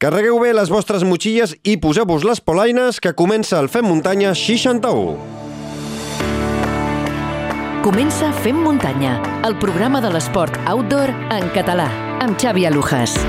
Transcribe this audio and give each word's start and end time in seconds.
Carregueu 0.00 0.38
bé 0.40 0.54
les 0.56 0.70
vostres 0.72 1.02
motxilles 1.04 1.50
i 1.68 1.74
poseu-vos 1.76 2.22
les 2.24 2.38
polaines 2.40 3.02
que 3.04 3.12
comença 3.12 3.58
el 3.60 3.68
Fem 3.68 3.84
Muntanya 3.84 4.30
61. 4.32 5.18
Comença 7.84 8.32
Fem 8.40 8.56
Muntanya, 8.64 9.18
el 9.44 9.58
programa 9.60 10.00
de 10.00 10.14
l'esport 10.16 10.56
outdoor 10.72 11.12
en 11.36 11.52
català, 11.52 11.90
amb 12.24 12.40
Xavi 12.40 12.64
Alujas. 12.72 13.20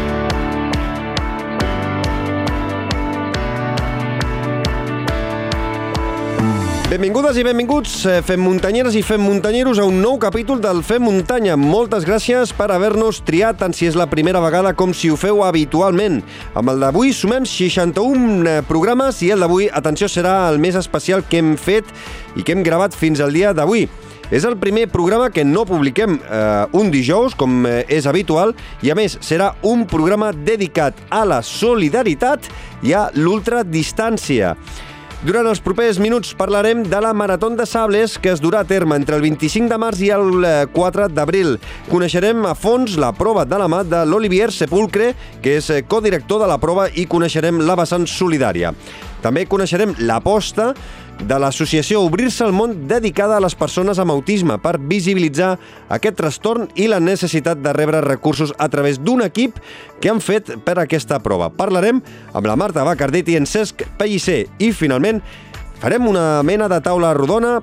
Benvingudes 6.91 7.37
i 7.39 7.43
benvinguts, 7.47 7.91
eh, 8.03 8.17
fem 8.19 8.41
muntanyeres 8.43 8.97
i 8.99 9.01
fem 9.01 9.21
muntanyeros 9.23 9.79
a 9.79 9.85
un 9.87 10.01
nou 10.03 10.17
capítol 10.19 10.59
del 10.59 10.81
Fem 10.83 10.99
Muntanya. 11.01 11.55
Moltes 11.55 12.03
gràcies 12.03 12.51
per 12.51 12.67
haver-nos 12.67 13.21
triat, 13.23 13.61
tant 13.61 13.71
si 13.71 13.87
és 13.87 13.95
la 13.95 14.09
primera 14.11 14.41
vegada 14.43 14.73
com 14.75 14.91
si 14.91 15.09
ho 15.09 15.15
feu 15.15 15.39
habitualment. 15.45 16.21
Amb 16.53 16.69
el 16.69 16.83
d'avui 16.83 17.13
sumem 17.13 17.45
61 17.47 18.43
eh, 18.43 18.61
programes 18.67 19.21
i 19.23 19.31
el 19.31 19.39
d'avui, 19.39 19.69
atenció, 19.71 20.11
serà 20.11 20.49
el 20.51 20.59
més 20.59 20.75
especial 20.75 21.23
que 21.23 21.39
hem 21.39 21.55
fet 21.55 21.85
i 22.35 22.43
que 22.43 22.51
hem 22.51 22.61
gravat 22.61 22.91
fins 22.91 23.21
al 23.21 23.31
dia 23.31 23.53
d'avui. 23.53 23.87
És 24.29 24.43
el 24.43 24.57
primer 24.57 24.89
programa 24.91 25.29
que 25.29 25.45
no 25.47 25.63
publiquem 25.63 26.19
eh, 26.19 26.67
un 26.73 26.91
dijous, 26.91 27.39
com 27.39 27.65
eh, 27.67 27.85
és 27.87 28.05
habitual, 28.05 28.51
i 28.83 28.91
a 28.91 28.95
més 28.95 29.15
serà 29.21 29.53
un 29.63 29.87
programa 29.87 30.33
dedicat 30.33 30.99
a 31.09 31.23
la 31.23 31.39
solidaritat 31.41 32.51
i 32.83 32.91
a 32.91 33.07
l'ultradistància. 33.15 34.57
Durant 35.21 35.45
els 35.45 35.59
propers 35.61 35.99
minuts 36.01 36.31
parlarem 36.33 36.79
de 36.89 36.97
la 36.97 37.11
Marató 37.13 37.51
de 37.53 37.67
Sables 37.69 38.15
que 38.17 38.31
es 38.31 38.39
durà 38.41 38.63
a 38.63 38.65
terme 38.65 38.95
entre 38.97 39.19
el 39.19 39.21
25 39.21 39.69
de 39.69 39.77
març 39.77 39.99
i 40.01 40.09
el 40.09 40.47
4 40.73 41.03
eh, 41.03 41.11
d'abril. 41.13 41.59
Coneixerem 41.91 42.41
a 42.49 42.55
fons 42.57 42.95
la 42.97 43.11
prova 43.13 43.43
de 43.45 43.59
la 43.61 43.67
mà 43.69 43.83
de 43.85 43.99
l'Olivier 44.09 44.49
Sepulcre, 44.49 45.11
que 45.43 45.59
és 45.59 45.69
eh, 45.69 45.83
codirector 45.85 46.41
de 46.41 46.49
la 46.49 46.57
prova, 46.57 46.87
i 46.89 47.05
coneixerem 47.05 47.61
la 47.61 47.77
vessant 47.77 48.09
solidària. 48.09 48.73
També 49.21 49.45
coneixerem 49.45 49.93
l'aposta 50.01 50.71
de 51.21 51.37
l'associació 51.39 52.01
Obrir-se 52.05 52.43
al 52.45 52.53
món 52.55 52.87
dedicada 52.89 53.37
a 53.37 53.43
les 53.43 53.55
persones 53.55 53.99
amb 54.01 54.13
autisme 54.13 54.57
per 54.61 54.77
visibilitzar 54.79 55.53
aquest 55.89 56.17
trastorn 56.19 56.69
i 56.75 56.87
la 56.91 57.01
necessitat 57.03 57.61
de 57.61 57.73
rebre 57.77 58.01
recursos 58.01 58.53
a 58.57 58.69
través 58.69 58.99
d'un 58.99 59.21
equip 59.25 59.59
que 60.01 60.09
han 60.09 60.21
fet 60.23 60.53
per 60.65 60.79
aquesta 60.79 61.19
prova. 61.21 61.51
Parlarem 61.53 62.01
amb 62.33 62.47
la 62.47 62.57
Marta 62.57 62.85
Bacardet 62.87 63.29
i 63.29 63.37
en 63.37 63.45
Cesc 63.45 63.85
Pellicer 63.99 64.45
i, 64.59 64.71
finalment, 64.73 65.21
farem 65.81 66.07
una 66.09 66.41
mena 66.43 66.69
de 66.71 66.81
taula 66.81 67.13
rodona 67.17 67.59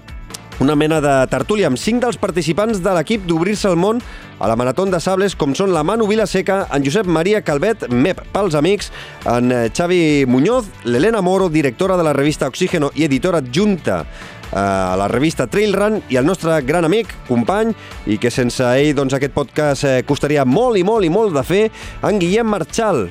una 0.59 0.75
mena 0.75 0.99
de 1.01 1.15
tertúlia 1.31 1.69
amb 1.71 1.79
cinc 1.79 2.03
dels 2.03 2.19
participants 2.19 2.81
de 2.83 2.95
l'equip 2.97 3.27
d'Obrir-se 3.29 3.69
al 3.71 3.77
món 3.79 4.01
a 4.39 4.49
la 4.49 4.57
Marató 4.57 4.87
de 4.87 5.01
Sables, 5.01 5.35
com 5.37 5.55
són 5.59 5.73
la 5.75 5.83
Manu 5.83 6.07
Vilaseca, 6.07 6.67
en 6.75 6.85
Josep 6.85 7.07
Maria 7.07 7.43
Calvet, 7.43 7.89
MEP 7.91 8.21
pels 8.33 8.55
amics, 8.55 8.93
en 9.27 9.53
eh, 9.53 9.69
Xavi 9.75 10.27
Muñoz, 10.27 10.69
l'Helena 10.85 11.21
Moro, 11.23 11.49
directora 11.49 11.97
de 11.97 12.07
la 12.07 12.13
revista 12.13 12.49
Oxígeno 12.49 12.93
i 12.95 13.05
editora 13.05 13.43
adjunta 13.43 14.05
eh, 14.05 14.57
a 14.59 14.97
la 14.97 15.09
revista 15.09 15.47
Trail 15.47 15.75
Run 15.75 16.03
i 16.09 16.17
el 16.17 16.27
nostre 16.27 16.61
gran 16.63 16.87
amic, 16.87 17.11
company, 17.29 17.75
i 18.07 18.19
que 18.19 18.31
sense 18.31 18.63
ell 18.63 18.95
doncs, 18.95 19.19
aquest 19.19 19.35
podcast 19.35 19.85
eh, 19.85 20.03
costaria 20.07 20.47
molt 20.47 20.79
i 20.79 20.87
molt 20.87 21.05
i 21.05 21.13
molt 21.13 21.35
de 21.35 21.45
fer, 21.47 21.65
en 22.07 22.23
Guillem 22.23 22.47
Marchal, 22.47 23.09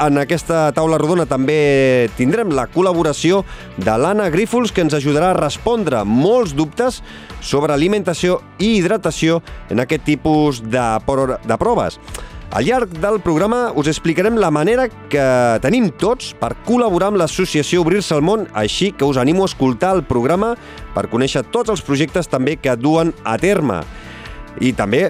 en 0.00 0.18
aquesta 0.20 0.66
taula 0.76 0.98
rodona 1.00 1.26
també 1.28 2.08
tindrem 2.16 2.52
la 2.54 2.66
col·laboració 2.72 3.42
de 3.76 3.94
l'Anna 3.98 4.30
Grífols, 4.32 4.72
que 4.72 4.84
ens 4.84 4.96
ajudarà 4.96 5.32
a 5.32 5.38
respondre 5.38 6.02
molts 6.08 6.54
dubtes 6.56 7.02
sobre 7.42 7.74
alimentació 7.74 8.40
i 8.58 8.76
hidratació 8.78 9.40
en 9.70 9.82
aquest 9.82 10.06
tipus 10.08 10.62
de, 10.62 10.84
de 11.44 11.58
proves. 11.60 11.98
Al 12.52 12.66
llarg 12.68 12.90
del 13.00 13.16
programa 13.24 13.70
us 13.80 13.88
explicarem 13.88 14.36
la 14.36 14.50
manera 14.52 14.84
que 15.08 15.24
tenim 15.64 15.86
tots 15.96 16.34
per 16.36 16.50
col·laborar 16.66 17.08
amb 17.08 17.20
l'associació 17.22 17.80
Obrir-se 17.80 18.12
al 18.12 18.20
món, 18.20 18.44
així 18.52 18.90
que 18.92 19.08
us 19.08 19.16
animo 19.16 19.46
a 19.46 19.48
escoltar 19.48 19.94
el 19.96 20.04
programa 20.04 20.52
per 20.92 21.08
conèixer 21.08 21.46
tots 21.48 21.72
els 21.72 21.80
projectes 21.80 22.28
també 22.28 22.58
que 22.60 22.76
duen 22.76 23.14
a 23.24 23.38
terme. 23.40 23.80
I 24.60 24.74
també 24.76 25.06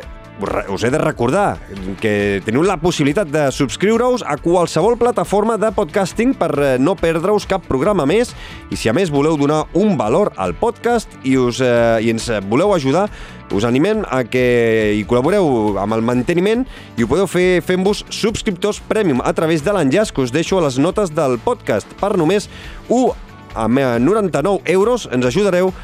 us 0.68 0.82
he 0.82 0.90
de 0.90 0.98
recordar 0.98 1.58
que 2.00 2.40
teniu 2.44 2.64
la 2.66 2.78
possibilitat 2.80 3.28
de 3.30 3.44
subscriure-us 3.52 4.24
a 4.26 4.38
qualsevol 4.40 4.96
plataforma 4.98 5.58
de 5.60 5.70
podcasting 5.76 6.32
per 6.38 6.50
eh, 6.56 6.70
no 6.80 6.96
perdre-us 6.98 7.46
cap 7.46 7.66
programa 7.68 8.06
més 8.08 8.32
i 8.72 8.78
si 8.80 8.90
a 8.90 8.96
més 8.96 9.12
voleu 9.12 9.36
donar 9.38 9.66
un 9.78 9.96
valor 10.00 10.32
al 10.40 10.56
podcast 10.58 11.12
i, 11.22 11.36
us, 11.36 11.60
eh, 11.62 12.00
i 12.02 12.10
ens 12.10 12.30
voleu 12.48 12.72
ajudar, 12.74 13.08
us 13.52 13.66
animem 13.68 14.02
a 14.08 14.22
que 14.24 14.44
hi 14.96 15.04
col·laboreu 15.08 15.76
amb 15.82 15.98
el 15.98 16.04
manteniment 16.06 16.64
i 16.96 17.04
ho 17.04 17.10
podeu 17.10 17.28
fer 17.30 17.60
fent-vos 17.64 18.06
subscriptors 18.08 18.80
premium 18.88 19.20
a 19.22 19.34
través 19.36 19.62
de 19.62 19.74
l'enllaç 19.74 20.14
que 20.14 20.24
us 20.24 20.32
deixo 20.32 20.58
a 20.58 20.64
les 20.66 20.80
notes 20.80 21.12
del 21.12 21.38
podcast. 21.44 21.86
Per 22.00 22.16
només 22.16 22.48
1 22.88 23.12
a 23.54 23.68
99 23.68 24.62
euros 24.72 25.08
ens 25.12 25.26
ajudareu 25.28 25.68
a 25.68 25.74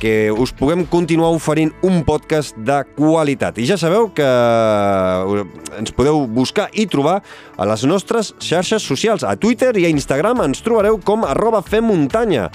que 0.00 0.32
us 0.32 0.52
puguem 0.56 0.86
continuar 0.88 1.30
oferint 1.36 1.72
un 1.84 2.00
podcast 2.04 2.56
de 2.56 2.80
qualitat. 2.96 3.58
I 3.60 3.66
ja 3.68 3.76
sabeu 3.76 4.08
que 4.16 4.24
eh, 4.24 5.44
ens 5.78 5.92
podeu 5.92 6.24
buscar 6.26 6.70
i 6.72 6.86
trobar 6.88 7.20
a 7.56 7.68
les 7.68 7.84
nostres 7.84 8.32
xarxes 8.40 8.82
socials. 8.82 9.24
A 9.24 9.36
Twitter 9.36 9.74
i 9.76 9.84
a 9.84 9.92
Instagram 9.92 10.46
ens 10.46 10.64
trobareu 10.64 10.98
com 11.04 11.26
arroba 11.28 11.62
femmuntanya. 11.62 12.48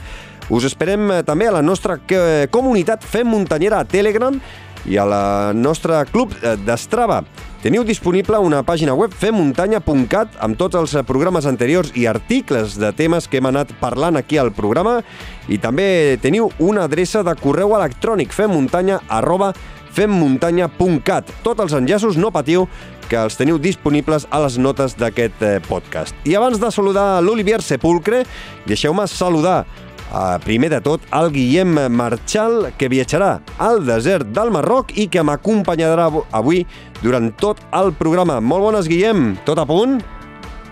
Us 0.49 0.66
esperem 0.66 1.11
eh, 1.11 1.23
també 1.25 1.49
a 1.49 1.57
la 1.59 1.66
nostra 1.66 1.99
eh, 2.09 2.47
comunitat 2.49 3.05
Fem 3.05 3.29
Muntanyera 3.29 3.83
a 3.83 3.89
Telegram 3.89 4.39
i 4.85 4.97
a 5.01 5.05
la 5.05 5.25
nostra 5.53 6.03
club 6.05 6.33
d'Estrava. 6.66 7.23
Teniu 7.66 7.81
disponible 7.81 8.37
una 8.37 8.59
pàgina 8.61 8.93
web 8.93 9.13
femmuntanya.cat 9.17 10.35
amb 10.45 10.57
tots 10.59 10.77
els 10.77 10.91
programes 11.09 11.47
anteriors 11.49 11.89
i 11.97 12.05
articles 12.05 12.75
de 12.77 12.91
temes 12.93 13.25
que 13.25 13.39
hem 13.41 13.49
anat 13.49 13.72
parlant 13.79 14.19
aquí 14.22 14.37
al 14.37 14.51
programa 14.53 14.99
i 15.47 15.59
també 15.61 16.17
teniu 16.23 16.50
una 16.59 16.85
adreça 16.89 17.23
de 17.25 17.35
correu 17.39 17.75
electrònic 17.78 18.33
femmuntanya 18.33 19.01
arroba 19.09 19.53
femmuntanya.cat. 19.95 21.31
Tots 21.45 21.63
els 21.63 21.75
enllaços, 21.78 22.19
no 22.19 22.31
patiu, 22.35 22.66
que 23.09 23.19
els 23.22 23.38
teniu 23.38 23.59
disponibles 23.61 24.25
a 24.34 24.41
les 24.44 24.57
notes 24.59 24.97
d'aquest 25.00 25.41
eh, 25.45 25.57
podcast. 25.69 26.16
I 26.28 26.35
abans 26.35 26.59
de 26.59 26.72
saludar 26.73 27.22
l'Olivier 27.23 27.61
Sepulcre, 27.63 28.25
deixeu-me 28.67 29.07
saludar 29.07 29.63
Uh, 30.05 30.38
primer 30.45 30.69
de 30.69 30.78
tot, 30.85 31.01
el 31.17 31.31
Guillem 31.34 31.73
Marchal, 31.91 32.69
que 32.78 32.88
viatjarà 32.88 33.39
al 33.57 33.81
desert 33.88 34.29
del 34.38 34.51
Marroc 34.53 34.94
i 34.95 35.07
que 35.11 35.23
m'acompanyarà 35.25 36.05
avui 36.29 36.61
durant 37.01 37.31
tot 37.41 37.59
el 37.73 37.91
programa. 37.97 38.38
Molt 38.39 38.63
bones, 38.63 38.88
Guillem. 38.88 39.34
Tot 39.50 39.59
a 39.59 39.66
punt? 39.67 39.97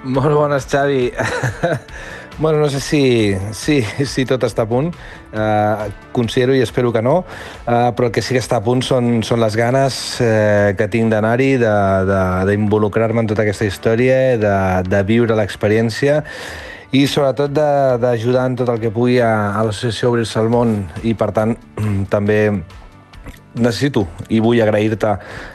Molt 0.06 0.38
bones, 0.38 0.69
Xavi. 0.69 1.09
bueno, 2.39 2.59
no 2.59 2.69
sé 2.69 2.79
si, 2.79 3.35
si, 3.51 3.81
si 3.83 4.25
tot 4.25 4.44
està 4.44 4.66
a 4.66 4.69
punt. 4.69 4.91
Uh, 5.33 5.89
considero 6.13 6.53
i 6.53 6.61
espero 6.61 6.91
que 6.94 7.01
no, 7.01 7.23
uh, 7.23 7.89
però 7.97 8.09
el 8.09 8.13
que 8.13 8.21
sí 8.21 8.35
que 8.35 8.41
està 8.44 8.59
a 8.59 8.66
punt 8.66 8.83
són, 8.85 9.23
són 9.25 9.41
les 9.41 9.57
ganes 9.57 9.97
uh, 10.21 10.73
que 10.77 10.89
tinc 10.94 11.09
d'anar-hi, 11.09 11.55
d'involucrar-me 11.57 13.23
en 13.23 13.31
tota 13.31 13.41
aquesta 13.47 13.66
història, 13.66 14.19
de, 14.38 14.53
de 14.85 15.01
viure 15.09 15.38
l'experiència 15.39 16.21
i 16.94 17.07
sobretot 17.09 17.49
d'ajudar 17.97 18.45
en 18.51 18.55
tot 18.59 18.69
el 18.69 18.77
que 18.83 18.94
pugui 18.94 19.17
a, 19.17 19.57
a 19.57 19.63
l'associació 19.65 20.11
Obrir-se 20.11 20.38
al 20.38 20.51
món 20.53 20.75
i 21.01 21.15
per 21.17 21.31
tant 21.33 21.55
també 22.13 22.38
necessito 23.55 24.07
i 24.33 24.39
vull 24.41 24.61
agrair-te 24.63 25.13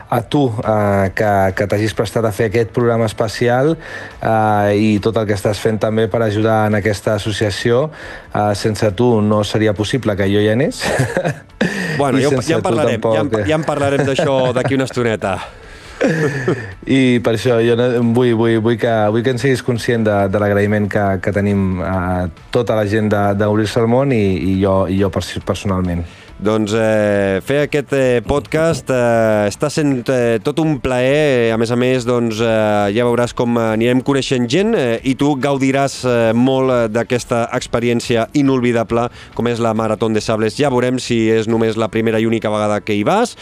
a 0.09 0.20
tu 0.22 0.47
eh, 0.48 1.10
que, 1.14 1.31
que 1.56 1.66
t'hagis 1.69 1.94
prestat 1.97 2.25
a 2.25 2.32
fer 2.32 2.48
aquest 2.48 2.72
programa 2.75 3.09
especial 3.09 3.75
eh, 3.75 4.78
i 4.78 4.91
tot 5.04 5.19
el 5.20 5.28
que 5.28 5.36
estàs 5.36 5.60
fent 5.60 5.81
també 5.82 6.09
per 6.09 6.22
ajudar 6.25 6.64
en 6.70 6.78
aquesta 6.78 7.16
associació. 7.19 7.88
Eh, 8.32 8.53
sense 8.56 8.92
tu 8.97 9.19
no 9.20 9.42
seria 9.44 9.75
possible 9.75 10.16
que 10.16 10.31
jo 10.31 10.42
hi 10.44 10.53
anés. 10.54 10.82
Bueno, 11.98 12.20
ja, 12.22 12.28
ja 12.31 12.56
en 12.60 12.62
parlarem, 12.62 13.00
tampoc... 13.00 13.14
ja, 13.16 13.22
en, 13.25 13.48
ja 13.48 13.56
en 13.56 13.64
parlarem 13.66 14.04
d'això 14.06 14.34
d'aquí 14.54 14.76
una 14.76 14.86
estoneta. 14.86 15.32
I 16.98 17.19
per 17.25 17.32
això 17.34 17.59
jo 17.65 17.75
vull, 18.15 18.36
vull, 18.38 18.60
vull, 18.62 18.76
que, 18.78 18.92
vull 19.10 19.25
que 19.26 19.34
en 19.34 19.42
siguis 19.42 19.65
conscient 19.66 20.06
de, 20.06 20.16
de 20.30 20.38
l'agraïment 20.38 20.86
que, 20.91 21.04
que 21.24 21.34
tenim 21.34 21.83
a 21.83 22.28
tota 22.54 22.78
la 22.78 22.86
gent 22.86 23.10
d'Obrir-se 23.10 23.83
al 23.83 23.91
món 23.91 24.15
i, 24.15 24.22
i, 24.53 24.54
jo, 24.62 24.84
i 24.86 25.01
jo 25.03 25.10
personalment. 25.10 26.06
Doncs 26.39 26.71
eh, 26.71 27.41
fer 27.43 27.65
aquest 27.65 27.91
eh, 27.99 28.21
podcast 28.23 28.87
eh, 28.95 29.49
està 29.51 29.67
sent 29.75 30.05
eh, 30.07 30.39
tot 30.39 30.61
un 30.63 30.77
plaer. 30.79 31.51
A 31.51 31.57
més 31.59 31.73
a 31.75 31.79
més, 31.79 32.05
doncs, 32.07 32.39
eh, 32.39 32.93
ja 32.95 33.07
veuràs 33.09 33.35
com 33.35 33.59
anirem 33.59 34.05
coneixent 34.07 34.47
gent 34.47 34.71
eh, 34.79 35.01
i 35.03 35.17
tu 35.19 35.33
gaudiràs 35.43 35.97
eh, 36.07 36.13
molt 36.39 36.71
eh, 36.71 36.77
d'aquesta 36.95 37.49
experiència 37.59 38.29
inolvidable 38.39 39.09
com 39.35 39.51
és 39.51 39.59
la 39.59 39.73
Marató 39.75 40.07
de 40.15 40.23
Sables. 40.23 40.55
Ja 40.61 40.71
veurem 40.71 41.01
si 41.03 41.25
és 41.35 41.51
només 41.51 41.75
la 41.75 41.91
primera 41.91 42.23
i 42.23 42.29
única 42.31 42.53
vegada 42.55 42.79
que 42.87 42.95
hi 42.95 43.03
vas 43.03 43.35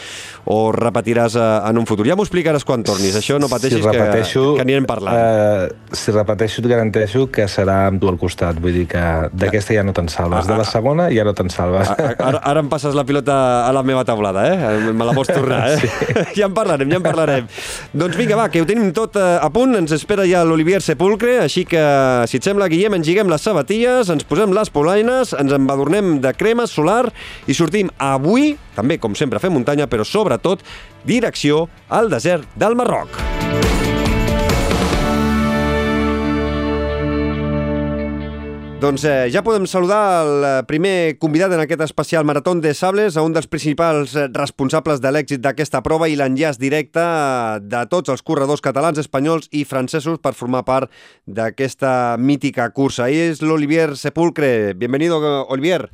o 0.48 0.72
repetiràs 0.72 1.36
eh, 1.36 1.44
en 1.68 1.82
un 1.82 1.84
futur. 1.84 2.08
Ja 2.08 2.16
m'ho 2.16 2.24
explicaràs 2.24 2.64
quan 2.64 2.80
tornis. 2.80 3.20
Això 3.20 3.36
no 3.36 3.52
pateixis 3.52 3.82
si 3.82 3.84
repeteixo, 3.90 4.46
que, 4.54 4.62
que 4.62 4.66
anirem 4.70 4.88
parlant. 4.88 5.20
Eh, 5.20 5.92
si 5.92 6.16
repeteixo, 6.16 6.64
et 6.64 6.70
garanteixo 6.72 7.26
que 7.28 7.44
serà 7.44 7.82
amb 7.90 8.00
tu 8.00 8.08
al 8.08 8.16
costat. 8.16 8.56
Vull 8.56 8.80
dir 8.80 8.88
que 8.88 9.04
d'aquesta 9.36 9.76
ja 9.76 9.84
no 9.84 9.92
te'n 9.92 10.08
salves. 10.08 10.48
De 10.48 10.56
la 10.56 10.64
segona 10.64 11.10
ja 11.12 11.28
no 11.28 11.36
te'n 11.36 11.52
salves. 11.52 11.92
Ara, 11.92 12.40
ara 12.40 12.64
em 12.64 12.72
passa 12.72 12.85
passes 12.86 12.94
la 12.94 13.04
pilota 13.04 13.66
a 13.66 13.72
la 13.72 13.82
meva 13.82 14.04
taulada, 14.04 14.46
eh? 14.46 14.92
Me 14.92 15.04
la 15.04 15.12
pots 15.12 15.32
tornar, 15.32 15.72
eh? 15.72 15.78
Sí. 15.86 16.40
ja 16.40 16.46
en 16.46 16.54
parlarem, 16.54 16.90
ja 16.90 16.96
en 17.00 17.02
parlarem. 17.02 17.48
doncs 17.92 18.16
vinga, 18.16 18.36
va, 18.38 18.48
que 18.52 18.62
ho 18.62 18.66
tenim 18.68 18.92
tot 18.94 19.16
eh, 19.18 19.38
a 19.42 19.48
punt, 19.52 19.74
ens 19.78 19.92
espera 19.96 20.26
ja 20.28 20.44
l'Olivier 20.46 20.80
Sepulcre, 20.84 21.38
així 21.42 21.64
que, 21.66 21.82
si 22.30 22.38
et 22.38 22.46
sembla, 22.46 22.68
Guillem, 22.70 22.96
engiguem 22.98 23.30
les 23.32 23.42
sabatilles, 23.42 24.10
ens 24.12 24.26
posem 24.28 24.54
les 24.54 24.70
polaines, 24.70 25.34
ens 25.36 25.56
embadurnem 25.56 26.18
de 26.22 26.34
crema 26.38 26.68
solar 26.70 27.08
i 27.46 27.56
sortim 27.56 27.90
avui, 27.98 28.54
també, 28.78 29.00
com 29.02 29.18
sempre, 29.18 29.42
fem 29.42 29.54
muntanya, 29.56 29.90
però 29.90 30.06
sobretot, 30.06 30.62
direcció 31.06 31.66
al 31.88 32.12
desert 32.12 32.46
del 32.58 32.78
Marroc. 32.78 33.95
Doncs 38.76 39.06
eh, 39.08 39.30
ja 39.32 39.40
podem 39.40 39.64
saludar 39.64 40.00
el 40.20 40.44
eh, 40.44 40.48
primer 40.68 41.16
convidat 41.16 41.54
en 41.56 41.62
aquest 41.62 41.80
especial 41.80 42.26
Marató 42.28 42.52
de 42.60 42.74
Sables, 42.76 43.16
a 43.16 43.24
un 43.24 43.32
dels 43.32 43.48
principals 43.48 44.12
eh, 44.12 44.26
responsables 44.36 45.00
de 45.00 45.14
l'èxit 45.16 45.40
d'aquesta 45.40 45.80
prova 45.80 46.10
i 46.12 46.18
l'enllaç 46.20 46.60
directe 46.60 47.00
eh, 47.00 47.56
de 47.64 47.86
tots 47.88 48.12
els 48.12 48.20
corredors 48.20 48.60
catalans, 48.60 49.00
espanyols 49.00 49.48
i 49.56 49.64
francesos 49.64 50.20
per 50.20 50.36
formar 50.36 50.66
part 50.68 50.92
d'aquesta 51.24 52.18
mítica 52.20 52.68
cursa. 52.76 53.08
I 53.08 53.30
és 53.30 53.40
l'Olivier 53.40 53.94
Sepulcre. 53.96 54.74
Bienvenido, 54.76 55.24
Olivier. 55.48 55.86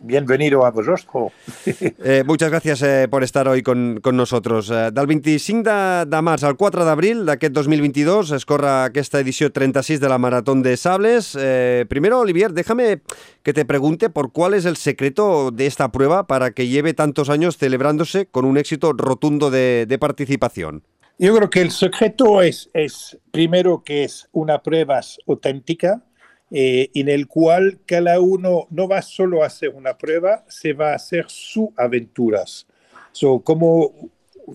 Bienvenido 0.00 0.64
a 0.64 0.70
vosotros. 0.70 1.32
eh, 2.04 2.22
muchas 2.24 2.50
gracias 2.50 2.82
eh, 2.82 3.08
por 3.10 3.24
estar 3.24 3.48
hoy 3.48 3.62
con, 3.62 3.98
con 4.00 4.16
nosotros. 4.16 4.70
Eh, 4.70 4.90
del 4.92 5.06
25 5.06 5.68
de, 5.68 6.06
de 6.06 6.22
març 6.22 6.44
al 6.44 6.56
4 6.56 6.84
d'abril 6.86 7.24
d'aquest 7.26 7.52
2022 7.56 8.30
es 8.38 8.46
corre 8.46 8.70
aquesta 8.86 9.18
edició 9.18 9.50
36 9.50 9.98
de 9.98 10.08
la 10.08 10.18
Maratón 10.18 10.62
de 10.62 10.76
Sables. 10.76 11.36
Eh, 11.38 11.84
primero, 11.88 12.20
Olivier, 12.20 12.52
déjame 12.52 13.02
que 13.42 13.52
te 13.52 13.64
pregunte 13.64 14.08
por 14.08 14.30
cuál 14.30 14.54
es 14.54 14.66
el 14.66 14.76
secreto 14.76 15.50
de 15.50 15.66
esta 15.66 15.90
prueba 15.90 16.28
para 16.28 16.52
que 16.52 16.68
lleve 16.68 16.94
tantos 16.94 17.28
años 17.28 17.58
celebrándose 17.58 18.26
con 18.26 18.44
un 18.44 18.56
éxito 18.56 18.92
rotundo 18.92 19.50
de, 19.50 19.86
de 19.88 19.98
participación. 19.98 20.84
Yo 21.18 21.34
creo 21.34 21.50
que 21.50 21.62
el 21.62 21.72
secreto 21.72 22.40
es, 22.42 22.70
es, 22.72 23.18
primero, 23.32 23.82
que 23.82 24.04
es 24.04 24.28
una 24.30 24.62
prueba 24.62 25.00
auténtica, 25.26 26.04
eh, 26.50 26.90
en 26.94 27.08
el 27.08 27.26
cual 27.26 27.80
cada 27.84 28.20
uno 28.20 28.66
no 28.70 28.88
va 28.88 29.02
solo 29.02 29.42
a 29.42 29.46
hacer 29.46 29.68
una 29.70 29.98
prueba, 29.98 30.44
se 30.48 30.72
va 30.72 30.92
a 30.92 30.94
hacer 30.94 31.26
sus 31.28 31.68
aventuras. 31.76 32.66
So, 33.12 33.40
como 33.40 33.92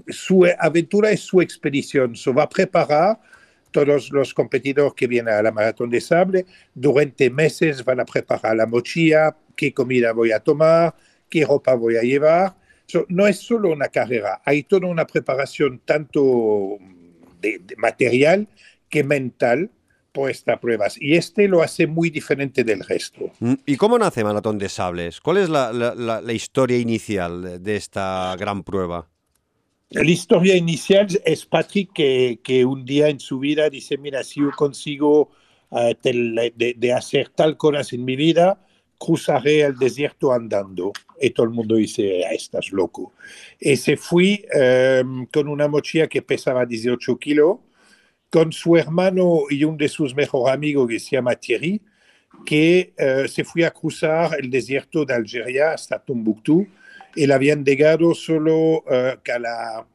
su 0.08 0.48
aventura 0.58 1.12
es 1.12 1.22
su 1.22 1.40
expedición, 1.40 2.16
se 2.16 2.32
va 2.32 2.44
a 2.44 2.50
preparar 2.50 3.20
todos 3.70 4.12
los 4.12 4.34
competidores 4.34 4.94
que 4.96 5.08
vienen 5.08 5.34
a 5.34 5.42
la 5.44 5.52
maratón 5.52 5.90
de 5.90 6.02
sable, 6.02 6.46
durante 6.74 7.30
meses 7.30 7.84
van 7.84 8.00
a 8.00 8.06
preparar 8.06 8.56
la 8.56 8.66
mochila, 8.66 9.36
qué 9.56 9.74
comida 9.74 10.14
voy 10.14 10.32
a 10.32 10.40
tomar, 10.40 10.96
qué 11.30 11.46
ropa 11.46 11.76
voy 11.76 11.98
a 11.98 12.02
llevar. 12.02 12.56
So, 12.88 13.06
no 13.10 13.28
es 13.28 13.38
solo 13.38 13.72
una 13.72 13.90
carrera, 13.90 14.42
hay 14.46 14.64
toda 14.64 14.88
una 14.88 15.06
preparación 15.06 15.82
tanto 15.86 16.78
de, 17.40 17.60
de 17.60 17.76
material 17.76 18.48
que 18.90 19.04
mental 19.04 19.70
por 20.14 20.30
estas 20.30 20.60
pruebas. 20.60 20.96
Y 21.02 21.16
este 21.16 21.48
lo 21.48 21.62
hace 21.62 21.88
muy 21.88 22.10
diferente 22.10 22.64
del 22.64 22.82
resto. 22.82 23.32
¿Y 23.66 23.76
cómo 23.76 23.98
nace 23.98 24.24
Maratón 24.24 24.58
de 24.60 24.70
Sables? 24.70 25.20
¿Cuál 25.20 25.38
es 25.38 25.50
la, 25.50 25.74
la, 25.74 25.96
la, 25.96 26.22
la 26.22 26.34
historia 26.34 26.78
inicial 26.78 27.62
de 27.62 27.76
esta 27.76 28.36
gran 28.38 28.64
prueba? 28.64 29.10
La 29.90 30.10
historia 30.10 30.56
inicial 30.56 31.08
es 31.24 31.46
Patrick 31.46 31.94
que, 31.94 32.40
que, 32.44 32.66
un 32.66 32.84
día 32.84 33.10
en 33.10 33.20
su 33.20 33.38
vida 33.38 33.70
dice, 33.70 33.98
mira, 33.98 34.24
si 34.24 34.40
yo 34.40 34.50
consigo 34.52 35.30
uh, 35.70 35.94
de, 36.02 36.76
de, 36.76 36.94
hacer 36.94 37.30
tal 37.30 37.58
cosa 37.58 37.84
en 37.92 38.04
mi 38.04 38.16
vida, 38.16 38.60
cruzaré 38.98 39.62
el 39.62 39.78
desierto 39.78 40.34
andando. 40.34 40.94
Y 41.22 41.30
todo 41.30 41.46
el 41.46 41.52
mundo 41.52 41.76
dice, 41.76 42.26
ah, 42.26 42.34
estás 42.34 42.72
loco. 42.72 43.14
Y 43.60 43.76
se 43.76 43.96
fue 43.96 44.44
um, 45.04 45.28
con 45.28 45.48
una 45.48 45.68
mochila 45.68 46.08
que 46.08 46.24
pesaba 46.24 46.66
18 46.66 47.18
kilos, 47.20 47.58
con 48.34 48.52
su 48.52 48.76
hermano 48.76 49.42
y 49.48 49.64
un 49.64 49.78
de 49.78 49.88
sus 49.88 50.16
mejores 50.16 50.56
amigos 50.56 50.90
que 50.90 51.00
se 51.00 51.12
llama 51.12 51.36
Thierry, 51.36 51.80
que 52.44 52.96
uh, 52.98 53.28
se 53.28 53.44
fue 53.44 53.64
a 53.64 53.70
cruzar 53.70 54.36
el 54.40 54.50
desierto 54.50 55.06
de 55.06 55.14
Algeria 55.14 55.74
hasta 55.74 56.00
Tombuctú. 56.00 56.68
Y 57.16 57.28
le 57.28 57.34
habían 57.36 57.64
llegado 57.64 58.16
solo 58.16 58.80
uh, 58.80 59.32
a 59.32 59.40
la 59.40 59.88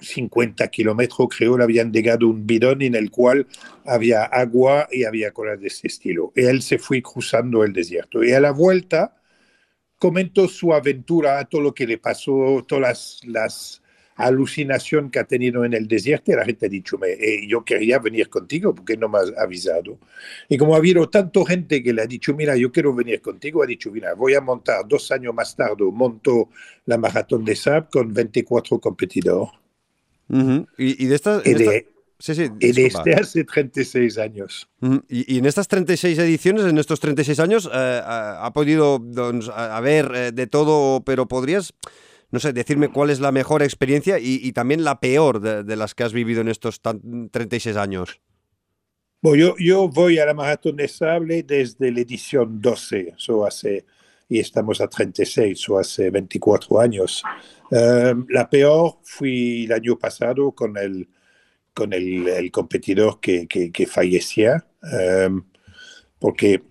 50 0.00 0.66
kilómetros, 0.68 1.28
creo, 1.36 1.58
le 1.58 1.64
habían 1.64 1.92
llegado 1.92 2.28
un 2.28 2.46
bidón 2.46 2.80
en 2.80 2.94
el 2.94 3.10
cual 3.10 3.46
había 3.84 4.24
agua 4.24 4.88
y 4.90 5.04
había 5.04 5.32
cosas 5.32 5.60
de 5.60 5.66
este 5.66 5.88
estilo. 5.88 6.32
Y 6.34 6.46
él 6.46 6.62
se 6.62 6.78
fue 6.78 7.02
cruzando 7.02 7.62
el 7.62 7.74
desierto. 7.74 8.24
Y 8.24 8.32
a 8.32 8.40
la 8.40 8.52
vuelta 8.52 9.20
comentó 9.98 10.48
su 10.48 10.72
aventura, 10.72 11.44
todo 11.44 11.60
lo 11.60 11.74
que 11.74 11.86
le 11.86 11.98
pasó, 11.98 12.64
todas 12.66 13.20
las 13.26 13.82
alucinación 14.16 15.10
que 15.10 15.18
ha 15.18 15.24
tenido 15.24 15.64
en 15.64 15.74
el 15.74 15.86
desierto 15.86 16.32
y 16.32 16.34
la 16.34 16.44
gente 16.44 16.66
ha 16.66 16.68
dicho, 16.68 16.98
me, 16.98 17.08
eh, 17.12 17.46
yo 17.46 17.64
quería 17.64 17.98
venir 17.98 18.28
contigo 18.28 18.74
porque 18.74 18.96
no 18.96 19.08
me 19.08 19.18
has 19.18 19.32
avisado. 19.36 19.98
Y 20.48 20.56
como 20.56 20.74
ha 20.74 20.78
habido 20.78 21.08
tanta 21.08 21.44
gente 21.46 21.82
que 21.82 21.92
le 21.92 22.02
ha 22.02 22.06
dicho, 22.06 22.34
mira, 22.34 22.56
yo 22.56 22.72
quiero 22.72 22.94
venir 22.94 23.20
contigo, 23.20 23.62
ha 23.62 23.66
dicho, 23.66 23.90
mira, 23.90 24.14
voy 24.14 24.34
a 24.34 24.40
montar 24.40 24.88
dos 24.88 25.12
años 25.12 25.34
más 25.34 25.54
tarde, 25.54 25.84
monto 25.92 26.48
la 26.86 26.96
maratón 26.96 27.44
de 27.44 27.54
SAP 27.54 27.90
con 27.90 28.12
24 28.12 28.80
competidores. 28.80 29.50
Uh 30.28 30.36
-huh. 30.36 30.66
y, 30.78 31.04
y, 31.04 31.06
de 31.06 31.14
estas... 31.14 31.46
Y 31.46 31.54
de, 31.54 31.76
esta... 31.76 31.90
Sí, 32.18 32.34
sí, 32.34 32.48
y 32.60 32.72
desde 32.72 33.14
hace 33.14 33.44
36 33.44 34.16
años. 34.16 34.66
Uh 34.80 34.86
-huh. 34.86 35.04
y, 35.10 35.34
y, 35.34 35.38
en 35.38 35.44
estas 35.44 35.68
36 35.68 36.18
ediciones, 36.18 36.64
en 36.64 36.78
estos 36.78 36.98
36 37.00 37.38
años, 37.40 37.70
eh, 37.70 38.00
ha 38.02 38.50
podido 38.54 38.98
doncs, 38.98 39.50
haber 39.50 40.10
eh, 40.14 40.32
de 40.32 40.46
todo, 40.46 41.02
pero 41.04 41.28
podrías 41.28 41.74
no 42.30 42.40
sé, 42.40 42.52
decirme 42.52 42.88
cuál 42.88 43.10
es 43.10 43.20
la 43.20 43.32
mejor 43.32 43.62
experiencia 43.62 44.18
y, 44.18 44.40
y 44.42 44.52
también 44.52 44.84
la 44.84 45.00
peor 45.00 45.40
de, 45.40 45.62
de, 45.62 45.76
las 45.76 45.94
que 45.94 46.04
has 46.04 46.12
vivido 46.12 46.40
en 46.40 46.48
estos 46.48 46.80
36 46.80 47.76
años. 47.76 48.20
Bueno, 49.22 49.38
yo, 49.38 49.54
yo, 49.58 49.88
voy 49.88 50.18
a 50.18 50.26
la 50.26 50.34
Maratón 50.34 50.76
de 50.76 50.88
Sable 50.88 51.42
desde 51.42 51.90
la 51.90 52.00
edición 52.00 52.60
12, 52.60 53.14
so 53.16 53.46
hace, 53.46 53.86
y 54.28 54.38
estamos 54.38 54.80
a 54.80 54.88
36, 54.88 55.68
o 55.68 55.78
hace 55.78 56.10
24 56.10 56.80
años. 56.80 57.22
Um, 57.70 58.26
la 58.28 58.48
peor 58.48 58.98
fue 59.02 59.64
el 59.64 59.72
año 59.72 59.98
pasado 59.98 60.52
con 60.52 60.76
el, 60.76 61.08
con 61.72 61.92
el, 61.92 62.28
el 62.28 62.50
competidor 62.50 63.18
que, 63.20 63.46
que, 63.46 63.72
que 63.72 63.86
fallecía, 63.86 64.66
um, 64.82 65.42
porque 66.18 66.62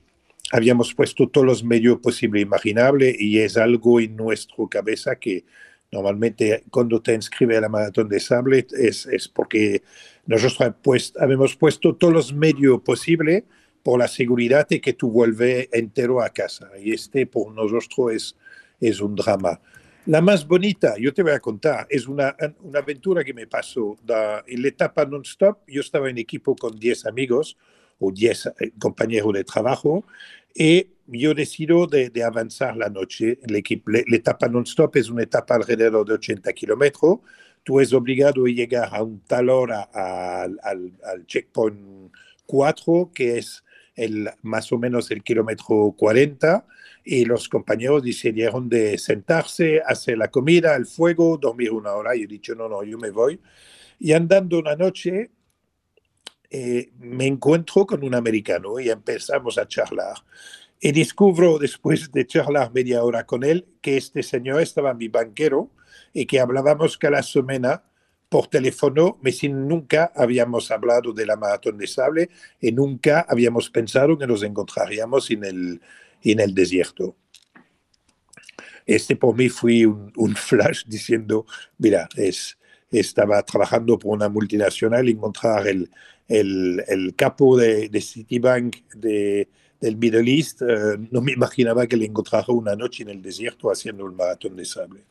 habíamos 0.51 0.94
puesto 0.94 1.27
todos 1.27 1.45
los 1.45 1.63
medios 1.63 2.00
posibles 2.00 2.44
imaginables 2.44 3.15
y 3.19 3.39
es 3.39 3.57
algo 3.57 4.00
en 4.00 4.15
nuestra 4.15 4.65
cabeza 4.69 5.15
que 5.15 5.45
normalmente 5.92 6.63
cuando 6.69 7.01
te 7.01 7.13
inscribes 7.13 7.57
a 7.57 7.62
la 7.62 7.69
maratón 7.69 8.09
de 8.09 8.19
sable 8.19 8.65
es, 8.71 9.06
es 9.06 9.27
porque 9.27 9.81
nosotros 10.25 10.74
pues, 10.81 11.13
habíamos 11.19 11.56
puesto 11.56 11.95
todos 11.95 12.13
los 12.13 12.33
medios 12.33 12.81
posibles 12.81 13.44
por 13.83 14.00
la 14.00 14.07
seguridad 14.07 14.68
de 14.68 14.81
que 14.81 14.94
tú 14.94 15.12
vuelves 15.12 15.69
entero 15.72 16.22
a 16.22 16.29
casa. 16.29 16.72
Y 16.81 16.91
este 16.91 17.27
por 17.27 17.53
nosotros 17.53 18.13
es, 18.13 18.36
es 18.79 19.00
un 19.00 19.15
drama. 19.15 19.60
La 20.08 20.22
más 20.22 20.48
bonita, 20.48 20.96
yo 20.98 21.13
te 21.13 21.24
voy 21.24 21.31
a 21.31 21.39
contar, 21.39 21.88
es 21.89 22.08
una, 22.08 22.36
una 22.62 22.79
aventura 22.79 23.24
que 23.24 23.34
me 23.34 23.48
pasó 23.48 23.98
da, 24.03 24.43
en 24.48 24.62
la 24.62 24.67
etapa 24.67 25.05
non-stop. 25.05 25.60
Yo 25.67 25.81
estaba 25.81 26.10
en 26.10 26.17
equipo 26.17 26.55
con 26.55 26.77
10 26.77 27.05
amigos, 27.05 27.58
o 27.99 28.11
10 28.11 28.53
compañeros 28.79 29.33
de 29.33 29.43
trabajo, 29.43 30.05
y 30.53 30.87
yo 31.07 31.33
decido 31.33 31.85
de, 31.85 32.09
de 32.09 32.23
avanzar 32.23 32.77
la 32.77 32.89
noche. 32.89 33.39
La 33.47 33.59
etapa 34.15 34.47
non-stop 34.47 34.95
es 34.95 35.09
una 35.09 35.23
etapa 35.23 35.55
alrededor 35.55 36.07
de 36.07 36.13
80 36.13 36.51
kilómetros. 36.53 37.19
Tú 37.63 37.79
es 37.79 37.93
obligado 37.93 38.45
a 38.45 38.49
llegar 38.49 38.89
a 38.91 39.03
un 39.03 39.19
tal 39.21 39.49
hora 39.49 39.89
al, 39.93 40.59
al, 40.63 40.93
al 41.03 41.25
checkpoint 41.25 42.11
4, 42.45 43.11
que 43.13 43.37
es 43.39 43.63
el, 43.95 44.29
más 44.43 44.71
o 44.71 44.77
menos 44.77 45.11
el 45.11 45.23
kilómetro 45.23 45.93
40, 45.97 46.65
y 47.03 47.25
los 47.25 47.49
compañeros 47.49 48.03
decidieron 48.03 48.69
de 48.69 48.97
sentarse, 48.97 49.81
hacer 49.85 50.17
la 50.17 50.29
comida, 50.29 50.75
el 50.75 50.85
fuego, 50.85 51.37
dormir 51.37 51.71
una 51.71 51.93
hora. 51.93 52.15
Y 52.15 52.23
he 52.23 52.27
dicho, 52.27 52.55
no, 52.55 52.67
no, 52.69 52.83
yo 52.83 52.97
me 52.97 53.11
voy. 53.11 53.39
Y 53.99 54.13
andando 54.13 54.59
una 54.59 54.75
noche, 54.75 55.31
eh, 56.49 56.91
me 56.99 57.25
encuentro 57.25 57.85
con 57.85 58.03
un 58.03 58.15
americano 58.15 58.79
y 58.79 58.89
empezamos 58.89 59.57
a 59.57 59.67
charlar. 59.67 60.15
Y 60.79 60.91
descubro 60.91 61.57
después 61.57 62.11
de 62.11 62.27
charlar 62.27 62.71
media 62.73 63.03
hora 63.03 63.25
con 63.25 63.43
él 63.43 63.65
que 63.81 63.97
este 63.97 64.23
señor 64.23 64.61
estaba 64.61 64.93
mi 64.93 65.07
banquero 65.07 65.71
y 66.13 66.25
que 66.25 66.39
hablábamos 66.39 66.97
cada 66.97 67.23
semana 67.23 67.83
por 68.29 68.47
teléfono, 68.47 69.19
pero 69.21 69.35
sin 69.35 69.67
nunca 69.67 70.11
habíamos 70.15 70.71
hablado 70.71 71.13
de 71.13 71.25
la 71.25 71.35
maratón 71.35 71.77
de 71.77 71.87
sable 71.87 72.29
y 72.59 72.71
nunca 72.71 73.25
habíamos 73.27 73.69
pensado 73.69 74.17
que 74.17 74.27
nos 74.27 74.43
encontraríamos 74.43 75.31
en 75.31 75.45
el, 75.45 75.81
en 76.21 76.39
el 76.39 76.53
desierto. 76.53 77.15
Este 78.85 79.15
por 79.15 79.35
mí 79.35 79.49
fue 79.49 79.85
un, 79.85 80.11
un 80.15 80.35
flash 80.35 80.83
diciendo, 80.85 81.45
mira, 81.77 82.07
es, 82.15 82.57
estaba 82.92 83.42
trabajando 83.44 83.98
por 83.98 84.13
una 84.13 84.30
multinacional, 84.30 85.08
encontrar 85.10 85.68
el, 85.68 85.89
el, 86.27 86.84
el 86.88 87.15
capo 87.15 87.58
de, 87.58 87.89
de 87.89 88.01
Citibank 88.01 88.75
de, 88.96 89.50
del 89.80 89.98
Middle 89.98 90.32
East, 90.32 90.62
eh, 90.62 90.98
no 91.12 91.22
me 91.22 91.34
imaginaba 91.34 91.88
que 91.88 91.98
le 91.98 92.06
encontrara 92.06 92.46
una 92.50 92.75
noche 92.75 93.04
en 93.04 93.10
el 93.10 93.22
desierto 93.22 93.70
haciendo 93.72 94.06
un 94.06 94.15
maratón 94.15 94.56
de 94.56 94.65
sable. 94.65 95.04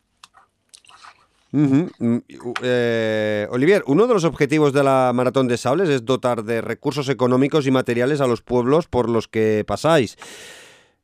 Uh 1.52 1.58
-huh. 1.58 2.54
eh, 2.62 3.46
Olivier, 3.50 3.84
uno 3.86 4.08
de 4.08 4.14
los 4.14 4.24
objetivos 4.24 4.72
de 4.72 4.82
la 4.82 5.12
Maratón 5.14 5.46
de 5.46 5.56
Sables 5.56 5.88
es 5.88 6.04
dotar 6.04 6.42
de 6.42 6.60
recursos 6.60 7.08
económicos 7.08 7.68
y 7.68 7.70
materiales 7.70 8.20
a 8.20 8.26
los 8.26 8.42
pueblos 8.42 8.88
por 8.88 9.08
los 9.08 9.28
que 9.28 9.62
pasáis. 9.64 10.16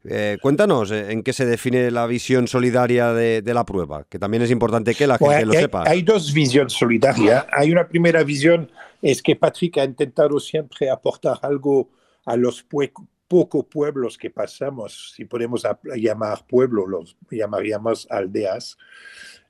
Eh, 0.05 0.39
cuéntanos 0.41 0.91
eh, 0.91 1.13
en 1.13 1.23
qué 1.23 1.33
se 1.33 1.45
define 1.45 1.91
la 1.91 2.07
visión 2.07 2.49
solidaria 2.49 3.13
de, 3.13 3.43
de, 3.43 3.55
la 3.55 3.65
prueba, 3.65 4.05
que 4.09 4.19
también 4.19 4.43
es 4.43 4.51
importante 4.51 4.95
que 4.95 5.07
la 5.07 5.19
gente 5.19 5.27
bueno, 5.27 5.47
lo 5.47 5.53
hay, 5.53 5.59
sepa. 5.59 5.85
Hay 5.87 6.03
dos 6.03 6.33
visiones 6.33 6.73
solidarias. 6.73 7.47
Hay 7.53 7.71
una 7.71 7.87
primera 7.87 8.23
visión, 8.23 8.71
es 9.03 9.23
que 9.23 9.37
Patrick 9.37 9.77
ha 9.79 9.85
intentado 9.85 10.41
siempre 10.41 10.89
aportar 10.89 11.39
algo 11.43 11.91
a 12.25 12.37
los 12.37 12.63
pocos 12.63 13.67
pueblos 13.67 14.17
que 14.17 14.31
pasamos, 14.31 15.13
si 15.15 15.25
podemos 15.27 15.67
llamar 15.97 16.47
pueblos, 16.47 16.89
los 16.89 17.17
llamaríamos 17.31 18.07
aldeas. 18.11 18.79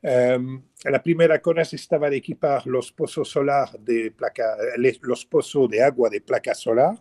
Um, 0.03 0.63
la 0.85 1.03
primera 1.03 1.41
cosa 1.43 1.77
estaba 1.77 2.09
de 2.09 2.17
equipar 2.17 2.67
los 2.67 2.91
pozos 2.91 3.29
solar 3.29 3.79
de 3.79 4.11
placa, 4.11 4.57
los 5.03 5.27
pozos 5.27 5.69
de 5.69 5.83
agua 5.83 6.09
de 6.09 6.23
placa 6.23 6.55
solar, 6.55 6.97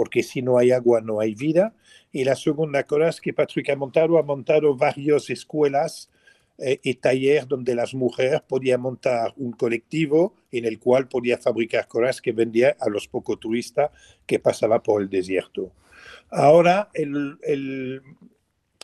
porque 0.00 0.22
si 0.22 0.40
no 0.40 0.56
hay 0.56 0.70
agua 0.70 1.02
no 1.02 1.20
hay 1.20 1.34
vida. 1.34 1.74
Y 2.10 2.24
la 2.24 2.34
segunda 2.34 2.84
cosa 2.84 3.10
es 3.10 3.20
que 3.20 3.34
Patrick 3.34 3.68
ha 3.68 3.76
montado, 3.76 4.16
ha 4.16 4.22
montado 4.22 4.74
varias 4.74 5.28
escuelas 5.28 6.08
eh, 6.56 6.80
y 6.82 6.94
talleres 6.94 7.46
donde 7.46 7.74
las 7.74 7.92
mujeres 7.92 8.40
podían 8.48 8.80
montar 8.80 9.34
un 9.36 9.52
colectivo 9.52 10.36
en 10.50 10.64
el 10.64 10.78
cual 10.78 11.06
podía 11.06 11.36
fabricar 11.36 11.86
cosas 11.86 12.22
que 12.22 12.32
vendía 12.32 12.74
a 12.80 12.88
los 12.88 13.08
pocos 13.08 13.38
turistas 13.38 13.90
que 14.24 14.38
pasaban 14.38 14.82
por 14.82 15.02
el 15.02 15.10
desierto. 15.10 15.70
Ahora, 16.30 16.88
el, 16.94 17.36
el, 17.42 18.00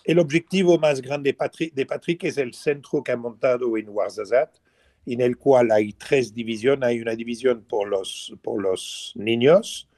el 0.05 0.19
objetivo 0.19 0.77
más 0.79 1.01
grande 1.01 1.31
de 1.31 1.35
Patrick, 1.35 1.73
de 1.73 1.87
Patrick, 1.87 2.25
es 2.25 2.37
el 2.37 2.53
centro 2.53 3.03
que 3.03 3.13
ha 3.13 3.17
montado 3.17 3.75
en 3.79 3.89
Ouarzazate, 3.89 4.61
en 5.07 5.23
el 5.23 5.39
cual 5.39 5.73
hay 5.73 5.95
tres 5.95 6.35
divisiones. 6.35 6.87
Hay 6.87 7.01
una 7.01 7.15
división 7.15 7.65
por 7.67 7.89
los, 7.89 8.35
por 8.43 8.61
los 8.61 9.15
niños, 9.15 9.89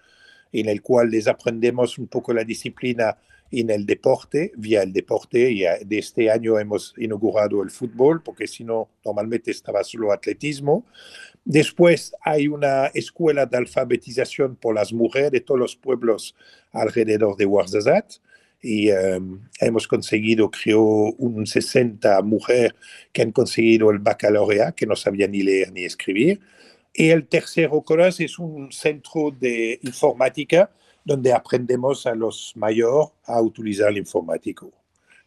en 0.52 0.68
el 0.68 0.82
cual 0.82 1.10
les 1.10 1.26
aprendemos 1.28 1.98
un 1.98 2.06
poco 2.06 2.32
la 2.32 2.44
disciplina 2.44 3.16
en 3.50 3.70
el 3.70 3.86
deporte, 3.86 4.52
vía 4.56 4.82
el 4.82 4.92
deporte, 4.92 5.50
y 5.50 5.60
de 5.60 5.98
este 5.98 6.30
año 6.30 6.58
hemos 6.58 6.94
inaugurado 6.98 7.62
el 7.62 7.70
fútbol, 7.70 8.22
porque 8.22 8.46
si 8.46 8.64
no, 8.64 8.90
normalmente 9.04 9.50
estaba 9.50 9.82
solo 9.84 10.12
atletismo. 10.12 10.84
Después 11.44 12.14
hay 12.20 12.48
una 12.48 12.88
escuela 12.88 13.46
de 13.46 13.56
alfabetización 13.56 14.56
por 14.56 14.74
las 14.74 14.92
mujeres 14.92 15.30
de 15.30 15.40
todos 15.40 15.58
los 15.58 15.76
pueblos 15.76 16.34
alrededor 16.72 17.36
de 17.36 17.46
Ouarzazate, 17.46 18.16
y 18.60 18.90
um, 18.90 19.40
hemos 19.60 19.86
conseguido, 19.86 20.50
creo, 20.50 20.82
un 20.82 21.46
60 21.46 22.20
mujeres 22.22 22.74
que 23.12 23.22
han 23.22 23.32
conseguido 23.32 23.90
el 23.90 24.00
baccalaureat, 24.00 24.74
que 24.74 24.86
no 24.86 24.96
sabían 24.96 25.30
ni 25.30 25.42
leer 25.42 25.72
ni 25.72 25.84
escribir. 25.84 26.40
Y 27.00 27.10
el 27.10 27.28
tercero 27.28 27.80
cosa 27.82 28.08
es 28.08 28.40
un 28.40 28.72
centro 28.72 29.30
de 29.30 29.78
informática 29.84 30.68
donde 31.04 31.32
aprendemos 31.32 32.06
a 32.06 32.14
los 32.16 32.52
mayores 32.56 33.10
a 33.24 33.40
utilizar 33.40 33.90
el 33.90 33.98
informático. 33.98 34.72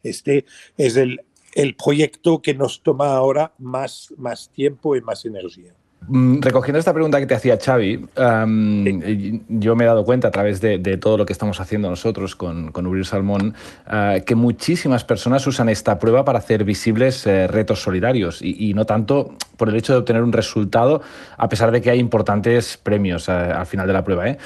Este 0.03 0.43
es 0.75 0.97
el, 0.97 1.21
el 1.53 1.77
proyecto 1.77 2.41
que 2.41 2.53
nos 2.53 2.83
toma 2.83 3.13
ahora 3.13 3.53
más, 3.57 4.13
más 4.17 4.49
tiempo 4.49 4.97
y 4.97 5.01
más 5.01 5.23
energía. 5.23 5.73
Recogiendo 6.10 6.79
esta 6.79 6.93
pregunta 6.93 7.20
que 7.20 7.27
te 7.27 7.36
hacía 7.36 7.60
Xavi, 7.63 7.96
um, 7.96 8.84
sí. 8.84 9.43
yo 9.48 9.75
me 9.75 9.84
he 9.84 9.88
dado 9.88 10.03
cuenta 10.03 10.29
a 10.29 10.31
través 10.31 10.60
de, 10.60 10.79
de, 10.79 10.98
todo 10.98 11.15
lo 11.15 11.27
que 11.27 11.31
estamos 11.31 11.60
haciendo 11.60 11.91
nosotros 11.91 12.36
con, 12.36 12.72
con 12.72 12.88
Ubrir 12.88 13.05
Salmón 13.05 13.53
uh, 13.86 14.24
que 14.25 14.34
muchísimas 14.34 15.03
personas 15.03 15.46
usan 15.46 15.70
esta 15.70 16.00
prueba 16.00 16.25
para 16.25 16.39
hacer 16.39 16.63
visibles 16.63 17.27
uh, 17.27 17.48
retos 17.48 17.84
solidarios 17.84 18.41
y, 18.41 18.72
y, 18.72 18.74
no 18.74 18.86
tanto 18.86 19.36
por 19.58 19.70
el 19.70 19.75
hecho 19.75 19.93
de 19.93 20.00
obtener 20.00 20.24
un 20.24 20.34
resultado, 20.34 21.03
a 21.38 21.48
pesar 21.48 21.72
de 21.72 21.81
que 21.81 21.91
hay 21.91 22.00
importantes 22.00 22.77
premios 22.77 23.27
uh, 23.27 23.31
al 23.31 23.67
final 23.67 23.86
de 23.86 23.93
la 23.93 24.03
prueba. 24.03 24.27
¿eh? 24.27 24.38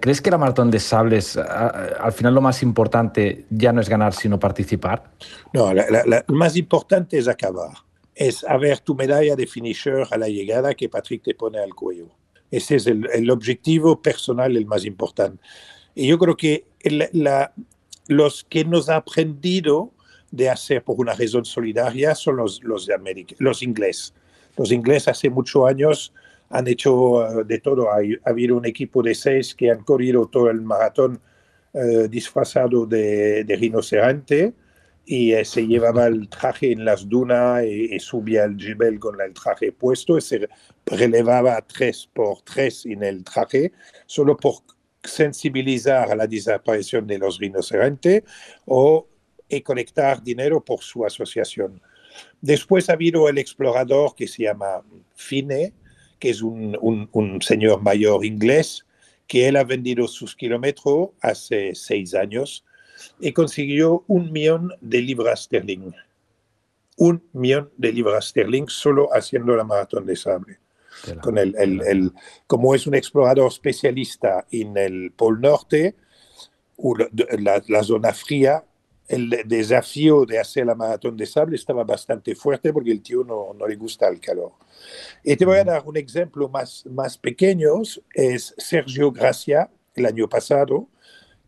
¿Crees 0.00 0.20
que 0.20 0.30
la 0.30 0.38
maratón 0.38 0.70
de 0.70 0.78
sables, 0.78 1.38
al 1.38 2.12
final 2.12 2.34
lo 2.34 2.42
más 2.42 2.62
importante 2.62 3.46
ya 3.48 3.72
no 3.72 3.80
es 3.80 3.88
ganar, 3.88 4.12
sino 4.12 4.38
participar? 4.38 5.04
No, 5.54 5.72
lo 5.72 6.34
más 6.34 6.54
importante 6.56 7.16
es 7.16 7.28
acabar. 7.28 7.87
Es 8.18 8.42
haber 8.42 8.80
tu 8.80 8.96
medalla 8.96 9.36
de 9.36 9.46
finisher 9.46 10.04
a 10.10 10.18
la 10.18 10.26
llegada 10.26 10.74
que 10.74 10.88
Patrick 10.88 11.22
te 11.22 11.36
pone 11.36 11.60
al 11.60 11.72
cuello. 11.72 12.08
Ese 12.50 12.74
es 12.74 12.88
el, 12.88 13.08
el 13.12 13.30
objetivo 13.30 14.02
personal 14.02 14.56
el 14.56 14.66
más 14.66 14.84
importante. 14.84 15.40
Y 15.94 16.08
yo 16.08 16.18
creo 16.18 16.36
que 16.36 16.64
la, 17.12 17.52
los 18.08 18.42
que 18.42 18.64
nos 18.64 18.88
ha 18.88 18.96
aprendido 18.96 19.92
de 20.32 20.50
hacer 20.50 20.82
por 20.82 20.96
una 20.98 21.14
razón 21.14 21.44
solidaria 21.44 22.16
son 22.16 22.38
los, 22.38 22.60
los, 22.64 22.86
de 22.86 22.94
América, 22.94 23.36
los 23.38 23.62
ingleses. 23.62 24.12
Los 24.56 24.72
ingleses 24.72 25.06
hace 25.06 25.30
muchos 25.30 25.68
años 25.68 26.12
han 26.50 26.66
hecho 26.66 26.94
uh, 26.94 27.44
de 27.44 27.60
todo. 27.60 27.88
Ha, 27.88 27.98
ha, 27.98 28.30
habido 28.30 28.56
un 28.56 28.66
equipo 28.66 29.00
de 29.00 29.14
seis 29.14 29.54
que 29.54 29.70
han 29.70 29.84
corrido 29.84 30.26
todo 30.26 30.50
el 30.50 30.60
maratón 30.60 31.20
uh, 31.72 32.08
disfrazado 32.08 32.84
de, 32.84 33.44
de 33.44 33.54
rinoceronte 33.54 34.54
y 35.10 35.32
eh, 35.32 35.42
se 35.46 35.66
llevaba 35.66 36.06
el 36.06 36.28
traje 36.28 36.70
en 36.70 36.84
las 36.84 37.08
dunas 37.08 37.64
y, 37.64 37.94
y 37.94 37.98
subía 37.98 38.44
el 38.44 38.58
jibel 38.58 38.98
con 38.98 39.18
el 39.22 39.32
traje 39.32 39.72
puesto 39.72 40.18
y 40.18 40.20
se 40.20 40.50
relevaba 40.84 41.62
tres 41.62 42.06
por 42.12 42.42
tres 42.42 42.84
en 42.84 43.02
el 43.02 43.24
traje, 43.24 43.72
solo 44.04 44.36
por 44.36 44.56
sensibilizar 45.02 46.10
a 46.10 46.14
la 46.14 46.26
desaparición 46.26 47.06
de 47.06 47.16
los 47.16 47.38
rinocerontes 47.38 48.22
o 48.66 49.08
y 49.48 49.62
conectar 49.62 50.22
dinero 50.22 50.62
por 50.62 50.82
su 50.82 51.06
asociación. 51.06 51.80
Después 52.42 52.90
ha 52.90 52.92
habido 52.92 53.30
el 53.30 53.38
explorador 53.38 54.14
que 54.14 54.28
se 54.28 54.42
llama 54.42 54.82
Fine, 55.14 55.72
que 56.18 56.28
es 56.28 56.42
un, 56.42 56.76
un, 56.82 57.08
un 57.12 57.40
señor 57.40 57.80
mayor 57.80 58.26
inglés, 58.26 58.84
que 59.26 59.48
él 59.48 59.56
ha 59.56 59.64
vendido 59.64 60.06
sus 60.06 60.36
kilómetros 60.36 61.10
hace 61.22 61.74
seis 61.74 62.14
años 62.14 62.66
y 63.20 63.32
consiguió 63.32 64.04
un 64.06 64.32
millón 64.32 64.72
de 64.80 65.00
libras 65.00 65.44
sterling. 65.44 65.92
Un 66.96 67.22
millón 67.32 67.70
de 67.76 67.92
libras 67.92 68.28
sterling 68.28 68.66
solo 68.68 69.08
haciendo 69.12 69.56
la 69.56 69.64
maratón 69.64 70.06
de 70.06 70.16
sable. 70.16 70.58
Con 71.22 71.38
el, 71.38 71.54
el, 71.56 71.80
el, 71.82 72.12
como 72.46 72.74
es 72.74 72.86
un 72.88 72.94
explorador 72.96 73.52
especialista 73.52 74.46
en 74.50 74.76
el 74.76 75.12
Pol 75.12 75.40
Norte, 75.40 75.94
la, 77.38 77.62
la 77.68 77.82
zona 77.84 78.12
fría, 78.12 78.64
el 79.08 79.30
desafío 79.46 80.26
de 80.26 80.38
hacer 80.38 80.66
la 80.66 80.74
maratón 80.74 81.16
de 81.16 81.24
sable 81.24 81.56
estaba 81.56 81.82
bastante 81.82 82.34
fuerte 82.34 82.72
porque 82.72 82.90
el 82.90 83.02
tío 83.02 83.24
no, 83.24 83.54
no 83.54 83.66
le 83.66 83.76
gusta 83.76 84.08
el 84.08 84.20
calor. 84.20 84.52
Y 85.24 85.34
te 85.36 85.46
voy 85.46 85.58
a 85.58 85.64
dar 85.64 85.82
un 85.86 85.96
ejemplo 85.96 86.48
más, 86.48 86.84
más 86.86 87.16
pequeño, 87.16 87.80
es 88.12 88.54
Sergio 88.58 89.10
Gracia, 89.10 89.70
el 89.94 90.06
año 90.06 90.28
pasado, 90.28 90.88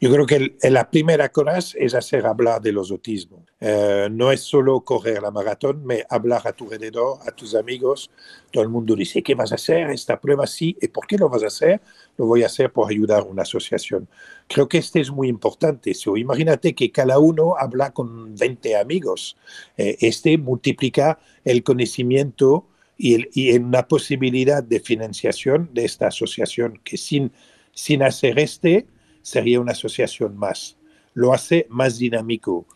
Yo 0.00 0.10
creo 0.10 0.26
que 0.26 0.56
la 0.68 0.90
primera 0.90 1.30
cosa 1.30 1.58
es 1.58 1.94
hacer 1.94 2.26
hablar 2.26 2.60
de 2.60 2.72
los 2.72 2.90
autismos. 2.90 3.42
Eh, 3.60 4.08
no 4.10 4.32
es 4.32 4.40
solo 4.40 4.80
correr 4.80 5.22
la 5.22 5.30
maratón, 5.30 5.84
pero 5.86 6.04
hablar 6.10 6.42
a 6.44 6.52
tu 6.52 6.64
alrededor, 6.64 7.18
a 7.24 7.30
tus 7.30 7.54
amigos. 7.54 8.10
Todo 8.50 8.64
el 8.64 8.68
mundo 8.68 8.96
dice, 8.96 9.22
¿qué 9.22 9.36
vas 9.36 9.52
a 9.52 9.54
hacer? 9.54 9.90
Esta 9.90 10.20
prueba 10.20 10.48
sí. 10.48 10.76
¿Y 10.82 10.88
por 10.88 11.06
qué 11.06 11.16
lo 11.16 11.28
vas 11.28 11.44
a 11.44 11.46
hacer? 11.46 11.80
Lo 12.16 12.26
voy 12.26 12.42
a 12.42 12.46
hacer 12.46 12.72
por 12.72 12.90
ayudar 12.90 13.20
a 13.20 13.24
una 13.24 13.42
asociación. 13.42 14.08
Creo 14.48 14.68
que 14.68 14.78
este 14.78 15.00
es 15.00 15.12
muy 15.12 15.28
importante. 15.28 15.94
So, 15.94 16.16
imagínate 16.16 16.74
que 16.74 16.90
cada 16.90 17.20
uno 17.20 17.54
habla 17.56 17.92
con 17.92 18.34
20 18.34 18.76
amigos. 18.76 19.36
Eh, 19.76 19.98
este 20.00 20.36
multiplica 20.36 21.20
el 21.44 21.62
conocimiento 21.62 22.66
y, 22.98 23.14
el, 23.14 23.30
y 23.34 23.56
una 23.56 23.86
posibilidad 23.86 24.64
de 24.64 24.80
financiación 24.80 25.70
de 25.72 25.84
esta 25.84 26.08
asociación 26.08 26.80
que 26.82 26.96
sin, 26.96 27.30
sin 27.72 28.02
hacer 28.02 28.40
este, 28.40 28.86
sería 29.22 29.60
una 29.60 29.72
asociación 29.72 30.36
más. 30.36 30.76
Lo 31.14 31.32
hace 31.32 31.66
más 31.70 31.98
dinámico 31.98 32.66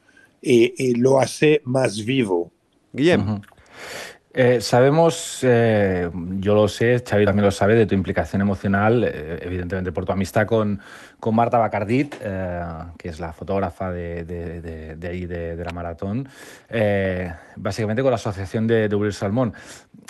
y, 0.41 0.73
y 0.77 0.95
lo 0.95 1.21
hace 1.21 1.61
más 1.65 2.05
vivo. 2.05 2.51
Guillem. 2.93 3.21
Uh 3.21 3.35
-huh. 3.35 3.43
Eh, 4.39 4.61
sabemos, 4.61 5.39
eh, 5.45 6.11
yo 6.41 6.55
lo 6.55 6.69
sé, 6.69 7.03
Xavi 7.03 7.25
también 7.25 7.47
lo 7.47 7.51
sabe, 7.51 7.75
de 7.75 7.87
tu 7.87 7.95
implicación 7.95 8.43
emocional, 8.43 9.03
eh, 9.03 9.39
evidentemente 9.41 9.93
por 9.93 10.05
tu 10.05 10.13
amistad 10.13 10.47
con, 10.47 10.79
con 11.21 11.35
Marta 11.35 11.59
Bacardit, 11.59 12.15
eh, 12.21 12.63
que 12.99 13.09
es 13.09 13.21
la 13.21 13.33
fotógrafa 13.33 13.91
de, 13.91 14.25
de, 14.25 14.97
de, 14.97 15.09
ahí, 15.09 15.27
de, 15.27 15.57
la 15.65 15.73
maratón, 15.73 16.29
eh, 16.69 17.33
básicamente 17.57 18.03
con 18.03 18.11
la 18.11 18.17
asociación 18.17 18.67
de, 18.67 18.89
de 18.89 19.13
Salmón. 19.13 19.55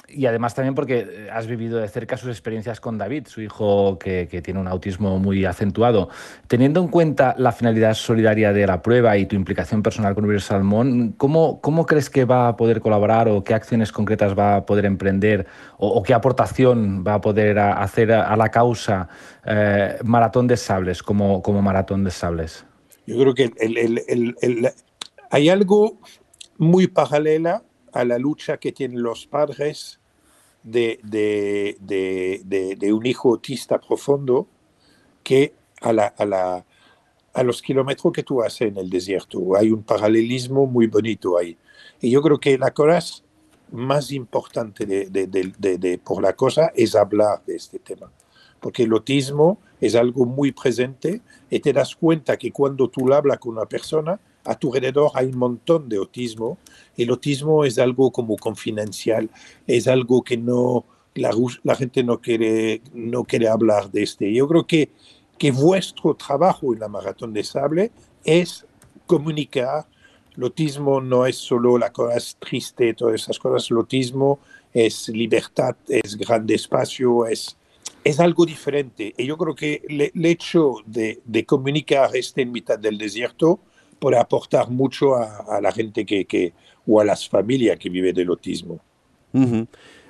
Y 0.09 0.27
además 0.27 0.55
también 0.55 0.75
porque 0.75 1.29
has 1.33 1.47
vivido 1.47 1.79
de 1.79 1.89
cerca 1.89 2.17
sus 2.17 2.29
experiencias 2.29 2.81
con 2.81 2.99
David, 2.99 3.27
su 3.27 3.41
hijo 3.41 3.99
que, 3.99 4.29
que, 4.31 4.41
tiene 4.41 4.61
un 4.61 4.69
autismo 4.69 5.19
muy 5.19 5.45
acentuado. 5.45 6.11
Teniendo 6.47 6.81
en 6.81 6.89
cuenta 6.89 7.35
la 7.39 7.53
finalidad 7.53 7.95
solidaria 7.95 8.53
de 8.53 8.67
la 8.67 8.83
prueba 8.83 9.17
y 9.17 9.27
tu 9.27 9.37
implicación 9.37 9.83
personal 9.83 10.15
con 10.15 10.25
Uriel 10.25 10.41
Salmón, 10.41 11.15
¿cómo, 11.17 11.61
¿cómo 11.61 11.87
crees 11.87 12.11
que 12.11 12.25
va 12.25 12.49
a 12.49 12.57
poder 12.57 12.81
colaborar 12.81 13.29
o 13.29 13.43
qué 13.43 13.55
acciones 13.55 13.93
concretas 13.93 14.39
va 14.39 14.57
a 14.57 14.67
poder 14.67 14.85
emprender 14.85 15.47
o, 15.79 16.03
qué 16.03 16.15
aportación 16.15 17.05
va 17.07 17.15
a 17.15 17.21
poder 17.21 17.59
hacer 17.59 18.13
a, 18.13 18.37
la 18.37 18.49
causa 18.51 19.09
eh, 19.47 19.99
Maratón 20.05 20.47
de 20.47 20.57
Sables 20.57 21.03
como, 21.03 21.43
como 21.43 21.63
Maratón 21.63 22.05
de 22.05 22.11
Sables? 22.11 22.65
Yo 23.07 23.19
creo 23.19 23.35
que 23.35 23.53
el, 23.59 24.73
hay 25.31 25.49
algo 25.49 25.99
muy 26.59 26.87
paralela 26.89 27.63
a 27.93 28.05
la 28.05 28.19
lucha 28.19 28.57
que 28.59 28.73
tienen 28.73 29.03
los 29.03 29.27
padres 29.27 30.01
de, 30.63 30.99
de, 31.05 31.77
de, 31.81 32.77
de 32.77 32.93
un 32.93 33.07
hijo 33.07 33.31
autista 33.31 33.81
profundo 33.81 34.49
que 35.23 35.55
a, 35.81 35.93
la, 35.93 36.07
a, 36.07 36.25
la, 36.25 36.67
a, 37.33 37.43
los 37.43 37.63
kilómetros 37.63 38.13
que 38.13 38.23
tú 38.23 38.43
haces 38.43 38.69
en 38.69 38.77
el 38.79 38.91
desierto. 38.91 39.57
Hay 39.57 39.71
un 39.71 39.83
paralelismo 39.83 40.67
muy 40.67 40.89
bonito 40.89 41.39
ahí. 41.39 41.57
Y 42.01 42.11
yo 42.11 42.21
creo 42.23 42.39
que 42.39 42.59
la 42.59 42.73
cosa 42.73 43.23
más 43.73 44.13
importante 44.13 44.87
de, 44.87 46.01
por 46.05 46.23
la 46.23 46.35
cosa 46.35 46.73
es 46.75 46.95
hablar 46.95 47.43
de 47.45 47.57
este 47.57 47.79
tema. 47.79 48.11
Porque 48.67 48.83
el 48.83 48.91
autismo 48.91 49.61
es 49.81 49.95
algo 49.95 50.27
muy 50.27 50.51
presente 50.51 51.21
y 51.49 51.61
te 51.61 51.73
das 51.73 51.95
cuenta 51.95 52.37
que 52.37 52.51
cuando 52.51 52.89
tú 52.89 53.15
hablas 53.15 53.39
con 53.39 53.57
una 53.57 53.65
persona, 53.65 54.19
a 54.45 54.59
tu 54.59 54.75
alrededor 54.75 55.13
hay 55.15 55.27
un 55.27 55.39
montón 55.39 55.89
de 55.89 55.99
autismo. 55.99 56.59
El 56.97 57.11
autismo 57.11 57.65
es 57.65 57.79
algo 57.79 58.11
como 58.11 58.37
confidencial, 58.37 59.31
es 59.69 59.87
algo 59.87 60.25
que 60.25 60.37
no, 60.37 60.85
la, 61.15 61.31
la 61.63 61.77
gente 61.77 62.03
no 62.03 62.21
quiere, 62.21 62.83
no 62.93 63.23
quiere 63.23 63.47
hablar 63.47 63.89
de 63.93 64.03
este. 64.03 64.35
Yo 64.35 64.49
creo 64.49 64.67
que, 64.67 64.91
que 65.39 65.53
vuestro 65.53 66.17
trabajo 66.17 66.75
en 66.75 66.81
la 66.81 66.89
Maratón 66.89 67.33
de 67.33 67.45
Sable 67.45 67.93
es 68.25 68.67
comunicar. 69.07 69.87
El 70.37 70.43
autismo 70.43 71.01
no 71.01 71.25
es 71.25 71.37
solo 71.37 71.79
la 71.79 71.93
cosa 71.93 72.17
triste, 72.41 72.95
todas 72.95 73.15
esas 73.15 73.39
cosas. 73.39 73.71
El 73.71 73.77
autismo 73.77 74.41
es 74.75 75.09
libertad, 75.09 75.77
es 75.87 76.17
grande 76.17 76.57
espacio, 76.57 77.27
es, 77.27 77.56
es 78.07 78.21
algo 78.21 78.47
diferente. 78.47 79.13
Y 79.19 79.27
yo 79.27 79.37
creo 79.37 79.55
que 79.55 79.83
el 79.89 80.25
hecho 80.25 80.77
de, 80.87 81.45
comunicar 81.45 82.11
este 82.15 82.43
en 82.43 82.53
mitad 82.53 82.79
del 82.79 82.99
desierto, 82.99 83.59
puede 83.99 84.17
aportar 84.17 84.71
mucho 84.71 85.17
a, 85.17 85.61
la 85.61 85.73
gente 85.73 86.07
que, 86.07 86.25
que, 86.25 86.53
o 86.87 87.01
a 87.01 87.05
las 87.05 87.29
familias 87.29 87.79
que 87.79 87.89
viven 87.89 88.15
del 88.15 88.29
autismo. 88.29 88.79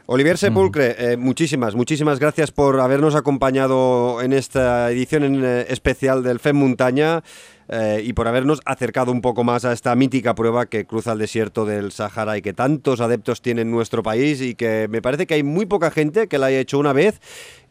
Olivier 0.08 0.38
Sepulcre, 0.38 0.94
eh, 0.98 1.16
muchísimas, 1.16 1.74
muchísimas 1.74 2.20
gracias 2.20 2.52
por 2.52 2.78
habernos 2.78 3.16
acompañado 3.16 4.22
en 4.22 4.32
esta 4.32 4.88
edición 4.92 5.24
en, 5.24 5.44
eh, 5.44 5.66
especial 5.68 6.22
del 6.22 6.38
FEM 6.38 6.54
Montaña 6.54 7.24
eh, 7.68 8.02
y 8.04 8.12
por 8.12 8.28
habernos 8.28 8.60
acercado 8.66 9.10
un 9.10 9.20
poco 9.20 9.42
más 9.42 9.64
a 9.64 9.72
esta 9.72 9.96
mítica 9.96 10.36
prueba 10.36 10.66
que 10.66 10.86
cruza 10.86 11.10
el 11.10 11.18
desierto 11.18 11.64
del 11.64 11.90
Sahara 11.90 12.38
y 12.38 12.42
que 12.42 12.52
tantos 12.52 13.00
adeptos 13.00 13.42
tiene 13.42 13.62
en 13.62 13.72
nuestro 13.72 14.04
país 14.04 14.40
y 14.40 14.54
que 14.54 14.86
me 14.88 15.02
parece 15.02 15.26
que 15.26 15.34
hay 15.34 15.42
muy 15.42 15.66
poca 15.66 15.90
gente 15.90 16.28
que 16.28 16.38
la 16.38 16.46
haya 16.46 16.60
hecho 16.60 16.78
una 16.78 16.92
vez 16.92 17.20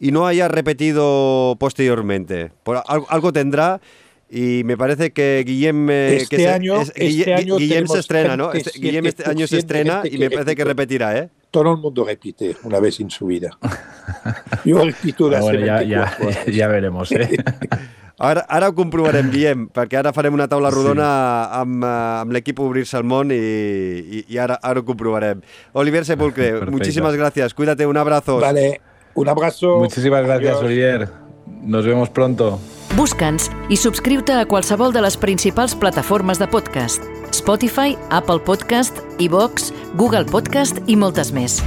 y 0.01 0.11
no 0.11 0.27
haya 0.27 0.49
repetido 0.49 1.55
posteriormente. 1.57 2.51
Por, 2.63 2.83
algo, 2.85 3.05
algo 3.09 3.31
tendrá. 3.31 3.79
Y 4.27 4.63
me 4.65 4.75
parece 4.75 5.13
que 5.13 5.43
Guillem, 5.45 5.89
este 5.89 6.37
que 6.37 6.47
año, 6.49 6.81
es, 6.81 6.91
este 6.95 7.33
año 7.33 7.57
Guillem 7.57 7.87
se 7.87 7.99
estrena, 7.99 8.35
¿no? 8.35 8.51
Este, 8.51 8.71
Guillem 8.79 9.05
este 9.05 9.29
año 9.29 9.45
se 9.45 9.59
estrena 9.59 10.01
y 10.03 10.17
me 10.17 10.31
parece 10.31 10.55
que 10.55 10.63
repetirá, 10.65 11.17
¿eh? 11.17 11.29
Todo 11.55 11.71
el 11.71 11.77
mundo 11.77 12.03
repite 12.03 12.57
una 12.63 12.81
vez 12.81 12.99
en 12.99 13.09
su 13.09 13.27
vida. 13.27 13.57
Yo 14.65 14.83
repito 14.83 15.29
la 15.29 15.39
bueno, 15.39 15.65
ja, 15.65 15.85
ja, 15.87 16.17
ja 16.51 16.67
veremos, 16.67 17.13
eh? 17.13 17.37
Ara, 18.19 18.45
ara 18.47 18.69
ho 18.69 18.75
comprovarem, 18.75 19.27
Guillem, 19.27 19.65
perquè 19.75 19.97
ara 19.99 20.13
farem 20.15 20.35
una 20.37 20.45
taula 20.47 20.69
rodona 20.71 21.07
sí. 21.07 21.57
amb, 21.59 21.83
amb 21.83 22.31
l'equip 22.31 22.61
Obrir-se 22.63 22.95
al 22.95 23.03
món 23.03 23.33
i, 23.35 23.39
i, 23.39 24.21
i 24.31 24.39
ara, 24.39 24.55
ara 24.63 24.79
ho 24.79 24.87
comprovarem. 24.87 25.43
Olivier 25.73 26.05
Sepulcre, 26.07 26.47
Perfecto. 26.51 26.71
muchísimas 26.71 27.15
gracias. 27.15 27.53
Cuídate, 27.53 27.85
un 27.85 27.97
abrazo. 27.97 28.39
Vale, 28.39 28.79
un 29.15 29.27
abrazo. 29.27 29.79
Muchísimas 29.79 30.23
gracias, 30.23 30.55
Adiós. 30.55 30.63
Olivier. 30.63 31.24
Nos 31.61 31.85
vemos 31.85 32.09
pronto. 32.09 32.59
Busca'ns 32.95 33.49
i 33.69 33.77
subscriu-te 33.77 34.35
a 34.37 34.45
qualsevol 34.45 34.93
de 34.95 35.03
les 35.03 35.17
principals 35.17 35.75
plataformes 35.75 36.39
de 36.39 36.47
podcast. 36.47 37.03
Spotify, 37.35 37.97
Apple 38.09 38.39
Podcast, 38.39 39.01
iVox, 39.19 39.73
Google 39.95 40.25
Podcast 40.25 40.79
i 40.87 40.95
moltes 40.95 41.33
més. 41.35 41.61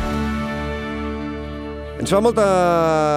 Ens 1.99 2.13
fa 2.15 2.21
molta 2.23 2.45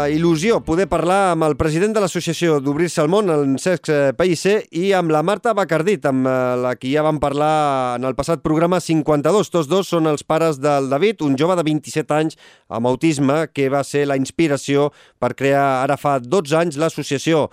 il·lusió 0.09 0.55
poder 0.65 0.87
parlar 0.89 1.35
amb 1.35 1.45
el 1.45 1.53
president 1.53 1.91
de 1.93 2.01
l'Associació 2.01 2.55
d'Obrir-se 2.65 3.03
al 3.03 3.11
Món, 3.13 3.27
en 3.29 3.51
Cesc 3.61 3.91
Pellicer, 4.17 4.55
i 4.73 4.89
amb 4.97 5.13
la 5.13 5.21
Marta 5.21 5.53
Bacardit, 5.53 6.07
amb 6.09 6.25
la 6.25 6.71
que 6.79 6.89
ja 6.89 7.03
vam 7.05 7.19
parlar 7.21 7.99
en 7.99 8.07
el 8.09 8.17
passat 8.17 8.41
programa 8.41 8.79
52. 8.81 9.51
Tots 9.53 9.69
dos 9.69 9.91
són 9.93 10.09
els 10.09 10.25
pares 10.25 10.57
del 10.57 10.89
David, 10.89 11.21
un 11.21 11.37
jove 11.37 11.59
de 11.59 11.67
27 11.67 12.17
anys 12.17 12.39
amb 12.73 12.89
autisme 12.89 13.43
que 13.53 13.69
va 13.69 13.83
ser 13.85 14.07
la 14.09 14.17
inspiració 14.17 14.89
per 15.21 15.35
crear 15.37 15.83
ara 15.83 15.99
fa 16.01 16.17
12 16.17 16.57
anys 16.63 16.81
l'associació. 16.81 17.51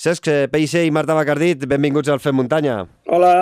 Cesc 0.00 0.30
Pellicer 0.48 0.86
i 0.88 0.90
Marta 0.96 1.12
Bacardit, 1.12 1.66
benvinguts 1.68 2.08
al 2.08 2.22
Fem 2.24 2.38
Muntanya. 2.38 2.86
Hola. 3.12 3.34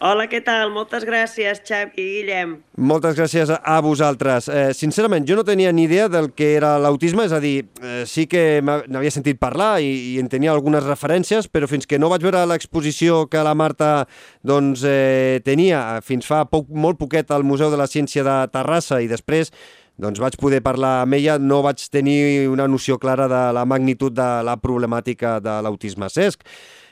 Hola, 0.00 0.24
què 0.32 0.38
tal? 0.40 0.70
Moltes 0.72 1.02
gràcies, 1.04 1.58
Xavi 1.66 2.00
i 2.00 2.06
Guillem. 2.14 2.54
Moltes 2.88 3.18
gràcies 3.18 3.50
a 3.52 3.74
vosaltres. 3.84 4.48
Eh, 4.48 4.70
sincerament, 4.72 5.26
jo 5.28 5.36
no 5.36 5.44
tenia 5.44 5.74
ni 5.76 5.84
idea 5.84 6.06
del 6.08 6.30
que 6.32 6.54
era 6.54 6.78
l'autisme, 6.80 7.26
és 7.28 7.34
a 7.36 7.40
dir, 7.42 7.66
eh, 7.82 8.06
sí 8.08 8.24
que 8.24 8.62
n'havia 8.62 9.12
sentit 9.12 9.36
parlar 9.36 9.82
i, 9.84 10.14
i 10.14 10.18
en 10.22 10.30
tenia 10.32 10.54
algunes 10.54 10.86
referències, 10.88 11.50
però 11.52 11.68
fins 11.68 11.84
que 11.84 11.98
no 12.00 12.08
vaig 12.08 12.24
veure 12.24 12.46
l'exposició 12.48 13.26
que 13.28 13.44
la 13.44 13.52
Marta 13.52 14.06
doncs, 14.40 14.86
eh, 14.88 15.42
tenia 15.44 16.00
fins 16.00 16.24
fa 16.24 16.46
poc, 16.48 16.70
molt 16.72 16.96
poquet 16.96 17.28
al 17.30 17.44
Museu 17.44 17.68
de 17.68 17.76
la 17.76 17.90
Ciència 17.90 18.24
de 18.24 18.38
Terrassa 18.48 19.02
i 19.04 19.10
després 19.10 19.52
doncs 20.00 20.20
vaig 20.22 20.36
poder 20.40 20.62
parlar 20.64 21.00
amb 21.04 21.16
ella, 21.18 21.38
no 21.38 21.60
vaig 21.64 21.82
tenir 21.92 22.48
una 22.50 22.66
noció 22.68 22.98
clara 22.98 23.28
de 23.28 23.42
la 23.56 23.66
magnitud 23.68 24.14
de 24.16 24.28
la 24.46 24.56
problemàtica 24.60 25.38
de 25.44 25.58
l'autisme. 25.64 26.08
Cesc, 26.08 26.46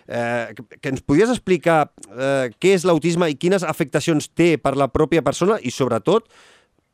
eh, 0.08 0.54
que 0.80 0.92
ens 0.92 1.02
podies 1.04 1.32
explicar 1.32 1.80
eh, 2.12 2.52
què 2.60 2.74
és 2.76 2.84
l'autisme 2.88 3.30
i 3.30 3.38
quines 3.40 3.64
afectacions 3.64 4.30
té 4.36 4.56
per 4.60 4.76
la 4.76 4.90
pròpia 4.92 5.24
persona 5.24 5.58
i, 5.62 5.72
sobretot, 5.72 6.28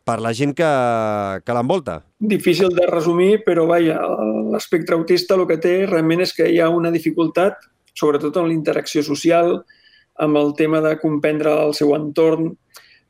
per 0.05 0.19
la 0.21 0.35
gent 0.37 0.53
que, 0.57 0.71
que 1.45 1.57
l'envolta? 1.57 2.03
Difícil 2.21 2.75
de 2.77 2.87
resumir, 2.91 3.41
però 3.47 3.65
vaja, 3.67 3.97
l'espectre 4.53 4.99
autista 4.99 5.39
el 5.39 5.47
que 5.49 5.59
té 5.63 5.79
realment 5.89 6.23
és 6.27 6.35
que 6.37 6.51
hi 6.51 6.61
ha 6.61 6.69
una 6.71 6.93
dificultat, 6.95 7.57
sobretot 7.97 8.37
en 8.37 8.51
la 8.51 8.57
interacció 8.57 9.03
social, 9.07 9.57
amb 10.21 10.39
el 10.39 10.53
tema 10.59 10.83
de 10.85 10.95
comprendre 11.01 11.55
el 11.65 11.73
seu 11.75 11.95
entorn, 11.97 12.53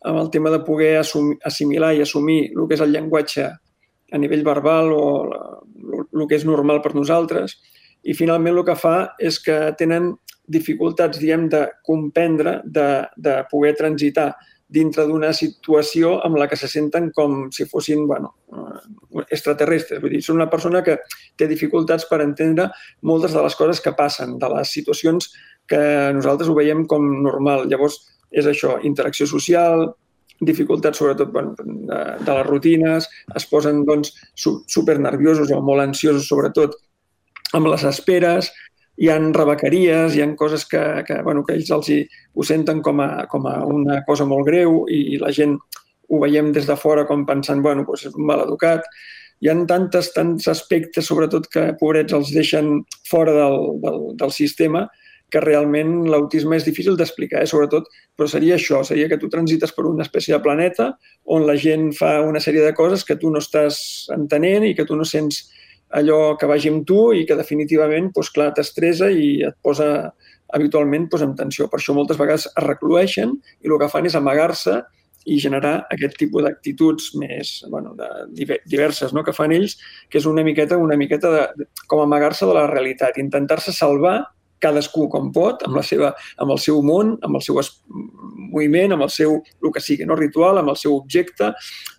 amb 0.05 0.21
el 0.21 0.31
tema 0.31 0.53
de 0.53 0.61
poder 0.64 0.97
assumir, 1.01 1.38
assimilar 1.45 1.95
i 1.95 2.03
assumir 2.05 2.40
el 2.53 2.67
que 2.69 2.77
és 2.77 2.83
el 2.85 2.93
llenguatge 2.93 3.47
a 3.49 4.21
nivell 4.21 4.45
verbal 4.47 4.93
o 4.93 5.05
el 6.05 6.27
que 6.29 6.37
és 6.37 6.45
normal 6.47 6.83
per 6.85 6.95
nosaltres. 6.95 7.57
I 8.05 8.14
finalment 8.14 8.55
el 8.55 8.67
que 8.69 8.77
fa 8.77 8.97
és 9.19 9.40
que 9.40 9.57
tenen 9.81 10.12
dificultats, 10.45 11.19
diguem, 11.19 11.49
de 11.49 11.64
comprendre, 11.83 12.59
de, 12.64 12.88
de 13.17 13.38
poder 13.51 13.73
transitar 13.79 14.35
dintre 14.75 15.05
d'una 15.07 15.31
situació 15.37 16.19
amb 16.25 16.38
la 16.40 16.49
que 16.51 16.57
se 16.59 16.69
senten 16.69 17.11
com 17.14 17.49
si 17.55 17.67
fossin 17.71 18.07
bueno, 18.09 18.33
extraterrestres. 19.25 20.01
Vull 20.03 20.17
dir, 20.17 20.23
són 20.25 20.40
una 20.40 20.51
persona 20.53 20.83
que 20.85 20.99
té 21.38 21.49
dificultats 21.49 22.09
per 22.11 22.23
entendre 22.25 22.71
moltes 23.03 23.37
de 23.37 23.45
les 23.45 23.57
coses 23.57 23.81
que 23.85 23.95
passen, 23.97 24.38
de 24.40 24.51
les 24.57 24.73
situacions 24.79 25.31
que 25.69 25.81
nosaltres 26.17 26.51
ho 26.51 26.57
veiem 26.57 26.85
com 26.90 27.07
normal. 27.25 27.69
Llavors, 27.71 28.01
és 28.35 28.49
això, 28.51 28.79
interacció 28.83 29.27
social, 29.31 29.87
dificultats 30.40 30.99
sobretot 30.99 31.31
bueno, 31.33 31.55
de, 31.59 32.01
de 32.25 32.37
les 32.38 32.47
rutines, 32.47 33.09
es 33.37 33.47
posen 33.47 33.85
doncs, 33.87 34.12
super 34.35 34.99
nerviosos 34.99 35.53
o 35.55 35.61
molt 35.62 35.85
ansiosos 35.85 36.27
sobretot 36.29 36.75
amb 37.55 37.70
les 37.70 37.85
esperes, 37.87 38.51
hi 38.99 39.11
han 39.11 39.33
rebequeries, 39.35 40.14
hi 40.14 40.23
han 40.23 40.35
coses 40.38 40.66
que, 40.70 40.83
que, 41.07 41.20
bueno, 41.27 41.42
que 41.47 41.57
ells 41.57 41.70
els 41.75 41.90
hi, 41.90 42.01
ho 42.35 42.47
senten 42.47 42.83
com 42.83 43.01
a, 43.03 43.27
com 43.31 43.47
a 43.51 43.57
una 43.66 44.01
cosa 44.07 44.27
molt 44.27 44.47
greu 44.47 44.85
i, 44.90 45.18
la 45.23 45.33
gent 45.35 45.57
ho 46.11 46.20
veiem 46.23 46.53
des 46.55 46.66
de 46.68 46.77
fora 46.79 47.07
com 47.09 47.25
pensant, 47.27 47.62
bueno, 47.64 47.85
doncs 47.88 48.07
és 48.11 48.18
mal 48.18 48.44
educat. 48.44 48.87
Hi 49.42 49.51
han 49.51 49.64
tantes, 49.66 50.12
tants 50.14 50.47
aspectes, 50.51 51.09
sobretot, 51.09 51.49
que 51.51 51.73
pobrets 51.81 52.14
els 52.14 52.31
deixen 52.35 52.85
fora 53.09 53.35
del, 53.35 53.59
del, 53.83 54.05
del 54.20 54.35
sistema, 54.35 54.87
que 55.32 55.40
realment 55.42 56.04
l'autisme 56.10 56.56
és 56.56 56.66
difícil 56.66 56.96
d'explicar, 56.98 57.42
eh? 57.42 57.50
sobretot, 57.50 57.88
però 58.16 58.28
seria 58.30 58.58
això, 58.58 58.82
seria 58.87 59.08
que 59.10 59.18
tu 59.18 59.30
transites 59.32 59.72
per 59.74 59.87
una 59.88 60.04
espècie 60.06 60.34
de 60.37 60.42
planeta 60.44 60.92
on 61.37 61.46
la 61.48 61.56
gent 61.58 61.90
fa 61.96 62.20
una 62.22 62.42
sèrie 62.42 62.62
de 62.64 62.74
coses 62.76 63.04
que 63.04 63.18
tu 63.18 63.32
no 63.34 63.42
estàs 63.42 64.06
entenent 64.14 64.68
i 64.68 64.74
que 64.78 64.87
tu 64.87 64.96
no 64.96 65.06
sents 65.08 65.44
allò 65.94 66.37
que 66.38 66.48
vagi 66.50 66.70
amb 66.70 66.84
tu 66.87 67.12
i 67.14 67.24
que 67.26 67.38
definitivament, 67.38 68.10
doncs, 68.14 68.30
clar, 68.34 68.52
t'estressa 68.54 69.10
i 69.10 69.42
et 69.46 69.56
posa 69.62 69.88
habitualment 70.54 71.08
doncs, 71.10 71.24
en 71.26 71.34
tensió. 71.38 71.68
Per 71.70 71.80
això 71.80 71.94
moltes 71.96 72.18
vegades 72.20 72.48
es 72.50 72.66
reclueixen 72.66 73.34
i 73.62 73.70
el 73.70 73.80
que 73.80 73.90
fan 73.90 74.06
és 74.10 74.18
amagar-se 74.18 74.82
i 75.24 75.38
generar 75.40 75.87
aquest 75.94 76.18
tipus 76.20 76.44
d'actituds 76.44 77.14
més 77.16 77.56
bueno, 77.72 77.94
de, 77.96 78.08
diverses 78.68 79.14
no? 79.16 79.24
que 79.24 79.32
fan 79.32 79.54
ells, 79.56 79.78
que 80.10 80.20
és 80.20 80.26
una 80.28 80.44
miqueta 80.44 80.76
una 80.76 80.98
miqueta 81.00 81.30
de, 81.32 81.68
com 81.88 82.02
amagar-se 82.02 82.46
de 82.46 82.56
la 82.56 82.66
realitat, 82.68 83.16
intentar-se 83.20 83.72
salvar 83.72 84.18
cadascú 84.64 85.07
com 85.12 85.31
pot, 85.35 85.62
amb, 85.68 85.77
la 85.79 85.85
seva, 85.87 86.14
amb 86.40 86.57
el 86.57 86.62
seu 86.64 86.81
món, 86.87 87.14
amb 87.27 87.38
el 87.38 87.44
seu 87.44 87.61
moviment, 87.92 88.96
amb 88.96 89.07
el 89.07 89.12
seu, 89.12 89.38
el 89.62 89.74
que 89.74 89.85
sigui, 89.85 90.09
no? 90.09 90.18
ritual, 90.18 90.59
amb 90.61 90.72
el 90.72 90.81
seu 90.81 90.96
objecte, 90.96 91.53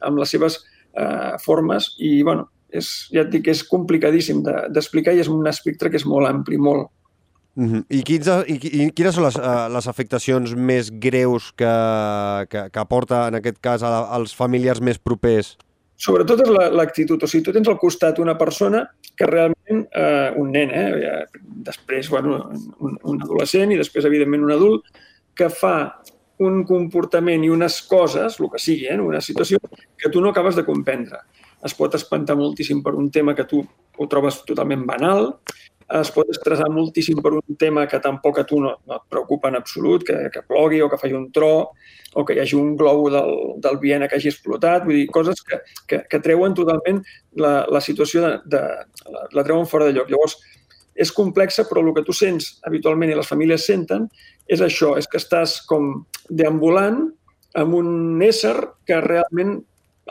amb 0.05 0.21
les 0.21 0.35
seves 0.35 0.59
eh, 0.97 1.37
formes 1.45 1.93
i, 1.99 2.17
bueno, 2.25 2.49
és, 2.75 2.91
ja 3.13 3.23
et 3.23 3.31
dic, 3.31 3.47
és 3.53 3.63
complicadíssim 3.69 4.43
d'explicar 4.43 5.13
de, 5.13 5.21
i 5.21 5.25
és 5.25 5.31
un 5.31 5.47
espectre 5.47 5.91
que 5.91 6.01
és 6.01 6.07
molt 6.09 6.31
ampli, 6.31 6.59
molt, 6.59 6.91
Uh 7.55 7.63
-huh. 7.63 7.85
I, 7.87 8.03
quins, 8.03 8.27
i, 8.47 8.83
I 8.83 8.91
quines 8.91 9.15
són 9.15 9.23
les, 9.23 9.35
uh, 9.37 9.71
les 9.71 9.87
afectacions 9.87 10.55
més 10.55 10.91
greus 10.91 11.53
que, 11.55 11.75
que, 12.49 12.69
que 12.69 12.79
aporta, 12.79 13.27
en 13.29 13.35
aquest 13.35 13.61
cas, 13.61 13.81
a, 13.81 14.11
als 14.11 14.35
familiars 14.35 14.81
més 14.81 14.97
propers? 14.99 15.57
Sobretot 15.95 16.41
és 16.41 16.49
l'actitud. 16.49 17.23
O 17.23 17.27
sigui, 17.27 17.45
tu 17.45 17.53
tens 17.53 17.67
al 17.67 17.79
costat 17.79 18.19
una 18.19 18.35
persona 18.37 18.83
que 19.17 19.27
realment, 19.29 19.85
eh, 19.91 20.31
un 20.35 20.51
nen, 20.51 20.71
eh, 20.73 21.25
després, 21.67 22.09
bueno, 22.09 22.49
un, 22.79 22.97
un 23.03 23.23
adolescent 23.23 23.71
i 23.71 23.79
després, 23.79 24.05
evidentment, 24.05 24.43
un 24.43 24.55
adult, 24.55 24.91
que 25.35 25.49
fa 25.51 25.75
un 26.45 26.63
comportament 26.67 27.43
i 27.45 27.51
unes 27.51 27.79
coses, 27.87 28.39
el 28.39 28.49
que 28.51 28.59
sigui, 28.59 28.89
eh, 28.91 28.99
una 28.99 29.21
situació, 29.23 29.59
que 29.97 30.11
tu 30.11 30.21
no 30.21 30.31
acabes 30.31 30.55
de 30.55 30.65
comprendre. 30.67 31.21
Es 31.65 31.73
pot 31.73 31.95
espantar 31.95 32.35
moltíssim 32.37 32.83
per 32.83 32.93
un 32.95 33.09
tema 33.11 33.35
que 33.35 33.47
tu 33.49 33.63
ho 33.97 34.07
trobes 34.11 34.41
totalment 34.45 34.83
banal, 34.85 35.37
es 35.93 36.09
pot 36.09 36.29
estressar 36.33 36.65
moltíssim 36.73 37.19
per 37.21 37.35
un 37.37 37.57
tema 37.59 37.85
que 37.87 37.99
tampoc 38.01 38.39
a 38.41 38.45
tu 38.47 38.57
no, 38.61 38.71
no 38.87 38.97
et 38.97 39.03
preocupa 39.09 39.51
en 39.51 39.59
absolut, 39.59 40.03
que, 40.05 40.15
que 40.33 40.41
plogui 40.47 40.81
o 40.81 40.89
que 40.89 40.97
faci 40.97 41.13
un 41.13 41.27
tro 41.31 41.69
o 42.15 42.23
que 42.25 42.33
hi 42.33 42.41
hagi 42.41 42.57
un 42.57 42.73
glou 42.79 43.05
del, 43.11 43.31
del 43.61 43.77
Viena 43.77 44.07
que 44.07 44.17
hagi 44.17 44.31
explotat, 44.31 44.85
vull 44.87 44.97
dir, 44.97 45.07
coses 45.13 45.43
que, 45.45 45.59
que, 45.85 46.01
que 46.09 46.21
treuen 46.23 46.55
totalment 46.57 47.03
la, 47.37 47.65
la 47.69 47.81
situació 47.83 48.23
de, 48.23 48.31
de 48.49 48.61
la, 49.11 49.27
la 49.35 49.43
treuen 49.43 49.67
fora 49.69 49.85
de 49.85 49.93
lloc. 49.93 50.09
Llavors, 50.09 50.39
és 50.95 51.11
complexa, 51.11 51.67
però 51.67 51.83
el 51.83 51.91
que 51.93 52.05
tu 52.07 52.15
sents 52.15 52.55
habitualment 52.65 53.11
i 53.11 53.19
les 53.19 53.27
famílies 53.27 53.67
senten 53.67 54.07
és 54.47 54.63
això, 54.63 54.95
és 54.97 55.09
que 55.11 55.19
estàs 55.19 55.59
com 55.67 56.05
deambulant 56.31 57.03
amb 57.59 57.75
un 57.75 58.21
ésser 58.23 58.55
que 58.87 59.01
realment 59.03 59.59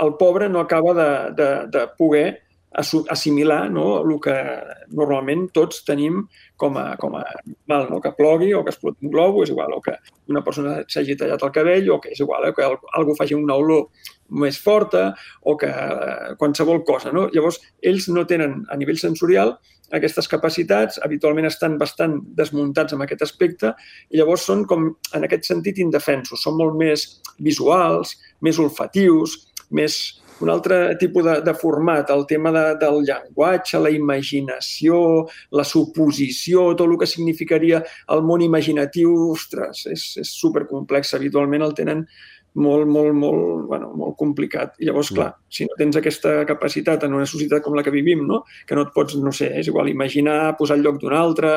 el 0.04 0.16
pobre 0.20 0.48
no 0.48 0.60
acaba 0.60 0.94
de, 0.94 1.10
de, 1.38 1.50
de 1.72 1.86
poder 1.98 2.43
assimilar 2.74 3.70
no, 3.70 3.84
el 4.02 4.16
que 4.22 4.34
normalment 4.98 5.46
tots 5.54 5.84
tenim 5.86 6.24
com 6.58 6.78
a, 6.80 6.96
com 6.98 7.14
a 7.18 7.22
mal, 7.70 7.86
no? 7.90 8.00
que 8.02 8.14
plogui 8.18 8.52
o 8.54 8.64
que 8.64 8.74
exploti 8.74 9.06
un 9.06 9.12
globo, 9.14 9.44
és 9.44 9.52
igual, 9.52 9.76
o 9.76 9.82
que 9.84 9.94
una 10.32 10.42
persona 10.46 10.80
s'hagi 10.88 11.16
tallat 11.20 11.42
el 11.46 11.54
cabell, 11.54 11.92
o 11.94 12.00
que 12.02 12.14
és 12.14 12.24
igual, 12.24 12.48
eh? 12.48 12.54
que 12.56 12.66
algú 12.66 13.14
faci 13.18 13.38
una 13.38 13.58
olor 13.60 13.86
més 14.34 14.58
forta, 14.58 15.12
o 15.42 15.56
que 15.60 15.70
eh, 15.70 16.34
qualsevol 16.40 16.82
cosa. 16.88 17.12
No? 17.14 17.28
Llavors, 17.34 17.60
ells 17.82 18.08
no 18.10 18.26
tenen 18.26 18.62
a 18.70 18.78
nivell 18.80 18.98
sensorial 18.98 19.54
aquestes 19.94 20.26
capacitats, 20.30 20.98
habitualment 21.04 21.46
estan 21.46 21.76
bastant 21.78 22.16
desmuntats 22.38 22.96
en 22.96 23.04
aquest 23.04 23.22
aspecte, 23.26 23.74
i 24.10 24.18
llavors 24.18 24.46
són, 24.48 24.64
com 24.66 24.88
en 25.14 25.26
aquest 25.26 25.46
sentit, 25.50 25.78
indefensos. 25.82 26.42
Són 26.42 26.56
molt 26.58 26.74
més 26.80 27.06
visuals, 27.38 28.16
més 28.42 28.58
olfatius, 28.58 29.36
més 29.74 30.00
un 30.40 30.50
altre 30.50 30.96
tipus 30.98 31.24
de, 31.24 31.38
de 31.46 31.54
format, 31.54 32.10
el 32.10 32.26
tema 32.26 32.52
de, 32.54 32.64
del 32.80 33.02
llenguatge, 33.06 33.80
la 33.80 33.92
imaginació, 33.94 34.98
la 35.54 35.64
suposició, 35.64 36.72
tot 36.74 36.88
el 36.88 36.98
que 37.00 37.10
significaria 37.10 37.82
el 38.14 38.24
món 38.26 38.42
imaginatiu, 38.44 39.14
ostres, 39.32 39.86
és, 39.90 40.06
és 40.22 40.36
supercomplex. 40.42 41.14
Habitualment 41.14 41.66
el 41.66 41.76
tenen 41.78 42.06
molt, 42.54 42.86
molt, 42.86 43.14
molt, 43.18 43.64
bueno, 43.66 43.90
molt 43.98 44.14
complicat. 44.18 44.76
I 44.78 44.88
llavors, 44.88 45.10
clar, 45.14 45.32
si 45.50 45.66
no 45.66 45.74
tens 45.78 45.98
aquesta 45.98 46.36
capacitat 46.46 47.02
en 47.06 47.16
una 47.16 47.26
societat 47.26 47.64
com 47.64 47.74
la 47.74 47.82
que 47.82 47.92
vivim, 47.94 48.22
no? 48.28 48.44
que 48.66 48.78
no 48.78 48.84
et 48.86 48.92
pots, 48.94 49.16
no 49.18 49.32
sé, 49.34 49.50
és 49.58 49.70
igual, 49.70 49.90
imaginar, 49.90 50.54
posar 50.58 50.78
el 50.78 50.84
lloc 50.86 51.00
d'un 51.02 51.16
altre, 51.18 51.54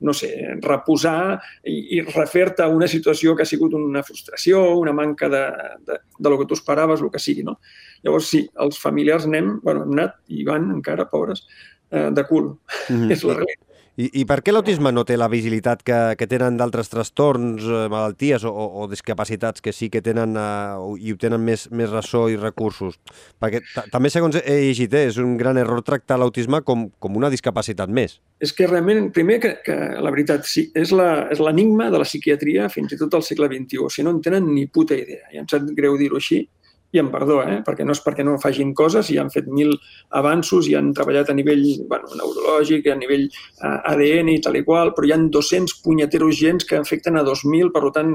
no 0.00 0.14
sé, 0.16 0.30
reposar 0.64 1.36
i, 1.64 1.98
i 1.98 2.00
refer-te 2.06 2.64
a 2.64 2.72
una 2.72 2.88
situació 2.88 3.36
que 3.36 3.44
ha 3.44 3.50
sigut 3.50 3.76
una 3.76 4.02
frustració, 4.02 4.64
una 4.80 4.96
manca 4.96 5.28
de, 5.28 5.44
de, 5.84 6.00
de 6.18 6.32
lo 6.32 6.40
que 6.40 6.48
tu 6.48 6.56
esperaves, 6.56 7.04
el 7.04 7.12
que 7.12 7.22
sigui, 7.22 7.44
no? 7.44 7.58
Llavors, 8.04 8.28
sí, 8.30 8.44
els 8.64 8.78
familiars 8.80 9.26
anem, 9.28 9.56
bueno, 9.64 9.84
hem 9.84 9.96
anat 9.98 10.18
i 10.28 10.44
van 10.48 10.70
encara, 10.74 11.08
pobres, 11.10 11.46
eh, 11.90 12.10
de 12.14 12.26
cul. 12.28 12.54
Mm 12.88 12.96
-hmm. 12.96 13.12
És 13.12 13.24
la 13.24 13.34
realitat. 13.34 13.68
I, 13.98 14.06
I 14.20 14.22
per 14.30 14.36
què 14.46 14.52
l'autisme 14.54 14.92
no 14.94 15.02
té 15.02 15.16
la 15.18 15.26
vigilitat 15.26 15.80
que, 15.82 15.96
que 16.14 16.26
tenen 16.30 16.54
d'altres 16.60 16.86
trastorns, 16.92 17.64
eh, 17.66 17.88
malalties 17.90 18.44
o, 18.46 18.52
o 18.52 18.86
discapacitats 18.86 19.64
que 19.64 19.72
sí 19.74 19.88
que 19.90 20.02
tenen 20.06 20.36
eh, 20.38 20.76
i 21.02 21.14
obtenen 21.16 21.42
més, 21.42 21.64
més 21.74 21.90
ressò 21.90 22.28
i 22.30 22.36
recursos? 22.38 23.00
Perquè 23.42 23.58
també, 23.90 24.12
segons 24.14 24.38
he 24.38 24.60
llegit, 24.68 24.94
eh, 24.94 25.08
és 25.10 25.18
un 25.18 25.34
gran 25.40 25.58
error 25.58 25.82
tractar 25.82 26.20
l'autisme 26.22 26.60
com, 26.62 26.86
com 27.02 27.18
una 27.18 27.30
discapacitat 27.32 27.90
més. 27.90 28.20
És 28.38 28.54
que 28.54 28.68
realment, 28.70 29.10
primer 29.10 29.40
que, 29.42 29.52
que 29.66 29.74
la 29.98 30.14
veritat, 30.14 30.46
sí, 30.46 30.68
és 30.78 30.94
l'enigma 30.94 31.90
de 31.90 31.98
la 31.98 32.06
psiquiatria 32.06 32.68
fins 32.70 32.94
i 32.94 33.00
tot 33.02 33.18
al 33.18 33.26
segle 33.26 33.50
XXI. 33.50 33.82
O 33.82 33.90
sigui, 33.90 34.06
no 34.06 34.14
en 34.14 34.22
tenen 34.22 34.46
ni 34.52 34.68
puta 34.70 34.94
idea. 34.94 35.26
I 35.34 35.42
em 35.42 35.50
sap 35.50 35.66
greu 35.74 35.98
dir-ho 35.98 36.22
així, 36.22 36.44
i 36.92 37.00
amb 37.02 37.12
perdó, 37.12 37.40
eh? 37.44 37.58
perquè 37.66 37.84
no 37.84 37.92
és 37.92 38.00
perquè 38.04 38.24
no 38.24 38.38
facin 38.40 38.72
coses, 38.76 39.10
i 39.12 39.18
han 39.20 39.28
fet 39.32 39.48
mil 39.52 39.74
avanços 40.20 40.70
i 40.70 40.76
han 40.78 40.94
treballat 40.96 41.28
a 41.28 41.36
nivell 41.36 41.64
bueno, 41.90 42.08
neurològic, 42.16 42.88
a 42.88 42.96
nivell 42.96 43.26
eh, 43.28 43.90
ADN 43.92 44.32
i 44.32 44.38
tal 44.44 44.56
i 44.56 44.64
qual, 44.64 44.94
però 44.96 45.08
hi 45.08 45.16
han 45.16 45.28
200 45.34 45.82
punyeteros 45.84 46.38
gens 46.40 46.64
que 46.68 46.78
afecten 46.80 47.20
a 47.20 47.24
2.000, 47.26 47.72
per 47.74 47.84
tant, 47.92 48.14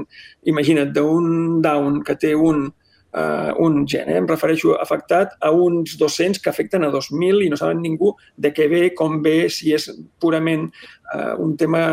imagina't, 0.50 0.90
d'un 0.94 1.60
Down 1.62 2.02
que 2.06 2.18
té 2.18 2.34
un, 2.34 2.66
uh, 3.14 3.52
un 3.62 3.84
gen, 3.86 4.10
eh? 4.10 4.18
em 4.18 4.26
refereixo 4.28 4.74
afectat 4.80 5.36
a 5.40 5.52
uns 5.54 5.94
200 6.00 6.42
que 6.42 6.50
afecten 6.50 6.84
a 6.84 6.90
2.000 6.92 7.46
i 7.46 7.50
no 7.52 7.58
saben 7.60 7.82
ningú 7.82 8.12
de 8.36 8.50
què 8.54 8.66
ve, 8.70 8.82
com 8.98 9.20
ve, 9.22 9.48
si 9.54 9.72
és 9.76 9.86
purament 10.20 10.66
uh, 11.14 11.34
un 11.42 11.54
tema, 11.60 11.84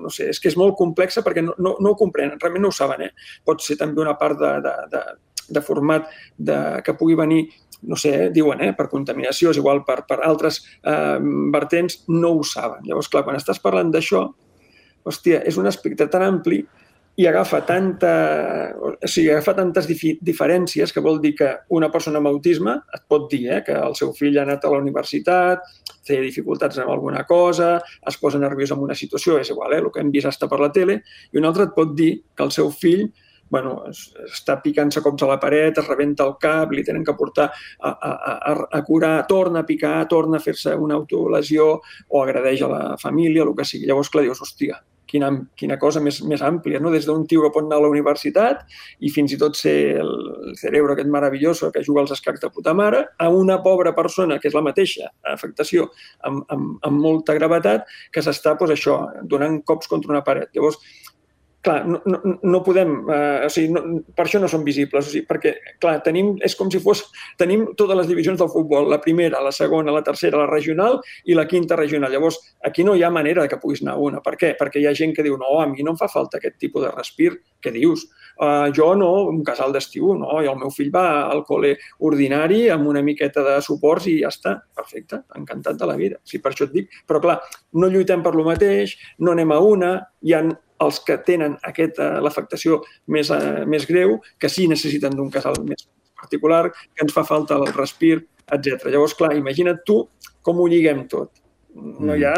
no 0.00 0.12
sé, 0.12 0.30
és 0.30 0.40
que 0.40 0.52
és 0.52 0.58
molt 0.58 0.78
complexa 0.78 1.24
perquè 1.26 1.44
no, 1.44 1.56
no, 1.58 1.76
no 1.82 1.92
ho 1.92 1.98
comprenen, 1.98 2.38
realment 2.38 2.68
no 2.68 2.72
ho 2.72 2.78
saben. 2.78 3.08
Eh? 3.08 3.12
Pot 3.44 3.64
ser 3.66 3.78
també 3.80 4.04
una 4.04 4.16
part 4.18 4.38
de, 4.38 4.54
de, 4.62 4.78
de 4.94 5.04
de 5.52 5.62
format 5.64 6.08
de, 6.36 6.58
que 6.84 6.96
pugui 6.98 7.18
venir 7.18 7.46
no 7.82 7.96
sé, 7.98 8.30
diuen, 8.30 8.60
eh, 8.62 8.72
per 8.78 8.86
contaminació, 8.90 9.50
és 9.50 9.58
igual 9.58 9.82
per, 9.86 10.04
per 10.06 10.20
altres 10.22 10.60
eh, 10.86 11.18
vertents, 11.52 12.04
no 12.14 12.36
ho 12.38 12.44
saben. 12.46 12.84
Llavors, 12.86 13.10
clar, 13.10 13.24
quan 13.26 13.38
estàs 13.38 13.58
parlant 13.62 13.90
d'això, 13.90 14.22
hòstia, 15.02 15.42
és 15.48 15.58
un 15.58 15.66
aspecte 15.66 16.06
tan 16.10 16.22
ampli 16.22 16.60
i 17.18 17.26
agafa, 17.28 17.60
tanta, 17.68 18.12
o 18.80 18.94
sigui, 19.04 19.28
agafa 19.34 19.52
tantes 19.58 19.88
dif 19.90 20.00
diferències 20.24 20.94
que 20.94 21.02
vol 21.04 21.18
dir 21.20 21.34
que 21.36 21.50
una 21.76 21.90
persona 21.92 22.22
amb 22.22 22.30
autisme 22.30 22.78
et 22.94 23.02
pot 23.10 23.26
dir 23.30 23.42
eh, 23.50 23.60
que 23.66 23.74
el 23.76 23.96
seu 23.98 24.14
fill 24.16 24.38
ha 24.38 24.46
anat 24.46 24.64
a 24.64 24.70
la 24.72 24.78
universitat, 24.80 25.66
té 26.06 26.22
dificultats 26.22 26.80
amb 26.80 26.94
alguna 26.94 27.26
cosa, 27.28 27.74
es 28.08 28.16
posa 28.18 28.40
nerviós 28.40 28.72
en 28.72 28.86
una 28.86 28.96
situació, 28.96 29.36
és 29.42 29.52
igual, 29.52 29.74
eh, 29.74 29.82
el 29.82 29.90
que 29.92 30.00
hem 30.00 30.14
vist 30.14 30.30
està 30.30 30.48
per 30.48 30.62
la 30.62 30.72
tele, 30.72 31.02
i 31.32 31.42
un 31.42 31.50
altre 31.50 31.68
et 31.68 31.76
pot 31.76 31.92
dir 31.98 32.14
que 32.32 32.46
el 32.46 32.54
seu 32.54 32.72
fill 32.72 33.10
bueno, 33.52 33.74
està 34.24 34.56
picant-se 34.64 35.02
cops 35.04 35.26
a 35.26 35.28
la 35.28 35.38
paret, 35.42 35.76
es 35.78 35.88
rebenta 35.88 36.24
el 36.24 36.38
cap, 36.40 36.72
li 36.72 36.84
tenen 36.86 37.04
que 37.04 37.16
portar 37.18 37.50
a, 37.52 37.90
a, 37.92 38.12
a, 38.12 38.54
a 38.78 38.80
curar, 38.86 39.16
torna 39.28 39.60
a 39.60 39.68
picar, 39.68 39.98
torna 40.08 40.40
a 40.40 40.44
fer-se 40.44 40.72
una 40.72 40.96
autolesió 40.96 41.74
o 41.76 42.22
agradeix 42.22 42.64
a 42.64 42.72
la 42.72 42.82
família, 43.02 43.44
el 43.44 43.52
que 43.58 43.68
sigui. 43.68 43.90
Llavors, 43.90 44.08
clar, 44.12 44.24
dius, 44.24 44.40
hòstia, 44.40 44.80
quina, 45.12 45.28
quina 45.58 45.76
cosa 45.80 46.00
més, 46.00 46.22
més 46.28 46.42
àmplia, 46.44 46.80
no? 46.80 46.90
des 46.94 47.04
d'un 47.08 47.26
tio 47.28 47.44
que 47.44 47.52
pot 47.52 47.66
anar 47.66 47.80
a 47.80 47.84
la 47.84 47.92
universitat 47.92 48.64
i 49.04 49.12
fins 49.12 49.34
i 49.36 49.38
tot 49.40 49.58
ser 49.58 49.76
el, 50.00 50.12
el 50.48 50.56
cerebro 50.60 50.96
aquest 50.96 51.12
meravelloso 51.12 51.70
que 51.74 51.84
juga 51.84 52.04
als 52.04 52.14
escacs 52.16 52.40
de 52.40 52.50
puta 52.54 52.72
mare, 52.78 53.04
a 53.18 53.28
una 53.28 53.60
pobra 53.64 53.92
persona, 53.96 54.40
que 54.40 54.48
és 54.48 54.56
la 54.56 54.64
mateixa 54.64 55.10
afectació, 55.34 55.90
amb, 56.28 56.46
amb, 56.48 56.78
amb 56.88 57.04
molta 57.04 57.36
gravetat, 57.36 57.84
que 58.12 58.24
s'està, 58.24 58.56
doncs, 58.56 58.76
això, 58.78 58.98
donant 59.28 59.60
cops 59.68 59.90
contra 59.92 60.14
una 60.14 60.24
paret. 60.24 60.52
Llavors, 60.56 60.80
clar, 61.62 61.86
no, 61.86 62.00
no, 62.04 62.38
no 62.42 62.60
podem, 62.66 62.94
eh, 63.08 63.46
o 63.46 63.50
sigui, 63.52 63.70
no, 63.72 63.82
per 64.16 64.26
això 64.26 64.40
no 64.42 64.48
són 64.50 64.64
visibles, 64.66 65.06
o 65.06 65.12
sigui, 65.12 65.26
perquè, 65.28 65.54
clar, 65.82 66.00
tenim, 66.04 66.32
és 66.42 66.56
com 66.58 66.70
si 66.72 66.80
fos, 66.82 67.04
tenim 67.38 67.68
totes 67.78 68.00
les 68.00 68.08
divisions 68.10 68.40
del 68.40 68.50
futbol, 68.50 68.88
la 68.90 68.98
primera, 69.00 69.40
la 69.44 69.52
segona, 69.54 69.94
la 69.94 70.02
tercera, 70.02 70.40
la 70.42 70.50
regional 70.50 70.98
i 71.24 71.38
la 71.38 71.46
quinta 71.46 71.78
regional. 71.78 72.10
Llavors, 72.12 72.40
aquí 72.66 72.82
no 72.84 72.96
hi 72.98 73.04
ha 73.06 73.12
manera 73.14 73.46
que 73.48 73.60
puguis 73.62 73.84
anar 73.86 73.94
una. 74.02 74.22
Per 74.24 74.34
què? 74.40 74.52
Perquè 74.58 74.82
hi 74.82 74.88
ha 74.90 74.96
gent 74.98 75.14
que 75.14 75.22
diu, 75.22 75.38
no, 75.38 75.60
a 75.62 75.68
mi 75.70 75.86
no 75.86 75.94
em 75.94 76.00
fa 76.00 76.10
falta 76.10 76.40
aquest 76.40 76.58
tipus 76.58 76.82
de 76.82 76.90
respir, 76.90 77.30
què 77.62 77.70
dius? 77.70 78.08
Uh, 78.42 78.72
jo 78.74 78.88
no, 78.98 79.10
un 79.30 79.42
casal 79.46 79.74
d'estiu, 79.74 80.16
no, 80.18 80.40
i 80.42 80.50
el 80.50 80.58
meu 80.58 80.72
fill 80.74 80.90
va 80.90 81.04
al 81.28 81.44
col·le 81.46 81.76
ordinari 82.02 82.64
amb 82.74 82.90
una 82.90 83.04
miqueta 83.06 83.44
de 83.46 83.60
suports 83.62 84.08
i 84.10 84.18
ja 84.24 84.32
està, 84.34 84.56
perfecte, 84.74 85.22
encantat 85.38 85.78
de 85.78 85.86
la 85.86 85.94
vida. 86.00 86.18
Sí, 86.26 86.42
per 86.42 86.50
això 86.50 86.66
et 86.66 86.74
dic. 86.74 86.90
Però 87.06 87.22
clar, 87.22 87.38
no 87.78 87.92
lluitem 87.92 88.24
per 88.24 88.34
lo 88.34 88.48
mateix, 88.48 88.96
no 89.22 89.36
anem 89.36 89.54
a 89.54 89.62
una, 89.62 89.94
hi 90.26 90.34
ha 90.34 90.42
els 90.84 91.00
que 91.06 91.18
tenen 91.26 91.58
aquesta, 91.68 92.14
l'afectació 92.24 92.82
més, 93.06 93.30
eh, 93.30 93.64
més 93.66 93.86
greu, 93.88 94.18
que 94.38 94.50
sí 94.52 94.68
necessiten 94.70 95.16
d'un 95.16 95.30
casal 95.30 95.58
més 95.66 95.88
particular, 96.22 96.68
que 96.72 97.06
ens 97.06 97.14
fa 97.14 97.24
falta 97.26 97.58
el 97.58 97.72
respir, 97.74 98.20
etc. 98.52 98.88
Llavors, 98.90 99.14
clar, 99.18 99.34
imagina't 99.38 99.82
tu 99.86 100.02
com 100.42 100.60
ho 100.60 100.68
lliguem 100.70 101.06
tot 101.10 101.41
no, 101.74 102.14
hi 102.16 102.24
ha, 102.24 102.34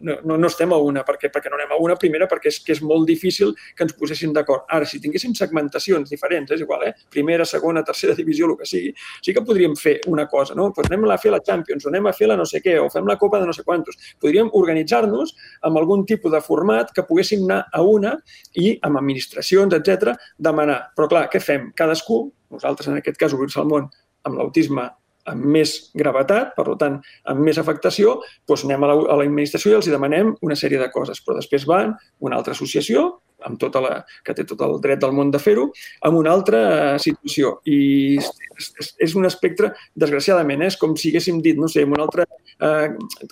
no, 0.00 0.36
no 0.36 0.48
estem 0.48 0.72
a 0.72 0.78
una, 0.80 1.02
perquè, 1.06 1.28
perquè 1.32 1.50
no 1.50 1.58
anem 1.58 1.74
a 1.74 1.78
una, 1.82 1.96
primera 2.00 2.28
perquè 2.30 2.50
és 2.52 2.58
que 2.64 2.72
és 2.74 2.80
molt 2.84 3.06
difícil 3.08 3.52
que 3.76 3.84
ens 3.84 3.94
posessin 3.98 4.32
d'acord. 4.36 4.64
Ara, 4.72 4.88
si 4.88 5.00
tinguéssim 5.02 5.34
segmentacions 5.36 6.10
diferents, 6.10 6.50
és 6.54 6.64
igual, 6.64 6.86
eh? 6.88 6.94
primera, 7.12 7.44
segona, 7.48 7.84
tercera 7.86 8.16
divisió, 8.18 8.48
el 8.48 8.56
que 8.60 8.68
sigui, 8.68 8.94
sí 9.24 9.34
que 9.36 9.44
podríem 9.44 9.76
fer 9.78 9.98
una 10.08 10.26
cosa, 10.28 10.56
no? 10.58 10.70
Pues 10.74 10.88
anem 10.90 11.08
a 11.10 11.18
fer 11.20 11.34
la 11.34 11.42
Champions, 11.44 11.84
o 11.84 11.92
anem 11.92 12.08
a 12.08 12.14
fer 12.16 12.30
la 12.30 12.38
no 12.40 12.46
sé 12.48 12.62
què, 12.64 12.78
o 12.80 12.88
fem 12.92 13.06
la 13.08 13.18
Copa 13.20 13.40
de 13.42 13.48
no 13.48 13.56
sé 13.56 13.64
quantos. 13.66 13.98
Podríem 14.22 14.50
organitzar-nos 14.56 15.34
amb 15.68 15.80
algun 15.80 16.06
tipus 16.08 16.32
de 16.32 16.42
format 16.44 16.92
que 16.94 17.04
poguéssim 17.04 17.44
anar 17.44 17.64
a 17.72 17.84
una 17.84 18.16
i 18.56 18.72
amb 18.82 19.02
administracions, 19.02 19.76
etc 19.76 20.16
demanar. 20.38 20.80
Però 20.96 21.08
clar, 21.10 21.26
què 21.32 21.42
fem? 21.42 21.72
Cadascú, 21.76 22.22
nosaltres 22.54 22.88
en 22.88 23.02
aquest 23.02 23.20
cas, 23.20 23.36
Obrir-se 23.36 23.60
al 23.60 23.68
món, 23.68 23.90
amb 24.26 24.38
l'autisme 24.38 24.88
amb 25.28 25.46
més 25.58 25.76
gravetat, 25.98 26.54
per 26.56 26.66
tant, 26.80 26.98
amb 27.30 27.44
més 27.44 27.60
afectació, 27.60 28.18
doncs 28.48 28.66
anem 28.66 28.84
a 28.84 28.92
l'administració 29.20 29.72
i 29.72 29.78
els 29.78 29.90
demanem 29.92 30.34
una 30.46 30.58
sèrie 30.58 30.80
de 30.80 30.90
coses, 30.94 31.22
però 31.24 31.38
després 31.38 31.66
van 31.68 31.94
una 32.24 32.38
altra 32.38 32.56
associació, 32.56 33.08
amb 33.46 33.58
tota 33.60 33.82
la, 33.82 33.92
que 34.26 34.34
té 34.34 34.44
tot 34.48 34.62
el 34.66 34.78
dret 34.82 35.00
del 35.02 35.14
món 35.14 35.30
de 35.30 35.40
fer-ho, 35.42 35.68
amb 36.08 36.18
una 36.18 36.32
altra 36.34 36.60
eh, 36.74 36.98
situació. 37.02 37.58
I 37.70 38.18
és, 38.18 38.92
és 39.06 39.14
un 39.18 39.28
espectre, 39.28 39.72
desgraciadament, 39.94 40.64
eh? 40.64 40.72
és 40.72 40.78
com 40.80 40.96
si 40.98 41.12
haguéssim 41.12 41.38
dit, 41.44 41.58
no 41.60 41.70
sé, 41.70 41.86
una 41.86 42.02
altra 42.06 42.26
eh, 42.26 42.88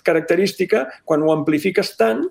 característica, 0.07 0.85
quan 1.07 1.25
ho 1.25 1.33
amplifiques 1.35 1.95
tant, 1.99 2.23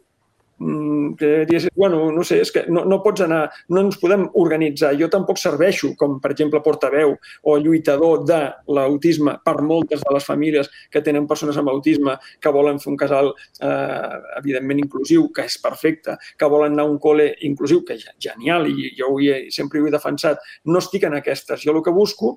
que 0.59 1.45
dius, 1.47 1.69
bueno, 1.75 2.11
no 2.13 2.25
sé, 2.25 2.41
és 2.41 2.51
que 2.53 2.63
no, 2.73 2.85
no 2.89 2.99
pots 3.05 3.25
anar, 3.27 3.43
no 3.69 3.83
ens 3.85 3.99
podem 4.01 4.25
organitzar. 4.41 4.95
Jo 4.97 5.09
tampoc 5.13 5.41
serveixo 5.41 5.93
com, 6.01 6.17
per 6.23 6.33
exemple, 6.33 6.63
portaveu 6.65 7.13
o 7.45 7.57
lluitador 7.61 8.25
de 8.29 8.41
l'autisme 8.73 9.37
per 9.45 9.59
moltes 9.61 10.01
de 10.01 10.15
les 10.17 10.25
famílies 10.25 10.71
que 10.91 11.05
tenen 11.05 11.29
persones 11.29 11.59
amb 11.61 11.73
autisme 11.73 12.17
que 12.41 12.53
volen 12.53 12.81
fer 12.81 12.91
un 12.95 12.99
casal, 13.01 13.33
eh, 13.61 14.17
evidentment, 14.41 14.81
inclusiu, 14.87 15.29
que 15.33 15.45
és 15.45 15.59
perfecte, 15.61 16.17
que 16.39 16.51
volen 16.53 16.73
anar 16.73 16.87
a 16.87 16.93
un 16.95 17.01
col·le 17.03 17.35
inclusiu, 17.49 17.85
que 17.85 18.01
és 18.01 18.09
genial 18.19 18.69
i 18.71 18.95
jo 18.97 19.13
ho 19.13 19.21
he, 19.21 19.47
sempre 19.53 19.81
ho 19.81 19.87
he 19.87 19.93
defensat. 19.93 20.41
No 20.65 20.81
estic 20.81 21.05
en 21.05 21.21
aquestes. 21.21 21.61
Jo 21.65 21.77
el 21.77 21.85
que 21.85 21.93
busco 21.93 22.37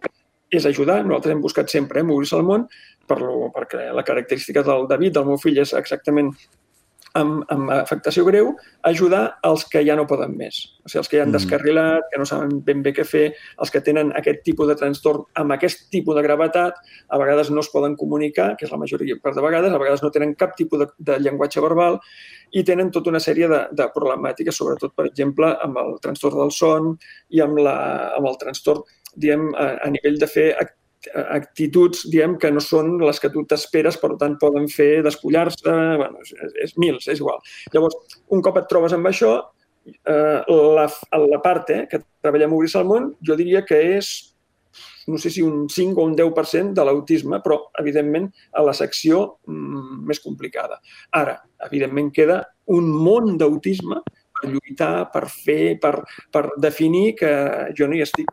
és 0.52 0.66
ajudar. 0.66 1.04
Nosaltres 1.06 1.36
hem 1.36 1.42
buscat 1.42 1.72
sempre 1.72 2.02
eh, 2.02 2.08
obrir-se 2.10 2.36
al 2.36 2.44
món 2.44 2.68
per 3.10 3.22
lo, 3.24 3.50
perquè 3.54 3.90
la 3.96 4.06
característica 4.06 4.64
del 4.66 4.88
David, 4.90 5.16
del 5.18 5.30
meu 5.32 5.40
fill, 5.42 5.58
és 5.62 5.74
exactament 5.78 6.34
amb, 7.18 7.44
amb 7.54 7.72
afectació 7.74 8.26
greu, 8.28 8.52
ajudar 8.88 9.40
els 9.48 9.66
que 9.72 9.82
ja 9.86 9.96
no 9.98 10.06
poden 10.10 10.36
més. 10.38 10.60
O 10.86 10.90
sigui, 10.90 11.02
els 11.02 11.10
que 11.12 11.18
ja 11.18 11.24
han 11.26 11.32
mm. 11.32 11.38
descarrilat, 11.38 12.08
que 12.12 12.20
no 12.22 12.28
saben 12.30 12.60
ben 12.66 12.84
bé 12.86 12.94
què 12.96 13.06
fer, 13.08 13.26
els 13.62 13.74
que 13.74 13.82
tenen 13.86 14.12
aquest 14.20 14.44
tipus 14.46 14.70
de 14.70 14.78
trastorn 14.80 15.26
amb 15.42 15.56
aquest 15.56 15.88
tipus 15.94 16.18
de 16.18 16.24
gravetat, 16.26 16.78
a 17.10 17.22
vegades 17.22 17.52
no 17.54 17.64
es 17.66 17.72
poden 17.74 17.98
comunicar, 18.00 18.52
que 18.58 18.68
és 18.68 18.74
la 18.74 18.82
majoria 18.82 19.18
part 19.24 19.38
de 19.38 19.46
vegades, 19.46 19.74
a 19.74 19.82
vegades 19.82 20.06
no 20.06 20.14
tenen 20.14 20.36
cap 20.40 20.56
tipus 20.60 20.84
de, 20.84 20.90
de 21.12 21.20
llenguatge 21.24 21.64
verbal 21.66 22.00
i 22.58 22.64
tenen 22.66 22.90
tota 22.94 23.12
una 23.12 23.22
sèrie 23.22 23.50
de, 23.50 23.64
de 23.78 23.90
problemàtiques, 23.94 24.56
sobretot, 24.56 24.96
per 24.98 25.10
exemple, 25.10 25.52
amb 25.66 25.78
el 25.82 25.98
trastorn 26.04 26.42
del 26.42 26.54
son 26.56 26.96
i 27.30 27.44
amb, 27.46 27.62
la, 27.66 27.76
amb 28.18 28.30
el 28.30 28.40
trastorn 28.42 28.86
diem, 29.16 29.50
a, 29.58 29.76
a 29.86 29.90
nivell 29.94 30.20
de 30.22 30.30
fer 30.30 30.50
actituds, 31.36 32.04
diem, 32.12 32.36
que 32.40 32.52
no 32.52 32.62
són 32.64 32.98
les 33.04 33.22
que 33.22 33.32
tu 33.34 33.46
t'esperes, 33.48 33.98
per 34.02 34.12
tant, 34.20 34.36
poden 34.42 34.68
fer 34.72 35.00
despullar-se, 35.06 35.76
bueno, 36.02 36.24
és, 36.26 36.34
és 36.66 36.76
mils, 36.82 37.08
és 37.08 37.22
igual. 37.22 37.40
Llavors, 37.74 37.96
un 38.36 38.44
cop 38.46 38.60
et 38.60 38.68
trobes 38.72 38.96
amb 38.96 39.10
això, 39.10 39.36
eh, 39.90 40.42
la, 40.48 40.88
la 41.26 41.40
part 41.44 41.72
eh, 41.76 41.86
que 41.92 42.02
treballem 42.22 42.52
a 42.52 42.60
Obrir-se 42.60 42.82
al 42.82 42.90
món, 42.90 43.14
jo 43.26 43.40
diria 43.40 43.64
que 43.68 43.80
és 43.96 44.12
no 45.10 45.18
sé 45.18 45.32
si 45.34 45.42
un 45.42 45.64
5 45.72 45.98
o 45.98 46.06
un 46.06 46.14
10% 46.16 46.76
de 46.78 46.84
l'autisme, 46.86 47.40
però, 47.42 47.58
evidentment, 47.82 48.28
a 48.54 48.62
la 48.62 48.76
secció 48.78 49.40
mm, 49.50 50.04
més 50.06 50.22
complicada. 50.22 50.78
Ara, 51.18 51.40
evidentment, 51.66 52.12
queda 52.14 52.44
un 52.76 52.92
món 52.94 53.34
d'autisme 53.40 54.04
per 54.06 54.52
lluitar, 54.52 55.10
per 55.12 55.26
fer, 55.34 55.80
per, 55.82 55.96
per 56.32 56.46
definir 56.62 57.16
que 57.18 57.32
jo 57.76 57.90
no 57.90 57.98
hi 57.98 58.06
estic 58.06 58.30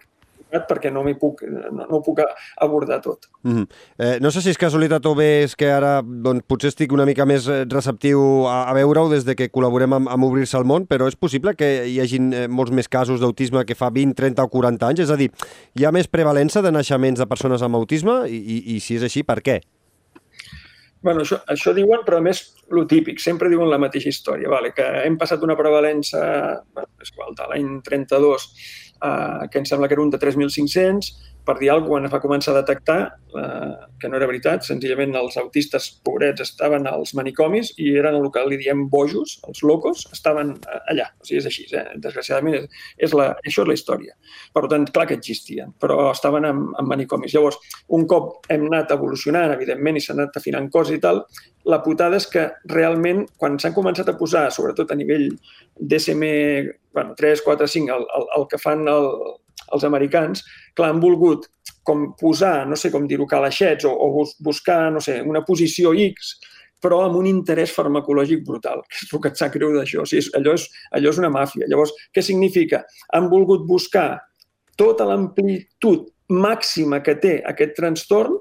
perquè 0.50 0.90
no, 0.92 1.02
puc, 1.18 1.42
no, 1.46 1.87
no 1.90 2.00
puc 2.04 2.20
abordar 2.62 3.00
tot. 3.02 3.28
Mm 3.42 3.56
-hmm. 3.56 3.66
eh, 3.98 4.18
no 4.20 4.30
sé 4.30 4.40
si 4.40 4.50
és 4.50 4.59
casualitat 4.59 5.06
o 5.06 5.14
bé 5.14 5.42
és 5.42 5.56
que 5.56 5.70
ara 5.70 6.02
doncs, 6.02 6.44
potser 6.46 6.68
estic 6.68 6.92
una 6.92 7.04
mica 7.04 7.26
més 7.26 7.48
eh, 7.48 7.64
receptiu 7.68 8.46
a, 8.46 8.70
a 8.70 8.74
veure-ho 8.74 9.09
des 9.09 9.24
de 9.24 9.35
que 9.35 9.50
col·laborem 9.50 9.94
amb, 9.94 10.09
amb 10.09 10.24
Obrir-se 10.24 10.56
al 10.56 10.64
món, 10.64 10.87
però 10.87 11.06
és 11.06 11.16
possible 11.16 11.54
que 11.54 11.87
hi 11.87 12.00
hagin 12.00 12.32
eh, 12.32 12.48
molts 12.48 12.72
més 12.72 12.88
casos 12.88 13.20
d'autisme 13.20 13.64
que 13.64 13.74
fa 13.74 13.90
20, 13.90 14.14
30 14.14 14.42
o 14.42 14.48
40 14.48 14.87
anys? 14.87 15.00
És 15.00 15.11
a 15.11 15.16
dir, 15.16 15.30
hi 15.74 15.85
ha 15.85 15.92
més 15.92 16.09
prevalença 16.09 16.62
de 16.62 16.70
naixements 16.70 17.18
de 17.18 17.26
persones 17.26 17.62
amb 17.62 17.74
autisme 17.74 18.28
i, 18.28 18.37
i, 18.37 18.76
i 18.76 18.80
si 18.80 18.96
és 18.96 19.02
així, 19.02 19.22
per 19.22 19.42
què? 19.42 19.61
bueno, 21.06 21.22
això, 21.22 21.38
això 21.46 21.72
diuen, 21.76 22.02
però 22.06 22.18
a 22.18 22.24
més, 22.24 22.40
lo 22.74 22.82
típic, 22.90 23.20
sempre 23.22 23.50
diuen 23.52 23.70
la 23.70 23.78
mateixa 23.78 24.11
història, 24.11 24.50
vale? 24.50 24.72
que 24.74 24.85
hem 25.04 25.14
passat 25.20 25.44
una 25.46 25.54
prevalença, 25.59 26.20
bueno, 26.74 26.90
és 27.02 27.12
igual, 27.12 27.37
de 27.38 27.46
l'any 27.52 27.68
32 27.87 28.48
eh, 29.02 29.48
que 29.50 29.59
em 29.59 29.64
sembla 29.64 29.88
que 29.88 29.94
era 29.94 30.02
un 30.02 30.11
de 30.11 30.18
3.500, 30.18 31.12
per 31.46 31.56
dir 31.61 31.70
alguna 31.70 31.87
cosa, 31.87 31.96
quan 31.96 32.06
es 32.09 32.12
va 32.12 32.20
començar 32.20 32.52
a 32.52 32.61
detectar 32.61 32.98
eh, 33.38 33.74
que 34.00 34.09
no 34.11 34.18
era 34.18 34.26
veritat, 34.26 34.64
senzillament 34.66 35.14
els 35.16 35.37
autistes 35.40 35.88
pobrets 36.04 36.42
estaven 36.42 36.88
als 36.90 37.14
manicomis 37.14 37.70
i 37.78 37.92
eren 38.00 38.18
el 38.18 38.26
que 38.35 38.42
li 38.48 38.59
diem 38.61 38.87
bojos, 38.90 39.37
els 39.46 39.62
locos, 39.62 40.04
estaven 40.12 40.56
eh, 40.56 40.80
allà. 40.92 41.06
O 41.22 41.28
sigui, 41.28 41.38
és 41.40 41.48
així, 41.50 41.68
eh? 41.70 41.85
desgraciadament 42.02 42.59
és, 42.59 42.66
és 43.09 43.14
la, 43.16 43.28
això 43.46 43.62
és 43.62 43.70
la 43.70 43.78
història. 43.78 44.16
Per 44.56 44.64
tant, 44.72 44.88
clar 44.90 45.06
que 45.06 45.18
existien, 45.20 45.70
però 45.80 46.11
estaven 46.11 46.48
en, 46.50 46.66
en 46.80 46.90
manicomis. 46.90 47.35
Llavors, 47.37 47.61
un 47.94 48.09
cop 48.11 48.50
hem 48.52 48.66
anat 48.66 48.96
evolucionant, 48.98 49.54
evidentment, 49.54 49.96
i 49.96 50.02
s'han 50.02 50.24
anat 50.24 50.42
afinant 50.42 50.68
coses 50.74 50.98
i 50.98 51.02
tal, 51.02 51.22
la 51.66 51.80
putada 51.82 52.18
és 52.18 52.26
que 52.30 52.48
realment, 52.70 53.24
quan 53.38 53.56
s'han 53.62 53.74
començat 53.74 54.11
a 54.11 54.18
posar, 54.18 54.48
sobretot 54.54 54.90
a 54.90 54.98
nivell 54.98 55.30
DSM 55.78 56.22
bueno, 56.94 57.14
3, 57.18 57.42
4, 57.42 57.66
5, 57.70 57.96
el, 57.96 58.06
el, 58.18 58.30
el 58.38 58.46
que 58.50 58.59
fan 58.62 58.87
el, 58.90 59.11
els 59.74 59.87
americans, 59.88 60.44
clar, 60.76 60.92
han 60.92 61.00
volgut 61.02 61.48
com 61.87 62.11
posar, 62.18 62.66
no 62.68 62.76
sé 62.79 62.90
com 62.90 63.07
dir-ho, 63.07 63.26
calaixets 63.31 63.87
o, 63.87 63.92
o 63.92 64.26
buscar, 64.42 64.90
no 64.92 65.02
sé, 65.02 65.20
una 65.22 65.44
posició 65.46 65.94
X, 66.07 66.35
però 66.83 67.02
amb 67.07 67.18
un 67.20 67.29
interès 67.31 67.72
farmacològic 67.74 68.42
brutal, 68.46 68.83
que 68.90 69.00
és 69.02 69.12
el 69.12 69.22
que 69.22 69.33
et 69.33 69.40
sap 69.40 69.55
greu 69.55 69.72
d'això. 69.74 70.02
O 70.02 70.09
sigui, 70.09 70.26
allò, 70.38 70.57
és, 70.59 70.66
allò 70.98 71.12
és 71.12 71.20
una 71.22 71.33
màfia. 71.33 71.68
Llavors, 71.70 71.94
què 72.14 72.22
significa? 72.22 72.83
Han 73.16 73.31
volgut 73.33 73.64
buscar 73.68 74.09
tota 74.76 75.07
l'amplitud 75.09 76.11
màxima 76.29 77.00
que 77.07 77.16
té 77.22 77.38
aquest 77.48 77.76
trastorn 77.79 78.37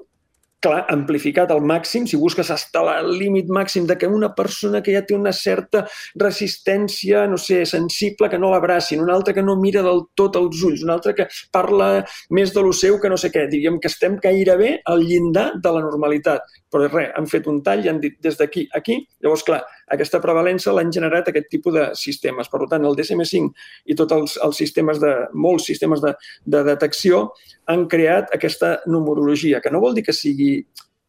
clar, 0.62 0.84
amplificat 0.92 1.50
al 1.52 1.60
màxim, 1.64 2.06
si 2.08 2.18
busques 2.18 2.50
hasta 2.50 2.82
el 2.96 3.12
límit 3.18 3.50
màxim 3.52 3.86
de 3.86 3.96
que 3.98 4.08
una 4.08 4.32
persona 4.34 4.82
que 4.82 4.94
ja 4.94 5.02
té 5.06 5.14
una 5.14 5.32
certa 5.32 5.84
resistència, 6.18 7.26
no 7.30 7.38
sé, 7.40 7.64
sensible, 7.68 8.30
que 8.32 8.40
no 8.40 8.50
l'abracin, 8.52 9.02
una 9.02 9.14
altra 9.14 9.34
que 9.34 9.44
no 9.44 9.56
mira 9.60 9.82
del 9.86 10.06
tot 10.16 10.36
als 10.36 10.62
ulls, 10.66 10.84
una 10.86 10.96
altra 10.98 11.14
que 11.14 11.28
parla 11.52 12.04
més 12.30 12.54
de 12.54 12.64
lo 12.64 12.72
seu 12.72 13.00
que 13.00 13.12
no 13.12 13.18
sé 13.20 13.30
què. 13.34 13.46
Diríem 13.52 13.80
que 13.80 13.90
estem 13.92 14.18
gairebé 14.22 14.80
al 14.86 15.04
llindar 15.04 15.52
de 15.62 15.74
la 15.76 15.84
normalitat. 15.84 16.46
Però 16.72 16.88
res, 16.90 17.12
han 17.16 17.28
fet 17.30 17.46
un 17.50 17.62
tall 17.66 17.84
i 17.84 17.92
han 17.92 18.00
dit 18.02 18.18
des 18.22 18.38
d'aquí 18.40 18.66
aquí. 18.74 19.02
Llavors, 19.22 19.44
clar, 19.46 19.62
aquesta 19.92 20.20
prevalença 20.22 20.74
l'han 20.74 20.92
generat 20.94 21.28
aquest 21.30 21.50
tipus 21.52 21.74
de 21.76 21.84
sistemes. 21.98 22.50
Per 22.52 22.62
tant, 22.70 22.86
el 22.86 22.96
DSM-5 22.98 23.52
i 23.92 23.98
tots 23.98 24.16
els, 24.16 24.38
els 24.46 24.62
sistemes 24.62 25.00
de, 25.02 25.12
molts 25.34 25.68
sistemes 25.70 26.02
de, 26.02 26.14
de 26.44 26.64
detecció 26.66 27.28
han 27.70 27.86
creat 27.90 28.34
aquesta 28.34 28.76
numerologia, 28.86 29.62
que 29.62 29.72
no 29.74 29.82
vol 29.82 29.96
dir 29.96 30.06
que 30.06 30.16
sigui 30.16 30.64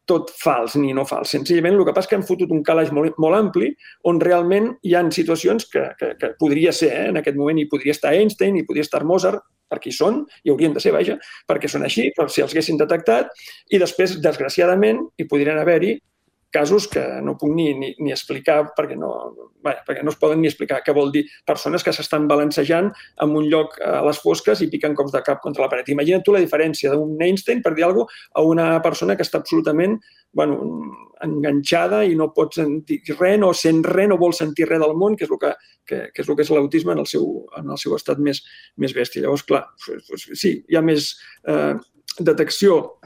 tot 0.08 0.30
fals 0.40 0.74
ni 0.80 0.94
no 0.96 1.04
fals. 1.04 1.34
Senzillament 1.34 1.76
el 1.76 1.84
que 1.84 1.92
passa 1.92 2.08
és 2.08 2.10
que 2.10 2.16
hem 2.16 2.24
fotut 2.26 2.52
un 2.54 2.62
calaix 2.64 2.90
molt, 2.96 3.18
molt 3.20 3.36
ampli 3.36 3.68
on 4.08 4.20
realment 4.22 4.70
hi 4.88 4.94
han 4.96 5.12
situacions 5.12 5.68
que, 5.68 5.84
que, 6.00 6.14
que 6.20 6.32
podria 6.40 6.72
ser, 6.72 6.90
eh, 6.94 7.06
en 7.12 7.20
aquest 7.20 7.36
moment 7.36 7.60
hi 7.60 7.68
podria 7.68 7.94
estar 7.96 8.14
Einstein, 8.16 8.56
hi 8.56 8.64
podria 8.68 8.86
estar 8.86 9.04
Mozart, 9.04 9.44
perquè 9.68 9.92
hi 9.92 9.96
són, 9.98 10.22
i 10.48 10.52
haurien 10.52 10.72
de 10.72 10.80
ser, 10.80 10.94
vaja, 10.96 11.18
perquè 11.48 11.68
són 11.68 11.84
així, 11.84 12.08
però 12.16 12.30
si 12.32 12.40
els 12.40 12.54
haguessin 12.54 12.80
detectat, 12.80 13.34
i 13.68 13.80
després, 13.82 14.16
desgraciadament, 14.24 15.04
hi 15.20 15.28
podrien 15.28 15.60
haver-hi 15.60 15.98
casos 16.50 16.88
que 16.88 17.02
no 17.22 17.36
puc 17.38 17.52
ni, 17.52 17.72
ni, 17.76 17.90
ni 18.00 18.12
explicar 18.14 18.60
perquè 18.76 18.96
no, 18.96 19.10
vaja, 19.64 19.82
perquè 19.86 20.04
no 20.04 20.12
es 20.12 20.18
poden 20.20 20.40
ni 20.40 20.48
explicar 20.48 20.80
què 20.84 20.94
vol 20.96 21.12
dir 21.12 21.24
persones 21.46 21.84
que 21.84 21.92
s'estan 21.92 22.28
balancejant 22.30 22.88
en 23.24 23.34
un 23.36 23.48
lloc 23.52 23.76
a 23.84 24.00
les 24.06 24.20
fosques 24.22 24.62
i 24.64 24.70
piquen 24.72 24.96
cops 24.98 25.12
de 25.12 25.22
cap 25.26 25.42
contra 25.44 25.64
la 25.64 25.70
paret. 25.72 25.90
Imagina't 25.92 26.24
tu 26.24 26.34
la 26.34 26.42
diferència 26.44 26.94
d'un 26.94 27.20
Einstein, 27.20 27.60
per 27.64 27.74
dir 27.76 27.84
alguna 27.84 28.08
cosa, 28.08 28.30
a 28.34 28.46
una 28.46 28.68
persona 28.84 29.16
que 29.16 29.26
està 29.26 29.42
absolutament 29.42 29.98
bueno, 30.32 30.58
enganxada 31.24 32.02
i 32.06 32.16
no 32.16 32.30
pot 32.36 32.56
sentir 32.56 33.00
res, 33.18 33.38
no 33.40 33.52
sent 33.56 33.82
res, 33.86 34.08
no 34.10 34.20
vol 34.20 34.34
sentir 34.36 34.68
res 34.68 34.80
del 34.82 34.96
món, 34.96 35.16
que 35.16 35.26
és 35.26 35.34
el 35.34 35.40
que, 35.42 35.52
que, 35.84 36.00
que 36.14 36.24
és, 36.24 36.28
el 36.28 36.38
que 36.38 36.46
és 36.46 36.52
l'autisme 36.54 36.94
en, 36.94 37.04
el 37.04 37.10
seu, 37.10 37.28
en 37.58 37.72
el 37.74 37.80
seu 37.80 37.96
estat 37.96 38.20
més, 38.22 38.42
més 38.76 38.94
bèstia. 38.96 39.24
Llavors, 39.24 39.44
clar, 39.48 39.64
sí, 40.16 40.58
hi 40.68 40.78
ha 40.78 40.84
més 40.84 41.14
eh, 41.48 41.74
detecció 42.18 42.97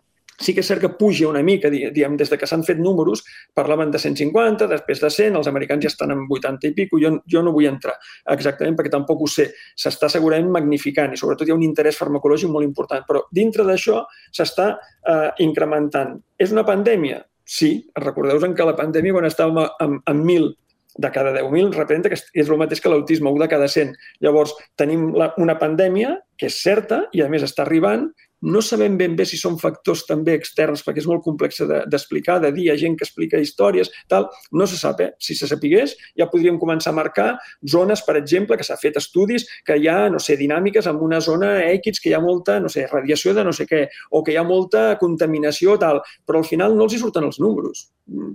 sí 0.43 0.55
que 0.55 0.63
és 0.63 0.69
cert 0.69 0.83
que 0.83 0.91
puja 0.99 1.29
una 1.29 1.43
mica, 1.47 1.71
diguem, 1.73 2.17
des 2.21 2.31
de 2.31 2.39
que 2.39 2.49
s'han 2.49 2.65
fet 2.67 2.81
números, 2.83 3.25
parlaven 3.55 3.91
de 3.95 4.01
150, 4.03 4.69
després 4.71 5.03
de 5.03 5.11
100, 5.11 5.39
els 5.41 5.51
americans 5.51 5.85
ja 5.87 5.93
estan 5.93 6.15
en 6.15 6.25
80 6.29 6.71
i 6.71 6.75
pico, 6.77 7.01
jo, 7.03 7.15
jo 7.29 7.43
no 7.43 7.55
vull 7.55 7.69
entrar 7.71 7.97
exactament 8.35 8.77
perquè 8.79 8.93
tampoc 8.93 9.23
ho 9.23 9.31
sé. 9.31 9.51
S'està 9.79 10.11
segurament 10.13 10.51
magnificant 10.53 11.15
i 11.15 11.21
sobretot 11.21 11.49
hi 11.49 11.55
ha 11.55 11.59
un 11.59 11.67
interès 11.67 11.99
farmacològic 12.01 12.51
molt 12.53 12.67
important, 12.69 13.07
però 13.09 13.27
dintre 13.33 13.67
d'això 13.69 14.03
s'està 14.31 14.73
eh, 14.75 15.31
incrementant. 15.47 16.19
És 16.39 16.55
una 16.55 16.67
pandèmia? 16.67 17.23
Sí, 17.45 17.75
recordeu-vos 17.99 18.55
que 18.57 18.67
la 18.67 18.79
pandèmia 18.79 19.15
quan 19.17 19.29
estàvem 19.29 19.65
en, 19.65 19.97
en 20.09 20.21
1.000 20.23 20.53
de 20.95 21.11
cada 21.11 21.33
10.000 21.33 21.73
representa 21.73 22.11
que 22.13 22.19
és 22.21 22.49
el 22.49 22.59
mateix 22.61 22.83
que 22.83 22.91
l'autisme, 22.93 23.31
1 23.33 23.41
de 23.41 23.49
cada 23.49 23.69
100. 23.69 23.95
Llavors, 24.25 24.53
tenim 24.77 25.11
la, 25.17 25.33
una 25.41 25.57
pandèmia 25.61 26.19
que 26.39 26.51
és 26.51 26.59
certa 26.61 27.07
i, 27.13 27.23
a 27.25 27.31
més, 27.33 27.45
està 27.47 27.65
arribant 27.65 28.11
no 28.43 28.61
sabem 28.63 28.97
ben 28.99 29.15
bé 29.17 29.25
si 29.29 29.39
són 29.39 29.57
factors 29.61 30.03
també 30.09 30.35
externs, 30.35 30.83
perquè 30.83 31.03
és 31.03 31.07
molt 31.07 31.23
complex 31.25 31.63
d'explicar, 31.63 32.41
de, 32.43 32.51
de 32.51 32.57
dir 32.59 32.69
a 32.73 32.77
gent 32.79 32.97
que 32.99 33.07
explica 33.07 33.39
històries, 33.41 33.93
tal. 34.11 34.29
No 34.51 34.67
se 34.67 34.79
sap, 34.81 35.01
eh? 35.01 35.13
Si 35.23 35.37
se 35.39 35.47
sapigués, 35.49 35.95
ja 36.19 36.27
podríem 36.31 36.59
començar 36.59 36.91
a 36.91 36.97
marcar 36.99 37.29
zones, 37.63 38.03
per 38.07 38.17
exemple, 38.19 38.59
que 38.59 38.67
s'ha 38.67 38.79
fet 38.81 38.99
estudis, 38.99 39.47
que 39.67 39.79
hi 39.79 39.87
ha, 39.89 40.09
no 40.11 40.21
sé, 40.23 40.37
dinàmiques 40.41 40.89
en 40.91 40.99
una 41.07 41.21
zona 41.23 41.55
X, 41.79 42.03
que 42.03 42.11
hi 42.11 42.17
ha 42.19 42.23
molta, 42.23 42.59
no 42.61 42.71
sé, 42.73 42.89
radiació 42.91 43.35
de 43.37 43.45
no 43.47 43.55
sé 43.55 43.69
què, 43.71 43.85
o 44.11 44.25
que 44.27 44.35
hi 44.35 44.41
ha 44.41 44.47
molta 44.47 44.85
contaminació, 45.01 45.79
tal. 45.79 46.03
Però 46.27 46.43
al 46.43 46.49
final 46.49 46.75
no 46.77 46.89
els 46.89 46.97
hi 46.97 47.03
surten 47.03 47.29
els 47.29 47.39
números, 47.43 47.87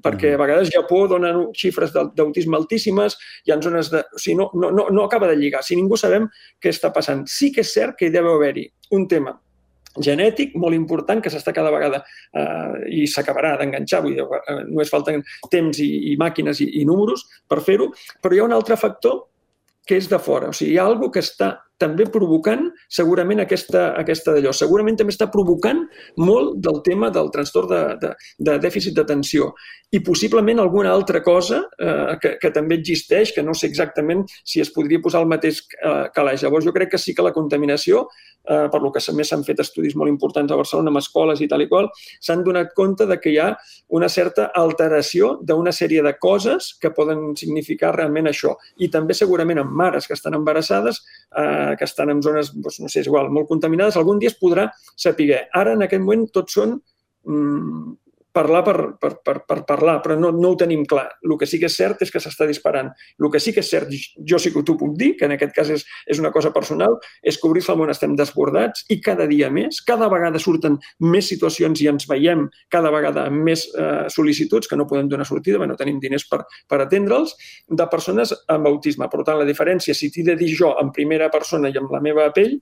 perquè 0.05 0.33
a 0.35 0.39
vegades 0.39 0.71
Japó 0.71 1.03
dona 1.11 1.33
xifres 1.57 1.91
d'autisme 1.91 2.55
altíssimes, 2.57 3.17
hi 3.45 3.51
ha 3.51 3.59
zones 3.61 3.91
de... 3.91 4.05
O 4.07 4.21
sigui, 4.21 4.37
no, 4.39 4.47
no, 4.55 4.71
no, 4.71 4.87
no 4.93 5.03
acaba 5.03 5.27
de 5.27 5.35
lligar. 5.35 5.65
Si 5.67 5.75
ningú 5.75 5.99
sabem 5.99 6.29
què 6.63 6.71
està 6.71 6.93
passant. 6.95 7.25
Sí 7.27 7.51
que 7.51 7.65
és 7.65 7.75
cert 7.75 7.99
que 7.99 8.07
hi 8.07 8.15
deu 8.15 8.31
haver-hi 8.31 8.69
un 8.95 9.03
tema 9.11 9.35
genètic 10.03 10.55
molt 10.55 10.75
important 10.77 11.21
que 11.23 11.31
s'està 11.33 11.53
cada 11.55 11.71
vegada 11.73 12.03
eh, 12.33 13.01
i 13.01 13.05
s'acabarà 13.07 13.55
d'enganxar, 13.59 14.01
vull 14.05 14.17
dir, 14.17 14.25
eh, 14.25 14.59
només 14.69 14.91
falten 14.93 15.23
temps 15.53 15.79
i, 15.83 15.89
i 16.13 16.17
màquines 16.19 16.61
i, 16.63 16.69
i 16.81 16.85
números 16.87 17.25
per 17.49 17.61
fer-ho, 17.65 17.91
però 18.21 18.35
hi 18.35 18.43
ha 18.43 18.49
un 18.49 18.57
altre 18.57 18.77
factor 18.79 19.25
que 19.87 19.97
és 19.97 20.09
de 20.11 20.19
fora. 20.19 20.51
O 20.51 20.55
sigui, 20.55 20.75
hi 20.75 20.81
ha 20.81 20.85
alguna 20.87 21.13
que 21.15 21.23
està 21.23 21.53
també 21.81 22.07
provocant 22.11 22.67
segurament 22.89 23.43
aquesta, 23.43 23.91
aquesta 23.99 24.35
d'allò. 24.35 24.53
Segurament 24.55 24.97
també 24.99 25.13
està 25.13 25.29
provocant 25.33 25.83
molt 26.17 26.57
del 26.65 26.81
tema 26.85 27.11
del 27.13 27.31
trastorn 27.33 27.71
de, 27.71 27.81
de, 28.01 28.13
de 28.49 28.57
dèficit 28.63 28.97
d'atenció 28.97 29.51
i 29.95 30.01
possiblement 30.03 30.59
alguna 30.59 30.91
altra 30.91 31.21
cosa 31.23 31.61
eh, 31.79 32.17
que, 32.21 32.33
que 32.41 32.51
també 32.51 32.75
existeix, 32.75 33.31
que 33.31 33.43
no 33.43 33.53
sé 33.55 33.69
exactament 33.69 34.25
si 34.43 34.59
es 34.59 34.71
podria 34.75 34.99
posar 35.03 35.21
el 35.23 35.29
mateix 35.31 35.61
eh, 35.79 36.09
calaix. 36.15 36.43
Llavors, 36.43 36.65
jo 36.67 36.73
crec 36.75 36.91
que 36.91 36.99
sí 36.99 37.15
que 37.15 37.23
la 37.23 37.31
contaminació 37.35 38.03
eh, 38.47 38.67
per 38.71 38.81
lo 38.81 38.91
que 38.91 39.03
més 39.15 39.31
s'han 39.31 39.45
fet 39.47 39.61
estudis 39.63 39.95
molt 39.95 40.11
importants 40.11 40.51
a 40.51 40.57
Barcelona 40.59 40.91
amb 40.91 41.01
escoles 41.01 41.41
i 41.41 41.47
tal 41.47 41.63
i 41.63 41.69
qual, 41.71 41.87
s'han 42.19 42.43
donat 42.43 42.73
compte 42.75 43.07
de 43.07 43.19
que 43.21 43.31
hi 43.31 43.39
ha 43.39 43.53
una 43.95 44.09
certa 44.11 44.49
alteració 44.55 45.37
d'una 45.41 45.71
sèrie 45.71 46.03
de 46.03 46.13
coses 46.19 46.73
que 46.81 46.91
poden 46.91 47.31
significar 47.39 47.93
realment 47.95 48.27
això. 48.27 48.55
I 48.83 48.91
també 48.91 49.15
segurament 49.15 49.63
en 49.63 49.71
mares 49.71 50.07
que 50.07 50.15
estan 50.17 50.35
embarassades, 50.35 50.99
eh, 51.35 51.75
que 51.77 51.85
estan 51.85 52.11
en 52.13 52.21
zones, 52.23 52.51
doncs, 52.55 52.79
no 52.83 52.91
sé, 52.91 53.01
és 53.01 53.09
igual, 53.09 53.31
molt 53.33 53.49
contaminades, 53.49 53.97
algun 53.97 54.19
dia 54.19 54.31
es 54.31 54.39
podrà 54.39 54.69
saber. 54.95 55.47
Ara, 55.53 55.73
en 55.73 55.85
aquest 55.85 56.03
moment, 56.03 56.27
tots 56.33 56.57
són 56.59 56.77
mm, 57.27 57.95
parlar 58.37 58.63
per, 58.65 58.77
per, 59.01 59.11
per, 59.25 59.37
per 59.49 59.59
parlar, 59.67 59.97
però 60.05 60.17
no, 60.19 60.31
no 60.35 60.53
ho 60.53 60.57
tenim 60.59 60.85
clar. 60.89 61.07
El 61.25 61.35
que 61.41 61.49
sí 61.49 61.59
que 61.61 61.69
és 61.71 61.77
cert 61.77 62.03
és 62.05 62.13
que 62.13 62.21
s'està 62.21 62.47
disparant. 62.49 62.91
El 63.17 63.31
que 63.33 63.41
sí 63.41 63.53
que 63.55 63.63
és 63.65 63.71
cert, 63.73 63.91
jo 64.29 64.39
sí 64.41 64.53
que 64.53 64.63
t'ho 64.65 64.77
puc 64.79 64.93
dir, 64.99 65.15
que 65.17 65.25
en 65.27 65.35
aquest 65.35 65.55
cas 65.55 65.71
és, 65.73 65.85
és 66.05 66.21
una 66.21 66.31
cosa 66.35 66.53
personal, 66.55 66.99
és 67.23 67.39
que 67.39 67.49
obrir 67.49 67.65
el 67.67 67.79
món 67.79 67.91
estem 67.91 68.13
desbordats 68.17 68.85
i 68.93 68.99
cada 69.03 69.27
dia 69.29 69.49
més, 69.53 69.81
cada 69.85 70.09
vegada 70.13 70.39
surten 70.41 70.77
més 71.03 71.27
situacions 71.33 71.81
i 71.81 71.89
ens 71.89 72.07
veiem 72.09 72.45
cada 72.73 72.91
vegada 72.93 73.25
amb 73.27 73.43
més 73.47 73.65
eh, 73.73 74.05
sol·licituds 74.13 74.69
que 74.69 74.77
no 74.79 74.87
podem 74.87 75.09
donar 75.11 75.27
sortida, 75.27 75.59
no 75.67 75.75
tenim 75.79 75.99
diners 76.03 76.27
per, 76.29 76.43
per 76.69 76.81
atendre'ls, 76.85 77.35
de 77.67 77.87
persones 77.91 78.33
amb 78.53 78.69
autisme. 78.69 79.09
Per 79.11 79.25
tant, 79.27 79.41
la 79.41 79.47
diferència, 79.47 79.95
si 79.97 80.11
t'he 80.13 80.25
de 80.27 80.37
dir 80.39 80.53
jo 80.55 80.73
en 80.81 80.93
primera 80.95 81.31
persona 81.33 81.71
i 81.71 81.79
amb 81.79 81.91
la 81.93 82.03
meva 82.03 82.29
pell, 82.35 82.57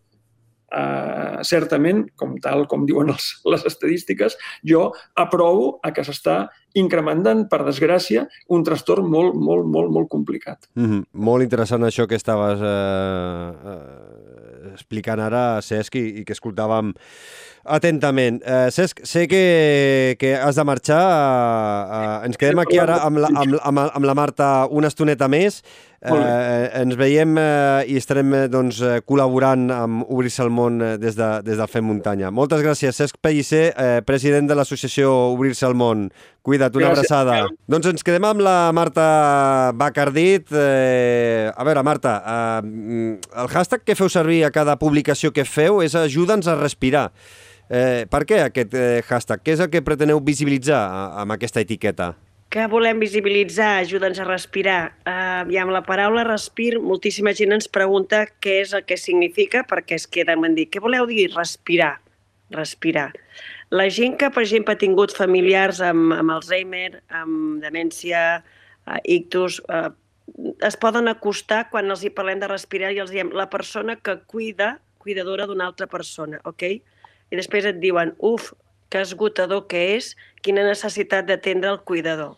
eh, 0.76 1.44
certament, 1.48 2.06
com 2.20 2.36
tal 2.44 2.66
com 2.72 2.86
diuen 2.86 3.12
els, 3.14 3.32
les 3.48 3.66
estadístiques, 3.66 4.38
jo 4.68 4.90
aprovo 5.16 5.80
a 5.84 5.94
que 5.96 6.06
s'està 6.06 6.46
incrementant, 6.76 7.46
per 7.52 7.64
desgràcia, 7.64 8.26
un 8.52 8.66
trastorn 8.68 9.08
molt, 9.08 9.38
molt, 9.40 9.68
molt, 9.72 9.92
molt 9.96 10.10
complicat. 10.12 10.68
Mm 10.76 10.86
-hmm. 10.86 11.04
Molt 11.14 11.44
interessant 11.44 11.84
això 11.84 12.08
que 12.08 12.16
estaves 12.16 12.60
eh, 12.62 13.52
eh, 13.72 14.74
explicant 14.74 15.20
ara, 15.20 15.62
Cesc, 15.62 15.96
i, 15.96 16.20
i 16.20 16.26
que 16.26 16.34
escoltàvem 16.34 16.94
atentament. 17.66 18.42
Eh, 18.46 18.70
Cesc, 18.72 19.02
sé 19.06 19.28
que, 19.28 20.16
que 20.20 20.36
has 20.36 20.56
de 20.56 20.64
marxar. 20.64 21.02
Eh, 21.02 21.98
eh, 21.98 22.30
ens 22.30 22.40
quedem 22.40 22.62
aquí 22.64 22.80
ara 22.82 23.02
amb 23.06 23.24
la, 23.24 23.34
amb, 23.34 23.60
amb, 23.62 23.84
amb 23.88 24.08
la 24.08 24.16
Marta 24.18 24.54
una 24.70 24.90
estoneta 24.92 25.28
més. 25.32 25.62
Eh, 26.06 26.70
ens 26.84 26.94
veiem 27.00 27.32
eh, 27.42 27.88
i 27.90 27.96
estarem 27.98 28.30
eh, 28.38 28.44
doncs, 28.52 28.78
eh, 28.86 29.00
col·laborant 29.10 29.64
amb 29.74 30.04
Obrir-se 30.14 30.44
el 30.44 30.52
món 30.54 30.78
des, 31.02 31.16
de, 31.18 31.30
des 31.42 31.58
del 31.58 31.72
Fem 31.72 31.88
Muntanya. 31.88 32.30
Moltes 32.30 32.62
gràcies, 32.62 32.94
Cesc 32.94 33.18
Pellicer, 33.26 33.72
eh, 33.74 34.04
president 34.06 34.46
de 34.46 34.58
l'associació 34.60 35.10
Obrir-se 35.32 35.66
el 35.66 35.74
món. 35.74 36.12
Cuida't, 36.46 36.76
una 36.78 36.92
gràcies. 36.92 37.10
abraçada. 37.10 37.40
Doncs 37.72 37.90
ens 37.90 38.06
quedem 38.06 38.28
amb 38.28 38.44
la 38.46 38.70
Marta 38.78 39.72
Bacardit. 39.74 40.54
Eh, 40.54 41.50
a 41.50 41.66
veure, 41.66 41.82
Marta, 41.82 42.20
eh, 42.22 43.18
el 43.42 43.50
hashtag 43.50 43.82
que 43.82 43.98
feu 43.98 44.12
servir 44.14 44.44
a 44.46 44.54
cada 44.54 44.78
publicació 44.78 45.34
que 45.34 45.48
feu 45.48 45.82
és 45.82 45.98
ajuda'ns 45.98 46.46
a 46.46 46.60
respirar. 46.60 47.10
Eh, 47.70 48.06
per 48.12 48.26
què 48.30 48.44
aquest 48.46 48.76
eh, 48.78 49.02
hashtag? 49.08 49.42
Què 49.42 49.56
és 49.56 49.64
el 49.64 49.72
que 49.74 49.82
preteneu 49.86 50.22
visibilitzar 50.22 50.84
amb 51.22 51.38
aquesta 51.38 51.64
etiqueta? 51.66 52.14
que 52.56 52.70
volem 52.72 53.02
visibilitzar, 53.04 53.82
ajuda'ns 53.82 54.22
a 54.24 54.26
respirar. 54.30 54.94
Uh, 55.04 55.58
amb 55.60 55.74
la 55.76 55.82
paraula 55.84 56.24
respir, 56.24 56.78
moltíssima 56.80 57.34
gent 57.36 57.52
ens 57.52 57.68
pregunta 57.68 58.22
què 58.40 58.62
és 58.62 58.72
el 58.78 58.86
que 58.88 58.96
significa, 58.96 59.66
perquè 59.68 59.98
es 60.00 60.06
queda 60.08 60.38
en 60.38 60.56
dir, 60.56 60.70
què 60.72 60.80
voleu 60.80 61.04
dir 61.10 61.26
respirar? 61.34 61.98
Respirar. 62.56 63.10
La 63.76 63.90
gent 63.90 64.16
que, 64.16 64.30
per 64.32 64.46
exemple, 64.46 64.72
ha 64.72 64.80
tingut 64.80 65.12
familiars 65.12 65.82
amb, 65.84 66.14
amb 66.16 66.32
Alzheimer, 66.38 67.02
amb 67.10 67.60
demència, 67.66 68.24
uh, 68.40 69.02
ictus, 69.04 69.60
uh, 69.68 69.92
es 70.64 70.80
poden 70.80 71.12
acostar 71.12 71.66
quan 71.74 71.92
els 71.92 72.06
hi 72.06 72.14
parlem 72.16 72.40
de 72.40 72.48
respirar 72.48 72.94
i 72.96 73.04
els 73.04 73.12
diem 73.12 73.36
la 73.36 73.50
persona 73.52 73.98
que 74.00 74.22
cuida, 74.32 74.78
cuidadora 75.04 75.44
d'una 75.50 75.68
altra 75.68 75.92
persona, 75.92 76.40
ok? 76.48 76.70
I 77.32 77.40
després 77.40 77.66
et 77.66 77.82
diuen, 77.82 78.14
uf, 78.20 78.54
que 78.90 79.02
esgotador 79.02 79.66
que 79.72 79.82
és, 79.98 80.14
quina 80.46 80.64
necessitat 80.66 81.26
d'atendre 81.28 81.72
el 81.74 81.82
cuidador 81.88 82.36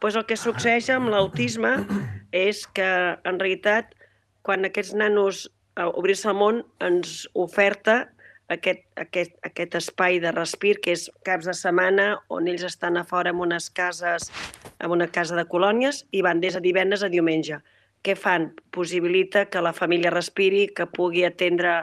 pues 0.00 0.16
el 0.16 0.24
que 0.26 0.36
succeeix 0.40 0.88
amb 0.90 1.12
l'autisme 1.12 1.74
és 2.32 2.64
que, 2.74 2.88
en 3.20 3.38
realitat, 3.38 3.92
quan 4.42 4.64
aquests 4.64 4.96
nanos 4.96 5.44
eh, 5.76 5.84
Obrir-se 5.84 6.30
al 6.30 6.38
món 6.40 6.62
ens 6.82 7.28
oferta 7.36 8.08
aquest, 8.50 8.80
aquest, 8.98 9.36
aquest 9.46 9.76
espai 9.78 10.18
de 10.24 10.32
respir, 10.32 10.78
que 10.82 10.96
és 10.96 11.06
caps 11.28 11.46
de 11.46 11.54
setmana, 11.54 12.08
on 12.32 12.48
ells 12.50 12.64
estan 12.66 12.96
a 12.96 13.04
fora 13.04 13.30
en 13.30 13.44
unes 13.44 13.68
cases, 13.70 14.30
en 14.80 14.90
una 14.90 15.06
casa 15.12 15.36
de 15.36 15.44
colònies, 15.46 16.02
i 16.10 16.24
van 16.26 16.40
des 16.40 16.56
de 16.56 16.64
divendres 16.64 17.04
a 17.04 17.12
diumenge. 17.12 17.60
Què 18.02 18.16
fan? 18.16 18.50
Possibilita 18.72 19.44
que 19.52 19.62
la 19.62 19.76
família 19.76 20.10
respiri, 20.10 20.66
que 20.74 20.88
pugui 20.88 21.26
atendre 21.28 21.82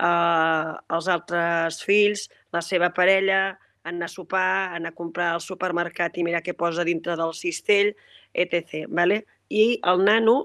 eh, 0.00 0.72
els 0.96 1.08
altres 1.12 1.80
fills, 1.84 2.26
la 2.52 2.62
seva 2.64 2.90
parella, 2.94 3.56
anar 3.86 4.08
a 4.08 4.12
sopar, 4.12 4.74
anar 4.74 4.92
a 4.92 4.96
comprar 4.96 5.32
al 5.34 5.42
supermercat 5.44 6.18
i 6.18 6.24
mirar 6.26 6.42
què 6.42 6.56
posa 6.58 6.84
dintre 6.86 7.16
del 7.18 7.32
cistell, 7.38 7.92
etc. 8.34 8.86
Vale? 8.88 9.22
I 9.48 9.78
el 9.86 10.02
nano, 10.04 10.36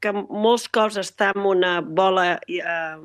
que 0.00 0.12
molts 0.12 0.66
cops 0.72 0.96
està 1.00 1.32
en 1.36 1.46
una 1.48 1.78
bola, 1.80 2.38
eh, 2.48 3.00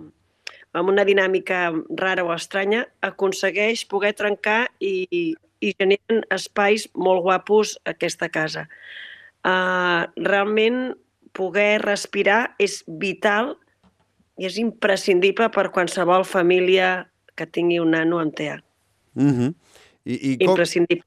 amb 0.75 0.91
una 0.91 1.05
dinàmica 1.07 1.69
rara 1.99 2.23
o 2.23 2.33
estranya, 2.35 2.85
aconsegueix 3.03 3.85
poder 3.87 4.13
trencar 4.15 4.65
i, 4.79 5.07
i 5.63 5.73
generen 5.79 6.23
espais 6.35 6.87
molt 6.95 7.23
guapos 7.23 7.77
a 7.83 7.95
aquesta 7.95 8.29
casa. 8.29 8.67
Uh, 9.45 10.09
realment, 10.25 10.95
poder 11.35 11.83
respirar 11.83 12.55
és 12.63 12.79
vital 12.87 13.53
i 14.37 14.47
és 14.49 14.57
imprescindible 14.59 15.49
per 15.53 15.69
qualsevol 15.71 16.25
família 16.27 17.07
que 17.35 17.47
tingui 17.47 17.79
un 17.79 17.91
nano 17.95 18.19
amb 18.19 18.35
TEA. 18.35 18.59
Mm 19.15 19.31
-hmm. 19.31 19.53
I, 20.05 20.13
i, 20.31 20.37
com, 20.37 20.49
Imprescindible. 20.49 21.05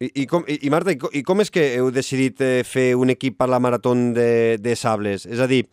i, 0.00 0.10
i, 0.22 0.26
com, 0.26 0.44
i, 0.46 0.70
Marta, 0.70 0.90
i, 0.90 0.98
co- 0.98 1.10
i 1.12 1.22
com 1.22 1.40
és 1.40 1.50
que 1.50 1.76
heu 1.76 1.90
decidit 1.90 2.40
eh, 2.40 2.62
fer 2.64 2.94
un 2.96 3.10
equip 3.10 3.38
per 3.38 3.48
la 3.48 3.58
Marató 3.58 3.94
de, 3.94 4.58
de 4.60 4.76
Sables? 4.76 5.26
És 5.26 5.40
a 5.40 5.46
dir, 5.46 5.66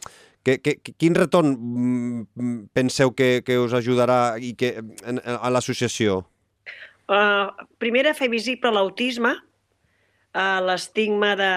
que, 0.44 0.60
que, 0.62 0.80
quin 0.98 1.16
retorn 1.16 1.58
mm, 1.58 2.70
penseu 2.74 3.12
que, 3.12 3.42
que 3.46 3.60
us 3.60 3.74
ajudarà 3.74 4.38
i 4.40 4.54
que, 4.56 4.78
en, 4.80 5.20
en, 5.20 5.38
a 5.42 5.50
l'associació? 5.50 6.26
Uh, 7.12 7.52
primera, 7.78 8.14
fer 8.14 8.30
visible 8.30 8.72
l'autisme, 8.72 9.34
uh, 10.34 10.60
l'estigma 10.64 11.36
de, 11.36 11.54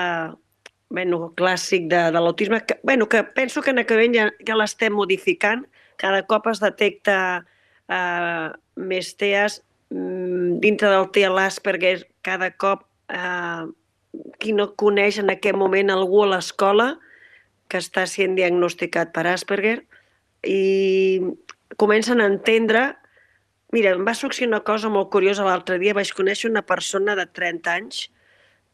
bueno, 0.94 1.32
clàssic 1.36 1.88
de, 1.90 2.00
de 2.14 2.20
l'autisme, 2.22 2.60
que, 2.64 2.78
bueno, 2.82 3.08
que 3.08 3.24
penso 3.24 3.62
que 3.62 3.74
en 3.74 3.82
moment 3.82 4.14
ja, 4.14 4.28
ja 4.46 4.56
l'estem 4.56 4.94
modificant. 4.94 5.64
Cada 5.98 6.22
cop 6.30 6.46
es 6.52 6.62
detecta 6.62 7.16
uh, 7.42 8.46
més 8.78 9.12
TEAs 9.18 9.58
mm, 9.90 10.60
dintre 10.62 10.92
del 10.94 11.10
TEA 11.10 11.32
l'Asperger, 11.34 11.96
cada 12.22 12.52
cop 12.54 12.86
uh, 13.10 13.66
qui 14.38 14.54
no 14.54 14.70
coneix 14.78 15.18
en 15.18 15.34
aquest 15.34 15.58
moment 15.58 15.90
algú 15.90 16.22
a 16.22 16.30
l'escola 16.36 16.94
que 17.66 17.82
està 17.82 18.06
sent 18.06 18.38
diagnosticat 18.38 19.10
per 19.14 19.26
Asperger 19.32 19.80
i 20.46 21.18
comencen 21.80 22.22
a 22.22 22.30
entendre 22.30 22.92
Mira, 23.74 23.90
em 23.96 24.04
va 24.06 24.12
succeir 24.14 24.46
una 24.46 24.60
cosa 24.62 24.86
molt 24.86 25.08
curiosa 25.10 25.42
l'altre 25.42 25.80
dia. 25.82 25.96
Vaig 25.96 26.12
conèixer 26.14 26.46
una 26.46 26.60
persona 26.62 27.16
de 27.18 27.24
30 27.26 27.72
anys 27.72 28.04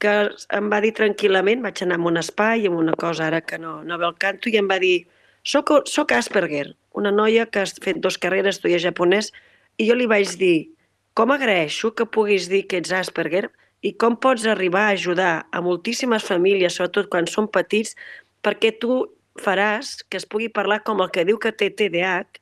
que 0.00 0.12
em 0.56 0.68
va 0.72 0.80
dir 0.80 0.92
tranquil·lament, 0.96 1.62
vaig 1.64 1.82
anar 1.84 1.98
a 2.00 2.06
un 2.10 2.18
espai, 2.20 2.66
amb 2.66 2.80
una 2.80 2.96
cosa 2.98 3.26
ara 3.28 3.40
que 3.44 3.58
no, 3.60 3.80
no 3.84 3.98
ve 4.00 4.08
al 4.08 4.18
canto, 4.18 4.48
i 4.48 4.58
em 4.60 4.68
va 4.70 4.80
dir, 4.82 5.04
soc, 5.44 5.72
soc 5.88 6.12
Asperger, 6.16 6.70
una 6.96 7.12
noia 7.12 7.46
que 7.46 7.62
has 7.62 7.76
fet 7.84 8.00
dos 8.02 8.18
carreres, 8.18 8.58
estudia 8.58 8.80
japonès, 8.82 9.30
i 9.78 9.88
jo 9.88 9.96
li 9.96 10.08
vaig 10.10 10.34
dir, 10.40 10.70
com 11.14 11.32
agraeixo 11.34 11.92
que 11.96 12.06
puguis 12.06 12.48
dir 12.48 12.64
que 12.68 12.80
ets 12.80 12.92
Asperger 12.96 13.48
i 13.84 13.92
com 13.96 14.16
pots 14.16 14.44
arribar 14.48 14.88
a 14.88 14.96
ajudar 14.96 15.32
a 15.52 15.62
moltíssimes 15.64 16.24
famílies, 16.24 16.76
sobretot 16.76 17.08
quan 17.12 17.28
són 17.28 17.48
petits, 17.52 17.96
perquè 18.44 18.72
tu 18.80 19.02
faràs 19.40 20.00
que 20.08 20.20
es 20.20 20.26
pugui 20.28 20.50
parlar 20.52 20.82
com 20.84 21.00
el 21.00 21.10
que 21.12 21.24
diu 21.28 21.38
que 21.40 21.52
té 21.52 21.70
TDAH, 21.70 22.40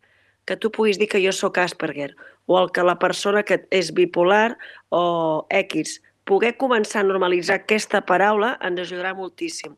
que 0.49 0.57
tu 0.57 0.71
puguis 0.75 0.99
dir 0.99 1.09
que 1.11 1.21
jo 1.23 1.33
sóc 1.35 1.59
Asperger, 1.63 2.15
o 2.47 2.59
el 2.59 2.71
que 2.73 2.83
la 2.83 2.99
persona 2.99 3.45
que 3.45 3.61
és 3.75 3.93
bipolar 3.95 4.57
o 4.91 5.47
X. 5.51 5.99
Poder 6.29 6.55
començar 6.61 7.01
a 7.01 7.09
normalitzar 7.09 7.63
aquesta 7.63 8.03
paraula 8.05 8.57
ens 8.65 8.83
ajudarà 8.85 9.15
moltíssim. 9.17 9.75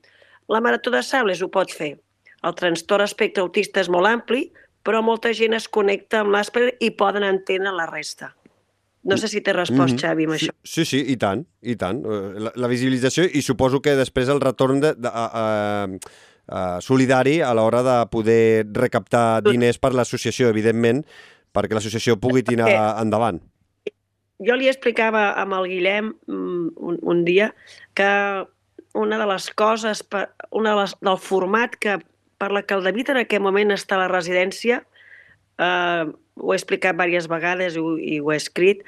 La 0.50 0.60
Marató 0.60 0.90
de 0.90 1.02
Sables 1.06 1.42
ho 1.42 1.48
pot 1.52 1.70
fer. 1.70 1.92
El 2.42 2.56
trastorn 2.58 3.06
espectre 3.06 3.44
autista 3.44 3.82
és 3.84 3.90
molt 3.92 4.08
ampli, 4.10 4.48
però 4.82 5.02
molta 5.04 5.30
gent 5.36 5.54
es 5.54 5.68
connecta 5.68 6.24
amb 6.24 6.32
l'Asperger 6.34 6.74
i 6.80 6.90
poden 6.90 7.26
entendre 7.28 7.70
la 7.76 7.86
resta. 7.86 8.32
No 9.04 9.16
sé 9.16 9.28
si 9.28 9.40
t'he 9.40 9.52
respost, 9.52 9.94
Mhm. 9.94 10.00
Xavi, 10.00 10.24
amb 10.24 10.34
sí, 10.36 10.46
això. 10.46 10.54
Sí, 10.64 10.84
sí, 10.84 11.04
i 11.12 11.16
tant, 11.16 11.46
i 11.62 11.76
tant. 11.76 12.02
Eh, 12.04 12.40
La, 12.40 12.52
la 12.54 12.68
visibilització 12.68 13.24
i 13.24 13.40
suposo 13.42 13.80
que 13.80 13.94
després 13.96 14.28
el 14.28 14.40
retorn 14.40 14.80
de, 14.80 14.94
de, 14.94 15.08
a, 15.08 15.24
a, 15.32 15.88
a, 16.48 16.80
solidari 16.80 17.40
a 17.40 17.54
l'hora 17.54 17.82
de 17.82 18.06
poder 18.10 18.66
recaptar 18.72 19.42
diners 19.42 19.78
per 19.78 19.94
l'associació, 19.94 20.48
evidentment, 20.48 21.04
perquè 21.52 21.72
l'associació 21.74 22.18
pugui 22.20 22.42
tirar 22.42 23.00
endavant. 23.00 23.40
Jo 24.46 24.56
li 24.56 24.68
explicava 24.70 25.30
amb 25.40 25.54
el 25.58 25.68
Guillem 25.70 26.14
mm, 26.26 26.70
un, 26.76 26.98
un 27.02 27.24
dia 27.26 27.50
que 27.94 28.08
una 28.98 29.18
de 29.20 29.26
les 29.30 29.50
coses, 29.54 30.02
per, 30.02 30.30
una 30.50 30.72
de 30.74 30.80
les, 30.82 30.94
del 31.00 31.18
format 31.22 31.76
que 31.78 31.98
per 32.40 32.48
la 32.50 32.62
que 32.64 32.74
el 32.74 32.82
David 32.86 33.10
en 33.12 33.20
aquest 33.20 33.42
moment 33.44 33.70
està 33.74 33.98
a 33.98 34.04
la 34.06 34.08
residència, 34.10 34.80
eh, 35.60 36.04
ho 36.40 36.52
he 36.52 36.56
explicat 36.56 36.96
diverses 36.96 37.28
vegades 37.28 37.76
i, 37.76 37.82
ho- 37.84 37.98
i 38.00 38.16
ho 38.20 38.32
he 38.32 38.38
escrit, 38.40 38.80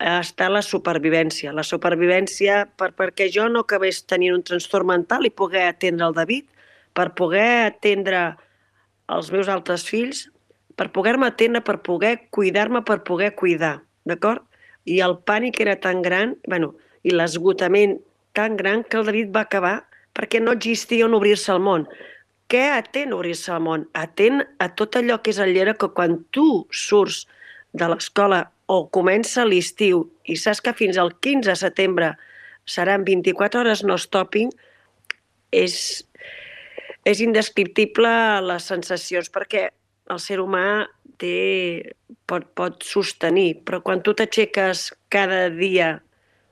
eh, 0.00 0.18
està 0.18 0.48
la 0.50 0.62
supervivència. 0.66 1.52
La 1.54 1.62
supervivència 1.64 2.64
per, 2.76 2.90
perquè 2.98 3.28
jo 3.32 3.46
no 3.48 3.62
acabés 3.62 4.02
tenint 4.10 4.34
un 4.34 4.42
trastorn 4.42 4.90
mental 4.90 5.24
i 5.24 5.30
poder 5.30 5.68
atendre 5.70 6.08
el 6.10 6.16
David, 6.18 6.48
per 6.96 7.12
poder 7.14 7.46
atendre 7.70 8.24
els 9.12 9.30
meus 9.30 9.48
altres 9.52 9.84
fills, 9.86 10.26
per 10.76 10.90
poder-me 10.92 11.28
atendre, 11.30 11.62
per 11.64 11.78
poder 11.86 12.26
cuidar-me, 12.34 12.82
per 12.84 13.00
poder 13.06 13.30
cuidar, 13.38 13.78
d'acord? 14.04 14.42
I 14.86 15.00
el 15.04 15.18
pànic 15.28 15.60
era 15.60 15.76
tan 15.82 16.02
gran, 16.02 16.36
bueno, 16.46 16.74
i 17.02 17.14
l'esgotament 17.14 17.98
tan 18.36 18.56
gran 18.56 18.84
que 18.84 18.98
el 19.00 19.06
David 19.08 19.32
va 19.34 19.46
acabar 19.46 19.76
perquè 20.16 20.40
no 20.40 20.54
existia 20.56 21.06
on 21.06 21.16
obrir-se 21.18 21.52
al 21.52 21.62
món. 21.62 21.86
Què 22.50 22.62
atén 22.72 23.12
obrir-se 23.12 23.52
al 23.52 23.64
món? 23.64 23.88
Atén 23.98 24.44
a 24.62 24.70
tot 24.78 24.96
allò 24.96 25.18
que 25.22 25.32
és 25.34 25.40
el 25.42 25.52
llere 25.56 25.74
que 25.76 25.90
quan 25.96 26.20
tu 26.30 26.66
surts 26.70 27.24
de 27.76 27.88
l'escola 27.90 28.46
o 28.66 28.86
comença 28.90 29.44
l'estiu 29.46 30.06
i 30.24 30.36
saps 30.38 30.62
que 30.62 30.74
fins 30.74 30.98
al 30.98 31.12
15 31.22 31.50
de 31.50 31.56
setembre 31.58 32.12
seran 32.66 33.04
24 33.06 33.60
hores 33.62 33.84
no 33.86 33.96
stopping, 33.98 34.50
és, 35.54 36.04
és 37.06 37.22
indescriptible 37.22 38.10
les 38.42 38.66
sensacions 38.72 39.30
perquè 39.30 39.68
el 40.10 40.22
ser 40.22 40.40
humà 40.42 40.86
té, 41.20 41.94
pot, 42.28 42.46
pot 42.58 42.84
sostenir, 42.84 43.62
però 43.66 43.80
quan 43.84 44.02
tu 44.04 44.14
t'aixeques 44.16 44.90
cada 45.12 45.48
dia, 45.50 45.96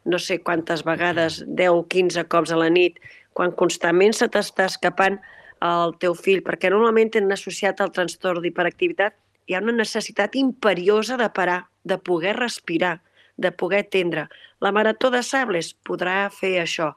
no 0.04 0.20
sé 0.20 0.40
quantes 0.42 0.84
vegades, 0.84 1.42
10 1.46 1.84
15 1.90 2.26
cops 2.32 2.52
a 2.52 2.60
la 2.60 2.70
nit, 2.72 2.98
quan 3.34 3.54
constantment 3.58 4.14
se 4.16 4.28
t'està 4.30 4.68
escapant 4.70 5.18
el 5.64 5.94
teu 6.02 6.14
fill, 6.18 6.42
perquè 6.44 6.70
normalment 6.70 7.12
tenen 7.14 7.34
associat 7.34 7.80
al 7.80 7.92
trastorn 7.94 8.42
d'hiperactivitat, 8.44 9.16
hi 9.46 9.56
ha 9.56 9.62
una 9.64 9.76
necessitat 9.76 10.36
imperiosa 10.40 11.18
de 11.20 11.28
parar, 11.36 11.64
de 11.84 11.98
poder 11.98 12.36
respirar, 12.38 13.00
de 13.36 13.50
poder 13.52 13.84
atendre. 13.84 14.28
La 14.60 14.72
Marató 14.72 15.10
de 15.10 15.22
Sables 15.22 15.74
podrà 15.84 16.30
fer 16.32 16.54
això. 16.62 16.92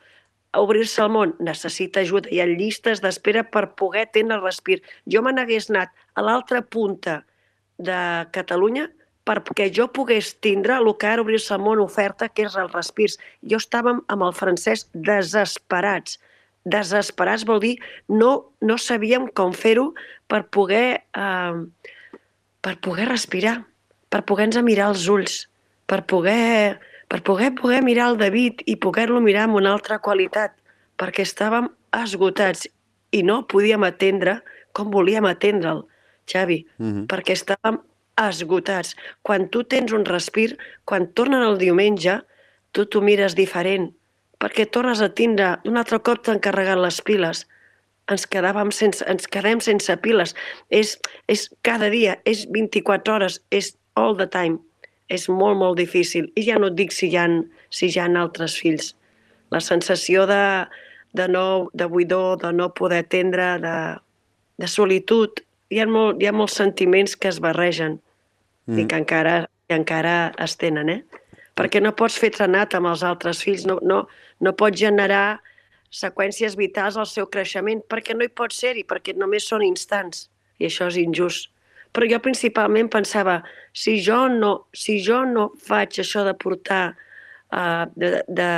Obrir-se 0.57 1.01
al 1.03 1.11
món 1.11 1.33
necessita 1.43 2.01
ajuda. 2.01 2.31
Hi 2.31 2.39
ha 2.41 2.47
llistes 2.49 3.01
d'espera 3.03 3.43
per 3.51 3.73
poder 3.79 4.05
atendre 4.07 4.37
el 4.37 4.45
respir. 4.45 4.79
Jo 5.11 5.21
me 5.21 5.33
n'hagués 5.35 5.69
anat 5.71 5.91
a 6.15 6.23
l'altra 6.23 6.61
punta 6.61 7.23
de 7.77 8.27
Catalunya 8.33 8.87
perquè 9.27 9.67
jo 9.73 9.89
pogués 9.91 10.31
tindre 10.43 10.77
el 10.79 10.87
que 10.95 11.09
ara 11.09 11.23
obrir-se 11.23 11.53
al 11.53 11.63
món 11.63 11.81
oferta, 11.83 12.29
que 12.29 12.45
és 12.47 12.55
els 12.55 12.71
respirs. 12.71 13.17
Jo 13.43 13.59
estàvem 13.59 13.99
amb 14.07 14.23
el 14.27 14.33
francès 14.35 14.87
desesperats. 14.93 16.17
Desesperats 16.67 17.45
vol 17.47 17.61
dir 17.63 17.75
no, 18.07 18.53
no 18.63 18.77
sabíem 18.79 19.27
com 19.35 19.53
fer-ho 19.55 19.89
per 20.31 20.45
poder, 20.51 21.03
eh, 21.03 21.57
per 22.63 22.75
poder 22.83 23.07
respirar, 23.11 23.57
per 24.11 24.23
poder-nos 24.27 24.63
mirar 24.63 24.91
els 24.93 25.07
ulls, 25.11 25.41
per 25.87 26.03
poder, 26.07 26.79
per 27.11 27.21
poder, 27.23 27.53
poder 27.59 27.81
mirar 27.83 28.11
el 28.13 28.21
David 28.23 28.63
i 28.67 28.75
poder-lo 28.79 29.21
mirar 29.23 29.47
amb 29.47 29.59
una 29.59 29.75
altra 29.75 29.99
qualitat, 29.99 30.55
perquè 30.99 31.23
estàvem 31.27 31.69
esgotats 31.95 32.67
i 33.15 33.23
no 33.23 33.45
podíem 33.47 33.83
atendre 33.87 34.41
com 34.75 34.91
volíem 34.91 35.25
atendre'l, 35.25 35.85
Xavi, 36.27 36.65
Mhm. 36.77 37.07
perquè 37.07 37.33
estàvem 37.33 37.79
esgotats. 38.17 38.95
Quan 39.21 39.49
tu 39.49 39.63
tens 39.63 39.91
un 39.91 40.05
respir, 40.05 40.57
quan 40.85 41.07
tornen 41.13 41.43
el 41.43 41.57
diumenge, 41.57 42.21
tu 42.71 42.85
t'ho 42.85 43.01
mires 43.01 43.35
diferent, 43.35 43.93
perquè 44.39 44.69
tornes 44.69 45.01
a 45.01 45.09
tindre, 45.09 45.59
un 45.65 45.77
altre 45.77 45.99
cop 45.99 46.23
t'han 46.23 46.39
carregat 46.39 46.77
les 46.77 47.01
piles, 47.01 47.47
ens 48.07 48.27
quedàvem 48.27 48.71
sense, 48.71 49.03
ens 49.07 49.27
quedem 49.27 49.59
sense 49.59 49.97
piles. 49.97 50.35
És, 50.69 50.99
és 51.27 51.49
cada 51.61 51.89
dia, 51.89 52.19
és 52.25 52.45
24 52.49 53.13
hores, 53.15 53.41
és 53.51 53.75
all 53.95 54.15
the 54.17 54.27
time. 54.27 54.59
És 55.09 55.29
molt, 55.29 55.57
molt 55.57 55.77
difícil. 55.79 56.31
I 56.35 56.43
ja 56.43 56.57
no 56.59 56.67
et 56.67 56.75
dic 56.75 56.91
si 56.91 57.07
hi 57.07 57.17
ha, 57.17 57.27
si 57.69 57.87
hi 57.87 57.99
ha 57.99 58.07
altres 58.19 58.57
fills. 58.59 58.93
La 59.51 59.61
sensació 59.63 60.25
de, 60.27 60.67
de, 61.13 61.27
no, 61.31 61.69
de 61.73 61.85
buidor, 61.85 62.37
de 62.41 62.51
no 62.53 62.73
poder 62.73 63.05
atendre, 63.05 63.57
de, 63.63 63.75
de 64.57 64.67
solitud. 64.67 65.39
Hi 65.69 65.81
ha, 65.83 65.87
molt, 65.91 66.21
hi 66.21 66.29
ha 66.29 66.35
molts 66.35 66.55
sentiments 66.61 67.17
que 67.19 67.27
es 67.27 67.41
barregen 67.43 67.97
mm. 68.67 68.79
i 68.79 68.85
que 68.87 68.99
encara, 69.03 69.35
que 69.67 69.75
encara 69.75 70.15
es 70.43 70.55
tenen, 70.59 70.91
eh? 70.93 71.01
Perquè 71.57 71.81
no 71.81 71.95
pots 71.97 72.19
fer 72.21 72.29
trenat 72.35 72.75
amb 72.77 72.91
els 72.91 73.03
altres 73.03 73.41
fills, 73.43 73.65
no, 73.67 73.79
no, 73.81 74.03
no 74.39 74.53
pots 74.55 74.79
generar 74.79 75.39
seqüències 75.93 76.55
vitals 76.59 76.97
al 76.99 77.07
seu 77.09 77.27
creixement, 77.31 77.81
perquè 77.89 78.15
no 78.15 78.25
hi 78.25 78.31
pot 78.31 78.53
ser-hi, 78.53 78.85
perquè 78.87 79.15
només 79.17 79.47
són 79.49 79.65
instants, 79.65 80.27
i 80.61 80.67
això 80.69 80.89
és 80.91 80.99
injust. 81.01 81.49
Però 81.95 82.07
jo 82.07 82.19
principalment 82.21 82.91
pensava, 82.93 83.39
si 83.73 83.97
jo 84.03 84.27
no, 84.29 84.67
si 84.75 84.99
jo 85.03 85.23
no 85.25 85.49
faig 85.65 85.99
això 86.03 86.23
de 86.27 86.35
portar, 86.37 86.91
uh, 87.55 87.85
de, 87.95 88.21
de, 88.27 88.49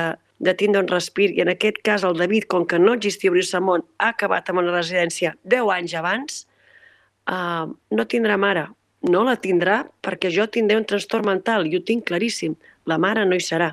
de 0.44 0.56
tindre 0.60 0.84
un 0.84 0.92
respir, 0.92 1.30
i 1.38 1.44
en 1.46 1.54
aquest 1.54 1.80
cas 1.86 2.04
el 2.04 2.18
David, 2.20 2.50
com 2.52 2.66
que 2.68 2.82
no 2.82 2.98
existia 2.98 3.32
món, 3.62 3.86
ha 3.98 4.12
acabat 4.12 4.50
amb 4.50 4.60
una 4.66 4.76
residència 4.76 5.36
10 5.46 5.74
anys 5.78 5.96
abans, 5.96 6.42
uh, 7.30 7.70
no 7.96 8.06
tindrà 8.10 8.38
mare. 8.38 8.68
No 9.10 9.24
la 9.24 9.38
tindrà 9.40 9.84
perquè 10.04 10.32
jo 10.34 10.50
tindré 10.52 10.76
un 10.80 10.88
trastorn 10.88 11.30
mental 11.30 11.70
i 11.70 11.78
ho 11.78 11.84
tinc 11.86 12.08
claríssim. 12.10 12.58
La 12.90 12.98
mare 13.00 13.24
no 13.26 13.38
hi 13.38 13.44
serà. 13.46 13.70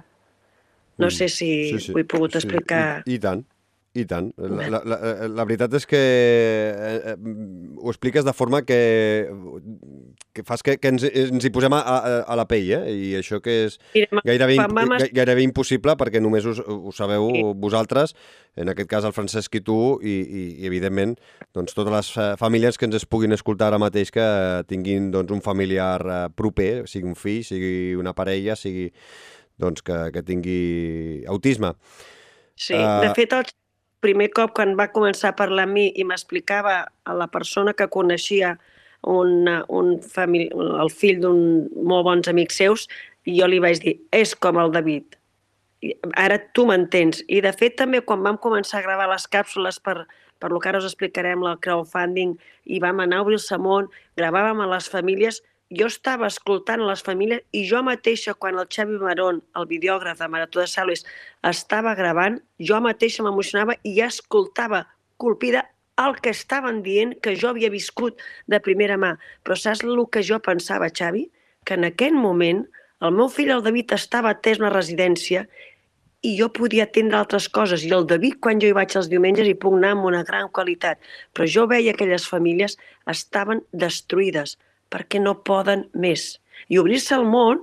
No 0.96 1.10
sé 1.12 1.28
si 1.28 1.48
sí, 1.72 1.80
sí, 1.88 1.92
ho 1.92 1.98
he 2.00 2.06
pogut 2.08 2.36
sí, 2.36 2.40
explicar. 2.40 3.02
I, 3.04 3.16
I 3.16 3.20
tant. 3.20 3.42
I 3.96 4.04
tant. 4.08 4.28
La, 4.36 4.66
la, 4.68 4.80
la, 4.84 4.98
la 5.32 5.44
veritat 5.48 5.72
és 5.78 5.86
que 5.88 5.98
eh, 5.98 7.12
eh, 7.12 7.14
ho 7.80 7.88
expliques 7.88 8.26
de 8.26 8.34
forma 8.36 8.60
que, 8.66 8.78
que 10.36 10.44
fas 10.44 10.64
que, 10.66 10.74
que 10.76 10.90
ens, 10.92 11.06
ens 11.06 11.46
hi 11.46 11.52
posem 11.54 11.72
a, 11.72 11.80
a, 11.80 12.16
a 12.28 12.36
la 12.36 12.44
pell, 12.50 12.68
eh? 12.76 12.92
I 12.92 13.10
això 13.22 13.40
que 13.44 13.54
és 13.66 13.78
gairebé, 14.26 14.58
vam... 14.60 14.96
gairebé 15.16 15.46
impossible 15.46 15.96
perquè 15.96 16.20
només 16.20 16.44
ho, 16.44 16.52
ho 16.76 16.92
sabeu 16.92 17.30
sí. 17.32 17.44
vosaltres, 17.62 18.12
en 18.60 18.72
aquest 18.72 18.90
cas 18.90 19.08
el 19.08 19.16
Francesc 19.16 19.56
i 19.56 19.64
tu, 19.64 19.78
i, 20.04 20.16
i, 20.20 20.44
i 20.60 20.68
evidentment 20.68 21.16
doncs, 21.56 21.72
totes 21.76 21.94
les 21.94 22.12
eh, 22.20 22.30
famílies 22.40 22.76
que 22.76 22.88
ens 22.90 23.00
es 23.00 23.08
puguin 23.08 23.32
escoltar 23.36 23.70
ara 23.70 23.80
mateix 23.80 24.12
que 24.12 24.26
tinguin 24.68 25.08
doncs, 25.14 25.32
un 25.32 25.44
familiar 25.44 26.02
proper, 26.36 26.84
sigui 26.90 27.08
un 27.14 27.16
fill, 27.16 27.44
sigui 27.48 27.94
una 27.96 28.12
parella, 28.16 28.58
sigui 28.60 28.90
doncs, 29.56 29.80
que, 29.80 30.10
que 30.12 30.22
tingui 30.26 31.24
autisme. 31.32 31.72
Sí, 32.56 32.76
uh... 32.76 33.00
de 33.04 33.14
fet, 33.16 33.32
el 33.36 33.48
primer 34.06 34.30
cop 34.34 34.54
quan 34.54 34.76
va 34.78 34.88
començar 34.94 35.32
a 35.32 35.38
parlar 35.38 35.66
amb 35.66 35.76
mi 35.76 35.90
i 35.98 36.06
m'explicava 36.06 36.78
a 36.86 37.14
la 37.18 37.26
persona 37.32 37.74
que 37.74 37.90
coneixia 37.90 38.54
un, 39.06 39.46
un 39.68 39.92
famili... 40.14 40.48
el 40.54 40.90
fill 40.90 41.20
d'un 41.22 41.40
molt 41.90 42.06
bons 42.06 42.30
amics 42.30 42.58
seus, 42.62 42.86
i 43.26 43.38
jo 43.40 43.48
li 43.50 43.58
vaig 43.62 43.82
dir, 43.82 43.96
és 44.14 44.34
com 44.38 44.58
el 44.62 44.72
David. 44.74 45.16
Ara 46.18 46.38
tu 46.54 46.66
m'entens. 46.68 47.22
I 47.28 47.42
de 47.44 47.52
fet 47.54 47.76
també 47.78 48.00
quan 48.02 48.22
vam 48.24 48.38
començar 48.42 48.80
a 48.80 48.86
gravar 48.86 49.10
les 49.10 49.26
càpsules 49.30 49.78
per, 49.82 49.98
per 50.42 50.50
lo 50.52 50.62
que 50.62 50.70
ara 50.70 50.80
us 50.82 50.88
explicarem, 50.88 51.42
el 51.42 51.58
crowdfunding, 51.62 52.36
i 52.64 52.80
vam 52.82 53.02
anar 53.02 53.20
a 53.20 53.26
obrir 53.26 53.40
el 53.40 53.44
Samón, 53.44 53.90
gravàvem 54.18 54.62
a 54.62 54.70
les 54.74 54.90
famílies, 54.92 55.42
jo 55.70 55.86
estava 55.90 56.28
escoltant 56.30 56.82
les 56.86 57.02
famílies 57.02 57.42
i 57.52 57.64
jo 57.66 57.82
mateixa, 57.82 58.34
quan 58.34 58.58
el 58.58 58.68
Xavi 58.70 58.98
Marón, 59.02 59.42
el 59.58 59.66
videògraf 59.66 60.20
de 60.20 60.28
Marató 60.28 60.60
de 60.60 60.66
Salves, 60.70 61.04
estava 61.42 61.94
gravant, 61.98 62.38
jo 62.58 62.78
mateixa 62.80 63.24
m'emocionava 63.26 63.78
i 63.82 63.96
ja 63.98 64.06
escoltava 64.06 64.86
colpida 65.16 65.64
el 65.98 66.14
que 66.20 66.30
estaven 66.30 66.82
dient 66.84 67.16
que 67.24 67.34
jo 67.40 67.50
havia 67.50 67.72
viscut 67.72 68.20
de 68.46 68.60
primera 68.60 68.98
mà. 69.00 69.16
Però 69.42 69.56
saps 69.56 69.82
el 69.82 70.04
que 70.12 70.22
jo 70.22 70.38
pensava, 70.38 70.90
Xavi? 70.92 71.30
Que 71.64 71.74
en 71.74 71.88
aquell 71.88 72.14
moment 72.14 72.66
el 73.00 73.16
meu 73.16 73.28
fill, 73.28 73.50
el 73.50 73.64
David, 73.64 73.92
estava 73.92 74.30
atès 74.30 74.60
a 74.60 74.66
una 74.66 74.74
residència 74.74 75.46
i 76.22 76.36
jo 76.38 76.48
podia 76.52 76.84
atendre 76.84 77.18
altres 77.18 77.48
coses. 77.48 77.82
I 77.84 77.92
el 77.96 78.06
David, 78.06 78.38
quan 78.40 78.60
jo 78.60 78.68
hi 78.68 78.76
vaig 78.76 78.94
els 78.96 79.08
diumenges, 79.08 79.48
hi 79.48 79.56
puc 79.56 79.74
anar 79.76 79.94
amb 79.96 80.06
una 80.08 80.22
gran 80.22 80.48
qualitat. 80.48 81.00
Però 81.32 81.48
jo 81.48 81.66
veia 81.66 81.92
que 81.92 82.04
aquelles 82.04 82.28
famílies 82.28 82.78
estaven 83.10 83.64
destruïdes 83.72 84.56
perquè 84.92 85.20
no 85.22 85.38
poden 85.46 85.86
més. 85.94 86.36
I 86.68 86.80
obrir-se 86.80 87.14
al 87.16 87.26
món 87.28 87.62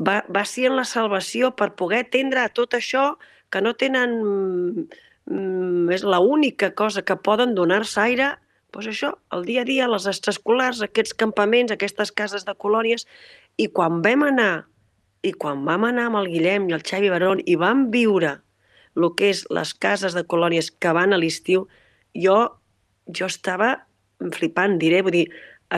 va, 0.00 0.22
va 0.28 0.44
ser 0.48 0.68
en 0.70 0.78
la 0.78 0.86
salvació 0.88 1.52
per 1.56 1.74
poder 1.78 2.04
atendre 2.06 2.42
a 2.42 2.52
tot 2.52 2.78
això 2.78 3.16
que 3.50 3.62
no 3.64 3.74
tenen... 3.78 4.20
Mm, 5.30 5.90
és 5.94 6.02
l'única 6.02 6.72
cosa 6.74 7.04
que 7.06 7.14
poden 7.14 7.52
donar-se 7.54 8.00
aire 8.02 8.32
doncs 8.72 8.88
això, 8.88 9.10
el 9.36 9.44
dia 9.44 9.62
a 9.62 9.68
dia, 9.68 9.86
les 9.88 10.06
extraescolars, 10.08 10.80
aquests 10.80 11.12
campaments, 11.12 11.72
aquestes 11.74 12.10
cases 12.10 12.46
de 12.48 12.54
colònies, 12.56 13.04
i 13.60 13.68
quan 13.68 14.00
vam 14.04 14.24
anar, 14.24 14.64
i 15.22 15.34
quan 15.36 15.66
vam 15.66 15.84
anar 15.84 16.08
amb 16.08 16.22
el 16.22 16.30
Guillem 16.32 16.70
i 16.70 16.76
el 16.78 16.84
Xavi 16.88 17.12
Barón 17.12 17.42
i 17.44 17.58
vam 17.60 17.90
viure 17.92 18.38
el 18.96 19.08
que 19.16 19.28
és 19.32 19.44
les 19.52 19.74
cases 19.74 20.16
de 20.16 20.24
colònies 20.24 20.70
que 20.72 20.92
van 20.96 21.12
a 21.12 21.20
l'estiu, 21.20 21.66
jo, 22.16 22.38
jo 23.08 23.28
estava 23.28 23.74
flipant, 24.32 24.78
diré, 24.80 25.02
vull 25.04 25.16
dir, 25.18 25.26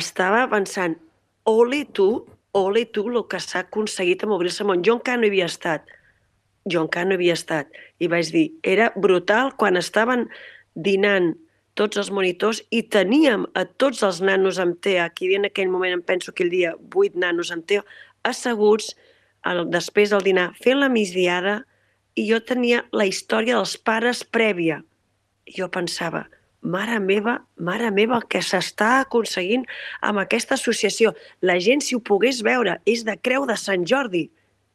estava 0.00 0.46
pensant, 0.50 0.96
ole 1.44 1.84
tu, 1.92 2.24
ole 2.54 2.84
tu 2.86 3.06
el 3.10 3.22
que 3.30 3.40
s'ha 3.42 3.64
aconseguit 3.66 4.24
amb 4.24 4.36
obrir-se 4.36 4.66
món. 4.66 4.82
Jo 4.86 4.98
encara 4.98 5.20
no 5.20 5.28
hi 5.28 5.32
havia 5.32 5.50
estat. 5.50 5.86
Jo 6.70 6.84
encara 6.86 7.08
no 7.08 7.16
hi 7.16 7.20
havia 7.20 7.38
estat. 7.38 7.72
I 8.00 8.08
vaig 8.12 8.30
dir, 8.34 8.46
era 8.62 8.92
brutal 8.96 9.52
quan 9.60 9.76
estaven 9.80 10.28
dinant 10.74 11.34
tots 11.74 11.98
els 11.98 12.10
monitors 12.14 12.62
i 12.70 12.84
teníem 12.96 13.46
a 13.58 13.64
tots 13.82 14.02
els 14.06 14.20
nanos 14.22 14.60
amb 14.62 14.78
TEA, 14.80 15.08
aquí 15.10 15.32
en 15.34 15.48
aquell 15.48 15.70
moment 15.70 15.96
em 15.96 16.02
penso 16.02 16.32
que 16.32 16.46
el 16.46 16.52
dia 16.52 16.74
vuit 16.94 17.16
nanos 17.18 17.50
amb 17.50 17.66
TEA, 17.66 17.82
asseguts 18.22 18.94
el, 19.44 19.66
després 19.74 20.14
del 20.14 20.22
dinar 20.24 20.52
fent 20.62 20.80
la 20.80 20.88
migdiada 20.88 21.64
i 22.14 22.28
jo 22.28 22.38
tenia 22.46 22.84
la 22.94 23.06
història 23.10 23.58
dels 23.58 23.74
pares 23.76 24.22
prèvia. 24.24 24.80
I 25.50 25.58
jo 25.58 25.68
pensava, 25.68 26.24
mare 26.64 26.98
meva, 27.00 27.36
mare 27.60 27.90
meva, 27.92 28.18
el 28.18 28.26
que 28.32 28.40
s'està 28.42 29.00
aconseguint 29.02 29.66
amb 30.00 30.22
aquesta 30.22 30.56
associació. 30.56 31.12
La 31.44 31.58
gent, 31.60 31.84
si 31.84 31.94
ho 31.94 32.00
pogués 32.00 32.40
veure, 32.46 32.78
és 32.88 33.04
de 33.04 33.16
Creu 33.20 33.46
de 33.46 33.56
Sant 33.60 33.84
Jordi. 33.86 34.26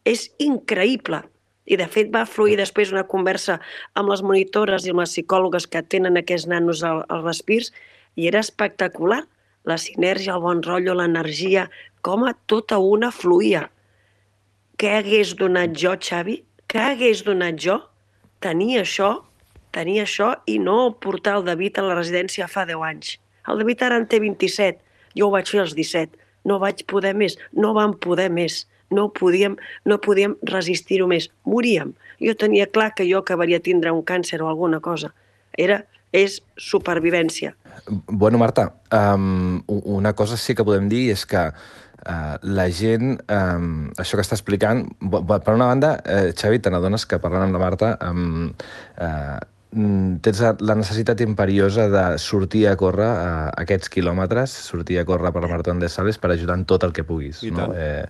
És 0.05 0.29
increïble. 0.39 1.23
I, 1.69 1.77
de 1.77 1.85
fet, 1.89 2.09
va 2.13 2.25
fluir 2.29 2.57
després 2.57 2.93
una 2.93 3.05
conversa 3.09 3.59
amb 3.99 4.09
les 4.09 4.23
monitores 4.25 4.85
i 4.85 4.93
amb 4.93 5.03
les 5.03 5.13
psicòlogues 5.13 5.67
que 5.69 5.83
tenen 5.85 6.17
aquests 6.17 6.47
nanos 6.49 6.85
al 6.85 7.03
respirs 7.21 7.73
i 8.17 8.29
era 8.29 8.41
espectacular. 8.45 9.23
La 9.69 9.77
sinergia, 9.77 10.37
el 10.37 10.45
bon 10.45 10.63
rotllo, 10.65 10.95
l'energia, 10.97 11.67
com 12.01 12.23
a 12.25 12.33
tota 12.49 12.79
una 12.79 13.11
fluïa. 13.11 13.67
Què 14.79 14.95
hagués 15.01 15.35
donat 15.37 15.75
jo, 15.77 15.93
Xavi? 15.99 16.39
Què 16.69 16.93
hagués 16.93 17.25
donat 17.27 17.59
jo 17.59 17.81
tenir 18.39 18.79
això 18.79 19.09
tenir 19.75 19.99
això 20.03 20.33
i 20.49 20.57
no 20.59 20.95
portar 21.01 21.37
el 21.39 21.45
David 21.47 21.79
a 21.79 21.85
la 21.85 21.97
residència 21.97 22.49
fa 22.51 22.65
10 22.69 22.85
anys. 22.89 23.17
El 23.49 23.61
David 23.63 23.85
ara 23.85 23.99
en 23.99 24.07
té 24.09 24.19
27, 24.21 24.81
jo 25.17 25.29
ho 25.29 25.33
vaig 25.33 25.49
fer 25.49 25.63
als 25.63 25.75
17. 25.77 26.17
No 26.49 26.59
vaig 26.61 26.85
poder 26.89 27.13
més, 27.17 27.37
no 27.51 27.73
vam 27.75 27.93
poder 27.99 28.29
més, 28.31 28.63
no 28.91 29.09
podíem, 29.13 29.57
no 29.85 29.99
podíem 30.01 30.35
resistir-ho 30.49 31.07
més, 31.09 31.29
moríem. 31.45 31.93
Jo 32.21 32.35
tenia 32.35 32.67
clar 32.67 32.93
que 32.95 33.07
jo 33.09 33.21
acabaria 33.21 33.61
tindre 33.63 33.93
un 33.93 34.03
càncer 34.05 34.41
o 34.41 34.49
alguna 34.49 34.79
cosa. 34.79 35.11
Era, 35.57 35.83
és 36.13 36.39
supervivència. 36.57 37.53
Bueno, 38.07 38.39
Marta, 38.41 38.71
um, 38.91 39.61
una 39.67 40.13
cosa 40.17 40.37
sí 40.37 40.55
que 40.55 40.65
podem 40.65 40.89
dir 40.89 41.09
és 41.13 41.25
que 41.29 41.51
Uh, 41.99 42.39
la 42.55 42.69
gent, 42.71 43.17
um, 43.27 43.89
això 43.99 44.15
que 44.15 44.23
està 44.23 44.37
explicant, 44.37 44.85
per 45.11 45.51
una 45.51 45.65
banda, 45.67 45.89
uh, 45.99 46.29
Xavi, 46.31 46.61
te 46.63 46.71
n'adones 46.71 47.03
que 47.03 47.19
parlant 47.19 47.43
amb 47.43 47.57
la 47.57 47.59
Marta, 47.59 47.89
um, 48.07 48.45
uh, 49.03 49.35
tens 49.69 50.39
la 50.65 50.73
necessitat 50.73 51.19
imperiosa 51.21 51.83
de 51.93 52.03
sortir 52.17 52.63
a 52.67 52.75
córrer 52.77 53.05
a 53.05 53.33
aquests 53.61 53.91
quilòmetres, 53.93 54.49
sortir 54.65 54.97
a 54.97 55.03
córrer 55.05 55.29
per 55.35 55.43
la 55.43 55.49
Marató 55.51 55.75
de 55.77 55.89
Sales 55.89 56.17
per 56.17 56.31
ajudar 56.31 56.55
en 56.57 56.65
tot 56.65 56.83
el 56.83 56.93
que 56.93 57.03
puguis. 57.05 57.43
I 57.45 57.51
no? 57.53 57.67
Eh, 57.77 58.05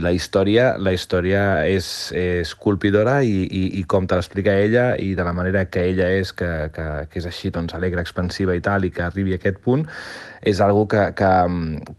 la 0.00 0.12
història, 0.12 0.78
la 0.80 0.94
història 0.96 1.66
és, 1.68 2.10
és 2.16 2.54
colpidora 2.56 3.18
i, 3.22 3.44
i, 3.44 3.64
i 3.78 3.82
com 3.84 4.06
te 4.08 4.16
l'explica 4.16 4.54
ella 4.56 4.86
i 4.96 5.12
de 5.14 5.26
la 5.26 5.34
manera 5.36 5.66
que 5.68 5.84
ella 5.84 6.08
és, 6.16 6.32
que, 6.32 6.48
que, 6.72 6.86
que 7.12 7.20
és 7.20 7.28
així 7.28 7.52
doncs, 7.52 7.76
alegre, 7.76 8.00
expansiva 8.00 8.56
i 8.56 8.64
tal, 8.64 8.88
i 8.88 8.90
que 8.90 9.04
arribi 9.04 9.36
a 9.36 9.40
aquest 9.42 9.60
punt, 9.60 9.84
és 10.40 10.64
algo 10.64 10.86
que, 10.88 11.10
que, 11.18 11.30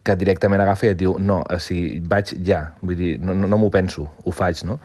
que 0.04 0.18
directament 0.18 0.66
agafa 0.66 0.90
i 0.90 0.92
et 0.96 1.00
diu 1.00 1.16
no, 1.22 1.44
o 1.46 1.62
sigui, 1.62 2.02
vaig 2.02 2.34
ja, 2.48 2.72
vull 2.82 2.98
dir, 2.98 3.14
no, 3.22 3.38
no, 3.38 3.46
no 3.46 3.62
m'ho 3.62 3.70
penso, 3.70 4.10
ho 4.26 4.34
faig, 4.34 4.66
no? 4.66 4.82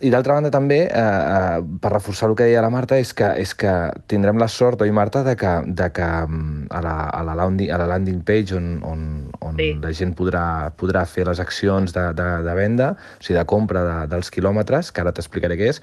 I 0.00 0.08
d'altra 0.08 0.32
banda 0.32 0.48
també, 0.48 0.78
eh, 0.86 1.00
eh, 1.00 1.64
per 1.80 1.90
reforçar 1.92 2.30
el 2.30 2.36
que 2.36 2.46
deia 2.48 2.62
la 2.64 2.70
Marta, 2.72 2.96
és 2.96 3.10
que, 3.12 3.26
és 3.36 3.50
que 3.54 3.72
tindrem 4.08 4.38
la 4.40 4.46
sort, 4.48 4.80
oi 4.80 4.90
Marta, 4.96 5.20
de 5.26 5.34
que, 5.36 5.50
de 5.66 5.88
que 5.92 6.06
mm, 6.06 6.70
a, 6.70 6.80
la, 6.80 6.94
a, 7.10 7.20
la 7.26 7.34
landing, 7.36 7.68
a 7.68 7.78
la 7.82 7.88
landing 7.90 8.22
page 8.24 8.56
on, 8.56 8.70
on, 8.86 9.02
on 9.44 9.60
sí. 9.60 9.74
la 9.82 9.92
gent 9.92 10.14
podrà, 10.16 10.70
podrà 10.80 11.04
fer 11.04 11.26
les 11.28 11.42
accions 11.42 11.92
de, 11.92 12.06
de, 12.16 12.28
de 12.46 12.54
venda, 12.56 12.94
o 12.96 13.26
sigui, 13.26 13.36
de 13.36 13.44
compra 13.52 13.84
de, 13.84 13.98
dels 14.14 14.32
quilòmetres, 14.32 14.88
que 14.88 15.04
ara 15.04 15.12
t'explicaré 15.12 15.58
què 15.60 15.68
és, 15.74 15.82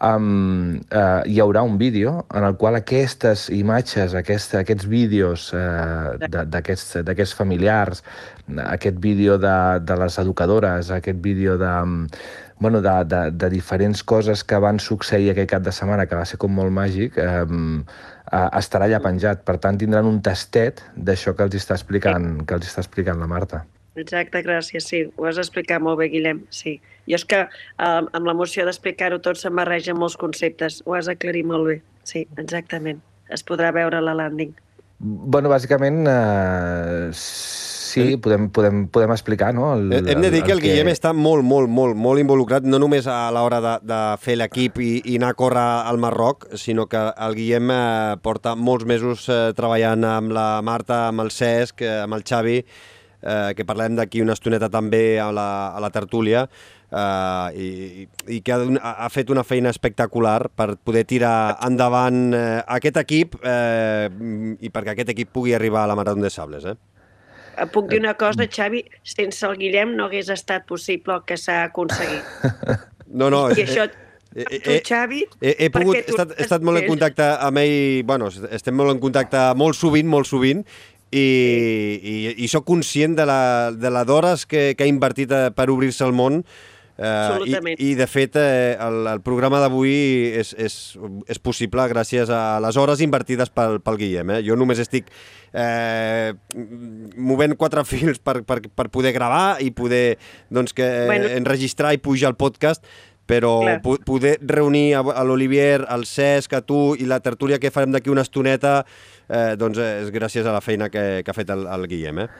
um, 0.00 0.78
uh, 0.88 1.20
hi 1.28 1.36
haurà 1.44 1.66
un 1.66 1.76
vídeo 1.76 2.22
en 2.32 2.48
el 2.48 2.56
qual 2.56 2.80
aquestes 2.80 3.50
imatges, 3.52 4.16
aquest, 4.16 4.56
aquests 4.62 4.88
vídeos 4.88 5.50
uh, 5.52 6.16
d'aquests 6.24 7.36
familiars, 7.36 8.00
aquest 8.64 8.96
vídeo 8.96 9.36
de, 9.36 9.56
de 9.84 10.00
les 10.00 10.18
educadores, 10.24 10.88
aquest 10.94 11.20
vídeo 11.20 11.58
de 11.60 11.74
bueno, 12.60 12.82
de, 12.82 13.04
de, 13.04 13.30
de 13.30 13.50
diferents 13.50 14.02
coses 14.02 14.44
que 14.44 14.58
van 14.58 14.80
succeir 14.82 15.30
aquell 15.30 15.48
cap 15.50 15.62
de 15.62 15.72
setmana, 15.72 16.06
que 16.06 16.18
va 16.18 16.26
ser 16.28 16.38
com 16.42 16.54
molt 16.54 16.74
màgic, 16.74 17.18
eh, 17.18 17.46
estarà 18.58 18.88
allà 18.88 19.00
penjat. 19.04 19.44
Per 19.46 19.56
tant, 19.62 19.78
tindran 19.80 20.08
un 20.08 20.20
tastet 20.22 20.82
d'això 20.96 21.34
que 21.36 21.46
els 21.46 21.58
està 21.60 21.78
explicant, 21.78 22.44
que 22.44 22.58
els 22.58 22.70
està 22.70 22.84
explicant 22.84 23.20
la 23.20 23.30
Marta. 23.30 23.64
Exacte, 23.98 24.42
gràcies, 24.46 24.86
sí. 24.86 25.02
Ho 25.18 25.26
has 25.26 25.40
explicat 25.42 25.82
molt 25.82 25.98
bé, 25.98 26.08
Guillem, 26.12 26.44
sí. 26.54 26.76
Jo 27.10 27.18
és 27.18 27.26
que 27.26 27.42
eh, 27.46 27.84
amb 27.88 28.24
l'emoció 28.26 28.66
d'explicar-ho 28.68 29.18
tot 29.24 29.40
se'm 29.40 29.58
barregen 29.58 29.98
molts 29.98 30.18
conceptes. 30.20 30.82
Ho 30.86 30.94
has 30.98 31.10
aclarit 31.10 31.46
molt 31.46 31.66
bé, 31.70 31.80
sí, 32.06 32.26
exactament. 32.38 33.02
Es 33.34 33.42
podrà 33.44 33.72
veure 33.74 34.00
la 34.00 34.14
landing. 34.16 34.54
Bueno, 34.98 35.50
bàsicament, 35.50 36.06
eh, 36.10 37.10
sí, 37.88 38.16
podem, 38.22 38.48
podem, 38.54 38.84
podem 38.92 39.12
explicar, 39.14 39.52
no? 39.56 39.70
El, 39.74 39.92
Hem 39.96 40.22
de 40.24 40.30
dir 40.34 40.42
que 40.44 40.52
el, 40.54 40.60
el 40.60 40.64
Guillem 40.64 40.90
que... 40.90 40.94
està 40.96 41.12
molt, 41.16 41.44
molt, 41.46 41.70
molt, 41.72 41.96
molt 41.98 42.22
involucrat, 42.22 42.66
no 42.68 42.80
només 42.82 43.08
a 43.10 43.20
l'hora 43.34 43.60
de, 43.64 43.74
de 43.88 44.00
fer 44.22 44.38
l'equip 44.40 44.80
i, 44.84 44.92
i 45.04 45.16
anar 45.20 45.32
a 45.34 45.38
córrer 45.38 45.66
al 45.90 46.00
Marroc, 46.02 46.48
sinó 46.60 46.86
que 46.90 47.00
el 47.10 47.38
Guillem 47.38 47.74
eh, 47.74 48.16
porta 48.22 48.54
molts 48.54 48.88
mesos 48.88 49.28
eh, 49.32 49.40
treballant 49.58 50.06
amb 50.08 50.34
la 50.36 50.48
Marta, 50.64 51.06
amb 51.08 51.26
el 51.26 51.34
Cesc, 51.34 51.82
eh, 51.82 52.00
amb 52.04 52.18
el 52.18 52.26
Xavi, 52.28 52.58
eh, 52.62 53.52
que 53.56 53.68
parlem 53.68 53.98
d'aquí 53.98 54.22
una 54.24 54.38
estoneta 54.38 54.70
també 54.72 55.20
a 55.20 55.30
la, 55.34 55.48
a 55.74 55.82
la 55.82 55.92
tertúlia, 55.94 56.46
uh, 56.92 57.48
i, 57.54 58.06
i 58.28 58.40
que 58.44 58.54
ha, 58.54 58.92
ha 59.04 59.08
fet 59.12 59.30
una 59.32 59.44
feina 59.46 59.72
espectacular 59.74 60.50
per 60.56 60.74
poder 60.76 61.04
tirar 61.08 61.58
endavant 61.66 62.28
uh, 62.32 62.60
aquest 62.78 63.00
equip 63.04 63.38
uh, 63.42 64.08
i 64.60 64.72
perquè 64.72 64.94
aquest 64.94 65.12
equip 65.14 65.32
pugui 65.34 65.56
arribar 65.56 65.84
a 65.84 65.90
la 65.92 65.98
Marató 65.98 66.22
de 66.22 66.32
Sables. 66.32 66.64
Eh? 66.64 66.76
Puc 67.72 67.88
dir 67.90 68.00
una 68.02 68.14
cosa, 68.18 68.46
Xavi? 68.46 68.84
Sense 69.06 69.46
el 69.46 69.56
Guillem 69.60 69.96
no 69.98 70.06
hagués 70.08 70.28
estat 70.34 70.66
possible 70.68 71.18
el 71.18 71.24
que 71.28 71.40
s'ha 71.40 71.64
aconseguit. 71.70 72.36
No, 73.08 73.30
no... 73.32 73.46
I 73.48 73.62
això, 73.62 73.86
eh, 74.36 74.58
tu, 74.60 74.74
Xavi... 74.84 75.22
He, 75.40 75.54
he, 75.64 75.68
pogut, 75.72 75.96
he, 75.96 76.02
estat, 76.12 76.34
he 76.36 76.44
estat 76.44 76.64
molt 76.66 76.82
en 76.82 76.84
contacte 76.90 77.24
amb 77.40 77.62
ell, 77.62 78.02
bueno, 78.04 78.28
estem 78.52 78.76
molt 78.76 78.92
en 78.92 79.00
contacte 79.00 79.46
molt 79.56 79.78
sovint, 79.78 80.10
molt 80.12 80.28
sovint, 80.28 80.60
i, 81.08 81.24
i, 81.24 82.16
i 82.44 82.48
sóc 82.52 82.66
conscient 82.68 83.16
de 83.16 83.24
la, 83.28 83.40
de 83.72 83.92
la 83.94 84.04
d'hores 84.04 84.44
que, 84.44 84.74
que 84.76 84.84
ha 84.84 84.90
invertit 84.90 85.32
eh, 85.32 85.46
per 85.56 85.70
obrir-se 85.72 86.04
al 86.04 86.12
món, 86.12 86.42
Uh, 86.98 87.44
i, 87.46 87.54
I, 87.78 87.94
de 87.94 88.06
fet, 88.10 88.34
eh, 88.34 88.74
el, 88.82 89.04
el 89.06 89.20
programa 89.22 89.60
d'avui 89.62 89.92
és, 90.34 90.48
és, 90.58 90.74
és 91.30 91.38
possible 91.38 91.84
gràcies 91.92 92.26
a 92.34 92.58
les 92.58 92.74
hores 92.74 92.98
invertides 93.04 93.52
pel, 93.54 93.78
pel 93.84 94.00
Guillem. 94.00 94.32
Eh? 94.34 94.38
Jo 94.42 94.56
només 94.58 94.82
estic 94.82 95.12
eh, 95.54 96.34
movent 97.14 97.54
quatre 97.60 97.86
fils 97.92 98.18
per, 98.18 98.40
per, 98.42 98.64
per 98.66 98.88
poder 98.90 99.14
gravar 99.14 99.62
i 99.62 99.70
poder 99.70 100.18
doncs, 100.50 100.74
que, 100.74 100.90
bueno. 101.06 101.30
enregistrar 101.38 101.94
i 101.94 102.02
pujar 102.02 102.32
el 102.34 102.40
podcast, 102.40 102.82
però 103.28 103.60
po 103.84 103.98
poder 104.02 104.38
reunir 104.42 104.96
a, 104.98 105.04
a 105.04 105.22
l'Olivier, 105.22 105.84
al 105.86 106.02
Cesc, 106.08 106.58
a 106.58 106.64
tu 106.66 106.96
i 106.98 107.06
la 107.06 107.20
tertúlia 107.22 107.60
que 107.62 107.70
farem 107.70 107.94
d'aquí 107.94 108.10
una 108.10 108.26
estoneta, 108.26 108.80
eh, 109.28 109.52
doncs 109.60 109.78
és 109.84 110.10
gràcies 110.10 110.48
a 110.48 110.54
la 110.56 110.64
feina 110.64 110.90
que, 110.90 111.20
que 111.22 111.30
ha 111.30 111.36
fet 111.36 111.54
el, 111.54 111.68
el 111.68 111.86
Guillem. 111.86 112.24
Eh? 112.24 112.30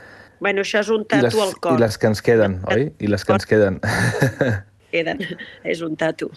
Bueno, 0.41 0.63
això 0.63 0.83
és 0.85 0.91
un 0.95 1.07
tatu 1.09 1.29
les, 1.29 1.39
al 1.45 1.55
cor. 1.59 1.79
I 1.79 1.83
les 1.83 1.99
que 1.99 2.11
ens 2.11 2.25
queden, 2.25 2.59
oi? 2.71 2.91
I 2.99 3.11
les 3.11 3.25
que 3.27 3.35
ens 3.35 3.49
queden. 3.49 3.81
Queden. 4.93 5.25
És 5.69 5.83
un 5.85 5.97
tatu. 6.01 6.31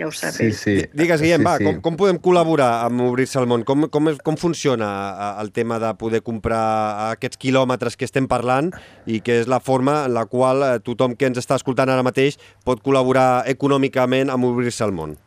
Ja 0.00 0.06
ho 0.08 0.12
sap. 0.16 0.32
Sí, 0.32 0.48
sí. 0.56 0.74
Digues, 0.96 1.20
Guillem, 1.20 1.42
sí, 1.42 1.44
va, 1.44 1.52
sí. 1.60 1.66
Com, 1.66 1.80
com 1.84 1.98
podem 2.00 2.16
col·laborar 2.24 2.70
amb 2.86 3.04
Obrir-se 3.04 3.36
al 3.36 3.46
món? 3.50 3.66
Com, 3.68 3.84
com, 3.92 4.08
com 4.24 4.38
funciona 4.40 4.88
el 5.42 5.52
tema 5.52 5.76
de 5.82 5.92
poder 6.00 6.22
comprar 6.24 6.62
aquests 7.10 7.36
quilòmetres 7.42 7.98
que 8.00 8.08
estem 8.08 8.28
parlant 8.30 8.72
i 9.04 9.20
que 9.20 9.42
és 9.42 9.50
la 9.50 9.60
forma 9.60 10.00
en 10.06 10.16
la 10.16 10.24
qual 10.30 10.64
eh, 10.64 10.72
tothom 10.86 11.18
que 11.20 11.28
ens 11.28 11.42
està 11.42 11.60
escoltant 11.60 11.92
ara 11.92 12.06
mateix 12.06 12.40
pot 12.64 12.80
col·laborar 12.80 13.44
econòmicament 13.52 14.32
amb 14.32 14.48
Obrir-se 14.48 14.86
al 14.88 14.96
món? 14.96 15.18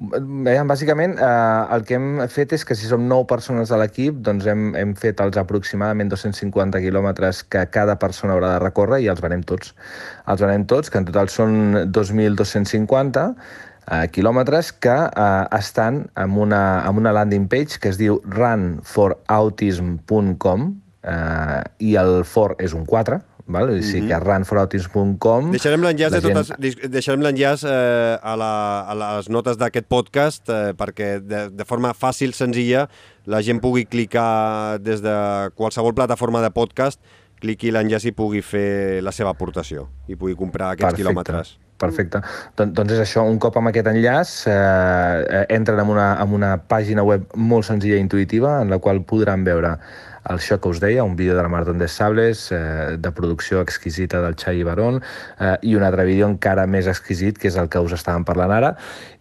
Veiem, 0.00 0.64
bàsicament, 0.64 1.18
eh, 1.20 1.76
el 1.76 1.82
que 1.84 1.98
hem 1.98 2.24
fet 2.32 2.54
és 2.56 2.62
que 2.64 2.72
si 2.74 2.88
som 2.88 3.02
9 3.08 3.26
persones 3.28 3.68
a 3.68 3.76
l'equip, 3.76 4.22
doncs 4.24 4.46
hem, 4.48 4.72
hem 4.80 4.94
fet 4.96 5.20
els 5.20 5.36
aproximadament 5.36 6.08
250 6.08 6.80
quilòmetres 6.80 7.44
que 7.44 7.68
cada 7.68 8.00
persona 8.00 8.32
haurà 8.32 8.54
de 8.54 8.64
recórrer 8.64 9.04
i 9.04 9.12
els 9.12 9.20
venem 9.20 9.44
tots. 9.44 9.76
Els 10.24 10.40
venem 10.40 10.64
tots, 10.64 10.88
que 10.88 10.96
en 11.02 11.08
total 11.10 11.28
són 11.28 11.92
2.250 11.92 13.28
eh, 13.28 14.08
quilòmetres 14.14 14.72
que 14.72 14.96
eh, 14.96 15.44
estan 15.58 16.08
en 16.16 16.30
una, 16.48 16.80
en 16.88 16.96
una 16.96 17.12
landing 17.12 17.44
page 17.52 17.76
que 17.82 17.88
es 17.92 17.98
diu 18.00 18.24
runforautism.com 18.24 20.80
eh, 21.04 21.60
i 21.90 21.92
el 22.00 22.24
for 22.24 22.56
és 22.56 22.72
un 22.72 22.88
4, 22.88 23.20
Val? 23.52 23.70
O 23.72 23.78
sigui 23.82 24.08
que 24.08 24.16
a 24.16 24.20
runforautism.com... 24.22 25.50
Deixarem 25.54 25.84
l'enllaç 25.84 26.16
de 26.16 26.22
totes, 26.24 26.52
deixarem 26.90 27.24
l'enllaç 27.24 27.64
eh, 27.68 28.16
a, 28.16 28.34
la, 28.40 28.52
a 28.88 28.98
les 29.00 29.30
notes 29.32 29.58
d'aquest 29.60 29.88
podcast 29.90 30.50
eh, 30.50 30.72
perquè 30.78 31.16
de, 31.22 31.46
de 31.54 31.68
forma 31.68 31.94
fàcil, 31.96 32.34
senzilla, 32.36 32.86
la 33.30 33.42
gent 33.46 33.62
pugui 33.62 33.86
clicar 33.90 34.78
des 34.82 35.02
de 35.04 35.16
qualsevol 35.58 35.96
plataforma 35.96 36.42
de 36.44 36.52
podcast, 36.54 37.02
cliqui 37.40 37.72
l'enllaç 37.72 38.10
i 38.10 38.14
pugui 38.16 38.44
fer 38.44 39.00
la 39.04 39.14
seva 39.16 39.32
aportació 39.32 39.88
i 40.08 40.16
pugui 40.16 40.36
comprar 40.38 40.74
aquests 40.74 40.90
Perfecte. 40.90 41.02
quilòmetres. 41.02 41.58
Perfecte. 41.80 42.20
Don 42.58 42.74
doncs 42.76 42.92
és 42.92 43.00
això, 43.06 43.24
un 43.24 43.38
cop 43.40 43.56
amb 43.56 43.70
aquest 43.70 43.88
enllaç 43.88 44.34
eh, 44.52 44.52
eh, 44.52 45.44
entren 45.56 45.80
en 45.80 45.92
una, 45.94 46.10
en 46.20 46.34
una 46.36 46.52
pàgina 46.60 47.04
web 47.06 47.24
molt 47.40 47.64
senzilla 47.70 47.96
i 47.96 48.04
intuïtiva 48.04 48.58
en 48.60 48.72
la 48.74 48.78
qual 48.84 49.00
podran 49.08 49.46
veure 49.48 49.78
això 50.38 50.60
que 50.60 50.70
us 50.70 50.80
deia, 50.80 51.04
un 51.04 51.16
vídeo 51.16 51.34
de 51.36 51.42
la 51.42 51.48
Marató 51.48 51.72
de 51.74 51.88
Sables, 51.88 52.50
eh, 52.52 52.96
de 52.98 53.12
producció 53.12 53.60
exquisita 53.60 54.20
del 54.22 54.36
Xai 54.36 54.62
Barón, 54.62 55.02
eh, 55.38 55.56
i 55.62 55.74
un 55.74 55.82
altre 55.82 56.04
vídeo 56.04 56.28
encara 56.28 56.66
més 56.66 56.86
exquisit, 56.86 57.38
que 57.38 57.48
és 57.48 57.56
el 57.56 57.68
que 57.68 57.82
us 57.82 57.96
estàvem 57.96 58.24
parlant 58.24 58.54
ara, 58.54 58.76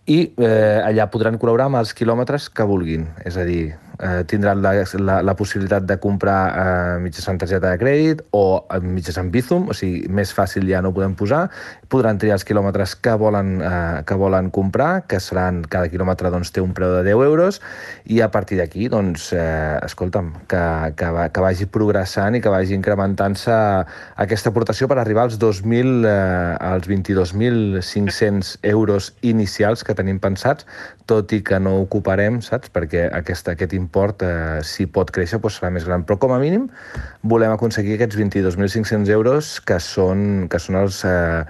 i 0.10 0.24
eh, 0.41 0.80
allà 0.82 1.05
podran 1.14 1.38
col·laborar 1.38 1.70
amb 1.70 1.82
els 1.84 1.93
quilòmetres 1.93 2.49
que 2.49 2.66
vulguin, 2.66 3.05
és 3.30 3.38
a 3.38 3.45
dir, 3.45 3.76
eh, 3.99 4.24
tindran 4.26 4.62
la, 4.62 4.74
la, 4.99 5.22
la 5.22 5.36
possibilitat 5.36 5.86
de 5.86 5.97
comprar 5.99 6.39
eh, 6.49 6.95
mitjançant 7.03 7.39
targeta 7.41 7.74
de 7.74 7.80
crèdit 7.82 8.24
o 8.36 8.43
eh, 8.64 8.80
mitjançant 8.84 9.30
Bizum, 9.34 9.68
o 9.70 9.76
sigui, 9.78 10.07
més 10.10 10.32
fàcil 10.36 10.68
ja 10.70 10.82
no 10.82 10.91
ho 10.91 10.95
podem 10.95 11.16
posar. 11.20 11.45
Podran 11.91 12.20
triar 12.22 12.38
els 12.39 12.45
quilòmetres 12.47 12.95
que 13.03 13.16
volen, 13.20 13.57
eh, 13.62 14.01
que 14.07 14.18
volen 14.20 14.49
comprar, 14.55 15.05
que 15.10 15.20
seran, 15.24 15.62
cada 15.70 15.91
quilòmetre 15.91 16.32
doncs, 16.34 16.53
té 16.55 16.64
un 16.64 16.74
preu 16.78 16.95
de 16.97 17.03
10 17.10 17.26
euros, 17.28 17.62
i 18.10 18.22
a 18.26 18.30
partir 18.32 18.60
d'aquí, 18.62 18.88
doncs, 18.91 19.30
eh, 19.36 19.78
escolta'm, 19.86 20.32
que, 20.49 20.64
que, 20.97 21.12
va, 21.16 21.28
que 21.34 21.43
vagi 21.43 21.70
progressant 21.70 22.38
i 22.38 22.43
que 22.43 22.53
vagi 22.53 22.78
incrementant-se 22.78 23.60
aquesta 24.24 24.53
aportació 24.53 24.88
per 24.89 24.99
arribar 25.01 25.28
als 25.28 25.39
2.000, 25.41 26.07
eh, 26.07 26.55
als 26.72 26.88
22.500 26.89 28.55
euros 28.64 29.14
inicials 29.22 29.84
que 29.84 29.97
tenim 30.00 30.20
pensats, 30.24 30.68
tot 31.10 31.34
i 31.36 31.41
que 31.45 31.60
no 31.62 31.78
ocuparem, 31.84 32.39
saps? 32.45 32.72
Perquè 32.74 33.08
aquest, 33.22 33.52
aquest 33.54 33.76
import, 33.78 34.24
eh, 34.24 34.62
si 34.66 34.88
pot 34.88 35.12
créixer, 35.14 35.41
doncs 35.43 35.60
serà 35.60 35.74
més 35.76 35.88
gran. 35.88 36.08
Però 36.08 36.20
com 36.22 36.36
a 36.36 36.39
mínim 36.41 36.70
volem 37.24 37.54
aconseguir 37.54 38.00
aquests 38.00 38.18
22.500 38.20 39.14
euros 39.14 39.58
que 39.62 39.80
són, 39.84 40.47
que 40.50 40.62
són 40.64 40.80
els 40.82 41.04
eh, 41.08 41.43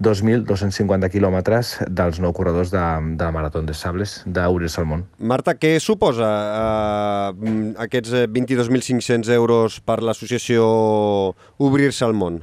2.250 0.00 1.10
quilòmetres 1.12 1.74
dels 1.92 2.20
nou 2.24 2.32
corredors 2.32 2.70
de, 2.72 2.82
de 3.20 3.26
la 3.26 3.32
Marató 3.34 3.60
de 3.60 3.74
Sables 3.76 4.22
d'Obrir-se 4.24 4.80
al 4.80 4.88
món. 4.88 5.04
Marta, 5.18 5.54
què 5.60 5.74
suposa 5.82 6.30
eh, 6.30 7.74
aquests 7.84 8.14
22.500 8.32 9.28
euros 9.36 9.80
per 9.84 10.00
l'associació 10.00 10.64
Obrir-se 11.60 12.06
al 12.08 12.16
món? 12.16 12.40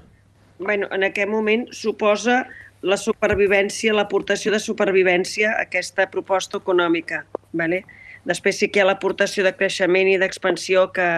Bueno, 0.59 0.87
en 0.93 1.05
aquest 1.05 1.29
moment 1.29 1.67
suposa 1.73 2.43
la 2.81 2.97
supervivència, 2.97 3.93
l'aportació 3.93 4.51
de 4.53 4.59
supervivència 4.61 5.53
a 5.53 5.65
aquesta 5.65 6.07
proposta 6.11 6.59
econòmica. 6.61 7.23
Vale? 7.53 7.83
Després 8.27 8.59
sí 8.59 8.69
que 8.69 8.79
hi 8.79 8.83
ha 8.83 8.89
l'aportació 8.91 9.45
de 9.45 9.53
creixement 9.55 10.09
i 10.11 10.17
d'expansió 10.21 10.89
que, 10.93 11.09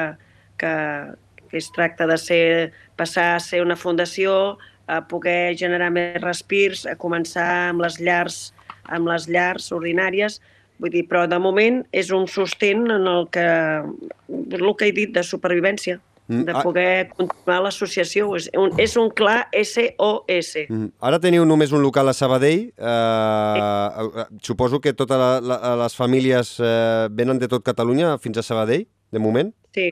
que, 0.62 0.74
que 1.50 1.58
es 1.58 1.72
tracta 1.76 2.08
de 2.08 2.18
ser, 2.22 2.72
passar 2.96 3.34
a 3.36 3.42
ser 3.44 3.64
una 3.66 3.76
fundació, 3.76 4.58
a 4.90 5.04
poder 5.06 5.56
generar 5.58 5.92
més 5.94 6.18
respirs, 6.22 6.86
a 6.90 6.96
començar 6.98 7.48
amb 7.70 7.84
les 7.86 8.00
llars, 8.02 8.40
amb 8.90 9.10
les 9.12 9.28
llars 9.30 9.70
ordinàries, 9.76 10.40
vull 10.82 10.94
dir, 10.96 11.04
però 11.10 11.28
de 11.30 11.38
moment 11.42 11.84
és 11.94 12.10
un 12.16 12.26
sostén 12.28 12.88
en 12.90 13.06
el 13.12 13.28
que, 13.30 13.46
el 14.30 14.72
que 14.80 14.90
he 14.90 14.96
dit 14.96 15.14
de 15.14 15.24
supervivència. 15.24 16.00
Mm, 16.30 16.46
de 16.46 16.54
poder 16.62 17.10
continuar 17.18 17.64
l'associació. 17.66 18.36
És, 18.38 18.50
un, 18.54 18.76
és 18.78 18.94
un 19.02 19.10
clar 19.10 19.48
SOS. 19.50 20.52
Mm. 20.70 20.92
Ara 21.10 21.18
teniu 21.24 21.46
només 21.50 21.74
un 21.74 21.82
local 21.82 22.12
a 22.12 22.14
Sabadell. 22.14 22.68
Eh, 22.70 23.56
sí. 23.58 24.28
Suposo 24.46 24.78
que 24.84 24.94
totes 24.94 25.18
la, 25.18 25.32
la, 25.42 25.74
les 25.82 25.98
famílies 25.98 26.54
eh, 26.62 27.08
venen 27.10 27.42
de 27.42 27.50
tot 27.50 27.66
Catalunya 27.66 28.14
fins 28.22 28.38
a 28.38 28.46
Sabadell, 28.46 28.86
de 29.10 29.24
moment? 29.24 29.50
Sí. 29.74 29.90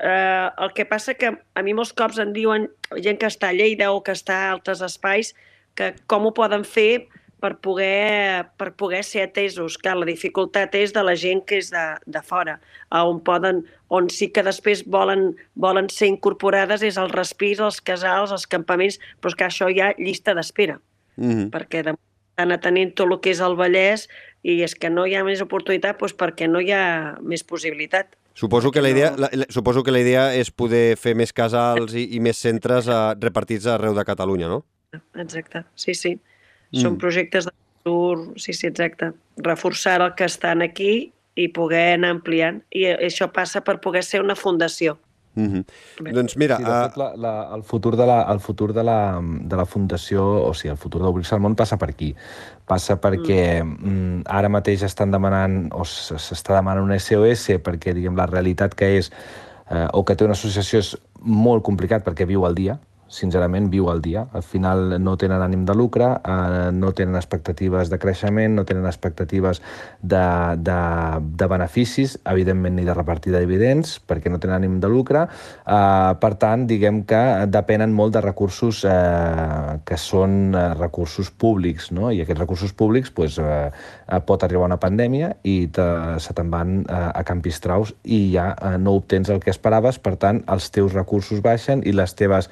Eh, 0.00 0.48
el 0.64 0.72
que 0.72 0.88
passa 0.88 1.12
que 1.20 1.34
a 1.36 1.62
mi 1.62 1.76
molts 1.76 1.92
cops 1.92 2.22
em 2.24 2.32
diuen 2.32 2.70
gent 3.04 3.20
que 3.20 3.28
està 3.28 3.52
a 3.52 3.56
Lleida 3.56 3.90
o 3.92 4.00
que 4.00 4.16
està 4.16 4.46
a 4.46 4.52
altres 4.54 4.80
espais 4.80 5.34
que 5.76 5.92
com 6.08 6.24
ho 6.24 6.32
poden 6.32 6.64
fer 6.64 7.04
per 7.40 7.56
poder, 7.64 8.46
per 8.60 8.72
poder 8.78 9.02
ser 9.04 9.24
atesos. 9.28 9.78
Que 9.80 9.94
la 9.96 10.08
dificultat 10.08 10.74
és 10.78 10.94
de 10.96 11.04
la 11.06 11.16
gent 11.18 11.42
que 11.46 11.60
és 11.60 11.70
de, 11.72 11.86
de 12.06 12.22
fora, 12.26 12.58
on, 12.90 13.22
poden, 13.26 13.64
on 13.88 14.10
sí 14.12 14.30
que 14.34 14.44
després 14.46 14.84
volen, 14.86 15.32
volen 15.54 15.90
ser 15.92 16.10
incorporades 16.12 16.84
és 16.86 17.00
els 17.00 17.16
respirs, 17.16 17.64
els 17.64 17.80
casals, 17.80 18.34
els 18.36 18.46
campaments, 18.46 19.00
però 19.20 19.32
és 19.34 19.40
que 19.40 19.48
això 19.48 19.70
hi 19.70 19.80
ha 19.80 19.94
llista 19.98 20.36
d'espera, 20.36 20.80
mm 21.16 21.30
-hmm. 21.30 21.50
perquè 21.50 21.82
de, 21.84 21.96
estan 22.40 22.52
atenent 22.56 22.94
tot 22.96 23.10
el 23.10 23.20
que 23.20 23.34
és 23.34 23.40
el 23.44 23.56
Vallès 23.58 24.08
i 24.42 24.62
és 24.64 24.74
que 24.74 24.88
no 24.88 25.04
hi 25.06 25.14
ha 25.14 25.24
més 25.24 25.42
oportunitat 25.44 25.98
doncs 26.00 26.16
perquè 26.16 26.48
no 26.48 26.60
hi 26.60 26.72
ha 26.72 27.18
més 27.20 27.44
possibilitat. 27.44 28.16
Suposo 28.34 28.70
que, 28.70 28.80
la 28.80 28.88
idea, 28.88 29.12
la, 29.18 29.28
suposo 29.50 29.82
que 29.82 29.92
la 29.92 30.00
idea 30.00 30.30
és 30.34 30.50
poder 30.50 30.96
fer 30.96 31.14
més 31.14 31.32
casals 31.32 31.92
i, 31.92 32.06
i 32.16 32.20
més 32.20 32.38
centres 32.40 32.88
a, 32.88 33.14
repartits 33.20 33.66
arreu 33.66 33.92
de 33.94 34.04
Catalunya, 34.06 34.48
no? 34.48 34.62
Exacte, 35.14 35.64
sí, 35.76 35.94
sí. 35.94 36.14
Mm. 36.72 36.82
Són 36.84 36.98
projectes 37.02 37.48
de 37.48 37.52
futur, 37.52 38.38
sí, 38.38 38.54
sí, 38.54 38.68
exacte. 38.68 39.12
Reforçar 39.36 40.00
el 40.02 40.14
que 40.14 40.28
estan 40.30 40.62
aquí 40.62 41.12
i 41.38 41.48
poder 41.54 41.94
anar 41.96 42.14
ampliant. 42.16 42.62
I 42.70 42.90
això 42.96 43.30
passa 43.32 43.62
per 43.66 43.80
poder 43.82 44.04
ser 44.06 44.22
una 44.22 44.36
fundació. 44.36 44.98
Mm 45.34 45.46
-hmm. 45.46 46.12
Doncs 46.12 46.36
mira... 46.36 46.56
Sí, 46.56 46.64
de 46.64 46.70
fet, 46.70 46.96
la, 46.96 47.16
la, 47.16 47.54
el 47.54 47.62
futur, 47.62 47.96
de 47.96 48.06
la, 48.06 48.22
el 48.32 48.40
futur 48.40 48.72
de, 48.72 48.82
la, 48.82 49.20
de 49.22 49.56
la 49.56 49.64
fundació, 49.64 50.24
o 50.48 50.54
sigui, 50.54 50.70
el 50.70 50.76
futur 50.76 51.02
d'Obrir-se 51.02 51.34
al 51.34 51.40
món 51.40 51.54
passa 51.54 51.76
per 51.76 51.90
aquí. 51.90 52.14
Passa 52.66 53.00
perquè 53.00 53.62
mm. 53.62 53.78
mm 53.82 54.22
ara 54.26 54.48
mateix 54.48 54.82
estan 54.82 55.10
demanant, 55.10 55.68
o 55.72 55.84
s'està 55.84 56.54
demanant 56.54 56.84
un 56.84 56.98
SOS 56.98 57.62
perquè, 57.62 57.94
diguem, 57.94 58.16
la 58.16 58.26
realitat 58.26 58.74
que 58.74 58.98
és, 58.98 59.12
eh, 59.70 59.88
o 59.92 60.04
que 60.04 60.16
té 60.16 60.24
una 60.24 60.32
associació 60.32 60.78
és 60.78 60.96
molt 61.20 61.62
complicat 61.62 62.04
perquè 62.04 62.26
viu 62.26 62.44
al 62.44 62.54
dia, 62.54 62.78
sincerament, 63.10 63.68
viu 63.70 63.90
al 63.90 64.00
dia. 64.00 64.24
Al 64.32 64.44
final 64.46 64.94
no 65.02 65.16
tenen 65.18 65.42
ànim 65.42 65.64
de 65.66 65.74
lucre, 65.74 66.08
eh, 66.22 66.70
no 66.72 66.92
tenen 66.94 67.18
expectatives 67.18 67.90
de 67.90 67.98
creixement, 67.98 68.54
no 68.54 68.64
tenen 68.64 68.86
expectatives 68.86 69.60
de, 70.00 70.22
de, 70.56 70.78
de 71.42 71.48
beneficis, 71.50 72.16
evidentment 72.24 72.78
ni 72.78 72.86
de 72.86 72.94
repartir 72.94 73.34
de 73.34 73.42
dividends, 73.42 73.98
perquè 74.06 74.30
no 74.30 74.38
tenen 74.38 74.60
ànim 74.60 74.78
de 74.80 74.88
lucre. 74.88 75.26
Eh, 75.26 76.12
per 76.22 76.32
tant, 76.40 76.66
diguem 76.70 77.02
que 77.10 77.20
depenen 77.50 77.92
molt 77.92 78.14
de 78.14 78.22
recursos 78.24 78.84
eh, 78.86 79.80
que 79.84 79.98
són 79.98 80.54
eh, 80.54 80.66
recursos 80.78 81.32
públics, 81.34 81.90
no? 81.90 82.12
i 82.14 82.22
aquests 82.22 82.44
recursos 82.44 82.72
públics 82.72 83.10
pues, 83.10 83.40
eh, 83.42 83.70
pot 84.26 84.46
arribar 84.46 84.70
una 84.70 84.78
pandèmia 84.80 85.34
i 85.42 85.66
te, 85.74 85.86
se 86.22 86.36
te'n 86.36 86.50
van 86.52 86.78
eh, 86.84 87.00
a 87.10 87.24
Campistraus 87.26 87.92
i 88.04 88.22
ja 88.36 88.52
eh, 88.54 88.76
no 88.78 88.94
obtens 89.00 89.32
el 89.34 89.42
que 89.42 89.50
esperaves, 89.50 89.98
per 89.98 90.14
tant, 90.22 90.44
els 90.46 90.70
teus 90.70 90.94
recursos 90.94 91.42
baixen 91.42 91.82
i 91.82 91.94
les 91.96 92.14
teves 92.14 92.50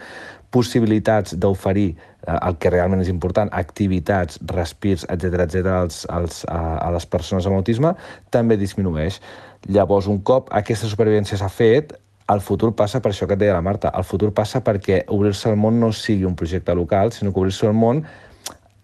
possibilitats 0.54 1.36
d'oferir 1.36 1.88
eh, 1.92 2.36
el 2.36 2.58
que 2.60 2.72
realment 2.72 3.02
és 3.04 3.12
important, 3.12 3.50
activitats, 3.52 4.40
respirs, 4.52 5.06
etc 5.12 5.44
etc 5.46 5.72
als, 5.76 6.02
als, 6.10 6.42
a, 6.48 6.60
a 6.86 6.90
les 6.94 7.06
persones 7.06 7.46
amb 7.46 7.60
autisme, 7.60 7.94
també 8.30 8.58
disminueix. 8.60 9.20
Llavors, 9.68 10.06
un 10.06 10.22
cop 10.22 10.52
aquesta 10.54 10.90
supervivència 10.90 11.38
s'ha 11.40 11.50
fet, 11.52 11.96
el 12.28 12.42
futur 12.44 12.74
passa 12.76 13.00
per 13.00 13.14
això 13.14 13.26
que 13.26 13.38
et 13.38 13.40
deia 13.40 13.56
la 13.56 13.64
Marta, 13.64 13.90
el 13.96 14.04
futur 14.04 14.34
passa 14.36 14.60
perquè 14.64 15.02
obrir-se 15.08 15.48
al 15.48 15.56
món 15.56 15.78
no 15.80 15.92
sigui 15.96 16.26
un 16.28 16.36
projecte 16.36 16.74
local, 16.76 17.12
sinó 17.12 17.32
que 17.32 17.40
obrir-se 17.40 17.66
al 17.66 17.76
món 17.76 18.04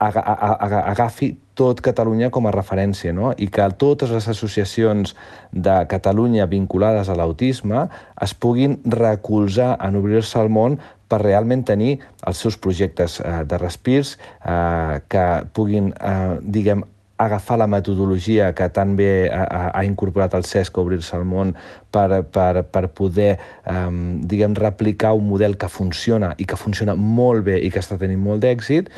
agafi 0.04 1.34
tot 1.54 1.80
Catalunya 1.80 2.30
com 2.34 2.48
a 2.48 2.52
referència 2.52 3.12
no? 3.14 3.30
i 3.38 3.46
que 3.52 3.66
totes 3.78 4.10
les 4.10 4.26
associacions 4.28 5.14
de 5.52 5.76
Catalunya 5.88 6.48
vinculades 6.50 7.08
a 7.08 7.14
l'autisme 7.14 7.86
es 8.20 8.34
puguin 8.34 8.80
recolzar 8.84 9.76
en 9.80 9.96
obrir-se 10.00 10.38
al 10.40 10.50
món 10.50 10.80
per 11.08 11.20
realment 11.22 11.64
tenir 11.66 11.98
els 12.26 12.40
seus 12.40 12.56
projectes 12.56 13.20
eh, 13.20 13.42
de 13.48 13.60
respirs 13.60 14.16
eh, 14.16 15.00
que 15.08 15.24
puguin, 15.56 15.92
eh, 15.94 16.36
diguem, 16.40 16.84
agafar 17.16 17.58
la 17.58 17.66
metodologia 17.66 18.52
que 18.54 18.68
tan 18.74 18.96
bé 18.96 19.30
ha, 19.30 19.70
ha 19.70 19.84
incorporat 19.86 20.34
el 20.34 20.44
CESC 20.44 20.78
obrir-se 20.82 21.14
al 21.16 21.24
món 21.28 21.52
per, 21.94 22.24
per, 22.26 22.64
per 22.66 22.88
poder, 22.90 23.36
um, 23.70 24.20
diguem, 24.26 24.56
replicar 24.58 25.12
un 25.14 25.28
model 25.28 25.54
que 25.56 25.68
funciona 25.70 26.32
i 26.38 26.46
que 26.50 26.58
funciona 26.58 26.96
molt 26.98 27.44
bé 27.46 27.60
i 27.62 27.70
que 27.70 27.78
està 27.78 27.98
tenint 28.00 28.18
molt 28.18 28.42
d'èxit. 28.42 28.90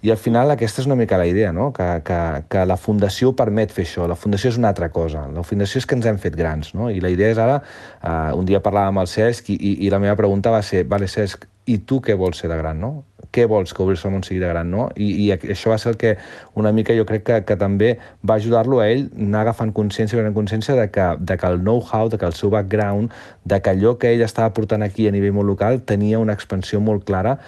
I 0.00 0.14
al 0.14 0.20
final 0.20 0.54
aquesta 0.54 0.80
és 0.80 0.88
una 0.88 0.96
mica 0.96 1.18
la 1.20 1.28
idea, 1.28 1.52
no? 1.52 1.68
que, 1.76 1.88
que, 2.06 2.20
que 2.48 2.64
la 2.64 2.78
Fundació 2.80 3.34
permet 3.36 3.74
fer 3.74 3.84
això. 3.84 4.08
La 4.08 4.16
Fundació 4.16 4.54
és 4.54 4.60
una 4.60 4.72
altra 4.72 4.88
cosa. 4.94 5.26
La 5.34 5.44
Fundació 5.44 5.82
és 5.82 5.88
que 5.88 5.98
ens 5.98 6.08
hem 6.08 6.22
fet 6.22 6.38
grans. 6.38 6.72
No? 6.78 6.88
I 6.88 7.04
la 7.04 7.12
idea 7.12 7.34
és 7.34 7.42
ara, 7.42 7.60
uh, 8.00 8.32
un 8.38 8.48
dia 8.48 8.62
parlàvem 8.64 8.96
amb 8.96 9.04
el 9.04 9.12
CESC 9.12 9.52
i, 9.52 9.60
i, 9.60 9.76
i 9.84 9.92
la 9.92 10.00
meva 10.00 10.16
pregunta 10.16 10.54
va 10.54 10.64
ser, 10.64 10.86
vale, 10.88 11.10
CESC, 11.10 11.44
i 11.68 11.82
tu 11.84 12.00
què 12.00 12.16
vols 12.16 12.40
ser 12.40 12.48
de 12.48 12.56
gran, 12.56 12.80
no? 12.80 13.04
Què 13.32 13.44
vols 13.46 13.74
que 13.76 13.84
al 13.84 14.12
món 14.12 14.22
sigui 14.24 14.40
de 14.40 14.48
gran, 14.48 14.70
no? 14.70 14.88
I, 14.96 15.08
I 15.26 15.52
això 15.52 15.70
va 15.70 15.78
ser 15.78 15.92
el 15.92 15.98
que 16.00 16.16
una 16.54 16.72
mica 16.72 16.96
jo 16.96 17.04
crec 17.04 17.24
que, 17.24 17.40
que 17.44 17.56
també 17.60 17.98
va 18.24 18.38
ajudar-lo 18.40 18.80
a 18.80 18.88
ell 18.88 19.08
anar 19.16 19.42
agafant 19.46 19.72
consciència, 19.72 20.18
agafant 20.18 20.36
consciència 20.36 20.76
de 20.78 20.88
que, 20.90 21.08
de 21.20 21.36
que 21.36 21.46
el 21.46 21.60
know-how, 21.60 22.08
de 22.08 22.18
que 22.18 22.26
el 22.26 22.32
seu 22.32 22.50
background, 22.50 23.12
de 23.44 23.60
que 23.60 23.74
allò 23.74 23.98
que 23.98 24.14
ell 24.14 24.24
estava 24.24 24.54
portant 24.56 24.82
aquí 24.82 25.08
a 25.08 25.12
nivell 25.12 25.36
molt 25.36 25.48
local 25.48 25.82
tenia 25.84 26.18
una 26.18 26.36
expansió 26.36 26.80
molt 26.80 27.04
clara 27.04 27.38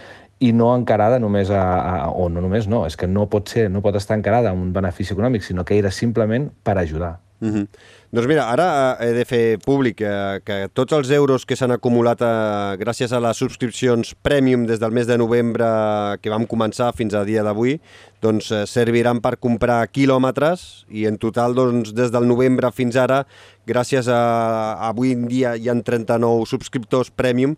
i 0.41 0.53
no 0.57 0.71
encarada 0.75 1.19
només 1.21 1.51
a, 1.53 1.63
a, 1.63 1.97
o 2.17 2.29
no 2.33 2.41
només 2.41 2.69
no, 2.69 2.87
és 2.89 2.97
que 2.97 3.09
no 3.09 3.27
pot 3.33 3.51
ser, 3.53 3.69
no 3.71 3.83
pot 3.85 3.97
estar 4.01 4.17
encarada 4.17 4.53
amb 4.53 4.65
un 4.65 4.71
benefici 4.73 5.13
econòmic, 5.13 5.45
sinó 5.45 5.67
que 5.69 5.77
era 5.79 5.93
simplement 5.93 6.49
per 6.65 6.79
ajudar. 6.79 7.19
Mm 7.41 7.51
-hmm. 7.53 7.67
Doncs 8.11 8.27
mira, 8.27 8.49
ara 8.51 8.97
eh, 8.99 9.07
he 9.07 9.11
de 9.15 9.23
fer 9.23 9.43
públic 9.63 10.01
eh, 10.03 10.41
que 10.43 10.55
tots 10.75 10.97
els 10.97 11.13
euros 11.15 11.45
que 11.47 11.55
s'han 11.55 11.71
acumulat 11.71 12.19
eh, 12.27 12.31
gràcies 12.81 13.13
a 13.15 13.21
les 13.23 13.39
subscripcions 13.39 14.17
Premium 14.27 14.65
des 14.67 14.81
del 14.83 14.91
mes 14.91 15.07
de 15.07 15.15
novembre 15.15 15.69
que 16.19 16.33
vam 16.33 16.43
començar 16.51 16.89
fins 16.99 17.15
a 17.15 17.23
dia 17.29 17.45
d'avui, 17.47 17.77
doncs 18.19 18.49
eh, 18.51 18.65
serviran 18.67 19.21
per 19.23 19.37
comprar 19.39 19.85
quilòmetres 19.95 20.89
i 20.91 21.05
en 21.07 21.21
total 21.23 21.55
doncs, 21.55 21.93
des 21.95 22.11
del 22.11 22.27
novembre 22.27 22.73
fins 22.75 22.99
ara, 22.99 23.21
gràcies 23.71 24.11
a, 24.11 24.19
a 24.73 24.91
avui 24.91 25.15
en 25.15 25.29
dia 25.31 25.55
hi 25.55 25.71
ha 25.71 25.79
39 25.79 26.51
subscriptors 26.51 27.13
Premium, 27.15 27.55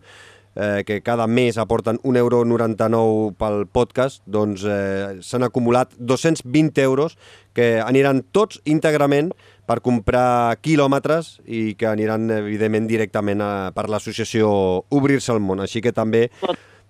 eh, 0.53 0.83
que 0.85 1.01
cada 1.01 1.25
mes 1.25 1.57
aporten 1.57 1.97
1,99 2.03 2.93
euro 2.93 3.33
pel 3.41 3.65
podcast, 3.65 4.21
doncs 4.25 4.69
eh, 4.69 5.17
s'han 5.25 5.49
acumulat 5.49 5.97
220 5.97 6.85
euros 6.85 7.17
que 7.57 7.79
aniran 7.81 8.21
tots 8.31 8.61
íntegrament 8.65 9.33
per 9.69 9.79
comprar 9.83 10.57
quilòmetres 10.63 11.37
i 11.45 11.73
que 11.79 11.87
aniran, 11.87 12.27
evidentment, 12.41 12.87
directament 12.89 13.41
a, 13.43 13.71
per 13.75 13.87
l'associació 13.91 14.51
Obrir-se 14.91 15.31
al 15.31 15.41
món. 15.43 15.63
Així 15.63 15.81
que 15.81 15.93
també 15.95 16.27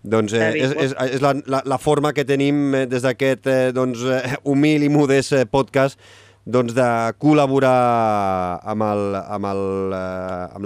doncs, 0.03 0.33
eh, 0.33 0.51
és, 0.57 0.75
és, 0.75 0.93
és 1.15 1.23
la, 1.23 1.33
la, 1.47 1.61
la 1.65 1.79
forma 1.79 2.11
que 2.13 2.25
tenim 2.27 2.73
eh, 2.75 2.85
des 2.91 3.05
d'aquest 3.05 3.47
eh, 3.47 3.71
doncs, 3.75 4.03
eh, 4.03 4.37
humil 4.43 4.83
i 4.83 4.91
modest 4.91 5.35
eh, 5.37 5.45
podcast 5.47 5.99
doncs, 6.43 6.73
de 6.75 6.87
col·laborar 7.23 8.59
amb 8.67 8.83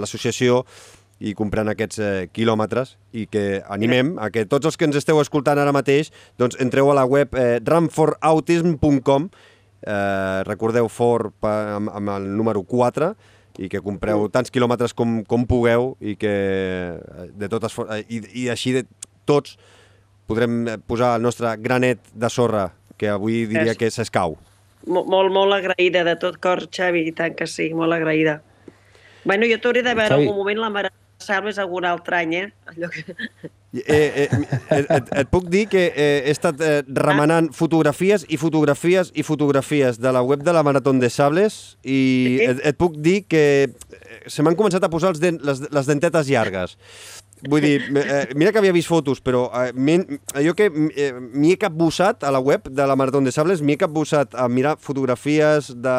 l'associació 0.00 0.64
i 1.18 1.34
comprant 1.38 1.70
aquests 1.70 1.98
eh, 2.02 2.26
quilòmetres 2.34 2.96
i 3.12 3.26
que 3.30 3.60
animem 3.70 4.16
a 4.22 4.30
que 4.34 4.46
tots 4.46 4.70
els 4.70 4.78
que 4.78 4.86
ens 4.86 4.98
esteu 4.98 5.18
escoltant 5.22 5.58
ara 5.58 5.74
mateix 5.74 6.12
doncs 6.38 6.58
entreu 6.62 6.90
a 6.90 6.98
la 6.98 7.06
web 7.06 7.34
eh, 7.34 7.58
runforautism.com 7.62 9.30
eh, 9.82 10.42
recordeu 10.48 10.88
fort 10.88 11.34
amb, 11.44 11.90
amb 11.92 12.14
el 12.16 12.30
número 12.36 12.62
4 12.62 13.12
i 13.58 13.68
que 13.70 13.82
compreu 13.82 14.24
mm. 14.24 14.32
tants 14.34 14.52
quilòmetres 14.54 14.94
com, 14.94 15.22
com 15.26 15.46
pugueu 15.50 15.92
i 16.00 16.14
que 16.18 16.34
eh, 16.98 17.28
de 17.34 17.48
totes 17.50 17.74
eh, 17.86 18.04
i, 18.08 18.22
i 18.44 18.48
així 18.52 18.74
de 18.76 18.84
tots 19.28 19.58
podrem 20.28 20.60
eh, 20.66 20.76
posar 20.78 21.16
el 21.18 21.24
nostre 21.26 21.54
granet 21.62 22.12
de 22.14 22.30
sorra, 22.30 22.68
que 22.98 23.10
avui 23.10 23.46
diria 23.50 23.74
que 23.78 23.90
s'escau. 23.90 24.36
Molt, 24.88 25.32
molt 25.34 25.56
agraïda 25.56 26.04
de 26.06 26.14
tot 26.20 26.38
cor, 26.42 26.66
Xavi, 26.72 27.08
i 27.10 27.14
tant 27.16 27.34
que 27.36 27.48
sí, 27.50 27.70
molt 27.74 27.96
agraïda. 27.96 28.38
Bueno, 29.24 29.48
jo 29.50 29.58
t'hauré 29.60 29.82
de 29.82 29.94
veure 29.94 30.14
Xavi... 30.14 30.28
algun 30.28 30.38
moment 30.38 30.62
la 30.62 30.70
Mare 30.72 30.92
Salves 31.18 31.58
algun 31.58 31.84
altre 31.84 32.22
any, 32.22 32.34
eh? 32.34 32.48
Allò 32.70 32.88
que... 32.92 33.04
Eh, 33.74 33.82
eh, 34.24 34.28
et, 34.72 35.10
et 35.12 35.28
puc 35.28 35.50
dir 35.52 35.66
que 35.68 35.82
eh, 35.90 36.22
he 36.24 36.32
estat 36.32 36.62
eh, 36.64 36.78
remenant 36.96 37.50
fotografies 37.52 38.22
i 38.32 38.38
fotografies 38.40 39.10
i 39.12 39.20
fotografies 39.26 39.98
de 40.00 40.12
la 40.14 40.22
web 40.24 40.40
de 40.40 40.54
la 40.56 40.62
Maratón 40.64 41.02
de 41.02 41.10
Sables 41.12 41.76
i 41.84 42.38
et, 42.46 42.62
et 42.64 42.78
puc 42.80 42.96
dir 42.96 43.26
que 43.28 43.42
eh, 43.68 44.22
se 44.24 44.40
m'han 44.40 44.56
començat 44.56 44.86
a 44.86 44.88
posar 44.88 45.12
els 45.12 45.20
dent, 45.20 45.36
les, 45.44 45.60
les 45.68 45.90
dentetes 45.90 46.30
llargues. 46.32 46.78
Vull 47.44 47.62
dir, 47.62 47.74
eh, 48.00 48.22
mira 48.34 48.50
que 48.50 48.58
havia 48.62 48.72
vist 48.74 48.88
fotos, 48.88 49.20
però 49.20 49.44
eh, 49.60 50.00
jo 50.46 50.56
que 50.58 50.70
eh, 50.72 51.10
m'hi 51.20 51.52
he 51.52 51.58
capbussat 51.60 52.24
a 52.24 52.32
la 52.34 52.40
web 52.40 52.70
de 52.72 52.86
la 52.88 52.96
Maratón 52.96 53.28
de 53.28 53.34
Sables, 53.36 53.60
m'hi 53.60 53.76
he 53.76 53.82
capbussat 53.84 54.32
a 54.32 54.48
mirar 54.48 54.78
fotografies 54.80 55.74
de, 55.76 55.98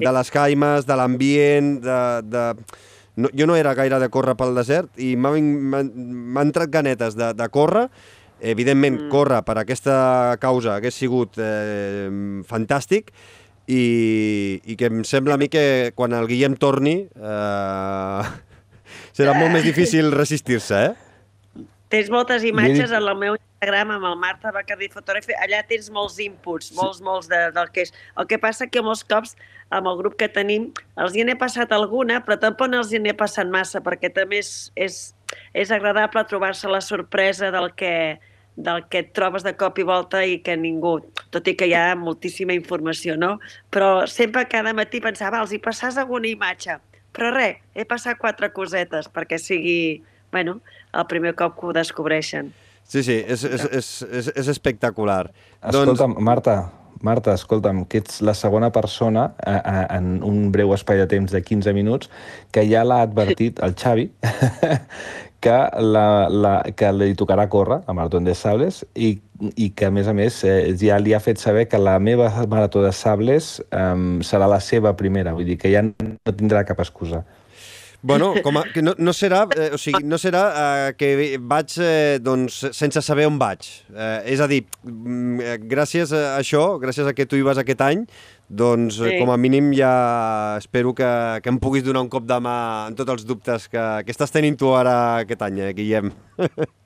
de 0.00 0.16
les 0.16 0.32
caimes, 0.32 0.88
de 0.88 0.96
l'ambient, 0.98 1.76
de, 1.84 2.00
de 2.24 2.48
no, 3.16 3.28
jo 3.36 3.46
no 3.46 3.56
era 3.56 3.74
gaire 3.74 3.98
de 4.00 4.08
córrer 4.12 4.36
pel 4.38 4.56
desert 4.56 4.98
i 5.00 5.14
m'ha 5.16 6.44
entrat 6.44 6.72
ganetes 6.72 7.16
de, 7.18 7.32
de 7.36 7.48
córrer. 7.52 7.88
Evidentment, 8.42 9.04
mm. 9.04 9.10
córrer 9.12 9.38
per 9.46 9.54
aquesta 9.60 10.36
causa 10.42 10.74
hagués 10.74 10.96
sigut 10.98 11.38
eh, 11.38 12.08
fantàstic 12.48 13.12
i, 13.70 14.58
i 14.66 14.74
que 14.74 14.88
em 14.90 15.04
sembla 15.06 15.36
a 15.36 15.38
mi 15.38 15.46
que 15.52 15.92
quan 15.94 16.16
el 16.18 16.26
Guillem 16.26 16.56
torni 16.58 16.96
eh, 17.06 18.32
serà 19.16 19.36
molt 19.38 19.54
més 19.54 19.62
difícil 19.62 20.10
resistir-se, 20.10 20.82
eh? 20.88 21.11
Tens 21.92 22.08
moltes 22.08 22.40
imatges 22.48 22.88
en 22.88 23.04
el 23.04 23.18
meu 23.20 23.34
Instagram 23.36 23.90
amb 23.92 24.06
el 24.08 24.14
Marta 24.16 24.48
Bacardí 24.54 24.86
Fotografia. 24.88 25.36
Allà 25.44 25.58
tens 25.68 25.90
molts 25.92 26.14
inputs, 26.24 26.70
molts, 26.72 27.02
molts 27.04 27.26
de, 27.28 27.40
del 27.52 27.68
que 27.74 27.82
és. 27.84 27.90
El 28.16 28.28
que 28.30 28.38
passa 28.40 28.64
que 28.72 28.80
molts 28.80 29.02
cops 29.04 29.34
amb 29.68 29.90
el 29.90 29.98
grup 29.98 30.14
que 30.16 30.30
tenim 30.32 30.70
els 31.04 31.12
hi 31.12 31.26
n'he 31.28 31.34
passat 31.36 31.74
alguna, 31.76 32.22
però 32.24 32.38
tampoc 32.40 32.70
no 32.72 32.78
els 32.80 32.94
hi 32.94 33.00
n'he 33.02 33.12
passat 33.12 33.50
massa, 33.52 33.82
perquè 33.84 34.08
també 34.08 34.40
és, 34.40 34.70
és, 34.72 34.96
és 35.52 35.72
agradable 35.76 36.22
trobar-se 36.30 36.70
la 36.72 36.80
sorpresa 36.80 37.50
del 37.52 37.68
que, 37.76 37.92
del 38.56 38.80
que 38.88 39.02
et 39.04 39.10
trobes 39.12 39.44
de 39.44 39.52
cop 39.60 39.76
i 39.76 39.84
volta 39.90 40.22
i 40.24 40.38
que 40.46 40.56
ningú, 40.56 40.94
tot 41.28 41.50
i 41.52 41.54
que 41.60 41.68
hi 41.68 41.74
ha 41.76 41.90
moltíssima 41.92 42.56
informació, 42.56 43.18
no? 43.20 43.34
Però 43.68 44.06
sempre 44.08 44.46
cada 44.48 44.72
matí 44.72 45.02
pensava, 45.04 45.44
els 45.44 45.52
hi 45.52 45.60
passàs 45.60 46.00
alguna 46.00 46.32
imatge. 46.32 46.78
Però 47.12 47.28
res, 47.36 47.60
he 47.76 47.84
passat 47.84 48.16
quatre 48.16 48.48
cosetes 48.56 49.12
perquè 49.12 49.36
sigui 49.36 49.82
bueno, 50.32 50.62
el 50.92 51.08
primer 51.10 51.34
cop 51.38 51.58
que 51.58 51.66
ho 51.66 51.72
descobreixen. 51.76 52.52
Sí, 52.84 53.02
sí, 53.06 53.18
és, 53.20 53.44
és, 53.46 53.66
és, 53.70 53.90
és, 54.10 54.30
és 54.42 54.52
espectacular. 54.52 55.26
Escolta'm, 55.62 56.16
doncs... 56.16 56.24
Marta, 56.24 56.56
Marta, 57.02 57.34
escolta'm, 57.38 57.84
que 57.90 58.02
ets 58.02 58.20
la 58.22 58.34
segona 58.38 58.70
persona 58.74 59.32
a, 59.38 59.56
a, 59.58 59.76
en 59.98 60.20
un 60.26 60.50
breu 60.54 60.74
espai 60.76 61.00
de 61.00 61.08
temps 61.10 61.32
de 61.32 61.40
15 61.42 61.74
minuts 61.74 62.10
que 62.54 62.66
ja 62.68 62.84
l'ha 62.86 63.00
advertit 63.06 63.62
el 63.64 63.74
Xavi 63.78 64.10
que, 65.42 65.56
la, 65.82 66.06
la, 66.30 66.52
que 66.78 66.92
li 66.94 67.16
tocarà 67.18 67.48
córrer 67.50 67.80
a 67.86 67.96
Marató 67.96 68.20
de 68.22 68.36
Sables 68.38 68.84
i, 68.94 69.16
i 69.56 69.72
que, 69.74 69.88
a 69.88 69.94
més 69.94 70.06
a 70.06 70.14
més, 70.14 70.38
eh, 70.46 70.70
ja 70.78 71.00
li 71.02 71.16
ha 71.16 71.20
fet 71.20 71.42
saber 71.42 71.66
que 71.68 71.80
la 71.82 71.98
meva 71.98 72.30
Marató 72.46 72.84
de 72.84 72.94
Sables 72.94 73.56
eh, 73.66 73.94
serà 74.22 74.46
la 74.50 74.60
seva 74.62 74.94
primera, 74.98 75.34
vull 75.34 75.48
dir 75.50 75.58
que 75.58 75.74
ja 75.74 75.82
no 75.82 76.36
tindrà 76.38 76.62
cap 76.68 76.82
excusa. 76.86 77.24
Bueno, 78.02 78.34
com 78.42 78.58
a, 78.58 78.64
que 78.74 78.82
no, 78.82 78.96
no 78.98 79.12
serà, 79.14 79.44
eh, 79.54 79.70
o 79.76 79.78
sigui, 79.78 80.02
no 80.02 80.18
serà 80.18 80.42
eh, 80.50 80.88
que 80.98 81.38
vaig 81.38 81.76
eh, 81.78 82.18
doncs, 82.18 82.58
sense 82.74 82.98
saber 83.06 83.28
on 83.30 83.38
vaig. 83.38 83.68
Eh, 83.94 84.34
és 84.34 84.42
a 84.42 84.48
dir, 84.50 84.64
mm, 84.82 85.38
eh, 85.40 85.56
gràcies 85.70 86.10
a 86.10 86.34
això, 86.40 86.64
gràcies 86.82 87.06
a 87.06 87.14
que 87.14 87.28
tu 87.30 87.38
hi 87.38 87.46
vas 87.46 87.62
aquest 87.62 87.84
any, 87.86 88.02
doncs 88.50 88.98
sí. 88.98 89.06
Sí. 89.06 89.18
com 89.22 89.30
a 89.32 89.38
mínim 89.40 89.70
ja 89.72 89.92
espero 90.58 90.92
que, 90.92 91.08
que 91.40 91.48
em 91.54 91.62
puguis 91.62 91.86
donar 91.86 92.02
un 92.04 92.10
cop 92.12 92.26
de 92.28 92.36
mà 92.42 92.56
en 92.90 92.98
tots 92.98 93.14
els 93.14 93.24
dubtes 93.24 93.70
que, 93.70 93.86
que 94.04 94.12
estàs 94.12 94.34
tenint 94.34 94.58
tu 94.58 94.74
ara 94.76 95.22
aquest 95.22 95.46
any, 95.46 95.62
eh, 95.62 95.72
Guillem. 95.78 96.10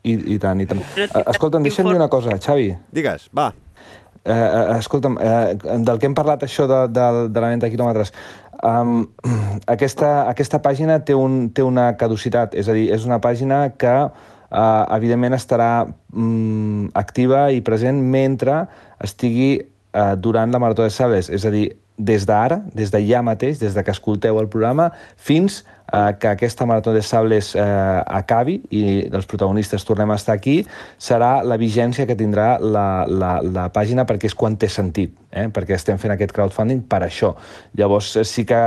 I, 0.04 0.18
I 0.36 0.42
tant, 0.42 0.60
i 0.60 0.68
tant. 0.68 0.84
Eh, 1.00 1.08
Escolta'm, 1.24 1.64
deixa'm 1.64 1.88
dir 1.88 1.96
una 1.96 2.12
cosa, 2.12 2.36
Xavi. 2.36 2.74
Digues, 2.92 3.30
va. 3.32 3.54
Eh, 4.26 4.32
eh, 4.34 4.78
escolta'm, 4.80 5.18
eh, 5.22 5.54
del 5.86 6.00
que 6.02 6.08
hem 6.08 6.14
parlat, 6.18 6.42
això 6.42 6.64
de, 6.66 6.80
de, 6.90 7.04
de 7.30 7.42
la 7.42 7.50
venda 7.52 7.68
de 7.68 7.70
quilòmetres, 7.70 8.10
um, 8.62 9.06
aquesta, 9.74 10.26
aquesta 10.30 10.60
pàgina 10.64 11.00
té, 11.04 11.14
un, 11.14 11.48
té 11.54 11.64
una 11.66 11.92
caducitat, 11.98 12.54
és 12.54 12.68
a 12.68 12.76
dir, 12.76 12.88
és 12.94 13.06
una 13.08 13.20
pàgina 13.22 13.66
que 13.78 13.94
uh, 14.06 14.84
evidentment 14.96 15.36
estarà 15.36 15.70
um, 15.86 16.86
activa 16.94 17.48
i 17.52 17.62
present 17.64 17.98
mentre 18.00 18.64
estigui 19.04 19.50
uh, 19.60 20.14
durant 20.16 20.52
la 20.52 20.62
Marató 20.62 20.86
de 20.86 20.94
Sables, 20.94 21.30
és 21.30 21.44
a 21.44 21.52
dir, 21.54 21.68
des 21.96 22.26
d'ara, 22.28 22.60
des 22.76 22.90
de 22.92 23.00
ja 23.08 23.22
mateix, 23.24 23.58
des 23.58 23.74
de 23.74 23.82
que 23.84 23.94
escolteu 23.94 24.38
el 24.40 24.50
programa, 24.52 24.90
fins 25.16 25.62
eh, 25.92 26.16
que 26.20 26.28
aquesta 26.28 26.66
Marató 26.66 26.92
de 26.92 27.02
Sables 27.02 27.54
eh, 27.54 27.62
acabi 28.06 28.60
i 28.70 28.84
els 29.06 29.26
protagonistes 29.26 29.84
tornem 29.86 30.10
a 30.10 30.18
estar 30.20 30.36
aquí, 30.36 30.60
serà 30.98 31.42
la 31.44 31.58
vigència 31.60 32.06
que 32.06 32.16
tindrà 32.18 32.56
la, 32.60 33.06
la, 33.08 33.36
la 33.42 33.68
pàgina 33.74 34.06
perquè 34.06 34.30
és 34.30 34.36
quan 34.38 34.56
té 34.56 34.70
sentit, 34.72 35.14
eh? 35.32 35.48
perquè 35.52 35.76
estem 35.76 36.00
fent 36.02 36.14
aquest 36.14 36.34
crowdfunding 36.36 36.84
per 36.90 37.02
això. 37.06 37.34
Llavors 37.78 38.14
eh, 38.16 38.24
sí 38.26 38.46
que 38.48 38.62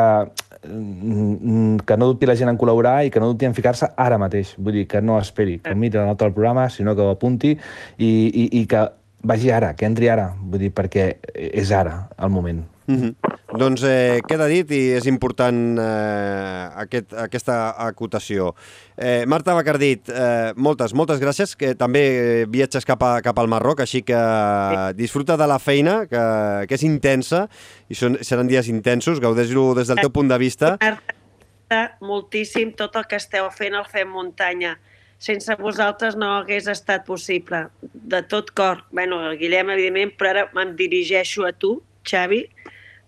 mm, 0.64 1.84
que 1.88 1.98
no 1.98 2.12
dubti 2.12 2.30
la 2.30 2.38
gent 2.40 2.52
en 2.54 2.60
col·laborar 2.60 3.02
i 3.06 3.12
que 3.14 3.22
no 3.22 3.32
dubti 3.34 3.50
en 3.50 3.58
ficar-se 3.58 3.92
ara 3.98 4.20
mateix. 4.22 4.56
Vull 4.58 4.82
dir, 4.82 4.88
que 4.88 5.02
no 5.02 5.20
esperi, 5.20 5.60
que 5.64 5.76
miri 5.76 6.00
la 6.00 6.08
nota 6.12 6.26
del 6.26 6.38
programa, 6.38 6.70
sinó 6.70 6.96
que 6.96 7.06
ho 7.06 7.12
apunti 7.14 7.56
i, 7.56 8.10
i, 8.10 8.50
i 8.62 8.66
que 8.70 8.88
vagi 9.22 9.52
ara, 9.52 9.74
que 9.76 9.88
entri 9.88 10.10
ara, 10.10 10.32
vull 10.40 10.64
dir, 10.64 10.74
perquè 10.76 11.12
és 11.36 11.72
ara 11.76 12.06
el 12.18 12.32
moment. 12.32 12.64
Mm 12.90 12.96
-hmm. 12.98 13.14
Doncs 13.58 13.84
eh, 13.84 14.20
queda 14.28 14.48
dit 14.48 14.72
i 14.72 14.80
és 14.98 15.06
important 15.06 15.78
eh, 15.78 16.70
aquest, 16.84 17.14
aquesta 17.14 17.76
acotació. 17.86 18.56
Eh, 18.98 19.26
Marta 19.26 19.54
Bacardit, 19.54 20.10
eh, 20.10 20.54
moltes, 20.56 20.94
moltes 20.94 21.20
gràcies, 21.22 21.56
que 21.56 21.76
també 21.76 22.46
viatges 22.50 22.86
cap, 22.86 23.02
a, 23.04 23.22
cap 23.22 23.38
al 23.40 23.48
Marroc, 23.48 23.82
així 23.82 24.02
que 24.02 24.20
disfruta 24.96 25.38
de 25.38 25.48
la 25.48 25.60
feina, 25.60 26.06
que, 26.08 26.24
que 26.68 26.76
és 26.76 26.84
intensa, 26.84 27.48
i 27.90 27.96
són, 27.96 28.18
seran 28.22 28.48
dies 28.48 28.68
intensos, 28.68 29.20
gaudeix-ho 29.20 29.74
des 29.76 29.88
del 29.88 29.98
teu 29.98 30.10
punt 30.10 30.30
de 30.30 30.38
vista. 30.38 30.78
Moltíssim 32.02 32.74
tot 32.74 32.96
el 32.96 33.06
que 33.06 33.18
esteu 33.18 33.50
fent 33.52 33.76
al 33.76 33.86
Fem 33.86 34.10
Muntanya. 34.10 34.80
Sense 35.20 35.56
vosaltres 35.60 36.16
no 36.16 36.38
hagués 36.38 36.68
estat 36.68 37.06
possible. 37.06 37.68
De 37.82 38.22
tot 38.24 38.52
cor. 38.52 38.86
bueno, 38.92 39.30
el 39.30 39.38
Guillem, 39.38 39.70
evidentment, 39.70 40.14
però 40.18 40.30
ara 40.30 40.50
em 40.64 40.76
dirigeixo 40.76 41.46
a 41.46 41.52
tu, 41.52 41.84
Xavi, 42.08 42.48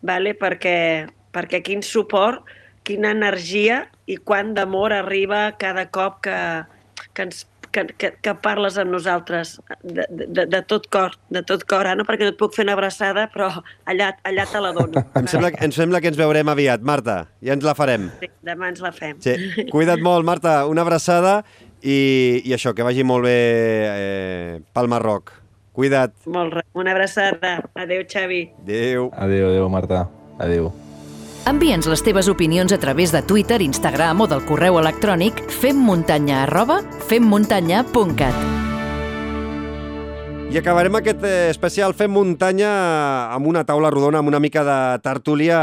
vale? 0.02 0.34
perquè, 0.38 1.08
perquè 1.34 1.62
quin 1.66 1.84
suport, 1.86 2.44
quina 2.88 3.14
energia 3.14 3.86
i 4.10 4.18
quant 4.18 4.56
d'amor 4.58 4.94
arriba 4.96 5.52
cada 5.62 5.88
cop 5.94 6.22
que, 6.26 6.38
que, 7.14 7.28
ens, 7.28 7.46
que, 7.72 7.86
que, 7.98 8.12
que 8.22 8.34
parles 8.44 8.78
amb 8.82 8.92
nosaltres 8.94 9.56
de, 9.84 10.06
de, 10.10 10.46
de 10.50 10.62
tot 10.68 10.88
cor, 10.94 11.16
de 11.34 11.44
tot 11.48 11.64
cor, 11.70 11.88
Anna, 11.88 12.06
perquè 12.08 12.28
no 12.28 12.34
et 12.34 12.40
puc 12.40 12.56
fer 12.58 12.66
una 12.68 12.76
abraçada, 12.78 13.28
però 13.34 13.50
allà, 13.90 14.12
allà 14.28 14.48
te 14.50 14.62
la 14.64 14.74
dono. 14.76 15.06
Em 15.22 15.30
sembla, 15.30 15.52
em 15.62 15.74
sembla 15.76 16.02
que 16.04 16.12
ens 16.12 16.20
veurem 16.20 16.50
aviat, 16.52 16.84
Marta. 16.86 17.24
Ja 17.46 17.56
ens 17.56 17.66
la 17.66 17.76
farem. 17.78 18.10
Sí, 18.22 18.32
demà 18.46 18.72
ens 18.74 18.82
la 18.84 18.94
fem. 18.96 19.20
Sí. 19.24 19.38
Cuida't 19.72 20.02
molt, 20.04 20.28
Marta. 20.28 20.62
Una 20.70 20.86
abraçada 20.86 21.42
i, 21.82 22.42
i 22.44 22.56
això, 22.58 22.76
que 22.78 22.86
vagi 22.86 23.06
molt 23.08 23.28
bé 23.30 23.38
eh, 23.92 24.58
pel 24.74 24.92
Marroc. 24.92 25.41
Cuida't. 25.82 26.14
Molt 26.30 26.54
bé. 26.54 26.62
Una 26.78 26.92
abraçada. 26.94 27.58
Adéu, 27.74 28.06
Xavi. 28.06 28.52
Adéu. 28.62 29.10
Adéu, 29.18 29.50
adéu, 29.50 29.70
Marta. 29.70 30.10
Adéu. 30.38 30.72
Envia'ns 31.50 31.88
les 31.90 32.04
teves 32.06 32.30
opinions 32.30 32.72
a 32.72 32.78
través 32.78 33.12
de 33.12 33.24
Twitter, 33.26 33.64
Instagram 33.66 34.22
o 34.22 34.28
del 34.30 34.46
correu 34.46 34.78
electrònic 34.78 35.42
femmuntanya 35.50 36.44
arroba 36.44 36.84
femmuntanya.cat. 37.10 38.71
I 40.52 40.58
acabarem 40.60 40.92
aquest 41.00 41.22
eh, 41.24 41.48
especial 41.48 41.94
Fem 41.96 42.12
Muntanya 42.12 42.68
amb 43.32 43.48
una 43.48 43.62
taula 43.64 43.88
rodona, 43.88 44.20
amb 44.20 44.28
una 44.28 44.42
mica 44.44 44.66
de 44.68 44.76
tertúlia 45.00 45.62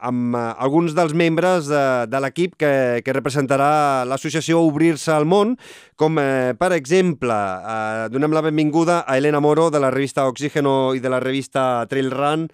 amb 0.00 0.32
eh, 0.32 0.44
alguns 0.64 0.94
dels 0.96 1.12
membres 1.12 1.68
de, 1.68 1.82
de 2.08 2.22
l'equip 2.24 2.54
que, 2.56 2.72
que 3.04 3.12
representarà 3.12 4.06
l'associació 4.08 4.62
Obrir-se 4.64 5.12
al 5.12 5.28
món, 5.28 5.58
com 6.00 6.16
eh, 6.24 6.56
per 6.56 6.72
exemple, 6.72 7.36
eh, 7.36 8.08
donem 8.16 8.32
la 8.32 8.46
benvinguda 8.48 9.02
a 9.04 9.20
Elena 9.20 9.44
Moro 9.44 9.68
de 9.68 9.84
la 9.84 9.92
revista 9.92 10.24
Oxígeno 10.32 10.94
i 10.96 11.04
de 11.04 11.12
la 11.12 11.20
revista 11.20 11.84
Trail 11.92 12.08
Run. 12.08 12.48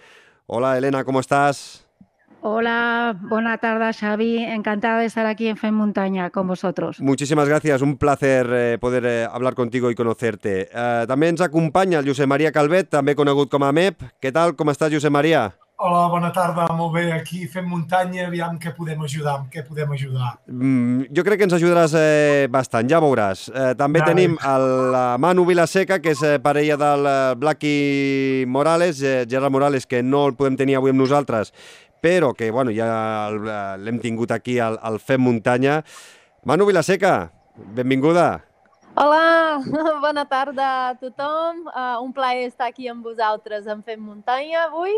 Hola 0.51 0.75
Elena, 0.83 1.07
com 1.07 1.23
estàs? 1.23 1.86
Hola, 2.43 3.17
buena 3.19 3.59
tarde 3.59 3.93
Xavi, 3.93 4.45
encantada 4.45 5.01
de 5.01 5.07
estar 5.07 5.27
aquí 5.27 5.49
en 5.49 5.57
Fem 5.57 5.75
Montaña 5.75 6.31
con 6.31 6.47
vosotros. 6.47 7.01
Muchísimas 7.01 7.49
gracias, 7.49 7.83
un 7.83 7.97
placer 7.97 8.47
eh, 8.53 8.79
poder 8.79 9.05
eh, 9.07 9.27
hablar 9.31 9.55
contigo 9.55 9.91
y 9.91 9.95
conocerte. 9.95 10.69
Eh, 10.73 11.05
també 11.09 11.29
ens 11.29 11.41
acompanya 11.41 11.99
el 11.99 12.07
Josep 12.07 12.29
Maria 12.29 12.53
Calvet, 12.53 12.91
també 12.93 13.17
conegut 13.19 13.51
com 13.51 13.65
a 13.67 13.73
MEP. 13.73 14.05
Què 14.23 14.33
tal, 14.33 14.55
com 14.55 14.71
estàs, 14.71 14.93
Josep 14.95 15.11
Maria? 15.11 15.49
Hola, 15.79 16.07
bona 16.09 16.31
tarda, 16.33 16.65
molt 16.73 16.95
bé. 16.95 17.03
Aquí 17.13 17.43
fem 17.53 17.67
muntanya, 17.69 18.31
aviam 18.31 18.55
què 18.57 18.71
podem 18.73 19.03
ajudar, 19.05 19.35
amb 19.43 19.51
què 19.53 19.61
podem 19.61 19.91
ajudar. 19.93 20.31
Mm, 20.49 21.11
jo 21.13 21.25
crec 21.27 21.37
que 21.37 21.45
ens 21.45 21.57
ajudaràs 21.59 21.93
eh, 22.01 22.47
bastant, 22.49 22.89
ja 22.89 23.01
veuràs. 23.05 23.43
Eh, 23.53 23.75
també 23.77 24.01
Vale. 24.01 24.15
tenim 24.15 24.39
el, 24.41 24.65
la 24.95 25.05
Manu 25.21 25.45
Vilaseca, 25.45 25.99
que 26.01 26.15
és 26.17 26.23
eh, 26.25 26.39
parella 26.41 26.79
del 26.81 27.05
eh, 27.11 27.35
Blacky 27.37 27.75
Morales, 28.49 29.03
eh, 29.05 29.27
Gerard 29.29 29.53
Morales, 29.53 29.85
que 29.85 30.01
no 30.03 30.25
el 30.31 30.33
podem 30.39 30.57
tenir 30.57 30.79
avui 30.81 30.95
amb 30.97 31.03
nosaltres, 31.05 31.53
però 32.01 32.33
que 32.35 32.51
bueno, 32.51 32.71
ja 32.75 32.89
eh, 33.31 33.79
l'hem 33.83 33.99
tingut 34.03 34.33
aquí 34.35 34.59
al, 34.59 34.79
al 34.83 35.01
Fem 35.01 35.23
Muntanya. 35.23 35.83
Manu 36.45 36.67
Vilaseca, 36.69 37.33
benvinguda. 37.75 38.45
Hola, 38.97 39.61
bona 40.05 40.25
tarda 40.25 40.89
a 40.89 40.95
tothom. 40.97 41.67
Uh, 41.69 42.01
un 42.01 42.15
plaer 42.17 42.47
estar 42.49 42.71
aquí 42.71 42.89
amb 42.89 43.05
vosaltres 43.05 43.67
en 43.69 43.83
Fem 43.85 44.01
Muntanya 44.01 44.71
avui. 44.71 44.97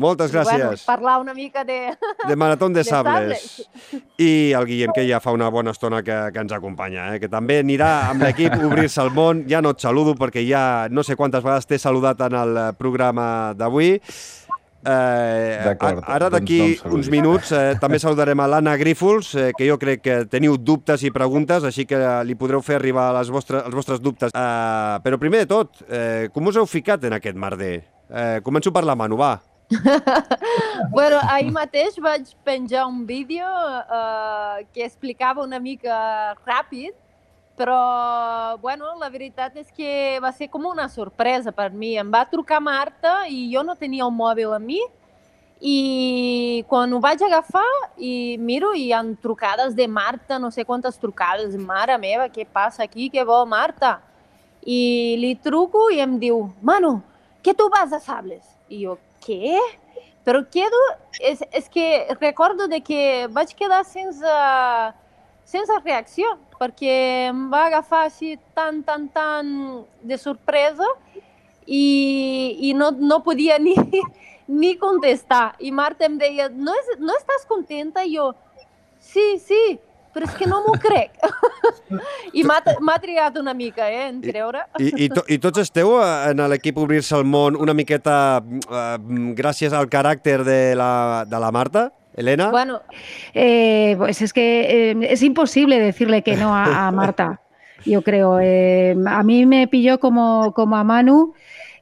Moltes 0.00 0.30
I, 0.30 0.38
Bueno, 0.38 0.70
gràcies. 0.70 0.84
parlar 0.86 1.20
una 1.20 1.34
mica 1.34 1.64
de... 1.64 1.92
De 2.28 2.36
Maratón 2.36 2.72
de 2.72 2.80
de 2.80 2.84
Sables. 2.84 3.68
I 4.16 4.52
el 4.56 4.64
Guillem, 4.64 4.92
que 4.94 5.04
ja 5.08 5.20
fa 5.20 5.32
una 5.32 5.50
bona 5.50 5.74
estona 5.74 6.02
que, 6.02 6.16
que 6.32 6.40
ens 6.40 6.52
acompanya, 6.52 7.10
eh? 7.14 7.20
que 7.20 7.28
també 7.28 7.58
anirà 7.60 8.08
amb 8.08 8.24
l'equip 8.24 8.54
Obrir-se 8.64 9.02
al 9.02 9.10
món. 9.12 9.44
Ja 9.50 9.60
no 9.60 9.74
et 9.74 9.84
saludo 9.84 10.14
perquè 10.16 10.46
ja 10.48 10.88
no 10.88 11.04
sé 11.04 11.16
quantes 11.16 11.44
vegades 11.44 11.68
t'he 11.68 11.78
saludat 11.78 12.22
en 12.30 12.38
el 12.40 12.56
eh, 12.56 12.66
programa 12.78 13.52
d'avui. 13.52 13.98
Eh, 14.80 15.76
ara 15.76 16.30
doncs 16.30 16.32
d'aquí 16.32 16.58
no 16.58 16.64
em 16.64 16.74
saludis. 16.78 16.96
uns 16.96 17.10
minuts 17.12 17.52
eh, 17.52 17.74
també 17.80 17.98
saludarem 18.00 18.40
a 18.40 18.46
l'Anna 18.48 18.76
Grífols, 18.80 19.34
eh, 19.34 19.50
que 19.56 19.68
jo 19.68 19.76
crec 19.78 20.00
que 20.00 20.16
teniu 20.32 20.56
dubtes 20.56 21.04
i 21.04 21.12
preguntes, 21.12 21.66
així 21.68 21.84
que 21.84 22.00
li 22.24 22.36
podreu 22.38 22.62
fer 22.64 22.78
arribar 22.78 23.10
les 23.18 23.28
vostres, 23.28 23.66
els 23.66 23.76
vostres 23.76 24.00
dubtes. 24.00 24.32
Eh, 24.32 24.96
però 25.04 25.20
primer 25.20 25.44
de 25.44 25.50
tot, 25.52 25.84
eh, 25.88 26.28
com 26.32 26.48
us 26.48 26.56
heu 26.56 26.66
ficat 26.66 27.04
en 27.04 27.18
aquest 27.18 27.36
merder? 27.36 27.84
Eh, 28.08 28.40
començo 28.42 28.72
per 28.72 28.84
la 28.88 28.96
Manu, 28.96 29.20
va. 29.20 29.36
bueno, 30.90 31.20
ahir 31.30 31.52
mateix 31.54 31.98
vaig 32.02 32.32
penjar 32.42 32.88
un 32.88 33.04
vídeo 33.06 33.46
uh, 33.46 34.64
que 34.74 34.82
explicava 34.82 35.44
una 35.44 35.60
mica 35.62 36.34
ràpid, 36.42 36.96
però, 37.58 38.56
bueno, 38.62 38.94
la 38.98 39.10
veritat 39.10 39.56
és 39.60 39.68
que 39.74 40.18
va 40.22 40.32
ser 40.32 40.48
com 40.48 40.64
una 40.66 40.88
sorpresa 40.88 41.52
per 41.52 41.70
mi. 41.72 41.96
Em 41.98 42.10
va 42.10 42.24
trucar 42.28 42.60
Marta 42.60 43.26
i 43.28 43.48
jo 43.52 43.62
no 43.66 43.76
tenia 43.76 44.06
el 44.06 44.14
mòbil 44.14 44.54
a 44.56 44.60
mi, 44.62 44.80
i 45.60 46.64
quan 46.68 46.92
ho 46.92 46.98
vaig 47.04 47.20
agafar 47.22 47.68
i 48.00 48.38
miro 48.40 48.72
i 48.72 48.86
hi 48.86 48.92
ha 48.96 49.02
trucades 49.20 49.74
de 49.76 49.86
Marta, 49.86 50.38
no 50.38 50.48
sé 50.50 50.64
quantes 50.64 50.96
trucades, 50.96 51.56
mare 51.56 51.98
meva, 52.00 52.30
què 52.32 52.46
passa 52.48 52.82
aquí, 52.82 53.10
què 53.12 53.24
vol 53.28 53.44
Marta? 53.46 53.98
I 54.64 55.16
li 55.20 55.34
truco 55.36 55.90
i 55.92 56.00
em 56.00 56.16
diu, 56.18 56.46
Manu, 56.62 57.02
que 57.44 57.52
tu 57.54 57.68
vas 57.68 57.92
a 57.92 58.00
Sables? 58.00 58.44
I 58.72 58.86
jo, 58.86 58.96
què? 59.20 59.60
Però 60.24 60.40
quedo... 60.48 60.80
És, 61.20 61.42
és 61.52 61.68
que 61.68 62.08
recordo 62.20 62.66
de 62.68 62.80
que 62.80 63.28
vaig 63.32 63.52
quedar 63.56 63.84
sense, 63.84 64.34
sense 65.50 65.74
reacció, 65.82 66.36
perquè 66.60 66.94
em 67.30 67.48
va 67.50 67.66
agafar 67.68 68.04
així 68.06 68.36
tan, 68.54 68.82
tan, 68.86 69.08
tan 69.12 69.50
de 70.06 70.18
sorpresa 70.20 70.86
i, 71.66 72.56
i 72.70 72.72
no, 72.76 72.90
no 72.92 73.20
podia 73.26 73.58
ni, 73.66 73.76
ni 74.46 74.74
contestar. 74.78 75.56
I 75.58 75.72
Marta 75.74 76.06
em 76.06 76.18
deia, 76.20 76.48
no, 76.50 76.74
és, 76.76 76.96
no 77.02 77.16
estàs 77.18 77.46
contenta? 77.50 78.04
I 78.06 78.16
jo, 78.16 78.30
sí, 79.00 79.38
sí, 79.42 79.78
però 80.14 80.26
és 80.26 80.34
que 80.38 80.48
no 80.50 80.60
m'ho 80.64 80.74
crec. 80.82 81.18
I 82.38 82.44
m'ha 82.46 82.98
trigat 83.02 83.38
una 83.40 83.54
mica, 83.54 83.86
eh, 83.90 84.08
en 84.08 84.20
creure. 84.22 84.64
I, 84.78 84.90
i, 85.06 85.08
to, 85.12 85.24
I 85.30 85.38
tots 85.42 85.62
esteu 85.62 85.96
eh, 86.00 86.10
en 86.32 86.42
l'equip 86.50 86.78
Obrir-se 86.82 87.14
al 87.18 87.26
món 87.26 87.58
una 87.58 87.74
miqueta 87.76 88.16
eh, 88.42 88.84
gràcies 89.38 89.74
al 89.76 89.90
caràcter 89.90 90.40
de 90.46 90.60
la, 90.78 90.92
de 91.30 91.42
la 91.42 91.54
Marta? 91.54 91.88
Elena. 92.14 92.50
Bueno, 92.50 92.82
Eh, 93.34 93.94
pues 93.98 94.22
es 94.22 94.32
que 94.32 94.90
eh, 94.90 94.96
es 95.10 95.22
imposible 95.22 95.78
decirle 95.78 96.22
que 96.22 96.36
no 96.36 96.54
a, 96.54 96.90
Marta, 96.90 97.40
yo 97.84 98.02
creo. 98.02 98.38
Eh, 98.40 98.96
a 99.06 99.22
mí 99.22 99.46
me 99.46 99.68
pilló 99.68 100.00
como, 100.00 100.52
como 100.54 100.76
a 100.76 100.84
Manu. 100.84 101.34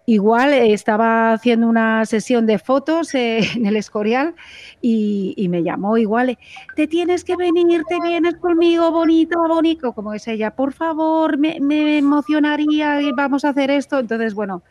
Igual 0.04 0.54
estaba 0.54 1.34
haciendo 1.34 1.66
una 1.68 2.06
sesión 2.06 2.46
de 2.46 2.58
fotos 2.58 3.14
en 3.14 3.66
el 3.66 3.76
Escorial 3.76 4.34
y, 4.80 5.46
me 5.50 5.62
llamó 5.62 5.98
igual, 5.98 6.38
te 6.74 6.86
tienes 6.86 7.24
que 7.24 7.36
venir, 7.36 7.82
te 7.86 8.00
vienes 8.00 8.36
conmigo, 8.36 8.90
bonito, 8.90 9.38
bonito, 9.46 9.92
como 9.92 10.14
es 10.14 10.26
ella, 10.26 10.52
por 10.52 10.72
favor, 10.72 11.36
me, 11.36 11.98
emocionaría 11.98 12.98
vamos 13.14 13.44
a 13.44 13.50
hacer 13.50 13.70
esto. 13.70 13.98
Entonces, 13.98 14.32
bueno, 14.32 14.62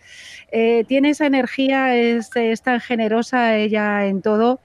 tiene 0.87 1.09
esa 1.09 1.27
energía, 1.27 1.95
es 1.95 2.31
tan 2.63 2.79
generosa 2.79 3.57
ella 3.57 4.07
en 4.07 4.23
todo 4.23 4.59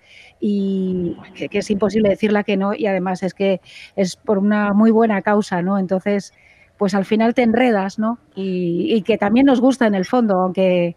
y 0.44 1.16
que, 1.36 1.48
es 1.56 1.70
imposible 1.70 2.08
decirla 2.08 2.42
que 2.42 2.56
no 2.56 2.74
y 2.74 2.86
además 2.86 3.22
es 3.22 3.32
que 3.32 3.60
es 3.94 4.16
por 4.16 4.38
una 4.38 4.72
muy 4.74 4.90
buena 4.90 5.22
causa, 5.22 5.62
¿no? 5.62 5.78
Entonces, 5.78 6.34
pues 6.78 6.94
al 6.94 7.04
final 7.04 7.32
te 7.32 7.42
enredas, 7.42 8.00
¿no? 8.00 8.18
Y, 8.34 8.92
y 8.92 9.02
que 9.02 9.18
también 9.18 9.46
nos 9.46 9.60
gusta 9.60 9.86
en 9.86 9.94
el 9.94 10.04
fondo, 10.04 10.34
aunque, 10.40 10.96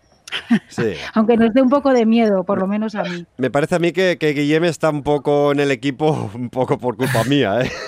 Sí. 0.67 0.93
aunque 1.13 1.37
nos 1.37 1.53
dé 1.53 1.61
un 1.61 1.69
poco 1.69 1.91
de 1.93 2.05
miedo, 2.05 2.43
por 2.43 2.59
lo 2.59 2.67
menos 2.67 2.95
a 2.95 3.03
mí. 3.03 3.25
Me 3.37 3.49
parece 3.49 3.75
a 3.75 3.79
mí 3.79 3.91
que, 3.91 4.17
que 4.17 4.33
Guillem 4.33 4.63
está 4.65 4.89
un 4.89 5.03
poco 5.03 5.51
en 5.51 5.59
el 5.59 5.71
equipo, 5.71 6.29
un 6.33 6.49
poco 6.49 6.77
por 6.77 6.97
culpa 6.97 7.23
mía, 7.25 7.61
¿eh? 7.61 7.71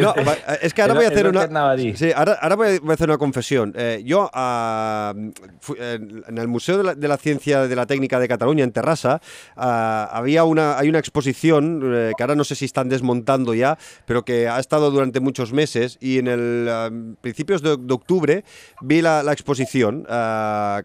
No, 0.00 0.14
es 0.62 0.74
que 0.74 0.82
ahora 0.82 0.94
voy 0.94 1.04
a 1.04 1.08
hacer 1.08 1.26
una... 1.28 1.76
Sí, 1.96 2.10
ahora, 2.14 2.38
ahora 2.40 2.56
voy 2.56 2.66
a 2.88 2.92
hacer 2.92 3.08
una 3.08 3.18
confesión. 3.18 3.72
Eh, 3.76 4.02
yo 4.04 4.30
ah, 4.32 5.14
fu- 5.60 5.76
en 5.78 6.38
el 6.38 6.48
Museo 6.48 6.78
de 6.78 6.84
la, 6.84 6.94
de 6.94 7.08
la 7.08 7.16
Ciencia 7.16 7.66
de 7.66 7.76
la 7.76 7.86
Técnica 7.86 8.18
de 8.20 8.28
Cataluña, 8.28 8.64
en 8.64 8.72
Terrassa, 8.72 9.20
ah, 9.56 10.08
había 10.12 10.44
una, 10.44 10.78
hay 10.78 10.88
una 10.88 10.98
exposición 10.98 11.80
eh, 11.84 12.12
que 12.16 12.22
ahora 12.22 12.34
no 12.34 12.44
sé 12.44 12.54
si 12.54 12.64
están 12.64 12.88
desmontando 12.88 13.54
ya, 13.54 13.78
pero 14.06 14.24
que 14.24 14.48
ha 14.48 14.58
estado 14.58 14.90
durante 14.90 15.20
muchos 15.20 15.52
meses 15.52 15.98
y 16.00 16.18
en 16.18 16.28
el 16.28 16.68
ah, 16.70 16.90
principios 17.20 17.62
de, 17.62 17.76
de 17.76 17.94
octubre 17.94 18.44
vi 18.82 19.02
la, 19.02 19.22
la 19.22 19.32
exposición 19.32 20.04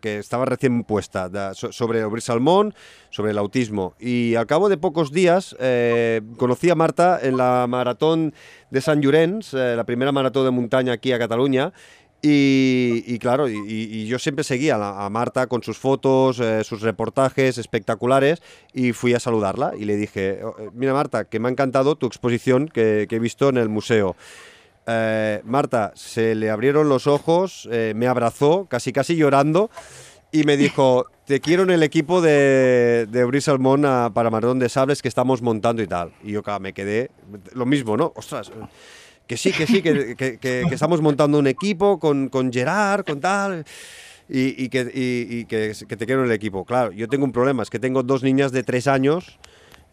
que 0.01 0.19
estaba 0.19 0.45
recién 0.45 0.83
puesta 0.83 1.53
sobre 1.53 2.03
Obrir 2.03 2.21
Salmón, 2.21 2.73
sobre 3.09 3.31
el 3.31 3.37
autismo. 3.37 3.93
Y 3.99 4.35
al 4.35 4.47
cabo 4.47 4.69
de 4.69 4.77
pocos 4.77 5.11
días 5.11 5.55
eh, 5.59 6.21
conocí 6.37 6.69
a 6.69 6.75
Marta 6.75 7.19
en 7.21 7.37
la 7.37 7.65
maratón 7.67 8.33
de 8.71 8.81
San 8.81 9.01
Llorenç, 9.01 9.53
eh, 9.53 9.75
la 9.75 9.85
primera 9.85 10.11
maratón 10.11 10.45
de 10.45 10.51
montaña 10.51 10.93
aquí 10.93 11.11
a 11.11 11.19
Cataluña. 11.19 11.73
Y, 12.25 13.19
claro, 13.19 13.49
y, 13.49 14.05
yo 14.07 14.17
siempre 14.17 14.45
seguía 14.45 14.77
a, 14.77 15.09
Marta 15.09 15.47
con 15.47 15.61
sus 15.61 15.77
fotos, 15.77 16.39
eh, 16.39 16.63
sus 16.63 16.81
reportajes 16.81 17.57
espectaculares 17.57 18.41
y 18.73 18.93
fui 18.93 19.13
a 19.13 19.19
saludarla 19.19 19.73
y 19.77 19.83
le 19.83 19.97
dije, 19.97 20.39
"Oh, 20.41 20.55
mira 20.73 20.93
Marta, 20.93 21.25
que 21.25 21.39
me 21.41 21.49
ha 21.49 21.51
encantado 21.51 21.97
tu 21.97 22.05
exposición 22.05 22.69
que 22.69 23.07
he 23.09 23.19
visto 23.19 23.49
en 23.49 23.57
el 23.57 23.67
museo. 23.67 24.15
Eh, 24.87 25.41
Marta, 25.45 25.91
se 25.95 26.35
le 26.35 26.49
abrieron 26.49 26.89
los 26.89 27.07
ojos, 27.07 27.67
eh, 27.71 27.93
me 27.95 28.07
abrazó, 28.07 28.65
casi 28.69 28.91
casi 28.91 29.15
llorando, 29.15 29.69
y 30.31 30.43
me 30.43 30.57
dijo, 30.57 31.05
te 31.25 31.39
quiero 31.39 31.63
en 31.63 31.69
el 31.69 31.83
equipo 31.83 32.21
de, 32.21 33.07
de 33.09 33.41
Salmón 33.41 33.85
ah, 33.85 34.11
para 34.13 34.29
Maratón 34.29 34.59
de 34.59 34.67
Sables 34.69 35.01
que 35.01 35.07
estamos 35.07 35.41
montando 35.41 35.81
y 35.81 35.87
tal. 35.87 36.11
Y 36.23 36.31
yo 36.33 36.43
claro, 36.43 36.59
me 36.59 36.73
quedé, 36.73 37.11
lo 37.53 37.65
mismo, 37.65 37.95
¿no? 37.95 38.11
Ostras, 38.15 38.51
que 39.25 39.37
sí, 39.37 39.51
que 39.53 39.65
sí, 39.67 39.81
que, 39.81 40.15
que- 40.17 40.37
que- 40.37 40.65
que 40.67 40.73
estamos 40.73 41.01
montando 41.01 41.39
un 41.39 41.47
equipo 41.47 41.97
con, 41.99 42.29
con 42.29 42.51
Gerard, 42.51 43.05
con 43.05 43.19
tal... 43.19 43.65
Y, 44.29 44.63
y 44.63 44.69
que, 44.69 44.89
y- 44.93 45.39
y 45.39 45.45
que, 45.45 45.73
que 45.85 45.97
te 45.97 46.05
quiero 46.05 46.21
en 46.21 46.27
el 46.29 46.33
equipo. 46.33 46.63
Claro, 46.63 46.93
yo 46.93 47.09
tengo 47.09 47.25
un 47.25 47.33
problema, 47.33 47.61
es 47.61 47.69
que 47.69 47.77
tengo 47.77 48.03
dos 48.03 48.23
niñas 48.23 48.53
de 48.53 48.63
tres 48.63 48.87
años 48.87 49.37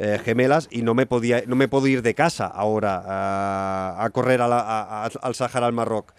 eh, 0.03 0.19
gemelas 0.25 0.67
y 0.71 0.83
no 0.83 0.95
me 0.95 1.05
podía 1.07 1.43
no 1.47 1.55
me 1.55 1.69
puedo 1.69 1.87
ir 1.87 2.01
de 2.03 2.15
casa 2.15 2.47
ahora 2.47 3.03
a, 3.07 4.03
a 4.05 4.11
correr 4.11 4.41
a 4.41 4.49
la- 4.49 4.61
a- 4.61 5.05
a- 5.07 5.11
al 5.23 5.35
Sahara 5.35 5.67
al 5.67 5.73
Marroc. 5.75 6.13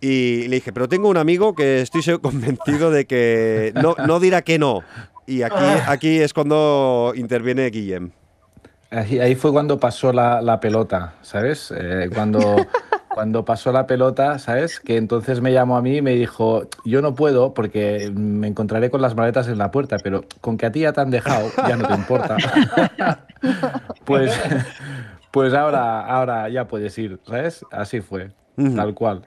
Y 0.00 0.46
le 0.48 0.56
dije 0.56 0.72
pero 0.72 0.88
tengo 0.88 1.08
un 1.08 1.16
amigo 1.16 1.54
que 1.54 1.80
estoy 1.82 2.02
convencido 2.22 2.90
de 2.92 3.04
que 3.06 3.72
no, 3.74 3.94
no 4.06 4.20
dirá 4.20 4.42
que 4.42 4.58
no 4.58 4.82
y 5.26 5.42
aquí 5.42 5.64
aquí 5.86 6.18
es 6.20 6.32
cuando 6.32 7.12
interviene 7.16 7.68
Guillem. 7.70 8.12
Ahí, 8.90 9.18
ahí 9.18 9.34
fue 9.34 9.52
cuando 9.52 9.78
pasó 9.78 10.14
la, 10.14 10.40
la 10.40 10.60
pelota, 10.60 11.12
¿sabes? 11.20 11.70
Eh, 11.76 12.08
cuando, 12.14 12.56
cuando 13.18 13.44
pasó 13.44 13.72
la 13.72 13.88
pelota, 13.88 14.38
¿sabes? 14.38 14.78
Que 14.78 14.96
entonces 14.96 15.40
me 15.40 15.52
llamó 15.52 15.76
a 15.76 15.82
mí 15.82 15.96
y 15.96 16.02
me 16.02 16.12
dijo, 16.14 16.68
yo 16.84 17.02
no 17.02 17.16
puedo 17.16 17.52
porque 17.52 18.12
me 18.14 18.46
encontraré 18.46 18.90
con 18.92 19.02
las 19.02 19.16
maletas 19.16 19.48
en 19.48 19.58
la 19.58 19.72
puerta, 19.72 19.96
pero 20.04 20.22
con 20.40 20.56
que 20.56 20.66
a 20.66 20.70
ti 20.70 20.82
ya 20.82 20.92
te 20.92 21.00
han 21.00 21.10
dejado, 21.10 21.50
ya 21.66 21.76
no 21.76 21.84
te 21.84 21.94
importa. 21.94 22.36
pues, 24.04 24.38
pues 25.32 25.52
ahora, 25.52 26.06
ahora 26.06 26.48
ya 26.48 26.68
puedes 26.68 26.96
ir, 26.96 27.20
¿sabes? 27.26 27.66
Así 27.72 28.00
fue, 28.02 28.30
tal 28.76 28.94
cual. 28.94 29.26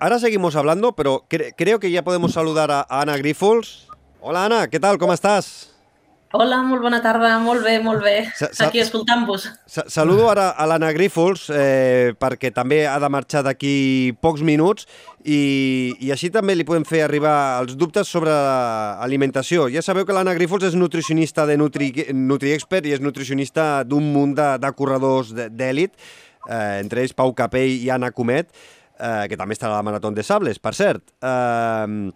Ahora 0.00 0.18
seguimos 0.18 0.56
hablando 0.56 0.96
pero 0.96 1.24
cre- 1.30 1.54
creo 1.56 1.78
que 1.78 1.92
ya 1.92 2.02
podemos 2.02 2.32
saludar 2.32 2.72
a, 2.72 2.80
a 2.80 3.02
Ana 3.02 3.16
Grifols 3.16 3.86
hola 4.18 4.44
Ana 4.46 4.66
¿qué 4.66 4.80
tal? 4.80 4.98
¿cómo 4.98 5.12
estás? 5.12 5.77
Hola, 6.36 6.58
molt 6.60 6.82
bona 6.84 6.98
tarda, 7.00 7.38
molt 7.40 7.62
bé, 7.64 7.78
molt 7.80 8.02
bé. 8.04 8.26
Sa- 8.36 8.50
sa- 8.52 8.66
Aquí 8.66 8.80
escoltant-vos. 8.82 9.46
Sa- 9.66 9.86
Saludo 9.88 10.28
ara 10.28 10.50
a 10.50 10.66
l'Anna 10.66 10.90
Grífols 10.92 11.46
eh, 11.48 12.12
perquè 12.20 12.50
també 12.52 12.82
ha 12.86 12.98
de 13.00 13.08
marxar 13.08 13.40
d'aquí 13.46 14.12
pocs 14.20 14.42
minuts 14.44 14.84
i, 15.24 15.94
i 16.04 16.10
així 16.12 16.28
també 16.28 16.54
li 16.54 16.66
podem 16.68 16.84
fer 16.84 17.00
arribar 17.06 17.62
els 17.62 17.74
dubtes 17.80 18.06
sobre 18.12 18.30
alimentació. 19.00 19.70
Ja 19.72 19.80
sabeu 19.80 20.04
que 20.04 20.12
l'Anna 20.12 20.34
Grífols 20.36 20.68
és 20.68 20.76
nutricionista 20.76 21.46
de 21.48 21.56
Nutri, 21.56 21.88
NutriExpert 22.12 22.84
i 22.84 22.92
és 22.92 23.00
nutricionista 23.00 23.82
d'un 23.88 24.12
munt 24.12 24.36
de, 24.36 24.50
de 24.60 24.72
corredors 24.76 25.32
d'èlit, 25.32 25.96
eh, 26.44 26.78
entre 26.84 27.00
ells 27.06 27.16
Pau 27.16 27.32
Capell 27.32 27.72
i 27.72 27.88
Anna 27.88 28.12
Comet, 28.12 28.52
eh, 29.00 29.24
que 29.32 29.36
també 29.40 29.56
estarà 29.56 29.72
a 29.72 29.80
la 29.80 29.82
Marató 29.82 30.10
de 30.12 30.22
Sables, 30.22 30.58
per 30.60 30.74
cert. 30.76 31.08
Eh, 31.24 32.12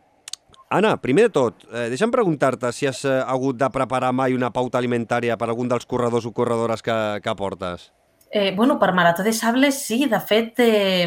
Anna, 0.73 0.97
primer 0.97 1.27
de 1.27 1.33
tot, 1.37 1.67
eh, 1.69 1.91
deixa'm 1.93 2.09
preguntar-te 2.09 2.71
si 2.73 2.87
has 2.89 3.03
eh, 3.05 3.19
hagut 3.29 3.59
de 3.61 3.69
preparar 3.69 4.09
mai 4.17 4.33
una 4.33 4.49
pauta 4.51 4.81
alimentària 4.81 5.37
per 5.37 5.51
algun 5.51 5.69
dels 5.69 5.85
corredors 5.85 6.25
o 6.25 6.33
corredores 6.33 6.81
que, 6.81 6.95
que 7.21 7.35
portes. 7.37 7.91
Eh, 8.33 8.55
bueno, 8.57 8.79
per 8.81 8.95
Marató 8.97 9.23
de 9.23 9.35
Sables, 9.37 9.83
sí. 9.85 10.07
De 10.09 10.17
fet, 10.25 10.55
eh, 10.65 11.05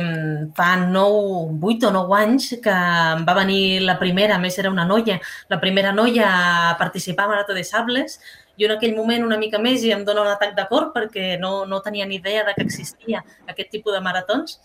fa 0.53 0.76
9, 0.78 1.57
8 1.57 1.89
o 1.89 1.91
9 1.95 2.13
anys 2.20 2.51
que 2.61 2.76
va 3.26 3.38
venir 3.39 3.82
la 3.82 3.97
primera, 3.97 4.38
més 4.38 4.59
era 4.61 4.70
una 4.70 4.86
noia, 4.86 5.18
la 5.49 5.57
primera 5.59 5.91
noia 5.91 6.30
a 6.70 6.78
participar 6.78 7.26
a 7.26 7.34
Marató 7.34 7.57
de 7.57 7.63
Sables. 7.66 8.20
Jo 8.61 8.70
en 8.70 8.76
aquell 8.78 8.93
moment 8.93 9.26
una 9.26 9.41
mica 9.41 9.57
més 9.57 9.82
i 9.82 9.89
em 9.97 10.05
dóna 10.05 10.22
un 10.22 10.30
atac 10.36 10.53
de 10.53 10.70
cor 10.70 10.91
perquè 10.93 11.39
no, 11.41 11.66
no 11.66 11.82
tenia 11.82 12.05
ni 12.05 12.22
idea 12.22 12.45
de 12.45 12.53
que 12.53 12.70
existia 12.70 13.26
aquest 13.49 13.74
tipus 13.74 13.97
de 13.97 14.05
maratons. 14.05 14.59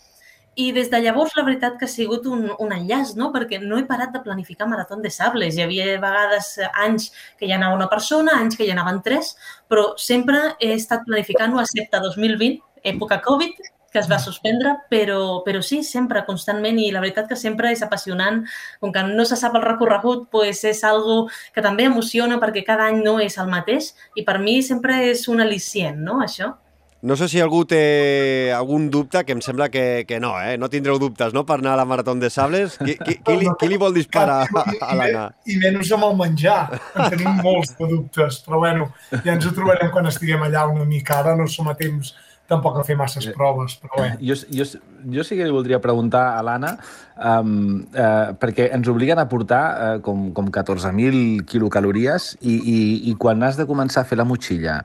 I 0.59 0.71
des 0.75 0.89
de 0.91 0.99
llavors 0.99 1.31
la 1.37 1.45
veritat 1.47 1.77
que 1.79 1.87
ha 1.87 1.91
sigut 1.91 2.25
un, 2.27 2.49
un 2.59 2.71
enllaç, 2.75 3.13
no? 3.15 3.29
perquè 3.31 3.61
no 3.61 3.77
he 3.79 3.85
parat 3.87 4.11
de 4.11 4.19
planificar 4.23 4.67
marató 4.67 4.97
de 4.99 5.09
sables. 5.09 5.55
Hi 5.55 5.63
havia 5.63 5.85
vegades 6.01 6.57
eh, 6.59 6.67
anys 6.85 7.11
que 7.39 7.47
hi 7.47 7.53
anava 7.55 7.77
una 7.77 7.87
persona, 7.91 8.35
anys 8.39 8.59
que 8.59 8.67
hi 8.67 8.73
anaven 8.73 8.99
tres, 9.05 9.35
però 9.71 9.93
sempre 9.97 10.41
he 10.59 10.73
estat 10.75 11.05
planificant-ho, 11.07 11.61
excepte 11.63 12.03
2020, 12.03 12.59
època 12.91 13.21
Covid, 13.23 13.61
que 13.91 13.99
es 13.99 14.07
va 14.09 14.17
suspendre, 14.19 14.73
però, 14.89 15.43
però 15.45 15.61
sí, 15.61 15.81
sempre, 15.83 16.23
constantment, 16.25 16.79
i 16.79 16.91
la 16.95 17.01
veritat 17.03 17.27
que 17.29 17.37
sempre 17.39 17.73
és 17.75 17.83
apassionant. 17.83 18.39
Com 18.79 18.93
que 18.95 19.03
no 19.07 19.25
se 19.27 19.37
sap 19.39 19.55
el 19.59 19.65
recorregut, 19.65 20.29
pues 20.31 20.63
és 20.67 20.83
algo 20.87 21.25
que 21.53 21.63
també 21.63 21.89
emociona 21.89 22.39
perquè 22.43 22.63
cada 22.67 22.87
any 22.87 23.03
no 23.03 23.19
és 23.19 23.37
el 23.37 23.51
mateix 23.51 23.91
i 24.15 24.23
per 24.27 24.39
mi 24.39 24.61
sempre 24.63 25.01
és 25.11 25.27
un 25.31 25.43
al·licient, 25.43 25.99
no?, 26.07 26.21
això. 26.23 26.53
No 27.01 27.15
sé 27.17 27.25
si 27.31 27.39
algú 27.41 27.63
té 27.65 28.51
algun 28.53 28.91
dubte, 28.93 29.23
que 29.25 29.33
em 29.33 29.39
sembla 29.41 29.71
que, 29.73 30.05
que 30.05 30.19
no, 30.21 30.35
eh? 30.37 30.53
No 30.61 30.69
tindreu 30.69 30.99
dubtes, 31.01 31.33
no?, 31.33 31.41
per 31.49 31.57
anar 31.57 31.73
a 31.73 31.79
la 31.79 31.85
Marató 31.89 32.13
de 32.13 32.29
Sables. 32.29 32.77
Qui, 32.77 32.93
qui, 32.99 33.15
qui, 33.25 33.37
li, 33.39 33.47
qui 33.57 33.69
li 33.71 33.79
vol 33.81 33.95
disparar 33.95 34.43
a, 34.45 34.65
a 34.85 34.97
l'Anna? 34.99 35.23
I 35.49 35.57
menys 35.63 35.89
amb 35.97 36.05
el 36.11 36.13
menjar. 36.19 36.59
En 36.93 37.15
tenim 37.15 37.41
molts 37.41 37.73
de 37.79 37.89
dubtes, 37.89 38.37
però 38.45 38.61
bueno, 38.61 38.91
ja 39.11 39.33
ens 39.33 39.49
ho 39.49 39.53
trobarem 39.57 39.89
quan 39.89 40.11
estiguem 40.11 40.45
allà 40.45 40.67
una 40.69 40.85
mica. 40.85 41.23
Ara 41.23 41.33
no 41.39 41.49
som 41.49 41.71
a 41.73 41.75
temps 41.79 42.13
tampoc 42.51 42.81
a 42.81 42.85
fer 42.87 42.97
masses 42.99 43.29
proves, 43.35 43.77
però 43.81 44.03
bé. 44.03 44.11
Jo, 44.19 44.35
jo, 44.51 44.67
jo 45.15 45.25
sí 45.27 45.37
que 45.39 45.47
li 45.47 45.55
voldria 45.55 45.79
preguntar 45.83 46.23
a 46.35 46.43
l'Anna, 46.45 46.75
um, 47.15 47.81
uh, 47.95 48.33
perquè 48.41 48.67
ens 48.75 48.89
obliguen 48.91 49.21
a 49.21 49.27
portar 49.31 49.63
uh, 49.71 49.95
com, 50.03 50.29
com 50.35 50.51
14.000 50.51 51.45
quilocalories 51.49 52.33
i, 52.41 52.55
i, 52.57 52.77
i 53.11 53.15
quan 53.19 53.43
has 53.47 53.59
de 53.59 53.67
començar 53.69 54.03
a 54.03 54.09
fer 54.09 54.19
la 54.19 54.27
motxilla 54.27 54.81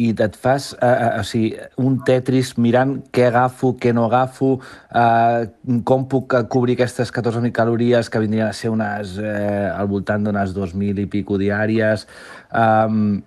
i 0.00 0.10
et 0.14 0.36
fas 0.40 0.70
uh, 0.78 0.86
uh, 0.86 1.20
o 1.20 1.24
sigui, 1.26 1.52
un 1.82 1.98
tetris 2.06 2.54
mirant 2.60 2.96
què 3.14 3.26
agafo, 3.28 3.74
què 3.80 3.92
no 3.96 4.06
agafo, 4.08 4.54
uh, 4.60 5.80
com 5.86 6.06
puc 6.10 6.36
eh, 6.38 6.44
cobrir 6.50 6.78
aquestes 6.78 7.12
14.000 7.12 7.52
calories 7.56 8.08
que 8.08 8.22
vindrien 8.22 8.48
a 8.48 8.54
ser 8.56 8.72
unes, 8.72 9.18
uh, 9.20 9.74
al 9.74 9.90
voltant 9.90 10.24
d'unes 10.24 10.56
2.000 10.56 11.04
i 11.04 11.10
pico 11.10 11.40
diàries... 11.40 12.08
Um, 12.50 13.20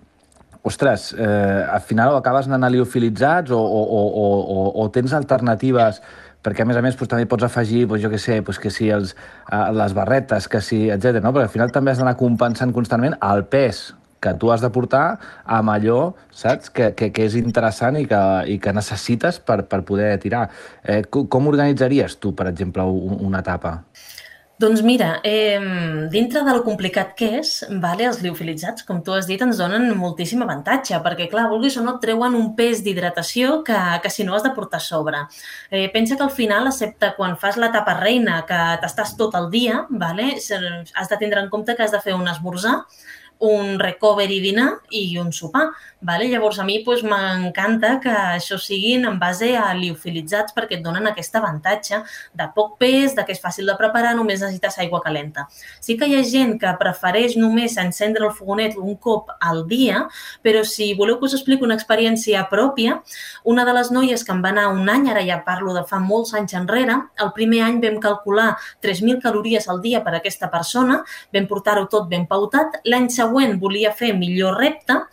ostres, 0.64 1.11
eh, 1.14 1.64
al 1.70 1.82
final 1.84 2.16
o 2.16 2.20
acabes 2.20 2.47
anant 2.47 2.72
liofilitzats 2.72 3.51
o, 3.51 3.59
o, 3.59 3.82
o, 3.84 4.03
o, 4.24 4.28
o, 4.57 4.68
o 4.84 4.89
tens 4.95 5.14
alternatives 5.14 5.99
perquè 6.43 6.64
a 6.64 6.68
més 6.68 6.78
a 6.80 6.84
més 6.84 6.95
doncs, 6.99 7.09
també 7.11 7.28
pots 7.30 7.45
afegir, 7.47 7.86
doncs, 7.88 8.03
jo 8.03 8.11
què 8.11 8.20
sé, 8.20 8.39
doncs, 8.43 8.59
que 8.59 8.72
si 8.74 8.89
els, 8.91 9.16
eh, 9.47 9.66
les 9.76 9.95
barretes, 9.95 10.47
que 10.51 10.61
si, 10.61 10.86
etc. 10.91 11.20
No? 11.24 11.32
Perquè 11.32 11.49
al 11.49 11.53
final 11.53 11.76
també 11.76 11.93
has 11.93 12.01
d'anar 12.01 12.18
compensant 12.20 12.74
constantment 12.76 13.16
el 13.24 13.45
pes 13.51 13.91
que 14.24 14.34
tu 14.39 14.53
has 14.53 14.64
de 14.64 14.70
portar 14.72 15.20
amb 15.43 15.74
allò, 15.74 16.14
saps, 16.32 16.72
que, 16.72 16.93
que, 16.95 17.09
que 17.16 17.28
és 17.28 17.36
interessant 17.39 17.99
i 17.99 18.05
que, 18.07 18.22
i 18.53 18.55
que 18.64 18.72
necessites 18.76 19.41
per, 19.43 19.66
per 19.68 19.82
poder 19.88 20.14
tirar. 20.24 20.45
Eh, 20.84 21.01
com 21.11 21.51
organitzaries 21.51 22.16
tu, 22.24 22.32
per 22.36 22.47
exemple, 22.53 22.88
una 22.88 23.43
etapa? 23.43 23.82
Doncs 24.62 24.84
mira, 24.86 25.20
eh, 25.24 25.60
dintre 26.14 26.43
del 26.45 26.60
complicat 26.62 27.16
que 27.18 27.26
és, 27.39 27.51
vale, 27.82 28.06
els 28.06 28.20
liofilitzats, 28.22 28.86
com 28.86 28.99
tu 29.01 29.16
has 29.16 29.26
dit, 29.26 29.41
ens 29.41 29.58
donen 29.58 29.88
moltíssim 29.97 30.43
avantatge, 30.45 30.99
perquè, 31.01 31.26
clar, 31.32 31.47
vulguis 31.49 31.80
o 31.82 31.84
no, 31.84 31.95
treuen 32.04 32.38
un 32.38 32.51
pes 32.56 32.84
d'hidratació 32.86 33.64
que, 33.66 33.80
que 34.04 34.12
si 34.14 34.24
no 34.24 34.36
has 34.38 34.45
de 34.45 34.54
portar 34.54 34.78
a 34.78 34.86
sobre. 34.86 35.24
Eh, 35.72 35.88
pensa 35.89 36.16
que 36.16 36.28
al 36.28 36.32
final, 36.38 36.70
excepte 36.70 37.16
quan 37.18 37.34
fas 37.41 37.58
l'etapa 37.58 37.97
reina, 37.97 38.43
que 38.45 38.62
t'estàs 38.84 39.18
tot 39.18 39.34
el 39.41 39.49
dia, 39.49 39.88
vale, 39.89 40.36
has 40.38 41.10
de 41.10 41.18
tindre 41.18 41.41
en 41.41 41.49
compte 41.49 41.74
que 41.76 41.84
has 41.84 41.97
de 41.97 42.04
fer 42.06 42.14
un 42.14 42.30
esmorzar, 42.30 42.84
un 43.43 43.80
recovery 43.80 44.39
dinar 44.39 44.70
i 44.93 45.18
un 45.20 45.34
sopar. 45.34 45.72
Vale? 46.04 46.28
Llavors, 46.28 46.58
a 46.60 46.66
mi 46.68 46.82
doncs, 46.84 47.06
m'encanta 47.08 47.93
que 48.04 48.12
això 48.12 48.58
siguin 48.60 49.06
en 49.08 49.16
base 49.22 49.54
a 49.56 49.70
liofilitzats 49.78 50.51
perquè 50.51 50.76
et 50.76 50.84
donen 50.84 51.08
aquest 51.08 51.38
avantatge 51.39 52.01
de 52.36 52.47
poc 52.58 52.74
pes, 52.82 53.16
de 53.16 53.24
que 53.24 53.32
és 53.32 53.39
fàcil 53.39 53.72
de 53.72 53.76
preparar, 53.80 54.12
només 54.18 54.41
necessites 54.43 54.76
aigua 54.84 54.99
calenta. 55.06 55.45
Sí 55.80 55.95
que 55.95 56.10
hi 56.12 56.18
ha 56.18 56.26
gent 56.28 56.58
que 56.60 56.74
prefereix 56.82 57.38
només 57.39 57.78
encendre 57.80 58.28
el 58.28 58.36
fogonet 58.36 58.76
un 58.76 58.97
cop 58.99 59.32
al 59.39 59.64
dia, 59.72 60.04
però 60.43 60.66
si 60.68 60.91
voleu 60.99 61.22
que 61.22 61.30
us 61.32 61.38
expliqui 61.39 61.64
una 61.64 61.80
experiència 61.80 62.43
pròpia, 62.51 62.99
una 63.47 63.64
de 63.64 63.80
les 63.80 63.95
noies 63.95 64.28
que 64.28 64.36
em 64.36 64.43
va 64.43 64.51
anar 64.51 64.68
un 64.76 64.91
any, 64.91 65.08
ara 65.14 65.24
ja 65.24 65.39
parlo 65.47 65.72
de 65.72 65.88
fa 65.88 66.04
molts 66.04 66.36
anys 66.36 66.60
enrere, 66.60 66.99
el 67.24 67.32
primer 67.32 67.64
any 67.64 67.80
vam 67.80 68.01
calcular 68.04 68.58
3.000 68.84 69.24
calories 69.24 69.72
al 69.72 69.80
dia 69.80 70.04
per 70.04 70.18
a 70.18 70.20
aquesta 70.20 70.51
persona, 70.51 70.99
vam 71.32 71.47
portar-ho 71.47 71.88
tot 71.88 72.12
ben 72.12 72.28
pautat, 72.28 72.82
l'any 72.84 73.08
següent 73.08 73.56
volia 73.64 73.95
fer 73.95 74.12
millor 74.20 74.60
repte, 74.60 75.06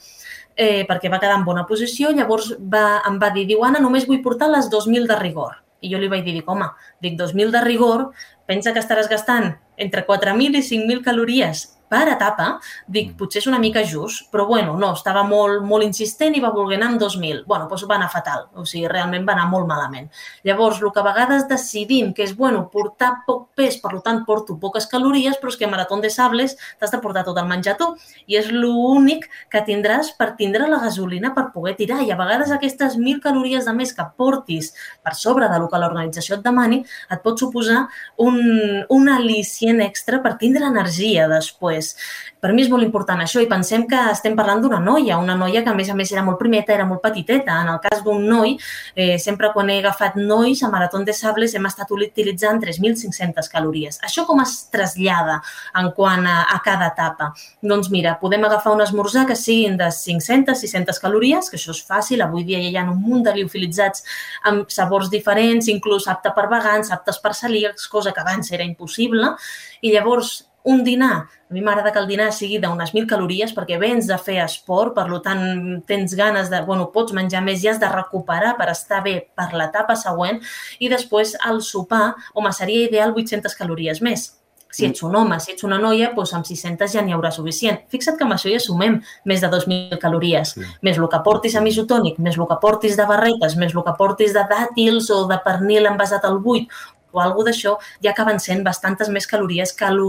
eh, 0.61 0.85
perquè 0.89 1.09
va 1.09 1.21
quedar 1.23 1.39
en 1.39 1.47
bona 1.47 1.65
posició, 1.69 2.13
llavors 2.13 2.53
va, 2.61 3.01
em 3.09 3.17
va 3.23 3.33
dir, 3.33 3.47
diu, 3.49 3.65
Anna, 3.65 3.81
només 3.81 4.07
vull 4.09 4.21
portar 4.25 4.51
les 4.53 4.69
2.000 4.73 5.09
de 5.09 5.17
rigor. 5.21 5.59
I 5.81 5.89
jo 5.95 5.99
li 5.99 6.11
vaig 6.13 6.27
dir, 6.27 6.43
home, 6.45 6.69
dic, 7.01 7.17
2.000 7.17 7.55
de 7.55 7.63
rigor, 7.65 8.11
pensa 8.51 8.75
que 8.75 8.83
estaràs 8.85 9.09
gastant 9.09 9.55
entre 9.81 10.05
4.000 10.05 10.61
i 10.61 10.65
5.000 10.67 11.05
calories 11.07 11.71
per 11.91 12.07
etapa, 12.13 12.53
dic, 12.87 13.11
mm. 13.11 13.19
potser 13.19 13.41
és 13.43 13.49
una 13.51 13.59
mica 13.59 13.83
just, 13.87 14.29
però 14.31 14.47
bueno, 14.47 14.77
no, 14.79 14.93
estava 14.95 15.25
molt, 15.27 15.65
molt 15.67 15.87
insistent 15.87 16.37
i 16.39 16.43
va 16.43 16.53
voler 16.55 16.79
anar 16.79 16.93
amb 16.93 17.03
2.000. 17.03 17.43
Bueno, 17.51 17.67
doncs 17.71 17.87
va 17.91 17.97
anar 17.99 18.11
fatal, 18.13 18.47
o 18.55 18.67
sigui, 18.69 18.87
realment 18.91 19.27
va 19.27 19.35
anar 19.35 19.49
molt 19.51 19.67
malament. 19.67 20.07
Llavors, 20.47 20.79
el 20.85 20.93
que 20.95 21.03
a 21.03 21.07
vegades 21.07 21.49
decidim 21.51 22.13
que 22.15 22.23
és, 22.29 22.37
bueno, 22.39 22.63
portar 22.71 23.11
poc 23.27 23.49
pes, 23.59 23.81
per 23.83 23.99
tant, 24.05 24.23
porto 24.29 24.55
poques 24.63 24.87
calories, 24.91 25.39
però 25.41 25.51
és 25.51 25.59
que 25.59 25.67
a 25.67 25.73
Marató 25.73 25.99
de 26.01 26.13
Sables 26.15 26.55
t'has 26.79 26.95
de 26.95 27.01
portar 27.03 27.25
tot 27.27 27.39
el 27.41 27.49
menjar 27.51 27.75
tu 27.81 27.89
i 28.31 28.39
és 28.39 28.53
l'únic 28.55 29.27
que 29.51 29.65
tindràs 29.67 30.13
per 30.19 30.31
tindre 30.39 30.69
la 30.71 30.79
gasolina 30.85 31.35
per 31.35 31.49
poder 31.55 31.75
tirar. 31.81 32.01
I 32.07 32.15
a 32.15 32.19
vegades 32.21 32.55
aquestes 32.55 32.95
1.000 33.01 33.19
calories 33.25 33.67
de 33.67 33.75
més 33.75 33.93
que 33.97 34.07
portis 34.17 34.71
per 35.03 35.17
sobre 35.19 35.51
de 35.51 35.59
lo 35.59 35.69
que 35.69 35.81
l'organització 35.83 36.39
et 36.39 36.47
demani 36.47 36.85
et 37.11 37.23
pot 37.25 37.41
suposar 37.41 37.83
un, 38.23 38.39
un 38.87 39.11
al·licient 39.11 39.83
extra 39.83 40.23
per 40.23 40.37
tindre 40.39 40.71
energia 40.71 41.27
després 41.31 41.80
és, 41.81 41.95
per 42.41 42.53
mi 42.55 42.63
és 42.65 42.71
molt 42.73 42.87
important 42.87 43.21
això 43.21 43.43
i 43.43 43.49
pensem 43.51 43.87
que 43.91 43.99
estem 44.13 44.37
parlant 44.39 44.63
d'una 44.63 44.79
noia, 44.81 45.19
una 45.21 45.37
noia 45.37 45.65
que 45.65 45.73
a 45.73 45.77
més 45.77 45.91
a 45.91 45.97
més 45.99 46.13
era 46.13 46.25
molt 46.27 46.39
primeta, 46.41 46.73
era 46.73 46.87
molt 46.89 47.03
petiteta. 47.03 47.59
En 47.65 47.73
el 47.75 47.81
cas 47.83 48.05
d'un 48.05 48.23
noi, 48.29 48.57
eh, 48.95 49.19
sempre 49.19 49.51
quan 49.53 49.71
he 49.71 49.81
agafat 49.81 50.17
nois 50.17 50.63
a 50.63 50.71
Marató 50.71 51.01
de 51.05 51.13
Sables 51.17 51.55
hem 51.55 51.67
estat 51.67 51.91
utilitzant 51.91 52.61
3.500 52.63 53.51
calories. 53.53 53.99
Això 54.07 54.27
com 54.29 54.41
es 54.43 54.57
trasllada 54.73 55.41
en 55.81 55.91
quant 55.97 56.27
a, 56.27 56.43
a 56.55 56.59
cada 56.65 56.91
etapa? 56.93 57.31
Doncs 57.63 57.91
mira, 57.91 58.17
podem 58.21 58.45
agafar 58.45 58.75
un 58.75 58.83
esmorzar 58.85 59.27
que 59.27 59.37
siguin 59.37 59.77
de 59.81 59.91
500-600 59.95 61.01
calories, 61.01 61.51
que 61.51 61.59
això 61.61 61.75
és 61.77 61.83
fàcil, 61.87 62.25
avui 62.25 62.45
dia 62.45 62.61
ja 62.61 62.71
hi 62.71 62.77
ha 62.77 62.87
un 62.89 63.01
munt 63.01 63.25
de 63.27 63.35
liofilitzats 63.39 64.05
amb 64.51 64.71
sabors 64.73 65.11
diferents, 65.13 65.71
inclús 65.73 66.09
apte 66.09 66.33
per 66.37 66.49
vegans, 66.53 66.93
aptes 66.93 67.21
per 67.23 67.35
celíacs, 67.35 67.89
cosa 67.89 68.13
que 68.13 68.21
abans 68.25 68.53
era 68.53 68.67
impossible, 68.67 69.35
i 69.81 69.95
llavors 69.95 70.50
un 70.65 70.83
dinar, 70.85 71.29
a 71.51 71.55
mi 71.55 71.63
m'agrada 71.65 71.93
que 71.93 71.99
el 71.99 72.09
dinar 72.09 72.31
sigui 72.37 72.59
d'unes 72.61 72.93
1.000 72.93 73.09
calories 73.09 73.55
perquè 73.57 73.79
vens 73.81 74.09
de 74.11 74.19
fer 74.21 74.41
esport, 74.45 74.95
per 74.97 75.07
tant 75.25 75.81
tens 75.89 76.15
ganes 76.15 76.51
de, 76.53 76.61
bueno, 76.67 76.91
pots 76.95 77.15
menjar 77.17 77.43
més 77.45 77.65
i 77.65 77.71
has 77.71 77.81
de 77.81 77.89
recuperar 77.89 78.57
per 78.59 78.69
estar 78.73 79.01
bé 79.05 79.17
per 79.37 79.51
l'etapa 79.55 79.97
següent 79.97 80.43
i 80.79 80.93
després 80.93 81.37
al 81.41 81.63
sopar, 81.65 82.15
home, 82.35 82.53
seria 82.53 82.89
ideal 82.89 83.17
800 83.17 83.57
calories 83.57 84.05
més. 84.05 84.31
Si 84.71 84.87
ets 84.87 85.03
un 85.03 85.17
home, 85.19 85.35
si 85.43 85.51
ets 85.51 85.65
una 85.67 85.81
noia, 85.83 86.13
doncs 86.15 86.31
amb 86.37 86.47
600 86.47 86.93
ja 86.95 87.03
n'hi 87.03 87.15
haurà 87.17 87.33
suficient. 87.35 87.81
Fixa't 87.91 88.15
que 88.19 88.23
amb 88.23 88.37
això 88.37 88.53
ja 88.53 88.61
sumem 88.63 89.01
més 89.27 89.43
de 89.43 89.51
2.000 89.51 89.99
calories. 89.99 90.55
Sí. 90.55 90.69
Més 90.87 91.01
el 91.01 91.09
que 91.11 91.19
portis 91.27 91.57
a 91.59 91.65
misotònic, 91.65 92.21
més 92.23 92.39
el 92.39 92.47
que 92.47 92.59
portis 92.63 92.95
de 93.01 93.07
barretes, 93.09 93.59
més 93.59 93.75
el 93.75 93.83
que 93.83 93.97
portis 93.99 94.37
de 94.37 94.47
dàtils 94.53 95.11
o 95.11 95.25
de 95.31 95.41
pernil 95.43 95.91
envasat 95.91 96.29
al 96.29 96.39
buit 96.45 96.71
o 97.13 97.21
alguna 97.21 97.51
d'això, 97.51 97.77
ja 98.05 98.13
acaben 98.13 98.41
sent 98.43 98.63
bastantes 98.65 99.11
més 99.13 99.27
calories 99.27 99.73
que 99.77 99.89
el 99.89 100.01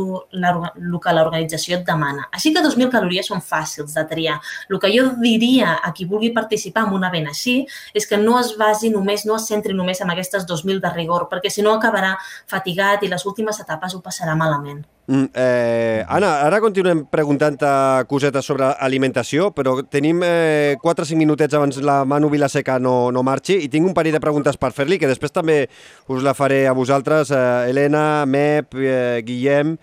que 1.02 1.16
l'organització 1.16 1.80
et 1.80 1.86
demana. 1.88 2.28
Així 2.32 2.54
que 2.54 2.64
2.000 2.64 2.92
calories 2.94 3.28
són 3.32 3.42
fàcils 3.42 3.96
de 3.98 4.06
triar. 4.10 4.38
El 4.70 4.80
que 4.80 4.92
jo 4.94 5.10
diria 5.22 5.78
a 5.82 5.94
qui 5.96 6.06
vulgui 6.06 6.32
participar 6.36 6.86
en 6.88 6.96
un 6.98 7.06
event 7.08 7.30
així 7.32 7.62
és 7.94 8.08
que 8.08 8.20
no 8.22 8.38
es 8.40 8.54
basi 8.58 8.94
només, 8.94 9.26
no 9.26 9.38
es 9.40 9.50
centri 9.52 9.76
només 9.78 10.02
en 10.02 10.14
aquestes 10.14 10.48
2.000 10.48 10.82
de 10.84 10.94
rigor, 10.96 11.28
perquè 11.32 11.50
si 11.50 11.66
no 11.66 11.76
acabarà 11.76 12.16
fatigat 12.48 13.04
i 13.04 13.12
les 13.12 13.26
últimes 13.26 13.60
etapes 13.60 13.96
ho 13.96 14.02
passarà 14.06 14.38
malament. 14.38 14.84
Mm, 15.08 15.26
eh, 15.34 16.06
Anna, 16.08 16.30
ara 16.46 16.60
continuem 16.62 17.02
preguntant-te 17.10 17.70
cosetes 18.08 18.46
sobre 18.46 18.68
alimentació, 18.86 19.50
però 19.56 19.80
tenim 19.90 20.22
eh, 20.24 20.78
4 20.82 21.04
o 21.04 21.10
5 21.10 21.18
minutets 21.20 21.58
abans 21.58 21.82
la 21.82 22.04
Manu 22.06 22.30
Vilaseca 22.30 22.78
no, 22.80 23.10
no 23.12 23.24
marxi 23.26 23.58
i 23.66 23.70
tinc 23.72 23.90
un 23.90 23.96
parell 23.98 24.14
de 24.16 24.22
preguntes 24.24 24.60
per 24.62 24.72
fer-li, 24.78 25.00
que 25.02 25.10
després 25.10 25.34
també 25.34 25.66
us 26.08 26.22
la 26.24 26.36
faré 26.38 26.68
a 26.70 26.78
vosaltres, 26.78 27.34
eh, 27.34 27.70
Helena, 27.72 28.26
Mep, 28.26 28.78
eh, 28.78 29.20
Guillem... 29.26 29.76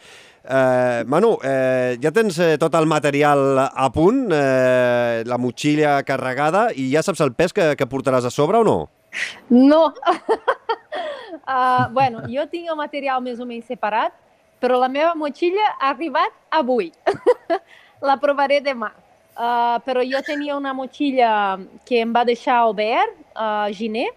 Eh, 0.48 1.04
Manu, 1.04 1.34
eh, 1.44 1.98
ja 2.00 2.08
tens 2.08 2.38
eh, 2.40 2.54
tot 2.56 2.72
el 2.78 2.86
material 2.88 3.58
a 3.68 3.88
punt, 3.92 4.30
eh, 4.32 5.20
la 5.28 5.36
motxilla 5.36 5.98
carregada, 6.08 6.70
i 6.72 6.86
ja 6.94 7.02
saps 7.04 7.20
el 7.20 7.34
pes 7.36 7.52
que, 7.52 7.74
que 7.76 7.88
portaràs 7.90 8.24
a 8.24 8.32
sobre 8.32 8.56
o 8.56 8.64
no? 8.64 8.78
No. 9.50 9.82
uh, 11.44 11.84
bueno, 11.98 12.24
jo 12.32 12.46
tinc 12.48 12.72
el 12.72 12.80
material 12.80 13.20
més 13.20 13.44
o 13.44 13.44
menys 13.44 13.68
separat, 13.68 14.16
però 14.60 14.78
la 14.78 14.88
meva 14.88 15.14
motxilla 15.18 15.74
ha 15.78 15.92
arribat 15.92 16.34
avui. 16.50 16.90
la 18.08 18.16
provaré 18.20 18.60
demà. 18.64 18.92
Uh, 19.38 19.78
però 19.86 20.02
jo 20.02 20.18
tenia 20.26 20.56
una 20.58 20.72
motxilla 20.74 21.30
que 21.86 22.00
em 22.02 22.12
va 22.14 22.24
deixar 22.26 22.58
Albert, 22.64 23.14
uh, 23.38 23.70
Giné, 23.70 24.08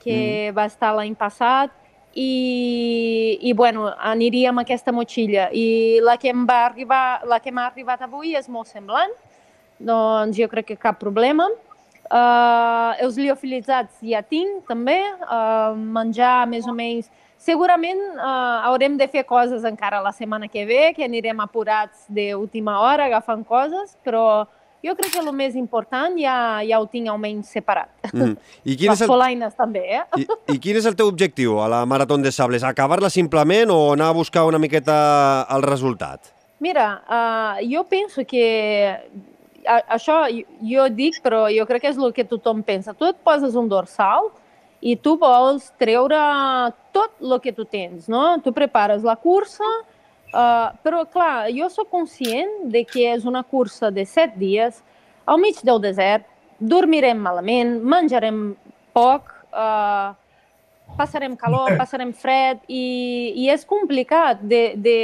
que 0.00 0.14
mm. 0.16 0.54
va 0.56 0.64
estar 0.70 0.94
l'any 0.96 1.12
passat, 1.16 1.72
i, 2.14 3.38
i 3.42 3.52
bueno, 3.52 3.90
aniria 3.98 4.52
amb 4.54 4.62
aquesta 4.62 4.94
motxilla. 4.94 5.50
I 5.52 6.00
la 6.04 6.16
que 6.20 6.30
em 6.32 6.46
va 6.48 6.62
arribar, 6.70 7.26
la 7.28 7.40
que 7.42 7.52
m'ha 7.52 7.66
arribat 7.68 8.06
avui 8.06 8.34
és 8.38 8.48
molt 8.48 8.70
semblant, 8.70 9.12
doncs 9.82 10.38
jo 10.38 10.48
crec 10.48 10.72
que 10.72 10.80
cap 10.80 11.00
problema. 11.02 11.50
Uh, 12.04 12.94
els 13.02 13.16
liofilitzats 13.18 14.00
ja 14.04 14.22
tinc, 14.22 14.62
també. 14.68 15.00
Uh, 15.26 15.74
menjar 15.74 16.44
més 16.48 16.68
o 16.68 16.74
menys 16.76 17.10
Segurament 17.44 18.00
uh, 18.16 18.64
haurem 18.70 18.94
de 18.96 19.06
fer 19.12 19.24
coses 19.28 19.64
encara 19.68 20.00
la 20.00 20.14
setmana 20.16 20.48
que 20.48 20.64
ve, 20.64 20.94
que 20.96 21.04
anirem 21.04 21.42
apurats 21.44 22.06
d'última 22.08 22.78
hora 22.80 23.10
agafant 23.10 23.42
coses, 23.44 23.98
però 24.04 24.46
jo 24.84 24.94
crec 24.96 25.12
que 25.12 25.20
el 25.20 25.28
més 25.36 25.56
important 25.60 26.16
ja, 26.20 26.36
ja 26.64 26.78
ho 26.80 26.86
tinc 26.88 27.08
almenys 27.12 27.50
separat. 27.52 27.90
Mm. 28.12 28.38
I 28.64 28.76
quin 28.80 28.92
Les 28.92 29.02
és 29.04 29.10
el... 29.10 29.44
també, 29.56 29.82
eh? 29.98 30.02
I, 30.20 30.26
I 30.54 30.58
quin 30.60 30.80
és 30.80 30.88
el 30.88 30.96
teu 30.96 31.10
objectiu 31.12 31.58
a 31.60 31.68
la 31.68 31.82
Marató 31.88 32.16
de 32.16 32.32
Sables? 32.32 32.64
Acabar-la 32.64 33.12
simplement 33.12 33.72
o 33.72 33.92
anar 33.92 34.08
a 34.12 34.16
buscar 34.16 34.46
una 34.48 34.60
miqueta 34.60 34.96
el 35.52 35.64
resultat? 35.68 36.32
Mira, 36.64 36.88
uh, 37.08 37.60
jo 37.68 37.84
penso 37.84 38.24
que 38.24 38.46
això 39.64 40.22
jo 40.64 40.88
dic, 40.92 41.20
però 41.24 41.44
jo 41.52 41.68
crec 41.68 41.84
que 41.84 41.92
és 41.92 42.00
el 42.00 42.12
que 42.16 42.24
tothom 42.24 42.62
pensa. 42.64 42.96
Tu 42.96 43.08
et 43.08 43.20
poses 43.24 43.56
un 43.56 43.68
dorsal, 43.68 44.30
i 44.84 44.94
tu 45.00 45.14
vols 45.16 45.70
treure 45.80 46.20
tot 46.92 47.16
el 47.24 47.38
que 47.40 47.54
tu 47.56 47.64
tens, 47.64 48.04
no? 48.10 48.36
Tu 48.44 48.52
prepares 48.52 49.04
la 49.06 49.16
cursa, 49.16 49.70
uh, 50.28 50.74
però, 50.84 51.04
clar, 51.08 51.48
jo 51.56 51.70
sóc 51.72 51.88
conscient 51.92 52.68
de 52.74 52.84
que 52.84 53.06
és 53.14 53.24
una 53.24 53.42
cursa 53.42 53.88
de 53.94 54.04
set 54.04 54.36
dies 54.36 54.82
al 55.24 55.40
mig 55.40 55.62
del 55.64 55.80
desert, 55.80 56.28
dormirem 56.60 57.16
malament, 57.16 57.78
menjarem 57.80 58.44
poc, 58.92 59.32
uh, 59.56 60.12
passarem 61.00 61.32
calor, 61.40 61.72
passarem 61.80 62.12
fred 62.12 62.60
i, 62.68 63.32
i 63.40 63.48
és 63.56 63.64
complicat 63.64 64.44
de, 64.44 64.66
de 64.76 64.98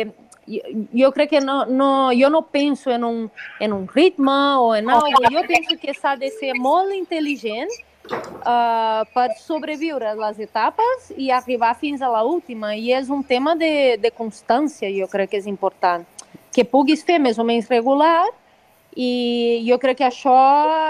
jo 0.98 1.09
crec 1.15 1.31
que 1.31 1.40
no, 1.40 1.62
no, 1.65 2.11
jo 2.12 2.28
no 2.28 2.43
penso 2.52 2.90
en 2.90 3.05
un, 3.05 3.19
en 3.61 3.73
un 3.73 3.89
ritme 3.89 4.40
o 4.59 4.74
en 4.74 4.90
algo, 4.90 5.23
jo 5.31 5.44
penso 5.48 5.77
que 5.81 5.94
s'ha 5.94 6.16
de 6.20 6.28
ser 6.36 6.57
molt 6.59 6.93
intel·ligent 6.93 7.70
uh, 8.09 9.02
per 9.14 9.28
sobreviure 9.40 10.14
les 10.18 10.40
etapes 10.47 11.10
i 11.16 11.31
arribar 11.31 11.74
fins 11.78 12.02
a 12.02 12.10
la 12.10 12.22
última. 12.24 12.74
I 12.74 12.93
és 12.97 13.10
un 13.10 13.22
tema 13.22 13.55
de, 13.59 13.97
de 14.01 14.10
constància, 14.10 14.90
jo 14.94 15.09
crec 15.10 15.35
que 15.35 15.40
és 15.43 15.48
important. 15.51 16.06
Que 16.51 16.64
puguis 16.66 17.05
fer 17.06 17.20
més 17.22 17.39
o 17.39 17.47
menys 17.47 17.68
regular 17.70 18.27
i 18.99 19.62
jo 19.69 19.77
crec 19.79 20.01
que 20.01 20.07
això 20.09 20.35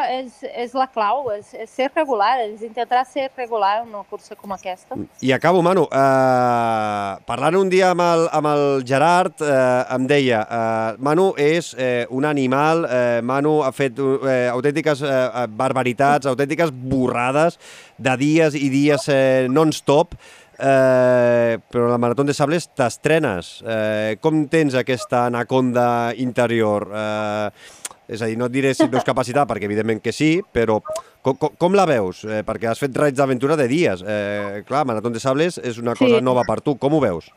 és, 0.08 0.40
és 0.48 0.72
la 0.76 0.86
clau, 0.88 1.28
és, 1.34 1.52
és 1.52 1.68
ser 1.68 1.90
regular, 1.92 2.32
és 2.46 2.62
intentar 2.64 3.02
ser 3.04 3.28
regular 3.36 3.82
en 3.82 3.90
una 3.92 4.04
cursa 4.08 4.36
com 4.38 4.54
aquesta. 4.56 4.96
I 5.20 5.34
acabo, 5.36 5.60
Manu. 5.62 5.84
Uh, 5.84 7.20
parlant 7.28 7.60
un 7.60 7.72
dia 7.72 7.90
amb 7.92 8.04
el, 8.06 8.26
amb 8.32 8.50
el 8.54 8.64
Gerard, 8.88 9.36
uh, 9.44 9.84
em 9.96 10.08
deia, 10.08 10.42
uh, 10.46 11.00
Manu 11.02 11.30
és 11.36 11.74
uh, 11.76 12.06
un 12.16 12.28
animal, 12.28 12.86
uh, 12.88 13.20
Manu 13.26 13.58
ha 13.66 13.72
fet 13.76 14.00
uh, 14.00 14.24
autèntiques 14.54 15.04
uh, 15.04 15.44
barbaritats, 15.46 16.30
autèntiques 16.30 16.72
borrades 16.72 17.60
de 18.00 18.16
dies 18.20 18.56
i 18.56 18.70
dies 18.72 19.10
uh, 19.12 19.50
non-stop, 19.52 20.16
eh, 20.60 21.58
però 21.70 21.88
la 21.88 21.98
Marató 21.98 22.24
de 22.24 22.34
Sables 22.36 22.68
t'estrenes. 22.76 23.60
Eh, 23.64 24.18
com 24.20 24.44
tens 24.52 24.76
aquesta 24.76 25.24
anaconda 25.30 26.12
interior? 26.16 26.88
Eh, 26.92 27.79
és 28.10 28.22
a 28.22 28.26
dir, 28.26 28.36
no 28.38 28.48
et 28.50 28.54
diré 28.54 28.72
si 28.74 28.82
et 28.84 28.90
veus 28.90 29.06
capacitat, 29.06 29.46
perquè 29.48 29.68
evidentment 29.68 30.00
que 30.02 30.12
sí, 30.12 30.40
però 30.42 30.80
com, 31.22 31.36
com, 31.36 31.54
com 31.54 31.76
la 31.78 31.86
veus? 31.86 32.24
Eh, 32.26 32.40
perquè 32.46 32.70
has 32.70 32.82
fet 32.82 32.96
raids 32.98 33.18
d'aventura 33.20 33.56
de 33.58 33.68
dies. 33.70 34.02
Eh, 34.02 34.64
clar, 34.66 34.82
Marató 34.88 35.12
de 35.14 35.22
Sables 35.22 35.60
és 35.62 35.78
una 35.78 35.94
cosa 35.94 36.18
sí. 36.18 36.24
nova 36.26 36.42
per 36.48 36.58
tu. 36.64 36.74
Com 36.80 36.96
ho 36.96 37.00
veus? 37.02 37.30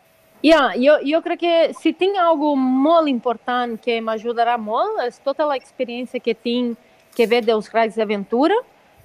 Ja, 0.44 0.74
yeah, 0.74 0.74
jo, 0.76 0.98
jo 1.08 1.22
crec 1.24 1.40
que 1.40 1.58
si 1.80 1.94
tinc 1.96 2.18
algo 2.20 2.56
molt 2.58 3.08
important 3.08 3.78
que 3.80 4.02
m'ajudarà 4.04 4.58
molt 4.60 5.00
és 5.06 5.22
tota 5.24 5.46
l'experiència 5.48 6.20
que 6.20 6.34
tinc 6.36 6.76
que 7.16 7.28
ve 7.30 7.40
dels 7.46 7.70
raids 7.72 7.96
d'aventura, 7.96 8.58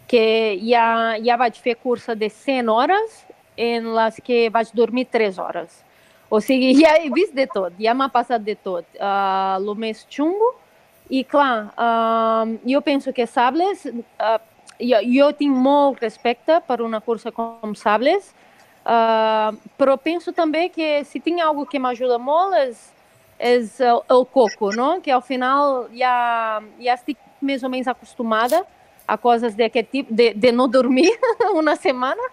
que 0.08 0.56
ja, 0.64 1.18
ja 1.20 1.36
vaig 1.38 1.58
fer 1.60 1.76
cursa 1.76 2.16
de 2.16 2.30
100 2.32 2.72
hores 2.72 3.20
en 3.58 3.92
les 3.94 4.16
que 4.24 4.46
vaig 4.50 4.72
dormir 4.72 5.06
3 5.12 5.38
hores. 5.38 5.84
O 6.32 6.40
sigui, 6.40 6.72
ja 6.80 6.94
he 6.96 7.12
vist 7.12 7.36
de 7.36 7.46
tot, 7.48 7.76
ja 7.80 7.94
m'ha 7.96 8.08
passat 8.12 8.42
de 8.44 8.56
tot. 8.56 8.88
Uh, 8.96 9.60
lo 9.64 9.76
més 9.76 10.02
xungo 10.10 10.54
i 11.08 11.24
clar, 11.24 11.72
uh, 11.72 12.58
jo 12.68 12.80
penso 12.82 13.12
que 13.12 13.26
Sables, 13.26 13.86
uh, 13.86 14.38
jo, 14.78 15.00
jo 15.08 15.30
tinc 15.38 15.56
molt 15.56 16.02
respecte 16.04 16.60
per 16.68 16.82
una 16.84 17.00
cursa 17.00 17.32
com 17.32 17.74
Sables, 17.74 18.34
uh, 18.84 19.56
però 19.80 19.96
penso 19.96 20.32
també 20.36 20.68
que 20.68 21.02
si 21.08 21.20
tinc 21.20 21.40
algo 21.40 21.64
que 21.64 21.80
m'ajuda 21.80 22.18
molt 22.20 22.58
és, 22.60 22.82
és 23.38 23.80
el, 23.80 24.02
el 24.10 24.26
coco, 24.34 24.72
no? 24.76 24.98
que 25.00 25.12
al 25.14 25.24
final 25.24 25.88
ja, 25.96 26.60
ja 26.82 26.98
estic 26.98 27.16
més 27.40 27.64
o 27.64 27.72
menys 27.72 27.88
acostumada 27.88 28.64
a 29.08 29.16
coses 29.16 29.56
d'aquest 29.56 29.88
tipus, 29.90 30.12
de, 30.12 30.34
de 30.36 30.52
no 30.52 30.68
dormir 30.68 31.08
una 31.56 31.76
setmana, 31.76 32.28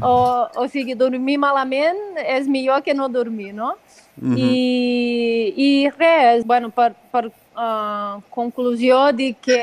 o, 0.00 0.14
o 0.56 0.68
sigui, 0.70 0.94
dormir 0.94 1.36
malament 1.40 1.98
és 2.22 2.46
millor 2.48 2.84
que 2.86 2.94
no 2.94 3.08
dormir, 3.10 3.52
no? 3.52 3.74
Mm 4.20 4.34
-hmm. 4.34 4.38
I, 4.38 5.54
I 5.56 5.90
res, 5.90 6.44
bueno, 6.46 6.70
per, 6.70 6.94
per 7.10 7.32
uh, 7.60 8.22
conclusió 8.32 9.10
de 9.12 9.34
que, 9.42 9.60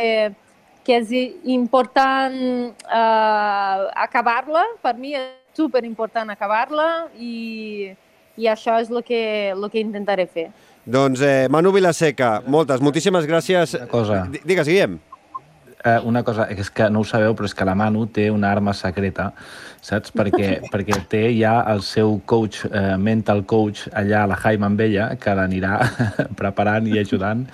que 0.85 0.99
és 1.01 1.13
important 1.49 2.37
uh, 2.85 3.87
acabar-la, 4.05 4.63
per 4.83 4.95
mi 5.01 5.15
és 5.17 5.33
super 5.57 5.83
important 5.87 6.29
acabar-la 6.29 7.07
i, 7.17 7.89
i 8.37 8.49
això 8.51 8.77
és 8.81 8.93
el 8.93 9.01
que, 9.03 9.21
el 9.55 9.69
que 9.73 9.81
intentaré 9.81 10.27
fer. 10.29 10.51
Doncs 10.87 11.19
eh, 11.25 11.47
Manu 11.51 11.73
Vilaseca, 11.75 12.37
moltes, 12.47 12.79
moltíssimes 12.79 13.25
gràcies. 13.27 13.73
Una 13.75 13.91
cosa. 13.91 14.19
Digues, 14.31 14.69
Guillem. 14.69 14.99
Eh, 15.83 15.99
una 16.07 16.23
cosa, 16.23 16.45
és 16.49 16.69
que 16.73 16.87
no 16.89 17.01
ho 17.03 17.07
sabeu, 17.07 17.35
però 17.37 17.49
és 17.49 17.55
que 17.55 17.65
la 17.67 17.75
Manu 17.77 18.05
té 18.13 18.29
una 18.31 18.49
arma 18.53 18.73
secreta, 18.75 19.27
saps? 19.83 20.13
Perquè, 20.15 20.61
perquè 20.73 21.01
té 21.11 21.25
ja 21.35 21.57
el 21.73 21.83
seu 21.85 22.15
coach, 22.25 22.63
eh, 22.69 22.95
mental 23.01 23.43
coach, 23.49 23.89
allà 23.91 24.23
a 24.23 24.31
la 24.31 24.39
Jaime 24.45 24.69
amb 24.69 24.85
ella, 24.87 25.09
que 25.19 25.35
l'anirà 25.37 25.75
preparant 26.39 26.87
i 26.87 26.97
ajudant 27.03 27.45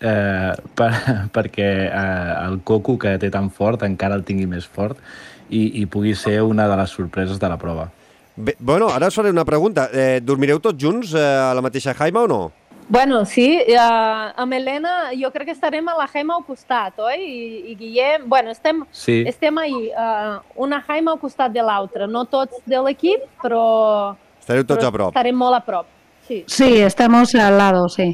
eh, 0.00 0.52
per, 0.74 0.90
perquè 1.36 1.70
eh, 1.86 2.34
el 2.46 2.60
coco 2.64 2.98
que 2.98 3.16
té 3.22 3.30
tan 3.30 3.50
fort 3.50 3.86
encara 3.86 4.18
el 4.18 4.24
tingui 4.24 4.48
més 4.50 4.66
fort 4.66 5.00
i, 5.48 5.82
i 5.82 5.86
pugui 5.86 6.14
ser 6.14 6.40
una 6.42 6.68
de 6.68 6.76
les 6.76 6.90
sorpreses 6.90 7.40
de 7.40 7.48
la 7.48 7.58
prova. 7.60 7.90
Bé, 8.36 8.56
bueno, 8.58 8.90
ara 8.92 9.08
us 9.08 9.16
faré 9.16 9.30
una 9.32 9.46
pregunta. 9.48 9.88
Eh, 9.92 10.20
dormireu 10.20 10.60
tots 10.60 10.76
junts 10.82 11.14
eh, 11.16 11.24
a 11.24 11.54
la 11.56 11.64
mateixa 11.64 11.94
Jaima 11.96 12.26
o 12.26 12.28
no? 12.28 12.40
Bueno, 12.88 13.24
sí, 13.26 13.58
uh, 13.66 14.30
amb 14.38 14.52
Helena 14.54 15.10
jo 15.18 15.32
crec 15.34 15.48
que 15.48 15.54
estarem 15.56 15.88
a 15.90 15.96
la 15.98 16.04
Jaima 16.06 16.36
al 16.36 16.44
costat, 16.46 17.00
oi? 17.02 17.16
I, 17.18 17.72
i 17.72 17.74
Guillem, 17.74 18.28
bueno, 18.30 18.52
estem, 18.54 18.84
sí. 18.94 19.24
estem 19.26 19.58
ahí, 19.58 19.88
uh, 19.90 20.36
una 20.62 20.78
Jaima 20.86 21.16
al 21.16 21.18
costat 21.18 21.50
de 21.50 21.64
l'altra, 21.66 22.06
no 22.06 22.22
tots 22.30 22.62
de 22.62 22.78
l'equip, 22.86 23.24
però... 23.42 24.14
Estareu 24.38 24.62
tots 24.62 24.84
però 24.84 24.92
a 24.92 24.94
prop. 24.98 25.16
Estarem 25.16 25.42
molt 25.42 25.58
a 25.58 25.60
prop, 25.66 25.90
sí. 26.28 26.44
Sí, 26.46 26.70
estamos 26.78 27.34
al 27.34 27.58
lado, 27.58 27.88
sí. 27.88 28.12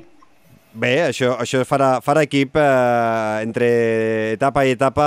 Bé, 0.73 0.93
això, 1.05 1.35
això 1.37 1.61
farà, 1.69 1.99
farà 2.01 2.23
equip. 2.25 2.57
Eh, 2.57 3.43
entre 3.45 3.69
etapa 4.33 4.65
i 4.65 4.73
etapa 4.73 5.07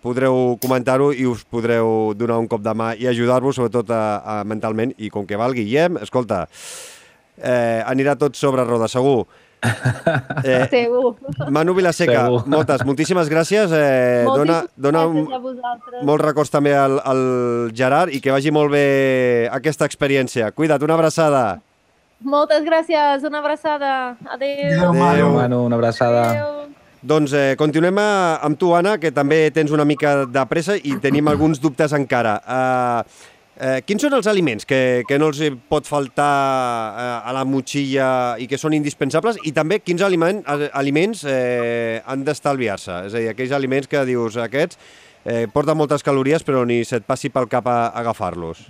podreu 0.00 0.56
comentar-ho 0.62 1.10
i 1.12 1.26
us 1.28 1.44
podreu 1.44 2.14
donar 2.16 2.38
un 2.40 2.48
cop 2.48 2.62
de 2.64 2.72
mà 2.72 2.94
i 2.96 3.08
ajudar-vos, 3.10 3.58
sobretot 3.58 3.92
a, 3.92 4.04
a, 4.24 4.36
mentalment. 4.48 4.94
I 4.96 5.12
com 5.12 5.26
que 5.28 5.36
va 5.36 5.50
el 5.50 5.56
Guillem, 5.58 6.00
escolta, 6.00 6.46
eh, 7.36 7.82
anirà 7.84 8.16
tot 8.16 8.36
sobre 8.40 8.64
roda, 8.64 8.88
segur. 8.88 9.26
Eh, 10.46 10.66
segur. 10.70 11.16
Manu 11.50 11.72
Vilaseca, 11.74 12.26
segur. 12.28 12.42
moltes, 12.46 12.84
moltíssimes 12.86 13.28
gràcies. 13.28 13.72
Eh, 13.74 14.24
dona, 14.28 14.60
dona 14.76 15.06
un, 15.08 15.24
molt 16.06 16.22
records 16.22 16.52
també 16.52 16.76
al, 16.76 17.00
al 17.02 17.22
Gerard 17.74 18.14
i 18.14 18.20
que 18.22 18.30
vagi 18.30 18.52
molt 18.54 18.70
bé 18.72 19.48
aquesta 19.52 19.88
experiència. 19.88 20.52
Cuida't, 20.54 20.84
una 20.86 20.94
abraçada. 20.94 21.46
Moltes 22.24 22.64
gràcies, 22.64 23.24
una 23.28 23.42
abraçada. 23.42 24.16
Adéu. 24.24 24.72
Adéu, 24.72 24.94
Manu. 24.94 25.30
Manu 25.34 25.64
una 25.66 25.76
abraçada. 25.76 26.30
Adéu. 26.30 26.66
Doncs 27.06 27.32
eh, 27.36 27.54
continuem 27.58 27.98
a, 28.00 28.40
amb 28.42 28.58
tu, 28.58 28.72
Anna, 28.74 28.96
que 28.98 29.12
també 29.14 29.50
tens 29.54 29.70
una 29.70 29.84
mica 29.84 30.24
de 30.26 30.44
pressa 30.48 30.74
i 30.74 30.96
tenim 31.02 31.28
alguns 31.28 31.60
dubtes 31.62 31.92
encara. 31.94 32.32
Uh, 32.42 33.36
eh, 33.60 33.78
quins 33.86 34.02
són 34.02 34.16
els 34.16 34.26
aliments 34.26 34.66
que, 34.66 35.04
que 35.06 35.18
no 35.20 35.28
els 35.30 35.42
pot 35.70 35.86
faltar 35.86 36.32
eh, 36.96 37.06
a 37.28 37.36
la 37.36 37.44
motxilla 37.46 38.08
i 38.42 38.48
que 38.50 38.58
són 38.58 38.74
indispensables? 38.74 39.38
I 39.44 39.52
també 39.54 39.78
quins 39.84 40.02
aliment, 40.02 40.42
aliments 40.72 41.22
eh, 41.28 42.02
han 42.04 42.24
d'estalviar-se? 42.26 43.02
És 43.06 43.14
a 43.14 43.22
dir, 43.22 43.30
aquells 43.32 43.54
aliments 43.54 43.92
que 43.92 44.02
dius, 44.08 44.40
aquests 44.40 44.80
eh, 45.24 45.44
porten 45.52 45.78
moltes 45.78 46.02
calories 46.02 46.42
però 46.46 46.64
ni 46.66 46.82
se't 46.84 47.06
passi 47.06 47.30
pel 47.30 47.46
cap 47.52 47.68
a, 47.68 47.82
a 47.86 48.00
agafar-los. 48.02 48.66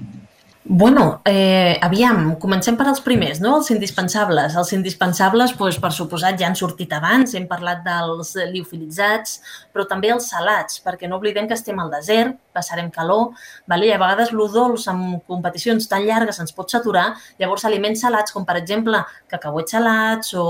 Bueno, 0.69 1.23
eh, 1.25 1.79
aviam, 1.81 2.35
comencem 2.43 2.75
per 2.77 2.89
als 2.89 2.99
primers, 3.01 3.39
no? 3.39 3.53
Els 3.61 3.69
indispensables. 3.71 4.57
Els 4.59 4.73
indispensables, 4.75 5.53
doncs, 5.55 5.79
per 5.79 5.93
suposat, 5.95 6.35
ja 6.41 6.49
han 6.49 6.59
sortit 6.59 6.91
abans, 6.97 7.37
hem 7.39 7.47
parlat 7.47 7.85
dels 7.85 8.33
liofilitzats, 8.51 9.37
però 9.71 9.87
també 9.87 10.11
els 10.11 10.27
salats, 10.27 10.81
perquè 10.83 11.07
no 11.07 11.21
oblidem 11.21 11.47
que 11.47 11.55
estem 11.55 11.79
al 11.79 11.93
desert, 11.95 12.35
passarem 12.57 12.89
calor, 12.91 13.35
vale? 13.69 13.87
i 13.87 13.93
a 13.95 14.01
vegades 14.01 14.33
lo 14.35 14.49
dolç 14.53 14.87
amb 14.91 15.21
competicions 15.29 15.87
tan 15.91 16.07
llargues 16.09 16.41
ens 16.43 16.55
pot 16.57 16.73
saturar, 16.73 17.11
llavors 17.41 17.67
aliments 17.69 18.03
salats, 18.07 18.35
com 18.35 18.47
per 18.49 18.57
exemple 18.61 19.03
cacauets 19.31 19.77
salats 19.77 20.33
o, 20.35 20.47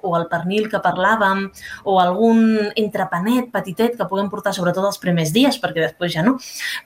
o 0.00 0.14
el 0.18 0.26
pernil 0.32 0.70
que 0.72 0.80
parlàvem, 0.82 1.44
o 1.84 1.98
algun 2.02 2.72
entrepanet 2.80 3.52
petitet 3.54 3.98
que 4.00 4.08
puguem 4.08 4.32
portar 4.32 4.54
sobretot 4.56 4.88
els 4.88 5.00
primers 5.02 5.34
dies, 5.36 5.60
perquè 5.62 5.84
després 5.84 6.16
ja 6.16 6.24
no, 6.26 6.38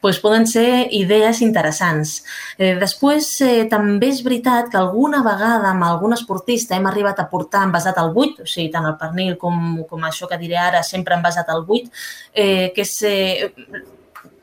doncs 0.02 0.20
poden 0.24 0.48
ser 0.50 0.68
idees 0.90 1.40
interessants. 1.46 2.18
Eh, 2.66 2.74
després, 2.80 3.28
eh, 3.44 3.66
també 3.70 4.08
és 4.08 4.22
veritat 4.24 4.70
que 4.72 4.78
alguna 4.80 5.22
vegada 5.22 5.70
amb 5.70 5.84
algun 5.84 6.16
esportista 6.16 6.74
hem 6.76 6.86
arribat 6.90 7.20
a 7.20 7.28
portar 7.30 7.62
envasat 7.66 7.98
al 7.98 8.12
buit, 8.16 8.40
o 8.40 8.46
sigui, 8.46 8.70
tant 8.72 8.86
el 8.90 8.96
pernil 9.02 9.36
com, 9.42 9.84
com 9.90 10.06
això 10.08 10.26
que 10.30 10.38
diré 10.40 10.56
ara, 10.56 10.82
sempre 10.82 11.14
envasat 11.14 11.52
al 11.52 11.64
buit, 11.68 11.90
eh, 12.32 12.72
que 12.74 12.82
és 12.82 12.94
eh, 13.02 13.50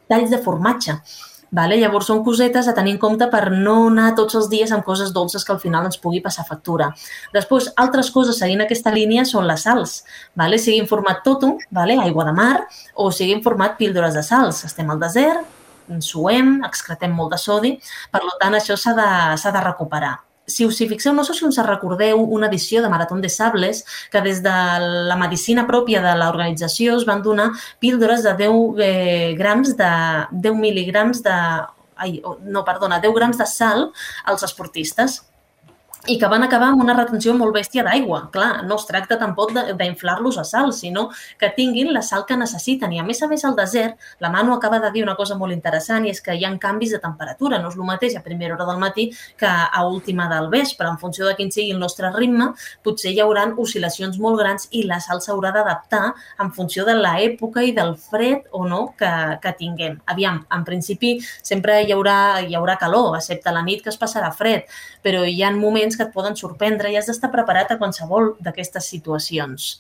talls 0.08 0.30
de 0.30 0.42
formatge. 0.46 1.00
Vale? 1.54 1.78
Llavors 1.78 2.08
són 2.10 2.24
cosetes 2.26 2.68
a 2.68 2.74
tenir 2.74 2.96
en 2.96 3.00
compte 3.02 3.28
per 3.30 3.44
no 3.52 3.76
anar 3.88 4.14
tots 4.18 4.38
els 4.40 4.48
dies 4.50 4.72
amb 4.74 4.86
coses 4.86 5.12
dolces 5.14 5.44
que 5.46 5.54
al 5.54 5.62
final 5.62 5.86
ens 5.86 6.00
pugui 6.02 6.22
passar 6.22 6.48
factura. 6.48 6.88
Després, 7.34 7.70
altres 7.84 8.10
coses 8.16 8.40
seguint 8.42 8.64
aquesta 8.66 8.94
línia 8.96 9.26
són 9.30 9.46
les 9.46 9.68
sals. 9.68 10.00
Vale? 10.40 10.58
Sigui 10.58 10.80
en 10.82 10.90
format 10.90 11.22
totum, 11.26 11.60
vale? 11.70 12.00
aigua 12.02 12.26
de 12.30 12.34
mar, 12.40 12.56
o 12.96 13.12
sigui 13.12 13.38
en 13.38 13.44
format 13.46 13.78
píldores 13.78 14.18
de 14.18 14.26
sals. 14.26 14.64
Estem 14.66 14.90
al 14.90 15.04
desert, 15.04 15.46
suem, 16.04 16.60
excretem 16.68 17.14
molt 17.16 17.34
de 17.34 17.40
sodi, 17.42 17.74
per 18.12 18.22
tant 18.42 18.56
això 18.58 18.78
s'ha 18.80 18.94
de, 18.98 19.10
de 19.58 19.64
recuperar. 19.64 20.14
Si 20.46 20.66
us 20.68 20.80
hi 20.82 20.90
fixeu, 20.90 21.14
no 21.16 21.24
sé 21.24 21.34
si 21.38 21.46
us 21.48 21.58
recordeu 21.64 22.20
una 22.20 22.50
edició 22.50 22.82
de 22.84 22.90
Marató 22.92 23.16
de 23.16 23.30
Sables 23.32 23.86
que 24.12 24.22
des 24.22 24.42
de 24.44 24.56
la 25.08 25.16
medicina 25.16 25.64
pròpia 25.68 26.02
de 26.04 26.16
l'organització 26.20 26.98
es 26.98 27.06
van 27.08 27.24
donar 27.24 27.52
píldores 27.80 28.24
de 28.24 28.34
10 28.42 28.82
eh, 28.84 29.36
grams 29.40 29.78
de 29.80 29.92
10 30.32 30.60
mil·ligrams 30.60 31.24
de 31.24 31.38
ai, 31.96 32.18
no, 32.44 32.66
perdona, 32.68 33.00
10 33.00 33.16
grams 33.16 33.40
de 33.40 33.48
sal 33.48 33.92
als 34.26 34.44
esportistes 34.44 35.22
i 36.06 36.18
que 36.20 36.28
van 36.28 36.44
acabar 36.44 36.68
amb 36.74 36.82
una 36.84 36.94
retenció 36.98 37.32
molt 37.32 37.56
bèstia 37.56 37.84
d'aigua. 37.86 38.26
Clar, 38.34 38.66
no 38.68 38.76
es 38.76 38.84
tracta 38.90 39.16
tampoc 39.22 39.54
d'inflar-los 39.56 40.36
a 40.42 40.44
sal, 40.44 40.74
sinó 40.76 41.06
que 41.40 41.48
tinguin 41.56 41.94
la 41.96 42.02
sal 42.04 42.26
que 42.28 42.36
necessiten. 42.36 42.92
I 42.92 43.00
a 43.00 43.06
més 43.08 43.22
a 43.24 43.30
més 43.32 43.46
al 43.48 43.56
desert, 43.56 43.96
la 44.20 44.30
Manu 44.30 44.52
acaba 44.54 44.82
de 44.84 44.90
dir 44.92 45.06
una 45.06 45.16
cosa 45.16 45.38
molt 45.40 45.56
interessant 45.56 46.04
i 46.04 46.12
és 46.12 46.20
que 46.22 46.36
hi 46.36 46.44
ha 46.44 46.52
canvis 46.60 46.92
de 46.92 47.00
temperatura. 47.00 47.62
No 47.64 47.72
és 47.72 47.78
el 47.80 47.88
mateix 47.88 48.18
a 48.20 48.24
primera 48.26 48.58
hora 48.58 48.68
del 48.68 48.82
matí 48.82 49.06
que 49.40 49.48
a 49.48 49.86
última 49.88 50.28
del 50.28 50.50
vespre. 50.52 50.90
En 50.90 51.00
funció 51.00 51.26
de 51.26 51.38
quin 51.38 51.54
sigui 51.56 51.72
el 51.72 51.80
nostre 51.80 52.12
ritme, 52.12 52.50
potser 52.84 53.14
hi 53.14 53.24
haurà 53.24 53.46
oscil·lacions 53.56 54.20
molt 54.20 54.42
grans 54.42 54.68
i 54.72 54.84
la 54.90 55.00
sal 55.00 55.24
s'haurà 55.24 55.54
d'adaptar 55.56 56.12
en 56.44 56.52
funció 56.52 56.84
de 56.84 56.98
l'època 57.00 57.64
i 57.64 57.72
del 57.72 57.96
fred 57.96 58.52
o 58.52 58.66
no 58.68 58.82
que, 59.00 59.14
que 59.40 59.56
tinguem. 59.56 60.02
Aviam, 60.12 60.44
en 60.52 60.68
principi 60.68 61.16
sempre 61.40 61.80
hi 61.84 61.96
haurà, 61.96 62.44
hi 62.44 62.60
haurà 62.60 62.76
calor, 62.82 63.16
excepte 63.16 63.56
la 63.56 63.64
nit 63.64 63.84
que 63.84 63.92
es 63.94 64.00
passarà 64.00 64.34
fred, 64.36 64.68
però 65.04 65.24
hi 65.24 65.40
ha 65.44 65.52
moments 65.56 65.93
moments 65.94 65.98
que 65.98 66.10
et 66.10 66.14
poden 66.14 66.36
sorprendre 66.36 66.92
i 66.92 66.98
has 66.98 67.08
d'estar 67.08 67.32
preparat 67.32 67.72
a 67.72 67.78
qualsevol 67.78 68.36
d'aquestes 68.42 68.90
situacions. 68.90 69.78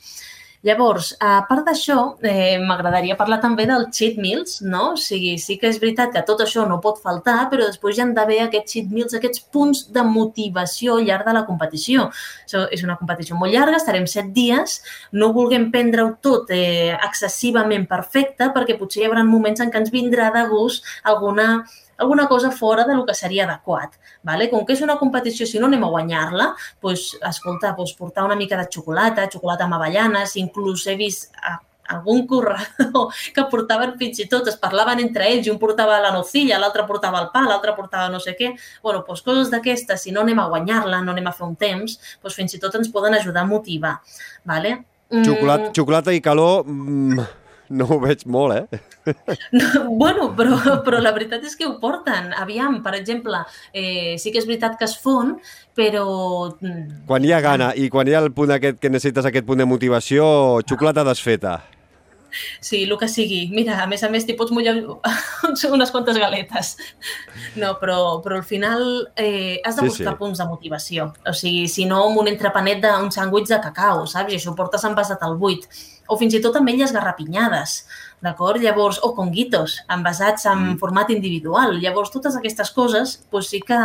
Llavors, 0.64 1.10
a 1.19 1.44
part 1.44 1.65
d'això, 1.68 2.15
eh, 2.23 2.57
m'agradaria 2.57 3.18
parlar 3.18 3.41
també 3.41 3.65
del 3.68 3.90
cheat 3.91 4.15
meals, 4.15 4.61
no? 4.61 4.94
O 4.94 4.95
sigui, 4.95 5.38
sí 5.38 5.57
que 5.60 5.68
és 5.68 5.77
veritat 5.77 6.14
que 6.14 6.22
tot 6.23 6.40
això 6.40 6.65
no 6.65 6.80
pot 6.80 7.02
faltar, 7.03 7.49
però 7.52 7.65
després 7.68 7.98
hi 7.98 8.02
han 8.02 8.14
d'haver 8.14 8.40
aquests 8.45 8.72
cheat 8.72 8.88
meals, 8.90 9.14
aquests 9.14 9.41
punts 9.52 9.91
de 9.91 10.03
motivació 10.03 10.95
al 10.95 11.03
llarg 11.03 11.26
de 11.26 11.34
la 11.34 11.44
competició. 11.45 12.10
So, 12.45 12.64
és 12.72 12.81
una 12.81 12.95
competició 12.95 13.35
molt 13.35 13.52
llarga, 13.52 13.76
estarem 13.76 14.07
set 14.07 14.31
dies, 14.31 14.81
no 15.11 15.34
vulguem 15.34 15.69
prendre-ho 15.69 16.15
tot 16.22 16.48
eh, 16.49 16.95
excessivament 17.10 17.85
perfecte, 17.85 18.53
perquè 18.56 18.80
potser 18.80 19.03
hi 19.03 19.07
haurà 19.10 19.27
moments 19.27 19.60
en 19.60 19.69
què 19.69 19.84
ens 19.84 19.91
vindrà 19.91 20.31
de 20.31 20.48
gust 20.48 20.88
alguna 21.03 21.65
alguna 21.98 22.28
cosa 22.28 22.52
fora 22.52 22.86
de 22.86 22.95
lo 22.95 23.06
que 23.06 23.14
seria 23.14 23.45
adequat. 23.45 23.98
Vale? 24.24 24.49
Com 24.49 24.65
que 24.65 24.74
és 24.74 24.82
una 24.82 24.98
competició, 24.99 25.48
si 25.48 25.60
no 25.60 25.68
anem 25.68 25.84
a 25.84 25.91
guanyar-la, 25.94 26.53
doncs, 26.82 27.14
escolta, 27.30 27.74
doncs, 27.78 27.94
portar 27.99 28.26
una 28.26 28.40
mica 28.40 28.57
de 28.57 28.70
xocolata, 28.72 29.30
xocolata 29.32 29.68
amb 29.68 29.78
avellanes, 29.80 30.36
inclús 30.41 30.88
he 30.88 30.98
vist 30.99 31.32
algun 31.94 32.26
corredor 32.28 33.11
que 33.36 33.44
portaven 33.52 33.98
fins 33.99 34.22
i 34.24 34.28
tot, 34.32 34.48
es 34.48 34.57
parlaven 34.60 35.02
entre 35.03 35.28
ells, 35.28 35.49
un 35.52 35.60
portava 35.60 35.99
la 36.02 36.14
nocilla, 36.15 36.60
l'altre 36.61 36.88
portava 36.88 37.20
el 37.22 37.30
pa, 37.34 37.44
l'altre 37.48 37.76
portava 37.76 38.07
no 38.10 38.22
sé 38.24 38.38
què. 38.40 38.53
bueno, 38.82 39.03
doncs 39.07 39.22
coses 39.22 39.52
d'aquestes, 39.52 40.02
si 40.02 40.15
no 40.15 40.24
anem 40.24 40.40
a 40.40 40.48
guanyar-la, 40.49 41.03
no 41.03 41.11
anem 41.11 41.28
a 41.28 41.36
fer 41.36 41.45
un 41.48 41.56
temps, 41.60 41.99
doncs 42.24 42.40
fins 42.40 42.56
i 42.56 42.64
tot 42.64 42.76
ens 42.80 42.90
poden 42.90 43.20
ajudar 43.20 43.44
a 43.44 43.52
motivar. 43.52 43.99
Vale? 44.45 44.78
Mm. 45.11 45.24
Xocolata, 45.28 45.72
xocolata 45.76 46.14
i 46.15 46.22
calor... 46.22 46.64
Mm 46.65 47.43
no 47.77 47.88
ho 47.90 47.99
veig 48.03 48.26
molt, 48.26 48.56
eh? 48.57 48.81
No, 49.52 49.90
bueno, 49.99 50.30
però, 50.38 50.57
però 50.85 51.02
la 51.03 51.11
veritat 51.11 51.44
és 51.44 51.57
que 51.60 51.68
ho 51.68 51.76
porten. 51.81 52.31
Aviam, 52.40 52.80
per 52.85 52.95
exemple, 52.95 53.41
eh, 53.76 54.15
sí 54.19 54.31
que 54.31 54.40
és 54.40 54.48
veritat 54.48 54.77
que 54.80 54.88
es 54.88 54.95
fon, 54.99 55.35
però... 55.76 56.06
Mm, 56.61 57.03
quan 57.10 57.27
hi 57.27 57.34
ha 57.35 57.41
gana 57.44 57.73
i 57.76 57.90
quan 57.91 58.07
hi 58.07 58.15
ha 58.15 58.23
el 58.23 58.31
punt 58.35 58.56
aquest 58.56 58.80
que 58.80 58.91
necessites 58.94 59.27
aquest 59.27 59.48
punt 59.48 59.60
de 59.60 59.68
motivació, 59.68 60.26
xocolata 60.69 61.03
desfeta. 61.07 61.60
Sí, 62.60 62.84
el 62.84 62.98
que 62.98 63.07
sigui. 63.07 63.48
Mira, 63.53 63.77
a 63.84 63.88
més 63.90 64.03
a 64.03 64.10
més, 64.10 64.26
t'hi 64.26 64.35
pots 64.38 64.53
mullar 64.56 64.76
unes 65.76 65.94
quantes 65.94 66.18
galetes. 66.18 66.73
No, 67.60 67.76
però, 67.81 67.98
però 68.23 68.40
al 68.40 68.48
final 68.48 68.85
eh, 69.15 69.60
has 69.64 69.77
de 69.77 69.85
buscar 69.85 70.14
sí, 70.14 70.15
sí. 70.15 70.19
punts 70.19 70.41
de 70.41 70.48
motivació. 70.49 71.11
O 71.30 71.35
sigui, 71.38 71.68
si 71.69 71.85
no, 71.90 72.03
amb 72.07 72.23
un 72.23 72.31
entrepanet 72.31 72.81
d'un 72.84 73.11
sàndwich 73.14 73.52
de 73.52 73.61
cacau, 73.64 74.07
saps? 74.10 74.34
I 74.34 74.40
això 74.40 74.53
ho 74.53 74.57
portes 74.57 74.85
envasat 74.90 75.23
al 75.26 75.38
buit 75.38 75.68
o 76.08 76.18
fins 76.20 76.36
i 76.36 76.42
tot 76.44 76.58
amb 76.60 76.70
elles 76.72 76.94
garrapinyades, 76.96 77.76
d'acord? 78.24 78.62
Llavors, 78.64 79.00
o 79.04 79.14
conguitos, 79.18 79.80
envasats 79.92 80.48
en 80.50 80.60
mm. 80.60 80.78
format 80.82 81.12
individual. 81.16 81.78
Llavors, 81.82 82.12
totes 82.14 82.38
aquestes 82.40 82.72
coses 82.76 83.18
doncs 83.32 83.52
sí 83.54 83.62
que, 83.64 83.80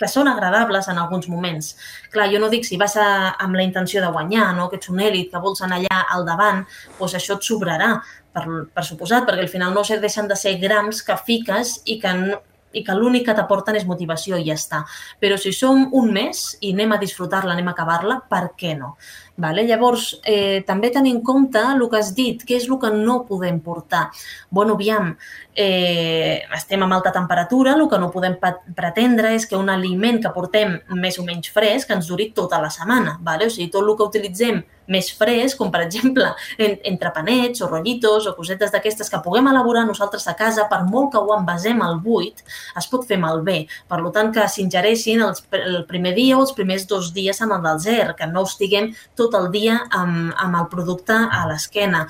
que 0.00 0.10
són 0.10 0.30
agradables 0.30 0.88
en 0.90 0.98
alguns 1.02 1.28
moments. 1.30 1.74
Clar, 2.14 2.28
jo 2.32 2.40
no 2.42 2.50
dic 2.52 2.66
si 2.66 2.78
vas 2.80 2.96
a, 3.00 3.08
amb 3.42 3.58
la 3.58 3.66
intenció 3.66 4.02
de 4.02 4.10
guanyar, 4.14 4.52
no? 4.56 4.68
que 4.70 4.80
ets 4.80 4.90
un 4.92 5.02
èlit, 5.02 5.30
que 5.32 5.42
vols 5.42 5.62
anar 5.64 5.82
allà 5.82 6.00
al 6.16 6.26
davant, 6.26 6.64
doncs 6.98 7.18
això 7.18 7.38
et 7.38 7.46
sobrarà, 7.46 7.92
per, 8.34 8.46
per 8.74 8.86
suposat, 8.86 9.28
perquè 9.28 9.46
al 9.46 9.52
final 9.52 9.74
no 9.74 9.86
deixen 9.86 10.28
de 10.30 10.36
ser 10.38 10.58
grams 10.62 11.04
que 11.06 11.16
fiques 11.26 11.78
i 11.86 12.00
que 12.02 12.14
no, 12.18 12.42
i 12.74 12.82
que 12.82 12.94
l'únic 12.98 13.28
que 13.28 13.36
t'aporten 13.38 13.78
és 13.78 13.86
motivació 13.86 14.38
i 14.38 14.48
ja 14.48 14.56
està. 14.58 14.82
Però 15.22 15.38
si 15.38 15.54
som 15.54 15.86
un 15.94 16.10
mes 16.14 16.42
i 16.60 16.72
anem 16.74 16.96
a 16.96 17.00
disfrutar-la, 17.00 17.54
anem 17.54 17.70
a 17.70 17.74
acabar-la, 17.76 18.18
per 18.30 18.48
què 18.58 18.74
no? 18.78 18.96
Vale? 19.36 19.64
Llavors, 19.66 20.20
eh, 20.24 20.62
també 20.66 20.90
tenir 20.94 21.10
en 21.16 21.20
compte 21.22 21.58
el 21.58 21.88
que 21.90 21.98
has 21.98 22.12
dit, 22.14 22.42
què 22.46 22.54
és 22.56 22.68
el 22.68 22.78
que 22.78 22.90
no 22.94 23.24
podem 23.26 23.60
portar. 23.60 24.10
bueno, 24.50 24.74
aviam, 24.74 25.16
eh, 25.54 26.42
estem 26.54 26.82
a 26.82 26.94
alta 26.94 27.12
temperatura, 27.12 27.72
el 27.74 27.88
que 27.88 27.98
no 27.98 28.10
podem 28.10 28.36
pretendre 28.74 29.34
és 29.34 29.46
que 29.46 29.56
un 29.56 29.68
aliment 29.68 30.20
que 30.22 30.30
portem 30.30 30.80
més 30.90 31.18
o 31.18 31.24
menys 31.24 31.50
fresc 31.50 31.90
ens 31.90 32.06
duri 32.06 32.30
tota 32.32 32.60
la 32.60 32.70
setmana. 32.70 33.18
Vale? 33.20 33.46
O 33.46 33.50
sigui, 33.50 33.70
tot 33.70 33.82
el 33.82 33.96
que 33.96 34.04
utilitzem 34.04 34.62
més 34.86 35.08
fresc, 35.16 35.56
com 35.56 35.70
per 35.72 35.80
exemple 35.84 36.26
en, 36.58 36.76
entre 36.84 37.12
panets 37.14 37.62
o 37.64 37.68
rotllitos 37.70 38.26
o 38.28 38.34
cosetes 38.36 38.72
d'aquestes 38.74 39.08
que 39.10 39.20
puguem 39.24 39.48
elaborar 39.48 39.86
nosaltres 39.88 40.26
a 40.28 40.34
casa, 40.36 40.66
per 40.68 40.82
molt 40.84 41.12
que 41.14 41.22
ho 41.22 41.32
envasem 41.36 41.80
al 41.82 42.00
buit, 42.04 42.44
es 42.76 42.88
pot 42.90 43.06
fer 43.08 43.18
malbé. 43.20 43.64
Per 43.88 44.00
tant, 44.12 44.32
que 44.34 44.44
s'ingereixin 44.48 45.24
el 45.24 45.84
primer 45.88 46.14
dia 46.18 46.36
o 46.36 46.42
els 46.44 46.52
primers 46.56 46.84
dos 46.90 47.12
dies 47.16 47.40
amb 47.40 47.56
el 47.56 47.64
del 47.64 47.80
zer, 47.80 48.12
que 48.18 48.28
no 48.28 48.44
estiguem 48.44 48.92
tot 49.16 49.23
tot 49.24 49.38
el 49.40 49.50
dia 49.54 49.80
amb, 49.90 50.34
amb 50.36 50.60
el 50.60 50.68
producte 50.72 51.16
a 51.16 51.44
l'esquena. 51.50 52.04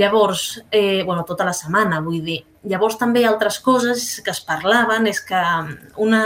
Llavors, 0.00 0.62
eh, 0.70 1.02
bueno, 1.04 1.26
tota 1.28 1.48
la 1.48 1.56
setmana, 1.56 2.00
vull 2.00 2.22
dir. 2.24 2.40
Llavors 2.70 2.98
també 3.00 3.22
altres 3.24 3.56
coses 3.64 4.20
que 4.24 4.32
es 4.34 4.40
parlaven 4.44 5.06
és 5.08 5.22
que 5.24 5.40
una... 5.96 6.22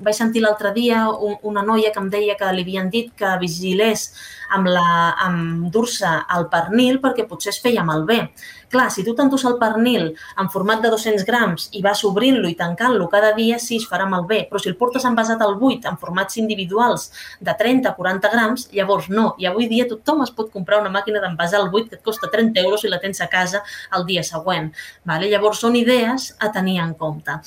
Vaig 0.00 0.14
sentir 0.16 0.40
l'altre 0.40 0.70
dia 0.72 1.02
una 1.42 1.64
noia 1.66 1.90
que 1.92 2.00
em 2.00 2.08
deia 2.08 2.36
que 2.38 2.48
li 2.54 2.62
havien 2.64 2.88
dit 2.88 3.10
que 3.18 3.32
vigilés 3.40 4.06
amb, 4.54 4.70
la, 4.70 5.14
amb 5.26 5.66
dur-se 5.74 6.08
el 6.36 6.46
pernil 6.52 7.02
perquè 7.02 7.26
potser 7.28 7.50
es 7.52 7.60
feia 7.60 7.84
malbé. 7.84 8.20
Clar, 8.68 8.90
si 8.92 9.04
tu 9.04 9.14
t'endús 9.16 9.46
el 9.48 9.56
pernil 9.60 10.10
en 10.36 10.50
format 10.52 10.82
de 10.84 10.90
200 10.92 11.24
grams 11.24 11.68
i 11.72 11.80
vas 11.84 12.02
obrint-lo 12.04 12.50
i 12.50 12.56
tancant-lo 12.58 13.06
cada 13.08 13.32
dia, 13.36 13.56
sí, 13.62 13.78
es 13.80 13.86
farà 13.88 14.04
malbé. 14.08 14.42
Però 14.50 14.60
si 14.60 14.68
el 14.68 14.76
portes 14.76 15.06
envasat 15.08 15.40
al 15.44 15.56
buit 15.60 15.86
en 15.88 15.96
formats 15.96 16.36
individuals 16.42 17.08
de 17.40 17.54
30-40 17.62 18.32
grams, 18.34 18.68
llavors 18.76 19.08
no. 19.08 19.30
I 19.40 19.48
avui 19.48 19.70
dia 19.72 19.88
tothom 19.88 20.20
es 20.26 20.34
pot 20.36 20.52
comprar 20.52 20.82
una 20.82 20.92
màquina 20.92 21.22
d'envasar 21.24 21.62
al 21.62 21.72
buit 21.72 21.88
que 21.88 21.96
et 21.96 22.04
costa 22.04 22.28
30 22.28 22.60
euros 22.66 22.84
i 22.84 22.92
la 22.92 23.00
tens 23.00 23.22
a 23.24 23.30
casa 23.32 23.64
el 23.96 24.04
dia 24.08 24.26
següent. 24.26 24.72
Vale? 25.08 25.32
Llavors 25.32 25.64
són 25.64 25.76
idees 25.80 26.34
a 26.38 26.52
tenir 26.52 26.78
en 26.84 26.92
compte. 26.98 27.40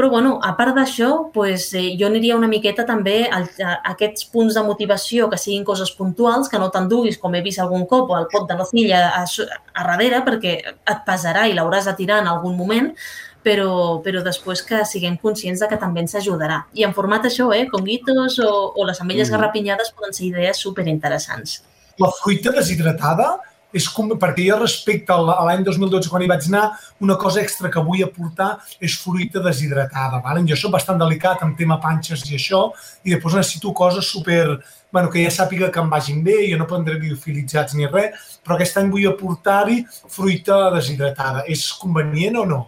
Però, 0.00 0.08
bueno, 0.08 0.38
a 0.40 0.54
part 0.56 0.72
d'això, 0.72 1.08
pues, 1.28 1.66
eh, 1.76 1.90
jo 2.00 2.06
aniria 2.08 2.36
una 2.38 2.48
miqueta 2.48 2.86
també 2.88 3.26
a, 3.28 3.42
a, 3.44 3.72
aquests 3.90 4.30
punts 4.32 4.54
de 4.56 4.62
motivació 4.64 5.26
que 5.28 5.36
siguin 5.36 5.66
coses 5.68 5.90
puntuals, 5.92 6.48
que 6.48 6.56
no 6.62 6.70
t'enduguis, 6.72 7.18
com 7.20 7.36
he 7.36 7.42
vist 7.44 7.60
algun 7.60 7.84
cop, 7.90 8.08
el 8.16 8.24
pot 8.32 8.46
de 8.48 8.56
nocilla 8.56 9.02
a, 9.18 9.26
a 9.26 9.84
darrere, 9.84 10.22
perquè 10.24 10.54
et 10.64 11.02
pesarà 11.04 11.44
i 11.50 11.52
l'hauràs 11.52 11.90
de 11.90 11.94
tirar 11.98 12.22
en 12.24 12.30
algun 12.32 12.56
moment, 12.56 12.88
però, 13.44 14.00
però 14.00 14.24
després 14.24 14.64
que 14.64 14.80
siguem 14.88 15.20
conscients 15.20 15.60
de 15.60 15.68
que 15.68 15.80
també 15.84 16.00
ens 16.06 16.16
ajudarà. 16.16 16.62
I 16.72 16.88
en 16.88 16.96
format 16.96 17.28
això, 17.28 17.50
eh, 17.52 17.66
conguitos 17.68 18.40
o, 18.40 18.50
o 18.72 18.88
les 18.88 19.04
ametlles 19.04 19.28
mm. 19.28 19.36
garrapinyades 19.36 19.92
poden 19.92 20.16
ser 20.16 20.30
idees 20.30 20.64
superinteressants. 20.64 21.58
La 22.00 22.08
fruita 22.22 22.56
deshidratada 22.56 23.34
és 23.72 23.86
com, 23.92 24.08
perquè 24.20 24.46
jo 24.48 24.58
respecte 24.60 25.14
a 25.14 25.44
l'any 25.46 25.62
2012 25.66 26.10
quan 26.10 26.24
hi 26.24 26.30
vaig 26.30 26.48
anar, 26.50 26.64
una 27.00 27.16
cosa 27.20 27.42
extra 27.42 27.70
que 27.70 27.82
vull 27.84 28.02
aportar 28.04 28.50
és 28.80 28.96
fruita 28.98 29.42
deshidratada. 29.44 30.20
Vale? 30.24 30.44
Jo 30.48 30.58
soc 30.58 30.74
bastant 30.74 30.98
delicat 31.00 31.44
amb 31.44 31.56
tema 31.58 31.80
panxes 31.82 32.26
i 32.30 32.36
això, 32.38 32.66
i 33.04 33.14
després 33.14 33.38
necessito 33.38 33.74
coses 33.76 34.06
super, 34.06 34.58
bueno, 34.92 35.10
que 35.10 35.22
ja 35.22 35.30
sàpiga 35.34 35.70
que 35.70 35.80
em 35.82 35.92
vagin 35.92 36.24
bé, 36.26 36.42
jo 36.50 36.58
no 36.58 36.68
prendré 36.70 36.98
biofilitzats 37.00 37.78
ni 37.78 37.86
res, 37.86 38.36
però 38.44 38.58
aquest 38.58 38.80
any 38.80 38.90
vull 38.90 39.08
aportar-hi 39.12 39.84
fruita 40.10 40.66
deshidratada. 40.74 41.46
És 41.46 41.70
convenient 41.78 42.42
o 42.42 42.46
no? 42.48 42.62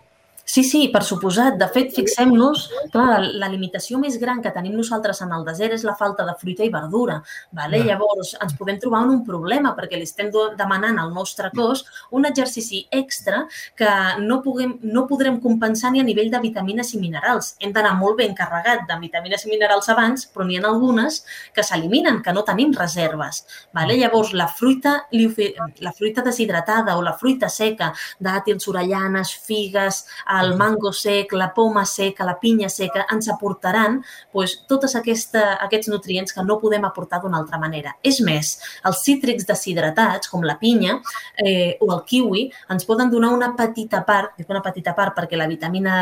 Sí, 0.52 0.64
sí, 0.68 0.82
per 0.92 1.00
suposat. 1.00 1.54
De 1.56 1.64
fet, 1.72 1.94
fixem-nos, 1.96 2.66
clar, 2.92 3.22
la 3.40 3.48
limitació 3.48 3.96
més 3.96 4.18
gran 4.20 4.42
que 4.44 4.50
tenim 4.52 4.74
nosaltres 4.76 5.22
en 5.24 5.30
el 5.32 5.46
desert 5.46 5.72
és 5.78 5.84
la 5.88 5.94
falta 5.96 6.26
de 6.28 6.34
fruita 6.36 6.66
i 6.66 6.68
verdura. 6.68 7.14
Vale? 7.56 7.78
Ja. 7.80 7.94
Llavors, 7.94 8.34
ens 8.36 8.52
podem 8.58 8.76
trobar 8.82 9.00
en 9.06 9.14
un 9.14 9.22
problema 9.24 9.72
perquè 9.78 9.96
li 9.96 10.04
estem 10.04 10.28
demanant 10.58 10.98
al 11.00 11.14
nostre 11.14 11.48
cos 11.56 11.86
un 12.12 12.28
exercici 12.28 12.82
extra 12.92 13.46
que 13.80 13.88
no, 14.20 14.42
puguem, 14.44 14.74
no 14.92 15.06
podrem 15.08 15.38
compensar 15.40 15.94
ni 15.94 16.02
a 16.02 16.04
nivell 16.04 16.28
de 16.34 16.42
vitamines 16.44 16.92
i 16.92 17.00
minerals. 17.00 17.54
Hem 17.64 17.72
d'anar 17.72 17.94
molt 17.96 18.20
ben 18.20 18.36
carregat 18.36 18.84
de 18.90 19.00
vitamines 19.00 19.46
i 19.46 19.54
minerals 19.54 19.88
abans, 19.88 20.26
però 20.28 20.44
n'hi 20.44 20.60
ha 20.60 20.66
algunes 20.68 21.22
que 21.56 21.64
s'eliminen, 21.64 22.20
que 22.20 22.36
no 22.36 22.44
tenim 22.44 22.76
reserves. 22.76 23.46
Vale? 23.72 23.96
Llavors, 23.96 24.34
la 24.36 24.50
fruita, 24.52 24.98
la 25.08 25.96
fruita 25.96 26.28
deshidratada 26.28 27.00
o 27.00 27.08
la 27.08 27.16
fruita 27.16 27.48
seca, 27.48 27.94
dàtils, 28.20 28.68
orellanes, 28.68 29.32
figues, 29.48 30.04
el 30.42 30.56
mango 30.58 30.92
sec, 30.92 31.32
la 31.38 31.52
poma 31.54 31.84
seca, 31.88 32.26
la 32.28 32.36
pinya 32.40 32.68
seca, 32.72 33.06
ens 33.12 33.30
aportaran 33.32 34.00
doncs, 34.34 34.58
tots 34.68 34.96
aquests 34.98 35.88
nutrients 35.92 36.34
que 36.34 36.44
no 36.46 36.58
podem 36.60 36.84
aportar 36.88 37.22
d'una 37.22 37.40
altra 37.42 37.60
manera. 37.62 37.96
És 38.02 38.20
més, 38.24 38.56
els 38.88 39.02
cítrics 39.06 39.48
deshidratats, 39.48 40.30
com 40.32 40.44
la 40.46 40.58
pinya 40.60 40.98
eh, 41.38 41.78
o 41.80 41.92
el 41.94 42.04
kiwi, 42.08 42.46
ens 42.74 42.86
poden 42.88 43.10
donar 43.10 43.32
una 43.34 43.52
petita 43.56 44.04
part, 44.06 44.36
dic 44.38 44.50
una 44.50 44.64
petita 44.64 44.96
part 44.98 45.16
perquè 45.16 45.38
la 45.38 45.50
vitamina 45.50 45.96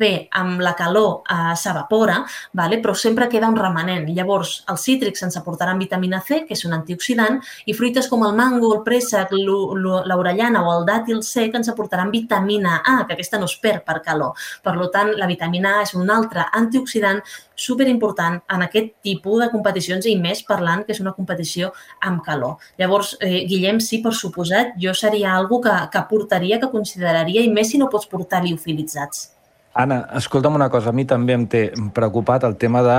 l'AFP 0.00 0.28
amb 0.32 0.60
la 0.60 0.74
calor 0.74 1.22
eh, 1.28 1.54
s'evapora, 1.56 2.24
vale? 2.52 2.80
però 2.80 2.94
sempre 2.94 3.28
queda 3.28 3.48
un 3.48 3.56
remanent. 3.56 4.08
Llavors, 4.08 4.64
els 4.68 4.82
cítrics 4.82 5.22
ens 5.22 5.36
aportaran 5.36 5.78
vitamina 5.78 6.20
C, 6.20 6.44
que 6.46 6.54
és 6.54 6.64
un 6.64 6.72
antioxidant, 6.72 7.40
i 7.66 7.74
fruites 7.74 8.08
com 8.08 8.24
el 8.24 8.34
mango, 8.34 8.72
el 8.74 8.82
préssec, 8.82 9.32
l'orellana 9.32 10.64
o 10.64 10.72
el 10.78 10.86
dàtil 10.86 11.22
sec 11.22 11.54
ens 11.54 11.68
aportaran 11.68 12.10
vitamina 12.10 12.80
A, 12.84 13.04
que 13.06 13.14
aquesta 13.14 13.38
no 13.38 13.46
es 13.46 13.56
perd 13.60 13.84
per 13.84 14.00
calor. 14.02 14.34
Per 14.62 14.76
tant, 14.92 15.12
la 15.16 15.26
vitamina 15.26 15.78
A 15.78 15.82
és 15.84 15.94
un 15.94 16.10
altre 16.10 16.46
antioxidant 16.52 17.20
superimportant 17.60 18.38
en 18.48 18.62
aquest 18.64 18.94
tipus 19.04 19.42
de 19.42 19.50
competicions 19.52 20.06
i 20.08 20.16
més 20.16 20.40
parlant 20.48 20.84
que 20.86 20.94
és 20.94 21.00
una 21.00 21.12
competició 21.12 21.74
amb 22.00 22.22
calor. 22.24 22.56
Llavors, 22.80 23.16
eh, 23.20 23.44
Guillem, 23.46 23.80
sí, 23.80 24.00
per 24.00 24.14
suposat, 24.14 24.72
jo 24.80 24.94
seria 24.94 25.34
algo 25.36 25.60
que, 25.60 25.74
que 25.92 26.06
portaria, 26.08 26.58
que 26.58 26.72
consideraria, 26.72 27.42
i 27.44 27.52
més 27.52 27.68
si 27.70 27.78
no 27.78 27.90
pots 27.92 28.08
portar 28.08 28.42
liofilitzats. 28.46 29.39
Anna, 29.72 30.00
escolta'm 30.18 30.56
una 30.58 30.66
cosa, 30.68 30.90
a 30.90 30.92
mi 30.92 31.04
també 31.06 31.36
em 31.36 31.44
té 31.46 31.60
preocupat 31.94 32.42
el 32.42 32.56
tema 32.58 32.80
de, 32.82 32.96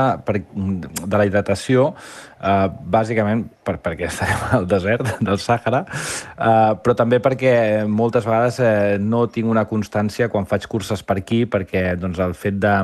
de 1.04 1.18
la 1.20 1.26
hidratació, 1.28 1.90
eh, 2.40 2.68
bàsicament 2.94 3.44
per, 3.68 3.76
perquè 3.84 4.08
estem 4.08 4.46
al 4.56 4.68
desert 4.72 5.18
del 5.20 5.40
Sàhara, 5.42 5.82
eh, 5.84 6.72
però 6.80 6.96
també 6.96 7.20
perquè 7.20 7.54
moltes 7.92 8.28
vegades 8.28 8.62
eh, 8.64 8.96
no 9.04 9.26
tinc 9.28 9.52
una 9.52 9.66
constància 9.68 10.30
quan 10.32 10.48
faig 10.48 10.70
curses 10.72 11.04
per 11.04 11.20
aquí, 11.20 11.44
perquè 11.44 11.98
doncs, 12.00 12.24
el 12.24 12.38
fet 12.40 12.56
de, 12.64 12.78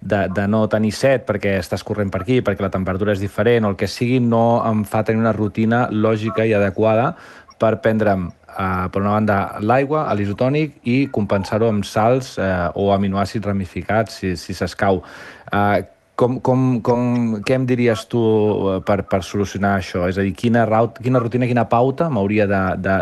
de, 0.00 0.22
de 0.32 0.46
no 0.48 0.64
tenir 0.72 0.94
set 0.96 1.28
perquè 1.28 1.58
estàs 1.60 1.84
corrent 1.84 2.08
per 2.08 2.22
aquí, 2.24 2.40
perquè 2.40 2.64
la 2.64 2.72
temperatura 2.72 3.12
és 3.12 3.20
diferent 3.20 3.68
o 3.68 3.74
el 3.74 3.76
que 3.76 3.90
sigui, 3.90 4.16
no 4.24 4.62
em 4.64 4.86
fa 4.88 5.04
tenir 5.04 5.20
una 5.20 5.36
rutina 5.36 5.90
lògica 5.92 6.48
i 6.48 6.56
adequada 6.56 7.12
per 7.60 7.76
prendre'm 7.84 8.30
eh, 8.50 8.88
per 8.90 9.02
una 9.02 9.14
banda, 9.18 9.38
l'aigua, 9.60 10.08
l'isotònic 10.18 10.80
i 10.90 10.98
compensar-ho 11.12 11.70
amb 11.70 11.86
salts 11.86 12.36
eh, 12.38 12.50
o 12.74 12.90
aminoàcids 12.96 13.46
ramificats, 13.46 14.20
si 14.20 14.54
s'escau. 14.54 15.02
Si 15.04 15.56
eh, 15.56 15.88
com, 16.20 16.36
com, 16.44 16.64
com, 16.84 17.04
què 17.46 17.56
em 17.56 17.64
diries 17.68 18.02
tu 18.10 18.20
eh, 18.20 18.74
per, 18.84 18.98
per 19.08 19.22
solucionar 19.24 19.78
això? 19.78 20.04
És 20.10 20.18
a 20.20 20.26
dir, 20.26 20.34
quina, 20.36 20.66
raut, 20.68 21.00
quina 21.00 21.22
rutina, 21.22 21.48
quina 21.48 21.64
pauta 21.70 22.10
m'hauria 22.12 22.48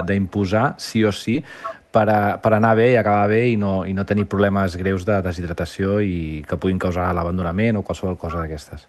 d'imposar, 0.07 0.69
sí 0.83 1.03
o 1.03 1.13
sí, 1.15 1.41
per, 1.95 2.07
a, 2.13 2.21
per 2.43 2.53
anar 2.55 2.77
bé 2.79 2.93
i 2.93 3.01
acabar 3.01 3.27
bé 3.33 3.41
i 3.51 3.57
no, 3.59 3.81
i 3.89 3.97
no 3.97 4.07
tenir 4.07 4.29
problemes 4.31 4.77
greus 4.79 5.09
de 5.09 5.19
deshidratació 5.25 5.99
i 6.05 6.45
que 6.47 6.61
puguin 6.61 6.79
causar 6.79 7.11
l'abandonament 7.17 7.81
o 7.81 7.85
qualsevol 7.87 8.21
cosa 8.21 8.45
d'aquestes? 8.45 8.87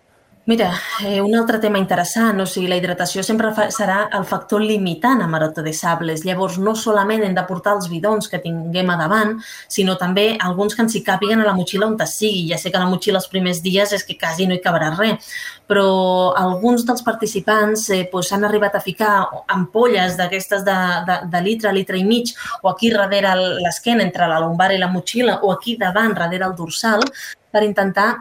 Mira, 0.49 0.73
eh, 1.05 1.21
un 1.21 1.35
altre 1.35 1.59
tema 1.61 1.77
interessant, 1.77 2.39
o 2.41 2.45
sigui, 2.49 2.65
la 2.71 2.77
hidratació 2.79 3.21
sempre 3.21 3.51
fa, 3.53 3.67
serà 3.69 3.97
el 4.17 4.23
factor 4.25 4.63
limitant 4.65 5.19
a 5.21 5.27
Marató 5.29 5.61
de 5.61 5.75
Sables. 5.77 6.23
Llavors, 6.25 6.55
no 6.57 6.71
solament 6.73 7.21
hem 7.21 7.35
de 7.37 7.43
portar 7.45 7.75
els 7.77 7.85
bidons 7.91 8.25
que 8.31 8.39
tinguem 8.41 8.89
a 8.89 8.95
davant, 8.97 9.35
sinó 9.69 9.93
també 10.01 10.23
alguns 10.47 10.73
que 10.73 10.81
ens 10.81 10.95
hi 10.97 11.03
càpiguen 11.05 11.43
a 11.43 11.45
la 11.45 11.53
motxilla 11.53 11.85
on 11.85 11.93
sigui. 12.01 12.47
Ja 12.49 12.57
sé 12.57 12.71
que 12.71 12.81
la 12.81 12.89
motxilla 12.89 13.21
els 13.21 13.29
primers 13.29 13.61
dies 13.61 13.93
és 13.93 14.03
que 14.03 14.17
quasi 14.17 14.47
no 14.47 14.57
hi 14.57 14.63
cabrà 14.63 14.89
res, 14.97 15.29
però 15.69 16.33
alguns 16.33 16.81
dels 16.83 17.05
participants 17.05 17.87
eh, 17.91 18.07
pues, 18.11 18.31
han 18.33 18.43
arribat 18.43 18.73
a 18.73 18.81
ficar 18.81 19.29
ampolles 19.47 20.17
d'aquestes 20.17 20.65
de, 20.65 20.79
de, 21.11 21.19
de 21.29 21.43
litre, 21.45 21.75
litre 21.77 22.01
i 22.01 22.03
mig, 22.03 22.33
o 22.63 22.73
aquí 22.73 22.89
darrere 22.89 23.35
l'esquena, 23.61 24.01
entre 24.01 24.25
la 24.25 24.41
lumbar 24.41 24.71
i 24.73 24.81
la 24.81 24.89
motxilla, 24.89 25.43
o 25.43 25.53
aquí 25.53 25.77
davant, 25.77 26.17
darrere 26.17 26.49
el 26.49 26.57
dorsal, 26.57 27.05
per 27.51 27.61
intentar 27.65 28.15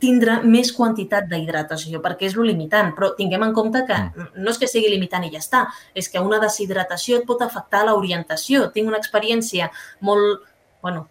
tindre 0.00 0.40
més 0.42 0.72
quantitat 0.76 1.28
d'hidratació, 1.30 2.00
perquè 2.04 2.28
és 2.30 2.36
lo 2.38 2.46
limitant, 2.46 2.94
però 2.96 3.12
tinguem 3.18 3.44
en 3.46 3.54
compte 3.56 3.84
que 3.88 3.96
mm. 3.96 4.32
no 4.40 4.52
és 4.52 4.60
que 4.60 4.68
sigui 4.70 4.90
limitant 4.92 5.26
i 5.26 5.32
ja 5.34 5.42
està, 5.42 5.64
és 5.94 6.08
que 6.10 6.22
una 6.24 6.40
deshidratació 6.42 7.20
et 7.20 7.28
pot 7.28 7.42
afectar 7.44 7.84
l'orientació. 7.86 8.68
Tinc 8.74 8.88
una 8.88 9.00
experiència 9.00 9.70
molt, 10.06 10.46
bueno, 10.82 11.06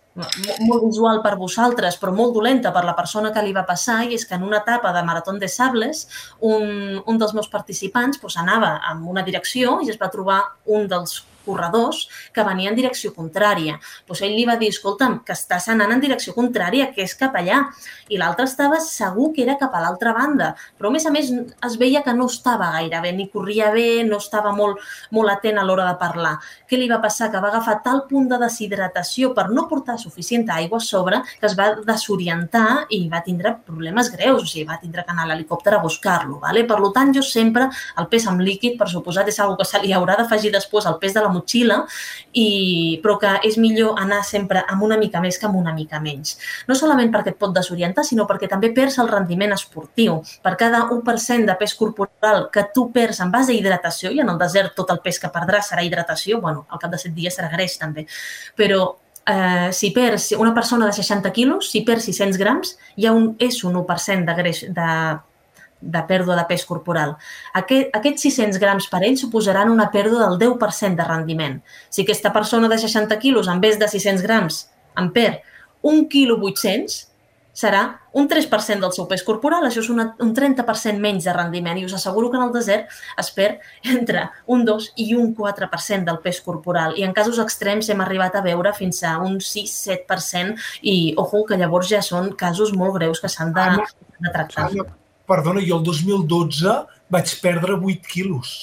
molt 0.65 0.83
visual 0.83 1.21
per 1.23 1.35
vosaltres, 1.39 1.97
però 2.01 2.11
molt 2.15 2.33
dolenta 2.35 2.73
per 2.75 2.83
la 2.87 2.95
persona 2.97 3.31
que 3.35 3.43
li 3.45 3.53
va 3.55 3.65
passar, 3.67 4.01
i 4.07 4.17
és 4.17 4.25
que 4.27 4.35
en 4.35 4.43
una 4.47 4.61
etapa 4.63 4.91
de 4.95 5.03
Marató 5.05 5.35
de 5.39 5.47
Sables, 5.47 6.07
un, 6.41 6.99
un 7.05 7.21
dels 7.21 7.35
meus 7.37 7.49
participants 7.49 8.19
pues, 8.19 8.37
anava 8.37 8.79
en 8.91 9.05
una 9.07 9.23
direcció 9.23 9.79
i 9.85 9.93
es 9.93 9.99
va 10.01 10.11
trobar 10.11 10.41
un 10.65 10.87
dels 10.89 11.21
corredors 11.45 12.07
que 12.33 12.43
venien 12.45 12.73
en 12.73 12.77
direcció 12.77 13.13
contrària. 13.15 13.77
Doncs 14.07 14.23
ell 14.25 14.35
li 14.37 14.45
va 14.47 14.57
dir, 14.59 14.71
escolta'm, 14.73 15.19
que 15.25 15.35
estàs 15.35 15.69
anant 15.73 15.93
en 15.95 16.03
direcció 16.03 16.35
contrària, 16.37 16.91
que 16.93 17.03
és 17.05 17.15
cap 17.19 17.35
allà. 17.39 17.65
I 18.09 18.17
l'altre 18.17 18.47
estava 18.49 18.79
segur 18.81 19.31
que 19.35 19.43
era 19.45 19.57
cap 19.59 19.73
a 19.75 19.83
l'altra 19.83 20.13
banda. 20.17 20.53
Però, 20.77 20.89
a 20.89 20.93
més 20.93 21.05
a 21.05 21.13
més, 21.13 21.31
es 21.65 21.77
veia 21.81 22.03
que 22.05 22.13
no 22.13 22.29
estava 22.29 22.71
gaire 22.77 23.01
bé, 23.03 23.13
ni 23.13 23.29
corria 23.29 23.71
bé, 23.73 24.03
no 24.07 24.17
estava 24.17 24.53
molt, 24.55 24.81
molt 25.15 25.33
atent 25.35 25.59
a 25.59 25.65
l'hora 25.65 25.87
de 25.89 25.97
parlar. 26.01 26.35
Què 26.69 26.79
li 26.79 26.89
va 26.89 27.01
passar? 27.03 27.29
Que 27.31 27.41
va 27.41 27.51
agafar 27.53 27.79
tal 27.85 28.05
punt 28.09 28.29
de 28.29 28.39
deshidratació 28.41 29.33
per 29.37 29.49
no 29.53 29.67
portar 29.69 29.97
suficient 30.01 30.47
aigua 30.49 30.79
a 30.79 30.85
sobre 30.85 31.21
que 31.39 31.47
es 31.47 31.55
va 31.57 31.71
desorientar 31.85 32.85
i 32.95 33.01
va 33.11 33.21
tindre 33.25 33.55
problemes 33.65 34.11
greus. 34.13 34.43
O 34.43 34.49
sigui, 34.49 34.65
va 34.69 34.79
tindre 34.81 35.05
que 35.05 35.13
anar 35.13 35.27
a 35.27 35.31
l'helicòpter 35.31 35.75
a 35.75 35.81
buscar-lo. 35.83 36.39
Vale? 36.43 36.65
Per 36.69 36.79
tant, 36.95 37.13
jo 37.15 37.23
sempre 37.25 37.69
el 37.97 38.09
pes 38.11 38.27
amb 38.29 38.41
líquid, 38.45 38.77
per 38.79 38.89
suposat, 38.89 39.29
és 39.29 39.39
una 39.39 39.57
que 39.59 39.67
se 39.67 39.81
li 39.83 39.93
haurà 39.95 40.17
d'afegir 40.19 40.51
després 40.53 40.87
al 40.89 40.99
pes 41.01 41.15
de 41.15 41.23
la 41.23 41.28
motxilla, 41.33 41.79
i, 42.33 42.99
però 43.03 43.17
que 43.21 43.33
és 43.47 43.57
millor 43.61 43.99
anar 44.01 44.21
sempre 44.27 44.63
amb 44.67 44.85
una 44.85 44.97
mica 45.01 45.21
més 45.23 45.39
que 45.39 45.47
amb 45.49 45.59
una 45.59 45.73
mica 45.75 46.01
menys. 46.03 46.37
No 46.67 46.77
solament 46.77 47.11
perquè 47.13 47.33
et 47.33 47.41
pot 47.41 47.53
desorientar, 47.55 48.05
sinó 48.07 48.27
perquè 48.29 48.49
també 48.51 48.71
perds 48.75 48.99
el 49.01 49.11
rendiment 49.11 49.53
esportiu. 49.55 50.19
Per 50.43 50.55
cada 50.59 50.85
1% 50.93 51.49
de 51.49 51.57
pes 51.59 51.75
corporal 51.79 52.47
que 52.53 52.65
tu 52.73 52.89
perds 52.95 53.21
en 53.25 53.31
base 53.33 53.53
a 53.53 53.57
hidratació, 53.57 54.13
i 54.13 54.23
en 54.23 54.29
el 54.29 54.39
desert 54.41 54.75
tot 54.77 54.91
el 54.93 55.03
pes 55.03 55.19
que 55.19 55.31
perdràs 55.33 55.71
serà 55.73 55.85
hidratació, 55.85 56.41
bueno, 56.41 56.65
al 56.69 56.81
cap 56.81 56.91
de 56.91 57.01
7 57.01 57.15
dies 57.15 57.35
serà 57.35 57.51
greix 57.51 57.77
també, 57.81 58.05
però 58.57 58.83
eh, 59.29 59.69
si 59.71 59.91
perds 59.91 60.31
una 60.37 60.53
persona 60.53 60.85
de 60.85 60.93
60 60.93 61.31
quilos, 61.31 61.69
si 61.71 61.81
perds 61.81 62.09
600 62.09 62.37
grams, 62.37 62.77
ja 62.97 63.13
un, 63.13 63.35
és 63.39 63.63
un 63.63 63.77
1% 63.77 64.25
de 64.25 64.37
greix, 64.41 64.63
de 64.73 64.91
de 65.81 66.01
pèrdua 66.07 66.35
de 66.35 66.45
pes 66.49 66.65
corporal. 66.67 67.15
Aquest, 67.55 67.93
aquests 67.95 68.27
600 68.27 68.59
grams 68.61 68.89
per 68.91 69.03
ell 69.07 69.17
suposaran 69.17 69.71
una 69.71 69.89
pèrdua 69.93 70.27
del 70.27 70.39
10% 70.41 70.99
de 70.99 71.07
rendiment. 71.07 71.59
Si 71.89 72.03
aquesta 72.03 72.33
persona 72.35 72.69
de 72.71 72.79
60 72.81 73.19
quilos, 73.19 73.47
en 73.47 73.61
vez 73.61 73.79
de 73.79 73.87
600 73.87 74.25
grams, 74.25 74.65
en 74.97 75.13
perd 75.15 75.39
1 75.81 76.07
quilo 76.11 76.35
800, 76.41 77.09
serà 77.59 77.99
un 78.13 78.27
3% 78.29 78.79
del 78.79 78.93
seu 78.95 79.07
pes 79.09 79.23
corporal, 79.25 79.65
això 79.67 79.81
és 79.83 79.89
una, 79.91 80.05
un 80.23 80.31
30% 80.35 81.01
menys 81.01 81.25
de 81.27 81.33
rendiment 81.35 81.79
i 81.79 81.83
us 81.85 81.95
asseguro 81.97 82.29
que 82.31 82.39
en 82.39 82.45
el 82.45 82.53
desert 82.55 82.93
es 83.19 83.31
perd 83.35 83.65
entre 83.95 84.27
un 84.47 84.63
2 84.67 84.91
i 85.03 85.09
un 85.17 85.33
4% 85.35 86.07
del 86.07 86.21
pes 86.23 86.39
corporal 86.45 86.95
i 86.97 87.03
en 87.07 87.15
casos 87.17 87.41
extrems 87.43 87.89
hem 87.89 88.05
arribat 88.05 88.37
a 88.39 88.45
veure 88.45 88.73
fins 88.77 89.03
a 89.03 89.17
un 89.25 89.39
6-7% 89.43 90.55
i 90.93 90.95
ojo 91.17 91.43
que 91.49 91.59
llavors 91.59 91.91
ja 91.91 92.01
són 92.05 92.31
casos 92.39 92.71
molt 92.71 92.95
greus 93.01 93.19
que 93.19 93.31
s'han 93.31 93.53
de, 93.57 93.67
de 94.19 94.33
tractar. 94.33 94.69
Anna, 94.69 94.87
perdona, 95.29 95.61
jo 95.65 95.79
el 95.79 95.85
2012 95.87 96.75
vaig 97.13 97.33
perdre 97.43 97.77
8 97.77 98.09
quilos. 98.09 98.57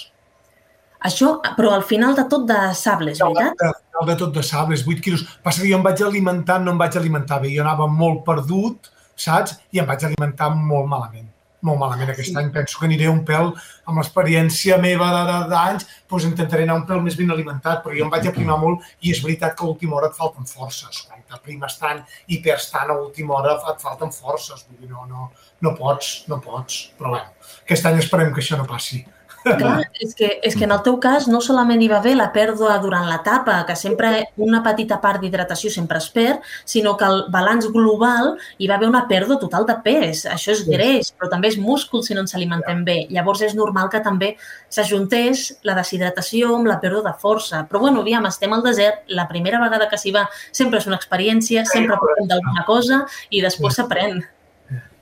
Això, 1.06 1.36
però 1.59 1.70
al 1.76 1.84
final 1.86 2.16
de 2.18 2.24
tot 2.30 2.47
de 2.48 2.59
sables, 2.74 3.20
veritat? 3.20 3.62
Al 3.62 3.76
final 3.78 4.10
de 4.10 4.16
tot 4.22 4.34
de 4.34 4.43
sables, 4.43 4.82
8 4.86 5.05
quilos. 5.05 5.24
Passa 5.44 5.62
que 5.62 5.70
jo 5.70 5.78
em 5.78 5.84
vaig 5.84 6.02
alimentar, 6.02 6.59
no 6.62 6.72
em 6.74 6.80
vaig 6.80 6.97
alimentar 6.98 7.38
bé. 7.43 7.52
Jo 7.55 7.62
anava 7.62 7.86
molt 7.86 8.24
perdut, 8.26 8.90
saps? 9.14 9.59
I 9.72 9.82
em 9.82 9.88
vaig 9.88 10.06
alimentar 10.09 10.51
molt 10.55 10.88
malament. 10.90 11.28
Molt 11.66 11.80
malament 11.80 12.10
aquest 12.12 12.32
sí. 12.32 12.38
any. 12.40 12.51
Penso 12.55 12.80
que 12.80 12.88
aniré 12.88 13.10
un 13.10 13.22
pèl, 13.28 13.52
amb 13.86 14.01
l'experiència 14.01 14.80
meva 14.82 15.10
d'anys, 15.52 15.86
doncs 16.10 16.28
intentaré 16.28 16.66
anar 16.66 16.80
un 16.80 16.88
pèl 16.88 17.05
més 17.05 17.16
ben 17.18 17.30
alimentat, 17.34 17.84
però 17.84 17.97
jo 17.97 18.06
em 18.06 18.12
vaig 18.12 18.28
aprimar 18.30 18.59
molt 18.62 18.84
i 19.01 19.14
és 19.14 19.22
veritat 19.24 19.56
que 19.56 19.64
a 19.64 19.70
última 19.70 20.01
hora 20.01 20.10
et 20.10 20.18
falten 20.18 20.48
forces. 20.48 21.06
Quan 21.36 21.44
t'aprimes 21.44 21.76
tant 21.78 22.02
i 22.32 22.38
perds 22.42 22.70
tant 22.72 22.90
a 22.90 22.96
última 22.96 23.36
hora 23.36 23.56
et 23.72 23.82
falten 23.82 24.12
forces. 24.12 24.64
Vull 24.68 24.80
dir, 24.80 24.90
no, 24.90 25.04
no, 25.06 25.30
no 25.62 25.74
pots, 25.76 26.24
no 26.28 26.40
pots, 26.40 26.92
però 26.98 27.12
bé, 27.12 27.22
aquest 27.64 27.86
any 27.86 28.00
esperem 28.00 28.32
que 28.32 28.42
això 28.42 28.56
no 28.56 28.66
passi. 28.66 29.04
Clar, 29.47 29.85
és 30.02 30.14
que, 30.18 30.28
és 30.43 30.56
que 30.59 30.64
en 30.66 30.73
el 30.74 30.81
teu 30.82 30.97
cas 31.02 31.28
no 31.31 31.39
solament 31.44 31.82
hi 31.82 31.89
va 31.90 32.01
haver 32.01 32.16
la 32.18 32.28
pèrdua 32.35 32.77
durant 32.82 33.06
l'etapa, 33.06 33.60
que 33.68 33.77
sempre 33.78 34.10
una 34.43 34.62
petita 34.64 34.98
part 35.02 35.23
d'hidratació 35.23 35.70
sempre 35.70 36.01
es 36.02 36.09
perd, 36.10 36.43
sinó 36.66 36.97
que 36.98 37.06
el 37.06 37.23
balanç 37.32 37.68
global 37.74 38.35
hi 38.59 38.66
va 38.66 38.77
haver 38.81 38.90
una 38.90 39.05
pèrdua 39.06 39.39
total 39.43 39.68
de 39.68 39.78
pes. 39.86 40.24
Això 40.27 40.52
és 40.56 40.64
greix, 40.66 41.12
però 41.14 41.31
també 41.31 41.52
és 41.52 41.59
múscul 41.62 42.02
si 42.02 42.16
no 42.16 42.24
ens 42.27 42.35
alimentem 42.35 42.82
bé. 42.86 42.98
Llavors 43.14 43.44
és 43.47 43.55
normal 43.55 43.90
que 43.93 44.02
també 44.02 44.35
s'ajuntés 44.68 45.47
la 45.68 45.78
deshidratació 45.78 46.56
amb 46.56 46.70
la 46.70 46.81
pèrdua 46.82 47.06
de 47.06 47.16
força. 47.23 47.62
Però 47.70 47.85
bueno, 47.86 48.02
aviam, 48.02 48.27
estem 48.27 48.52
al 48.52 48.66
desert, 48.66 49.05
la 49.09 49.28
primera 49.31 49.62
vegada 49.62 49.90
que 49.90 50.01
s'hi 50.01 50.14
va 50.16 50.27
sempre 50.51 50.82
és 50.82 50.90
una 50.90 50.98
experiència, 50.98 51.66
sempre 51.70 52.01
parlem 52.02 52.32
d'alguna 52.32 52.66
cosa 52.66 53.05
i 53.31 53.44
després 53.44 53.78
s'aprèn. 53.78 54.24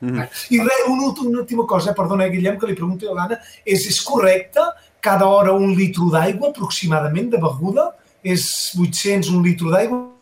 Mm. 0.05 0.25
I 0.53 0.63
res, 0.63 0.87
una, 0.91 1.11
una 1.25 1.43
última 1.43 1.67
cosa, 1.67 1.95
perdona, 1.97 2.29
Guillem, 2.33 2.59
que 2.61 2.69
li 2.69 2.77
pregunto 2.79 3.11
a 3.11 3.17
l'Anna, 3.17 3.41
és, 3.65 3.87
és 3.91 4.01
correcte 4.05 4.65
cada 5.05 5.29
hora 5.29 5.53
un 5.53 5.75
litre 5.77 6.09
d'aigua 6.13 6.51
aproximadament 6.53 7.31
de 7.35 7.41
beguda? 7.43 7.91
És 8.25 8.47
800 8.81 9.33
un 9.35 9.43
litre 9.45 9.73
d'aigua? 9.73 10.14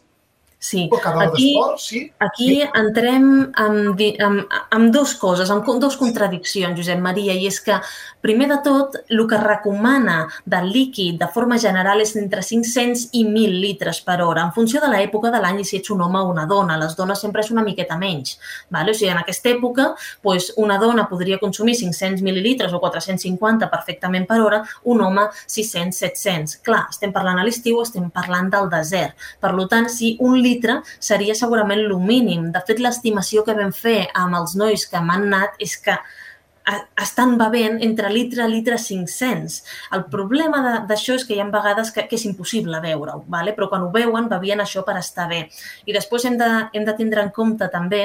Sí, 0.63 0.89
aquí, 0.95 1.57
sí. 1.77 2.01
aquí 2.23 2.63
entrem 2.63 3.25
amb, 3.59 3.99
amb, 4.23 4.53
amb 4.71 4.93
dues 4.95 5.17
coses, 5.19 5.51
amb 5.51 5.67
dues 5.83 5.97
contradiccions, 5.99 6.77
Josep 6.79 7.01
Maria, 7.03 7.35
i 7.35 7.49
és 7.49 7.59
que, 7.61 7.81
primer 8.23 8.47
de 8.47 8.61
tot, 8.63 8.95
el 9.11 9.25
que 9.27 9.41
recomana 9.43 10.21
del 10.47 10.69
líquid 10.71 11.19
de 11.19 11.27
forma 11.35 11.59
general 11.59 11.99
és 12.05 12.15
entre 12.15 12.45
500 12.47 13.09
i 13.11 13.25
1.000 13.27 13.59
litres 13.65 13.99
per 14.07 14.21
hora, 14.23 14.45
en 14.47 14.53
funció 14.55 14.79
de 14.85 14.93
l'època 14.93 15.33
de 15.35 15.41
l'any 15.43 15.65
i 15.65 15.67
si 15.67 15.81
ets 15.81 15.91
un 15.91 16.05
home 16.07 16.21
o 16.23 16.31
una 16.31 16.47
dona. 16.47 16.79
Les 16.79 16.95
dones 16.95 17.19
sempre 17.19 17.43
és 17.43 17.51
una 17.51 17.67
miqueta 17.67 17.99
menys. 17.99 18.37
Vale? 18.71 18.95
O 18.95 19.01
sigui, 19.01 19.11
en 19.11 19.19
aquesta 19.19 19.51
època, 19.51 19.89
doncs, 20.23 20.53
una 20.63 20.79
dona 20.79 21.09
podria 21.11 21.41
consumir 21.43 21.75
500 21.81 22.23
mil·lilitres 22.23 22.71
o 22.71 22.79
450 22.87 23.67
perfectament 23.75 24.31
per 24.31 24.39
hora, 24.47 24.63
un 24.87 25.03
home 25.03 25.27
600-700. 25.43 26.61
Clar, 26.63 26.87
estem 26.95 27.11
parlant 27.11 27.43
a 27.43 27.51
l'estiu, 27.51 27.83
estem 27.83 28.07
parlant 28.15 28.55
del 28.55 28.71
desert. 28.71 29.19
Per 29.43 29.55
tant, 29.67 29.91
si 29.91 30.15
un 30.23 30.39
litre 30.53 30.81
seria 31.01 31.35
segurament 31.35 31.81
el 31.83 31.95
mínim. 31.99 32.51
De 32.53 32.63
fet, 32.67 32.79
l'estimació 32.81 33.45
que 33.45 33.57
vam 33.59 33.73
fer 33.73 34.09
amb 34.15 34.37
els 34.43 34.55
nois 34.57 34.87
que 34.87 35.01
m'han 35.01 35.27
anat 35.33 35.57
és 35.59 35.77
que 35.81 35.97
a- 36.65 36.87
estan 37.03 37.37
bevent 37.39 37.81
entre 37.83 38.11
litre 38.11 38.45
i 38.47 38.51
litre 38.53 38.77
500. 38.79 39.57
El 39.97 40.05
problema 40.13 40.61
d'això 40.89 41.17
és 41.17 41.25
que 41.27 41.35
hi 41.35 41.41
ha 41.43 41.49
vegades 41.51 41.91
que, 41.91 42.05
que 42.09 42.17
és 42.17 42.25
impossible 42.29 42.81
veure-ho, 42.85 43.25
vale? 43.27 43.55
però 43.57 43.69
quan 43.69 43.83
ho 43.83 43.91
veuen, 43.91 44.29
bevien 44.31 44.63
això 44.63 44.85
per 44.87 44.97
estar 45.01 45.29
bé. 45.29 45.49
I 45.87 45.93
després 45.97 46.25
hem 46.29 46.37
de, 46.39 46.51
hem 46.73 46.85
de 46.87 46.95
tindre 46.99 47.23
en 47.23 47.33
compte 47.35 47.69
també 47.73 48.05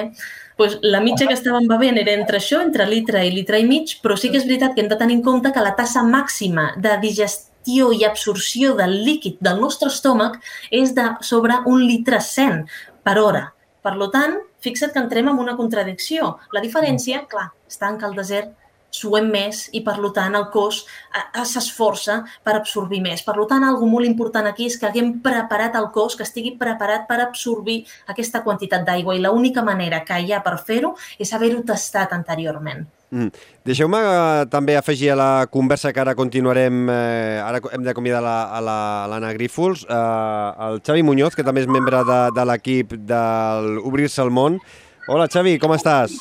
doncs 0.58 0.80
la 0.82 1.02
mitja 1.06 1.28
que 1.30 1.36
estàvem 1.38 1.68
bevent 1.70 2.00
era 2.02 2.16
entre 2.18 2.40
això, 2.42 2.64
entre 2.66 2.88
litre 2.90 3.22
i 3.28 3.30
litre 3.32 3.60
i 3.62 3.68
mig, 3.68 4.00
però 4.02 4.18
sí 4.18 4.32
que 4.34 4.42
és 4.42 4.48
veritat 4.48 4.74
que 4.74 4.82
hem 4.82 4.90
de 4.90 4.98
tenir 4.98 5.20
en 5.20 5.22
compte 5.22 5.52
que 5.54 5.62
la 5.62 5.76
tassa 5.78 6.02
màxima 6.02 6.72
de 6.82 6.98
digestió 7.04 7.47
i 7.68 8.06
absorció 8.08 8.74
del 8.78 8.96
líquid 9.06 9.42
del 9.44 9.60
nostre 9.62 9.92
estómac 9.92 10.40
és 10.72 10.94
de 10.98 11.10
sobre 11.22 11.60
un 11.66 11.84
litre 11.84 12.22
100 12.24 12.64
per 13.04 13.18
hora. 13.20 13.44
Per 13.84 13.96
lo 13.96 14.10
tant, 14.12 14.38
fixa't 14.64 14.94
que 14.94 15.04
entrem 15.04 15.30
en 15.32 15.40
una 15.40 15.56
contradicció. 15.60 16.38
La 16.56 16.64
diferència, 16.64 17.26
clar, 17.32 17.52
està 17.70 17.92
en 17.92 18.00
que 18.00 18.08
al 18.08 18.16
desert 18.18 18.56
suem 18.90 19.28
més 19.30 19.70
i, 19.74 19.82
per 19.86 19.98
tant, 20.16 20.36
el 20.36 20.48
cos 20.54 20.86
eh, 21.14 21.20
eh, 21.42 21.46
s'esforça 21.46 22.24
per 22.44 22.56
absorbir 22.56 23.02
més. 23.02 23.22
Per 23.26 23.36
tant, 23.48 23.64
algo 23.64 23.86
molt 23.86 24.06
important 24.08 24.48
aquí 24.48 24.66
és 24.66 24.78
que 24.80 24.88
haguem 24.88 25.20
preparat 25.22 25.76
el 25.76 25.90
cos, 25.94 26.16
que 26.16 26.24
estigui 26.24 26.56
preparat 26.58 27.08
per 27.08 27.20
absorbir 27.22 27.86
aquesta 28.08 28.42
quantitat 28.44 28.86
d'aigua 28.88 29.16
i 29.16 29.22
l'única 29.22 29.62
manera 29.64 30.04
que 30.08 30.20
hi 30.20 30.32
ha 30.34 30.42
per 30.42 30.58
fer-ho 30.60 30.96
és 31.20 31.34
haver-ho 31.34 31.62
tastat 31.68 32.14
anteriorment. 32.14 32.88
Mm. 33.10 33.30
Deixeu-me 33.64 34.00
eh, 34.04 34.46
també 34.52 34.76
afegir 34.76 35.12
a 35.14 35.16
la 35.16 35.30
conversa 35.52 35.94
que 35.94 36.02
ara 36.02 36.16
continuarem, 36.16 36.90
eh, 36.90 37.40
ara 37.44 37.62
hem 37.72 37.84
d'acomiadar 37.86 38.22
la- 38.24 38.50
a 38.58 38.60
la- 38.62 39.08
l'Anna 39.08 39.32
Grífols, 39.34 39.86
eh, 39.88 40.52
el 40.68 40.82
Xavi 40.82 41.04
Muñoz, 41.04 41.36
que 41.36 41.44
també 41.44 41.62
és 41.62 41.68
membre 41.68 42.04
de, 42.04 42.20
de 42.36 42.46
l'equip 42.46 42.92
del 43.08 43.78
Obrir-se 43.80 44.22
al 44.22 44.32
món. 44.32 44.60
Hola, 45.08 45.30
Xavi, 45.32 45.58
com 45.60 45.72
estàs? 45.72 46.18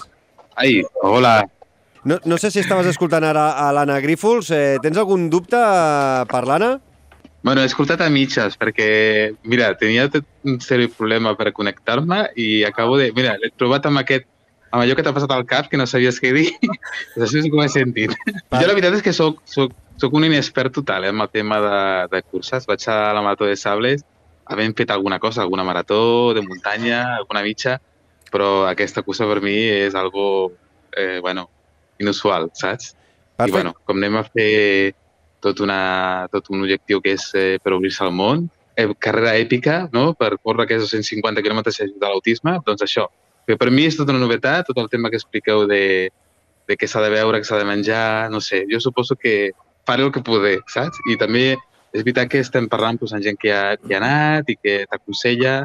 Ai, 0.55 0.82
hola. 1.02 1.40
No, 2.07 2.20
no 2.24 2.39
sé 2.39 2.53
si 2.55 2.61
estaves 2.62 2.87
escoltant 2.87 3.24
ara 3.27 3.49
a 3.59 3.73
l'Anna 3.74 3.99
Grífols. 3.99 4.53
Eh, 4.55 4.77
tens 4.83 4.99
algun 5.01 5.27
dubte 5.33 5.59
per 6.31 6.45
l'Anna? 6.47 6.77
Bueno, 7.43 7.62
he 7.62 7.66
escoltat 7.66 8.03
a 8.03 8.09
mitges 8.11 8.55
perquè, 8.59 8.87
mira, 9.47 9.73
tenia 9.78 10.07
un 10.47 10.61
seri 10.62 10.87
problema 10.87 11.35
per 11.39 11.51
connectar-me 11.55 12.20
i 12.39 12.62
acabo 12.66 12.95
de... 13.01 13.11
Mira, 13.16 13.35
l'he 13.43 13.51
trobat 13.59 13.87
amb 13.91 14.03
aquest 14.05 14.28
amb 14.70 14.83
allò 14.83 14.95
que 14.99 15.03
t'ha 15.03 15.15
passat 15.16 15.33
al 15.35 15.47
cap, 15.51 15.66
que 15.70 15.78
no 15.78 15.87
sabies 15.87 16.19
què 16.23 16.31
dir, 16.37 16.49
això 17.23 17.41
és 17.41 17.49
com 17.51 17.62
he 17.62 17.69
sentit. 17.73 18.15
Va. 18.53 18.61
Jo 18.61 18.69
la 18.69 18.74
veritat 18.77 18.99
és 18.99 19.03
que 19.03 19.15
soc, 19.15 19.41
soc, 19.51 19.74
soc 19.99 20.15
un 20.15 20.27
inexpert 20.28 20.74
total 20.78 21.07
eh, 21.07 21.12
amb 21.15 21.27
el 21.27 21.33
tema 21.33 21.59
de, 21.65 21.81
de 22.12 22.23
curses. 22.23 22.66
Vaig 22.70 22.87
a 22.93 23.01
la 23.16 23.24
Marató 23.24 23.51
de 23.51 23.59
Sables 23.59 24.07
havent 24.47 24.77
fet 24.78 24.95
alguna 24.95 25.19
cosa, 25.19 25.43
alguna 25.43 25.65
marató 25.66 26.35
de 26.35 26.43
muntanya, 26.47 27.16
alguna 27.16 27.43
mitja, 27.43 27.81
però 28.31 28.66
aquesta 28.70 29.03
cursa 29.03 29.27
per 29.27 29.41
mi 29.43 29.57
és 29.57 29.95
algo, 29.99 30.53
eh, 30.95 31.19
bueno, 31.19 31.49
inusual, 32.02 32.51
saps? 32.55 32.94
Perfecte. 33.36 33.51
I 33.51 33.55
bueno, 33.55 33.74
com 33.85 33.98
anem 34.01 34.20
a 34.20 34.24
fer 34.27 34.94
tot, 35.44 35.60
una, 35.64 36.27
tot 36.32 36.51
un 36.51 36.64
objectiu 36.64 37.02
que 37.05 37.14
és 37.16 37.28
eh, 37.36 37.59
per 37.62 37.74
obrir-se 37.77 38.05
al 38.05 38.14
món, 38.16 38.47
eh, 38.77 38.89
carrera 38.98 39.36
èpica, 39.39 39.86
no?, 39.93 40.10
per 40.18 40.36
córrer 40.43 40.66
aquests 40.66 40.90
250 40.93 41.44
quilòmetres 41.44 41.82
de 41.85 42.06
l'autisme, 42.06 42.59
doncs 42.66 42.85
això. 42.86 43.06
Que 43.47 43.59
per 43.60 43.70
mi 43.70 43.86
és 43.86 43.97
tota 43.98 44.14
una 44.14 44.23
novetat, 44.23 44.66
tot 44.68 44.81
el 44.82 44.90
tema 44.93 45.12
que 45.12 45.20
expliqueu 45.20 45.66
de, 45.70 46.10
de 46.66 46.77
què 46.78 46.89
s'ha 46.90 47.05
de 47.05 47.12
veure, 47.14 47.40
què 47.40 47.48
s'ha 47.48 47.60
de 47.60 47.68
menjar, 47.68 48.28
no 48.32 48.43
sé, 48.43 48.64
jo 48.70 48.81
suposo 48.82 49.16
que 49.16 49.52
faré 49.86 50.02
el 50.02 50.12
que 50.12 50.24
poder, 50.27 50.59
saps? 50.73 50.98
I 51.06 51.16
també 51.20 51.52
és 51.97 52.02
veritat 52.02 52.28
que 52.32 52.43
estem 52.43 52.66
parlant 52.68 52.98
doncs, 53.01 53.14
amb 53.16 53.24
gent 53.24 53.39
que 53.40 53.52
ha, 53.55 53.77
que 53.81 53.94
ha 53.94 54.02
anat 54.02 54.51
i 54.51 54.59
que 54.59 54.81
t'aconsella 54.90 55.60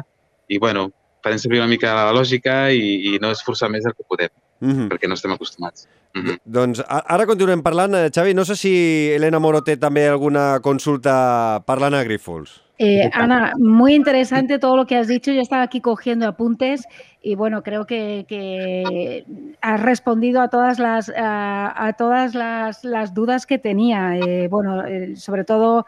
i, 0.48 0.58
bueno, 0.62 0.90
farem 1.24 1.40
servir 1.42 1.60
una 1.60 1.70
mica 1.70 1.92
la 1.96 2.14
lògica 2.14 2.70
i, 2.70 3.12
i 3.12 3.18
no 3.22 3.32
esforçar 3.34 3.70
més 3.72 3.84
del 3.84 3.96
que 3.98 4.06
podem, 4.08 4.30
Mm 4.62 4.70
-hmm. 4.70 4.88
perquè 4.88 5.08
no 5.08 5.14
estem 5.14 5.32
acostumats. 5.32 5.88
Mm 6.14 6.20
-hmm. 6.22 6.38
Doncs 6.44 6.80
a- 6.86 7.04
ara 7.14 7.26
continuem 7.26 7.62
parlant. 7.62 7.94
Eh, 7.94 8.10
Xavi, 8.14 8.32
no 8.34 8.44
sé 8.44 8.54
si 8.56 9.10
Elena 9.12 9.38
Moro 9.40 9.60
té 9.62 9.76
també 9.76 10.06
alguna 10.08 10.60
consulta 10.60 11.62
per 11.66 11.80
l'Anna 11.80 12.04
Grífols. 12.04 12.60
Eh, 12.78 13.10
Ana, 13.12 13.52
muy 13.58 13.94
interesante 13.94 14.58
todo 14.58 14.76
lo 14.76 14.86
que 14.86 14.96
has 14.96 15.06
dicho. 15.06 15.30
Yo 15.32 15.40
estaba 15.40 15.62
aquí 15.62 15.80
cogiendo 15.80 16.26
apuntes 16.26 16.82
y 17.22 17.34
bueno, 17.36 17.62
creo 17.62 17.84
que, 17.86 18.24
que 18.28 19.24
has 19.60 19.80
respondido 19.80 20.40
a 20.40 20.48
todas 20.48 20.78
las 20.78 21.08
a, 21.16 21.86
a 21.86 21.92
todas 21.92 22.34
las, 22.34 22.82
las 22.84 23.12
dudas 23.14 23.46
que 23.46 23.58
tenía. 23.58 24.16
Eh, 24.16 24.48
bueno, 24.48 24.84
eh, 24.84 25.14
sobre 25.16 25.44
todo 25.44 25.84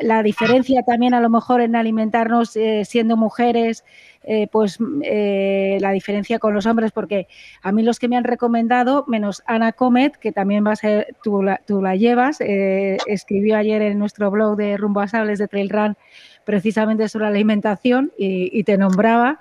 la 0.00 0.22
diferencia 0.22 0.82
también 0.86 1.14
a 1.14 1.20
lo 1.20 1.30
mejor 1.30 1.60
en 1.60 1.74
alimentarnos 1.74 2.56
eh, 2.56 2.84
siendo 2.84 3.16
mujeres, 3.16 3.84
eh, 4.22 4.48
pues 4.52 4.78
eh, 5.02 5.78
la 5.80 5.92
diferencia 5.92 6.38
con 6.38 6.54
los 6.54 6.66
hombres, 6.66 6.92
porque 6.92 7.26
a 7.62 7.72
mí 7.72 7.82
los 7.82 7.98
que 7.98 8.08
me 8.08 8.16
han 8.16 8.24
recomendado, 8.24 9.04
menos 9.08 9.42
Ana 9.46 9.72
Comet, 9.72 10.16
que 10.16 10.32
también 10.32 10.66
va 10.66 10.72
a 10.72 10.76
ser, 10.76 11.16
tú 11.22 11.42
la, 11.42 11.60
tú 11.66 11.80
la 11.80 11.96
llevas, 11.96 12.40
eh, 12.40 12.98
escribió 13.06 13.56
ayer 13.56 13.82
en 13.82 13.98
nuestro 13.98 14.30
blog 14.30 14.56
de 14.56 14.76
Rumbo 14.76 15.00
a 15.00 15.08
Sables 15.08 15.38
de 15.38 15.48
Trail 15.48 15.70
Run 15.70 15.96
precisamente 16.44 17.08
sobre 17.08 17.24
la 17.26 17.30
alimentación 17.30 18.12
y, 18.18 18.50
y 18.58 18.64
te 18.64 18.76
nombraba 18.78 19.38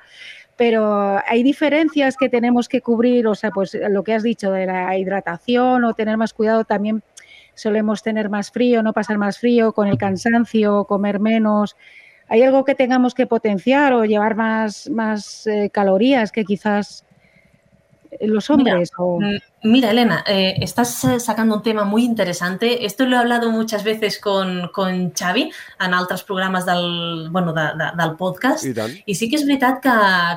pero 0.56 1.22
hay 1.26 1.41
diferencias 1.41 2.18
que 2.18 2.27
tenemos 2.27 2.68
que 2.68 2.81
cubrir, 2.81 3.27
o 3.27 3.34
sea, 3.34 3.49
pues 3.49 3.77
lo 3.89 4.03
que 4.03 4.14
has 4.14 4.23
dicho 4.23 4.51
de 4.51 4.65
la 4.65 4.97
hidratación 4.97 5.85
o 5.85 5.93
tener 5.93 6.18
más 6.18 6.34
cuidado 6.34 6.65
también 6.65 7.01
solemos 7.60 8.01
tener 8.01 8.30
más 8.30 8.51
frío, 8.51 8.81
no 8.81 8.93
pasar 8.93 9.18
más 9.18 9.39
frío 9.39 9.73
con 9.73 9.88
el 9.88 9.97
cansancio, 9.97 10.85
comer 10.85 11.19
menos. 11.19 11.76
¿Hay 12.30 12.43
algo 12.43 12.64
que 12.64 12.76
tengamos 12.76 13.15
que 13.15 13.26
potenciar 13.26 13.91
o 13.93 14.06
llevar 14.06 14.35
más, 14.35 14.89
más 14.89 15.47
eh, 15.47 15.69
calorías 15.73 16.31
que 16.31 16.45
quizás 16.45 17.03
los 18.22 18.49
hombres? 18.49 18.91
Mira, 18.97 19.03
o... 19.03 19.19
mira 19.64 19.91
Elena, 19.91 20.23
eh, 20.26 20.56
estás 20.61 21.03
eh, 21.03 21.19
sacando 21.19 21.56
un 21.56 21.64
tema 21.64 21.84
muy 21.84 22.03
interesante. 22.03 22.86
Esto 22.86 23.06
lo 23.06 23.15
he 23.15 23.19
hablado 23.19 23.52
muchas 23.52 23.84
veces 23.84 24.19
con, 24.19 24.69
con 24.73 25.11
Xavi 25.11 25.52
en 25.80 25.94
altres 25.94 26.23
programes 26.23 26.65
del, 26.65 27.30
bueno, 27.30 27.53
de, 27.53 27.61
de, 27.61 27.91
del 27.98 28.15
podcast. 28.15 28.65
I 28.65 28.73
tant. 28.73 28.94
I 29.06 29.15
sí 29.15 29.30
que 29.30 29.40
és 29.40 29.45
veritat 29.48 29.81
que, 29.84 29.95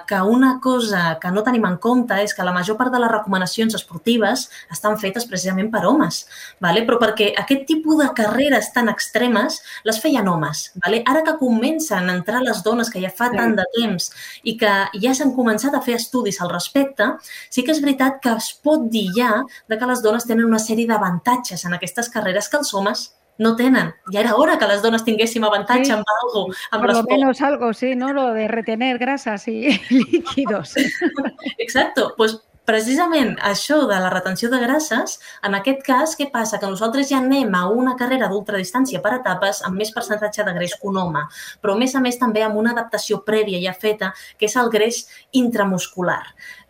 que 0.09 0.20
una 0.23 0.59
cosa 0.62 1.19
que 1.23 1.31
no 1.31 1.44
tenim 1.47 1.66
en 1.69 1.78
compte 1.82 2.19
és 2.23 2.35
que 2.35 2.47
la 2.47 2.55
major 2.55 2.77
part 2.78 2.93
de 2.93 3.01
les 3.03 3.12
recomanacions 3.12 3.77
esportives 3.78 4.49
estan 4.73 4.99
fetes 4.99 5.27
precisament 5.31 5.70
per 5.70 5.85
homes, 5.86 6.24
vale? 6.61 6.82
però 6.86 6.99
perquè 6.99 7.32
aquest 7.39 7.66
tipus 7.69 8.01
de 8.03 8.11
carreres 8.16 8.73
tan 8.74 8.90
extremes 8.90 9.61
les 9.86 10.01
feien 10.03 10.28
homes. 10.28 10.70
Vale? 10.82 11.03
Ara 11.07 11.23
que 11.27 11.36
comencen 11.39 12.11
a 12.11 12.16
entrar 12.16 12.43
les 12.43 12.62
dones 12.66 12.90
que 12.90 13.03
ja 13.03 13.12
fa 13.15 13.31
tant 13.32 13.55
de 13.59 13.66
temps 13.77 14.11
i 14.43 14.57
que 14.59 14.73
ja 14.99 15.15
s'han 15.15 15.35
començat 15.36 15.74
a 15.74 15.82
fer 15.85 15.99
estudis 16.01 16.40
al 16.43 16.51
respecte, 16.51 17.07
sí 17.51 17.62
que 17.62 17.74
és 17.74 17.82
veritat 17.85 18.19
que 18.23 18.35
es 18.35 18.53
pot 18.59 18.89
dir 18.90 19.12
ja 19.17 19.43
de 19.69 19.79
que 19.79 19.87
les 19.87 20.03
dones 20.03 20.25
tenen 20.27 20.45
una 20.47 20.59
sèrie 20.59 20.87
d'avantatges 20.87 21.65
en 21.65 21.75
aquestes 21.75 22.09
carreres 22.11 22.49
que 22.49 22.57
els 22.59 22.73
homes 22.75 23.11
no 23.39 23.57
tenen. 23.57 23.95
Ja 24.13 24.21
era 24.21 24.35
hora 24.37 24.59
que 24.59 24.67
les 24.69 24.83
dones 24.83 25.05
tinguéssim 25.05 25.43
avantatge 25.45 25.87
Sí. 25.87 25.93
amb 25.93 26.05
algo, 26.23 26.47
amb 26.71 26.85
Por 26.85 26.93
lo 26.95 27.03
menos 27.05 27.41
algo, 27.41 27.73
sí, 27.73 27.97
¿no? 27.97 28.13
Lo 28.13 28.33
de 28.33 28.47
retener 28.47 28.99
grasas 28.99 29.49
y 29.49 29.69
líquidos. 29.91 30.75
Exacto, 31.59 32.15
pues 32.17 32.41
precisament 32.65 33.35
això 33.43 33.81
de 33.91 33.99
la 34.01 34.11
retenció 34.13 34.49
de 34.51 34.61
grasses, 34.63 35.19
en 35.43 35.57
aquest 35.59 35.83
cas, 35.87 36.15
què 36.19 36.29
passa? 36.33 36.61
Que 36.63 36.71
nosaltres 36.71 37.09
ja 37.11 37.19
anem 37.19 37.55
a 37.59 37.65
una 37.71 37.97
carrera 37.99 38.29
d'ultradistància 38.31 39.03
per 39.03 39.17
etapes 39.19 39.63
amb 39.67 39.81
més 39.81 39.91
percentatge 39.95 40.45
de 40.47 40.55
greix 40.55 40.77
que 40.79 40.89
un 40.89 41.01
home, 41.01 41.25
però 41.61 41.75
a 41.75 41.81
més 41.81 41.95
a 41.99 42.03
més 42.05 42.19
també 42.21 42.45
amb 42.47 42.61
una 42.61 42.73
adaptació 42.77 43.23
prèvia 43.27 43.61
ja 43.65 43.75
feta, 43.75 44.13
que 44.39 44.47
és 44.47 44.57
el 44.57 44.71
greix 44.71 45.03
intramuscular. 45.33 46.23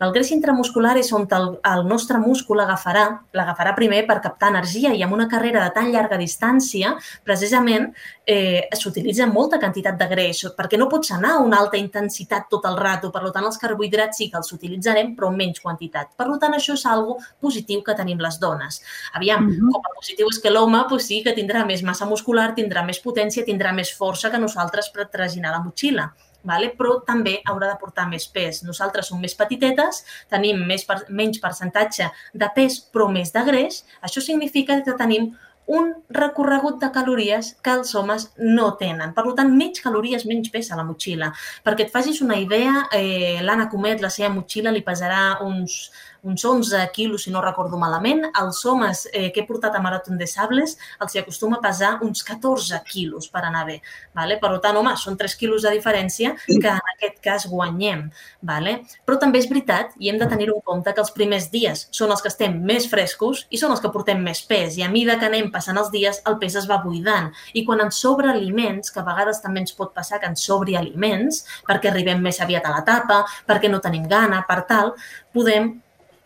El 0.03 0.11
greix 0.15 0.33
intramuscular 0.35 0.95
és 0.99 1.11
on 1.13 1.27
el, 1.31 1.47
el 1.73 1.85
nostre 1.87 2.19
múscul 2.19 2.63
agafarà, 2.63 3.05
l'agafarà 3.37 3.75
primer 3.77 4.03
per 4.09 4.19
captar 4.23 4.49
energia 4.51 4.93
i 4.93 5.03
amb 5.05 5.13
una 5.13 5.29
carrera 5.31 5.63
de 5.63 5.71
tan 5.77 5.91
llarga 5.93 6.17
distància, 6.19 6.95
precisament 7.23 7.91
eh, 8.25 8.67
s'utilitza 8.75 9.27
molta 9.29 9.59
quantitat 9.61 9.97
de 9.99 10.09
greix, 10.09 10.43
perquè 10.57 10.79
no 10.79 10.89
pots 10.91 11.13
anar 11.15 11.37
a 11.37 11.45
una 11.45 11.61
alta 11.61 11.77
intensitat 11.77 12.49
tot 12.49 12.65
el 12.69 12.77
rato, 12.79 13.11
per 13.13 13.23
tant 13.31 13.45
els 13.45 13.61
carbohidrats 13.61 14.19
sí 14.19 14.29
que 14.31 14.41
els 14.41 14.51
utilitzarem, 14.55 15.13
però 15.15 15.29
en 15.31 15.39
menys 15.39 15.61
quantitat. 15.61 15.82
Per 15.89 16.27
tant, 16.39 16.53
això 16.53 16.73
és 16.73 16.85
algo 16.85 17.17
positiu 17.39 17.83
que 17.83 17.95
tenim 17.95 18.19
les 18.19 18.39
dones. 18.39 18.81
Aviam, 19.13 19.45
Mhm. 19.47 19.71
com 19.71 19.81
a 19.81 19.95
positiu 19.95 20.27
és 20.29 20.39
que 20.39 20.49
l'home 20.49 20.83
pues, 20.89 21.05
sí 21.07 21.23
que 21.23 21.35
tindrà 21.35 21.65
més 21.65 21.83
massa 21.83 22.05
muscular, 22.05 22.53
tindrà 22.55 22.83
més 22.85 22.99
potència, 23.03 23.45
tindrà 23.45 23.73
més 23.73 23.93
força 23.93 24.31
que 24.31 24.37
nosaltres 24.37 24.89
per 24.89 25.09
traginar 25.09 25.51
la 25.51 25.59
motxilla. 25.59 26.13
vale? 26.45 26.75
però 26.77 27.01
també 27.05 27.41
haurà 27.45 27.69
de 27.69 27.77
portar 27.79 28.05
més 28.09 28.27
pes. 28.27 28.63
Nosaltres 28.63 29.07
som 29.07 29.17
més 29.17 29.33
petitetes, 29.33 30.03
tenim 30.29 30.57
més 30.67 30.83
per, 30.83 31.05
menys 31.07 31.39
percentatge 31.39 32.11
de 32.33 32.49
pes 32.53 32.81
però 32.91 33.09
més 33.09 33.31
de 33.31 33.39
greix. 33.45 33.85
Això 34.01 34.21
significa 34.21 34.81
que 34.83 34.91
tenim 34.91 35.37
un 35.67 35.93
recorregut 36.09 36.79
de 36.81 36.89
calories 36.91 37.53
que 37.63 37.73
els 37.77 37.93
homes 37.95 38.29
no 38.37 38.73
tenen. 38.79 39.13
Per 39.15 39.25
tant, 39.37 39.51
menys 39.55 39.83
calories, 39.83 40.25
menys 40.29 40.51
pes 40.53 40.71
a 40.71 40.79
la 40.79 40.87
motxilla. 40.87 41.31
Perquè 41.63 41.87
et 41.87 41.93
facis 41.93 42.21
una 42.21 42.39
idea, 42.39 42.87
eh, 42.91 43.39
l'Anna 43.41 43.69
Comet, 43.69 44.01
la 44.01 44.11
seva 44.13 44.33
motxilla, 44.33 44.71
li 44.71 44.83
pesarà 44.83 45.39
uns 45.41 45.91
uns 46.23 46.43
11 46.45 46.89
quilos, 46.93 47.23
si 47.23 47.31
no 47.31 47.41
recordo 47.41 47.77
malament. 47.77 48.23
Els 48.39 48.65
homes 48.65 49.07
eh, 49.11 49.29
que 49.31 49.43
he 49.43 49.47
portat 49.47 49.75
a 49.75 49.81
Maratón 49.83 50.17
de 50.17 50.27
Sables 50.27 50.77
els 51.03 51.15
hi 51.15 51.19
acostuma 51.19 51.59
a 51.59 51.63
pesar 51.63 51.97
uns 52.01 52.23
14 52.23 52.79
quilos 52.87 53.27
per 53.29 53.43
anar 53.43 53.65
bé. 53.67 53.81
Vale? 54.15 54.39
Per 54.39 54.53
tant, 54.63 54.79
home, 54.79 54.95
són 54.97 55.19
3 55.19 55.35
quilos 55.39 55.67
de 55.67 55.75
diferència 55.75 56.33
que 56.47 56.77
aquest 56.93 57.19
cas 57.23 57.45
guanyem. 57.49 58.05
Vale? 58.41 58.79
Però 59.05 59.17
també 59.21 59.41
és 59.41 59.49
veritat, 59.49 59.93
i 59.99 60.09
hem 60.11 60.19
de 60.21 60.27
tenir-ho 60.29 60.57
en 60.57 60.65
compte, 60.65 60.93
que 60.93 61.03
els 61.03 61.13
primers 61.15 61.49
dies 61.53 61.87
són 61.91 62.13
els 62.13 62.23
que 62.23 62.31
estem 62.31 62.59
més 62.65 62.87
frescos 62.91 63.45
i 63.49 63.59
són 63.61 63.73
els 63.75 63.83
que 63.83 63.91
portem 63.93 64.23
més 64.23 64.43
pes. 64.49 64.77
I 64.79 64.87
a 64.87 64.91
mida 64.93 65.17
que 65.19 65.29
anem 65.29 65.51
passant 65.53 65.79
els 65.79 65.91
dies, 65.93 66.21
el 66.29 66.39
pes 66.41 66.57
es 66.59 66.69
va 66.69 66.81
buidant. 66.83 67.31
I 67.53 67.65
quan 67.67 67.83
ens 67.83 68.01
sobra 68.03 68.33
aliments, 68.33 68.91
que 68.93 69.01
a 69.01 69.07
vegades 69.07 69.41
també 69.43 69.63
ens 69.63 69.75
pot 69.77 69.93
passar 69.95 70.21
que 70.21 70.29
ens 70.31 70.43
sobri 70.43 70.77
aliments, 70.79 71.43
perquè 71.67 71.91
arribem 71.91 72.21
més 72.23 72.41
aviat 72.43 72.65
a 72.67 72.75
l'etapa, 72.75 73.23
perquè 73.47 73.71
no 73.71 73.81
tenim 73.83 74.07
gana, 74.09 74.43
per 74.47 74.63
tal, 74.69 74.93
podem 75.33 75.73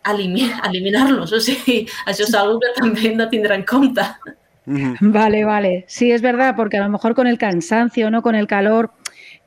eliminar-los. 0.68 1.32
O 1.32 1.40
sigui, 1.40 1.82
això 2.06 2.24
és 2.24 2.34
algo 2.34 2.60
que 2.62 2.74
també 2.80 3.08
hem 3.10 3.18
de 3.18 3.28
tindre 3.32 3.58
en 3.58 3.64
compte. 3.68 4.04
Vale, 5.00 5.44
vale. 5.44 5.84
Sí, 5.88 6.10
es 6.12 6.20
verdad, 6.20 6.54
porque 6.54 6.76
a 6.76 6.82
lo 6.82 6.90
mejor 6.90 7.14
con 7.14 7.26
el 7.26 7.38
cansancio, 7.38 8.10
¿no? 8.10 8.20
Con 8.20 8.34
el 8.34 8.46
calor, 8.46 8.90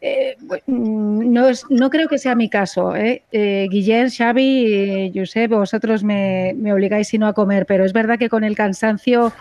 eh, 0.04 0.36
no, 0.66 1.48
es, 1.48 1.64
no 1.70 1.92
creo 1.92 2.08
que 2.08 2.18
sea 2.18 2.34
mi 2.34 2.50
caso. 2.50 2.96
¿eh? 2.96 3.22
Eh, 3.32 3.68
Guillén, 3.70 4.10
Xavi, 4.10 4.74
eh, 4.74 5.12
Josep, 5.14 5.52
vosotros 5.52 6.04
me, 6.04 6.56
me, 6.58 6.74
obligáis 6.74 7.08
sino 7.08 7.28
a 7.28 7.34
comer, 7.34 7.68
pero 7.68 7.86
es 7.86 7.94
verdad 7.94 8.18
que 8.18 8.28
con 8.28 8.44
el 8.44 8.56
cansancio 8.56 9.32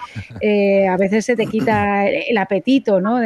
eh, 0.42 0.86
a 0.86 0.98
veces 0.98 1.24
se 1.24 1.34
te 1.34 1.46
quita 1.46 2.06
el 2.06 2.36
apetito, 2.36 3.00
¿no? 3.00 3.20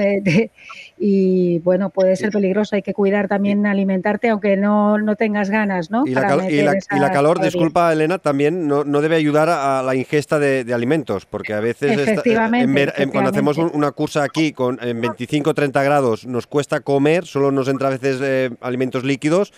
Y 1.07 1.59
bueno, 1.59 1.91
puede 1.91 2.17
ser 2.17 2.31
peligroso. 2.31 2.77
Hay 2.77 2.81
que 2.81 2.95
cuidar 2.95 3.29
también 3.29 3.67
alimentarte 3.67 4.31
aunque 4.31 4.57
no, 4.57 4.97
no 4.97 5.17
tengas 5.17 5.51
ganas, 5.51 5.91
¿no? 5.91 6.07
Y 6.07 6.15
la, 6.15 6.23
cal 6.23 6.51
y, 6.51 6.63
la, 6.63 6.79
y 6.79 6.99
la, 6.99 7.13
calor, 7.13 7.43
disculpa 7.43 7.93
Elena, 7.93 8.17
también 8.17 8.67
no, 8.67 8.85
no, 8.85 9.03
debe 9.03 9.17
ayudar 9.17 9.51
a 9.51 9.83
la 9.83 9.95
ingesta 9.95 10.39
de, 10.39 10.65
de 10.65 10.73
alimentos, 10.73 11.27
porque 11.27 11.53
a 11.53 11.61
veces 11.61 11.99
efectivamente, 11.99 12.85
está, 12.85 13.03
en, 13.03 13.11
cuando 13.11 13.29
hacemos 13.29 13.59
un, 13.59 13.71
una 13.75 13.93
cursa 13.93 14.25
aquí 14.25 14.55
con 14.55 14.79
en 14.81 15.03
25-30 15.03 15.85
grados 15.85 16.27
nos 16.27 16.47
cuesta 16.47 16.81
comer, 16.81 17.27
solo 17.27 17.53
nos 17.53 17.69
entra 17.69 17.89
a 17.89 17.91
veces 17.91 18.19
eh, 18.23 18.51
alimentos 18.63 19.05
líquidos. 19.05 19.53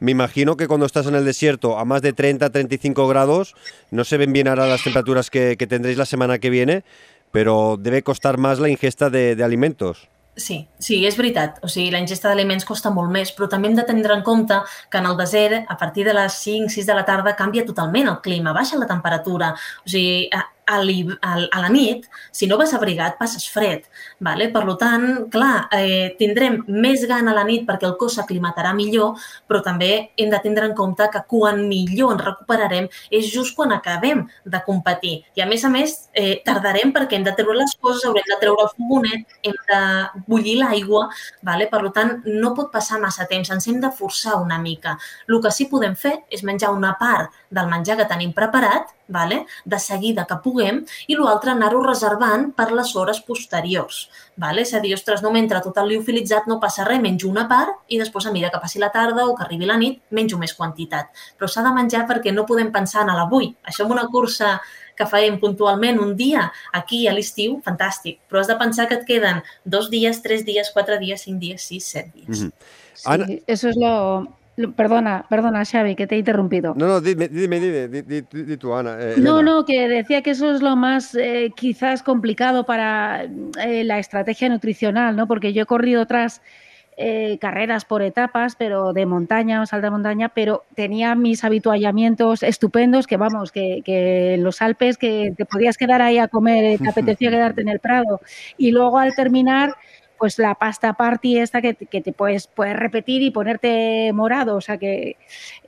Me 0.00 0.10
imagino 0.10 0.56
que 0.56 0.66
cuando 0.66 0.84
estás 0.84 1.06
en 1.06 1.14
el 1.14 1.24
desierto 1.24 1.78
a 1.78 1.84
más 1.84 2.02
de 2.02 2.12
30-35 2.12 3.08
grados, 3.08 3.54
no 3.92 4.02
se 4.02 4.16
ven 4.16 4.32
bien 4.32 4.48
ahora 4.48 4.66
las 4.66 4.82
temperaturas 4.82 5.30
que, 5.30 5.56
que 5.56 5.68
tendréis 5.68 5.96
la 5.96 6.06
semana 6.06 6.40
que 6.40 6.50
viene, 6.50 6.82
pero 7.30 7.76
debe 7.78 8.02
costar 8.02 8.36
más 8.36 8.58
la 8.58 8.68
ingesta 8.68 9.10
de, 9.10 9.36
de 9.36 9.44
alimentos. 9.44 10.08
Sí, 10.38 10.68
sí, 10.78 11.00
és 11.02 11.16
veritat. 11.18 11.56
O 11.66 11.68
sigui, 11.72 11.88
la 11.90 11.98
ingesta 11.98 12.30
d'aliments 12.30 12.66
costa 12.66 12.92
molt 12.94 13.10
més, 13.10 13.32
però 13.34 13.48
també 13.50 13.66
hem 13.68 13.74
de 13.74 13.84
tindre 13.88 14.14
en 14.14 14.22
compte 14.22 14.60
que 14.88 15.00
en 15.00 15.08
el 15.10 15.16
desert, 15.18 15.64
a 15.66 15.76
partir 15.80 16.04
de 16.06 16.14
les 16.14 16.36
5-6 16.44 16.86
de 16.86 16.94
la 16.94 17.02
tarda, 17.08 17.34
canvia 17.40 17.66
totalment 17.66 18.06
el 18.12 18.20
clima, 18.22 18.54
baixa 18.54 18.78
la 18.78 18.86
temperatura. 18.86 19.50
O 19.82 19.90
sigui, 19.90 20.28
a, 20.30 20.44
a, 20.70 20.78
a 20.78 21.62
la 21.64 21.72
nit, 21.74 22.06
si 22.30 22.46
no 22.46 22.58
vas 22.60 22.74
abrigat, 22.76 23.18
passes 23.18 23.48
fred. 23.50 23.90
Vale? 24.18 24.48
Per 24.50 24.64
tant, 24.80 25.04
clar, 25.30 25.68
eh, 25.70 26.14
tindrem 26.18 26.56
més 26.66 27.04
gana 27.06 27.30
a 27.30 27.34
la 27.36 27.44
nit 27.46 27.62
perquè 27.68 27.86
el 27.86 27.94
cos 28.00 28.16
s'aclimatarà 28.18 28.72
millor, 28.74 29.14
però 29.46 29.60
també 29.62 30.10
hem 30.18 30.30
de 30.32 30.40
tindre 30.42 30.66
en 30.66 30.74
compte 30.74 31.06
que 31.12 31.22
quan 31.28 31.60
millor 31.68 32.16
ens 32.16 32.24
recuperarem 32.24 32.88
és 33.10 33.30
just 33.30 33.54
quan 33.54 33.70
acabem 33.72 34.24
de 34.44 34.62
competir. 34.66 35.22
I 35.36 35.42
a 35.42 35.46
més 35.46 35.64
a 35.64 35.70
més, 35.70 36.10
eh, 36.14 36.42
tardarem 36.44 36.92
perquè 36.92 37.14
hem 37.14 37.22
de 37.22 37.32
treure 37.32 37.56
les 37.58 37.76
coses, 37.80 38.04
haurem 38.04 38.26
de 38.26 38.40
treure 38.40 38.66
el 38.66 38.72
fogonet, 38.74 39.38
hem 39.44 39.54
de 39.70 39.80
bullir 40.26 40.58
l'aigua, 40.58 41.08
vale? 41.42 41.68
per 41.68 41.92
tant, 41.92 42.22
no 42.26 42.54
pot 42.54 42.72
passar 42.72 42.98
massa 42.98 43.26
temps, 43.26 43.50
ens 43.50 43.68
hem 43.68 43.80
de 43.80 43.90
forçar 43.92 44.42
una 44.42 44.58
mica. 44.58 44.98
El 45.28 45.40
que 45.40 45.52
sí 45.52 45.66
podem 45.70 45.94
fer 45.94 46.24
és 46.28 46.42
menjar 46.42 46.72
una 46.74 46.96
part 46.98 47.30
del 47.50 47.68
menjar 47.68 47.96
que 47.96 48.04
tenim 48.08 48.32
preparat, 48.32 48.90
vale? 49.06 49.46
de 49.64 49.78
seguida 49.78 50.26
que 50.26 50.40
puguem, 50.42 50.84
i 51.06 51.14
l'altre 51.16 51.52
anar-ho 51.52 51.82
reservant 51.86 52.52
per 52.52 52.72
les 52.72 52.94
hores 52.96 53.20
posteriors. 53.20 54.07
Vale? 54.36 54.62
És 54.62 54.74
a 54.74 54.80
dir, 54.80 54.94
ostres, 54.94 55.22
no 55.24 55.32
m'entra 55.34 55.60
tot 55.64 55.78
el 55.82 55.88
liofilitzat, 55.92 56.48
no 56.50 56.58
passa 56.62 56.86
res, 56.86 57.00
menjo 57.02 57.28
una 57.30 57.46
part 57.50 57.78
i 57.88 57.98
després, 58.00 58.26
a 58.26 58.32
mesura 58.34 58.52
que 58.54 58.60
passi 58.62 58.82
la 58.82 58.90
tarda 58.94 59.26
o 59.26 59.34
que 59.36 59.44
arribi 59.46 59.66
la 59.66 59.78
nit, 59.80 60.00
menjo 60.10 60.38
més 60.38 60.54
quantitat. 60.54 61.10
Però 61.38 61.48
s'ha 61.50 61.64
de 61.66 61.74
menjar 61.74 62.06
perquè 62.10 62.34
no 62.34 62.46
podem 62.46 62.72
pensar 62.74 63.04
en 63.06 63.14
l'avui. 63.16 63.52
Això 63.66 63.86
en 63.86 63.96
una 63.96 64.06
cursa 64.12 64.58
que 64.98 65.06
farem 65.06 65.38
puntualment 65.38 66.00
un 66.02 66.16
dia 66.18 66.48
aquí 66.74 67.06
a 67.06 67.14
l'estiu, 67.14 67.60
fantàstic. 67.66 68.18
Però 68.28 68.40
has 68.40 68.50
de 68.50 68.58
pensar 68.58 68.88
que 68.90 68.98
et 68.98 69.06
queden 69.06 69.42
dos 69.64 69.90
dies, 69.90 70.22
tres 70.24 70.44
dies, 70.46 70.72
quatre 70.74 70.98
dies, 70.98 71.22
cinc 71.22 71.38
dies, 71.42 71.62
sis, 71.62 71.86
set 71.86 72.10
dies. 72.14 72.28
Mm 72.28 72.46
-hmm. 72.46 72.52
Ana... 73.04 73.26
Sí, 73.26 73.42
eso 73.46 73.68
es 73.68 73.76
lo, 73.76 74.26
Perdona, 74.74 75.24
perdona, 75.28 75.64
Xavi, 75.64 75.94
que 75.94 76.08
te 76.08 76.16
he 76.16 76.18
interrumpido. 76.18 76.74
No, 76.76 76.88
no, 76.88 77.00
dime, 77.00 77.28
dime, 77.28 77.60
dime, 77.60 77.88
dime, 77.88 78.24
dime 78.32 78.56
tú, 78.56 78.74
Ana. 78.74 78.96
Eh, 78.98 79.14
no, 79.18 79.40
no, 79.40 79.64
que 79.64 79.88
decía 79.88 80.22
que 80.22 80.30
eso 80.30 80.52
es 80.52 80.62
lo 80.62 80.74
más 80.74 81.14
eh, 81.14 81.52
quizás 81.54 82.02
complicado 82.02 82.66
para 82.66 83.24
eh, 83.24 83.84
la 83.84 84.00
estrategia 84.00 84.48
nutricional, 84.48 85.14
¿no? 85.14 85.28
Porque 85.28 85.52
yo 85.52 85.62
he 85.62 85.66
corrido 85.66 86.02
otras 86.02 86.42
carreras 87.40 87.84
por 87.84 88.02
etapas, 88.02 88.56
pero 88.56 88.92
de 88.92 89.06
montaña 89.06 89.62
o 89.62 89.66
salta 89.66 89.88
montaña, 89.88 90.30
pero 90.30 90.64
tenía 90.74 91.14
mis 91.14 91.44
habituallamientos 91.44 92.42
estupendos, 92.42 93.06
que 93.06 93.16
vamos, 93.16 93.52
que, 93.52 93.82
que 93.84 94.34
en 94.34 94.42
los 94.42 94.60
Alpes 94.60 94.98
que 94.98 95.32
te 95.36 95.44
podías 95.44 95.76
quedar 95.76 96.02
ahí 96.02 96.18
a 96.18 96.26
comer, 96.26 96.76
te 96.80 96.88
apetecía 96.88 97.30
quedarte 97.30 97.60
en 97.60 97.68
el 97.68 97.78
Prado. 97.78 98.20
Y 98.56 98.72
luego 98.72 98.98
al 98.98 99.14
terminar 99.14 99.76
pues 100.18 100.38
la 100.38 100.54
pasta 100.54 100.92
party 100.94 101.38
esta 101.38 101.62
que, 101.62 101.74
que 101.74 102.00
te 102.00 102.12
puedes, 102.12 102.46
puedes 102.46 102.76
repetir 102.76 103.22
y 103.22 103.30
ponerte 103.30 104.12
morado, 104.12 104.56
o 104.56 104.60
sea 104.60 104.78
que 104.78 105.16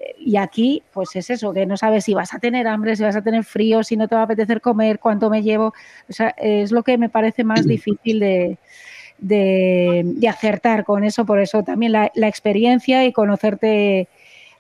eh, 0.01 0.15
y 0.19 0.37
aquí 0.37 0.83
pues 0.93 1.15
es 1.17 1.31
eso, 1.31 1.53
que 1.53 1.67
no 1.67 1.77
sabes 1.77 2.05
si 2.05 2.15
vas 2.15 2.35
a 2.35 2.39
tener 2.39 2.67
hambre, 2.67 2.97
si 2.97 3.03
vas 3.03 3.17
a 3.17 3.23
tener 3.23 3.45
frío, 3.45 3.83
si 3.83 3.97
no 3.97 4.09
te 4.09 4.15
va 4.15 4.23
a 4.23 4.25
apetecer 4.25 4.61
comer, 4.61 4.99
cuánto 4.99 5.31
me 5.31 5.43
llevo, 5.43 5.73
o 6.09 6.13
sea, 6.13 6.35
es 6.39 6.73
lo 6.73 6.83
que 6.83 6.99
me 6.99 7.09
parece 7.09 7.45
más 7.45 7.67
difícil 7.67 8.21
de, 8.21 8.59
de, 9.19 10.03
de 10.05 10.29
acertar 10.29 10.85
con 10.85 11.05
eso, 11.05 11.25
por 11.25 11.41
eso 11.41 11.63
también 11.63 11.93
la, 11.93 12.11
la 12.15 12.29
experiencia 12.29 13.05
y 13.05 13.13
conocerte 13.13 14.09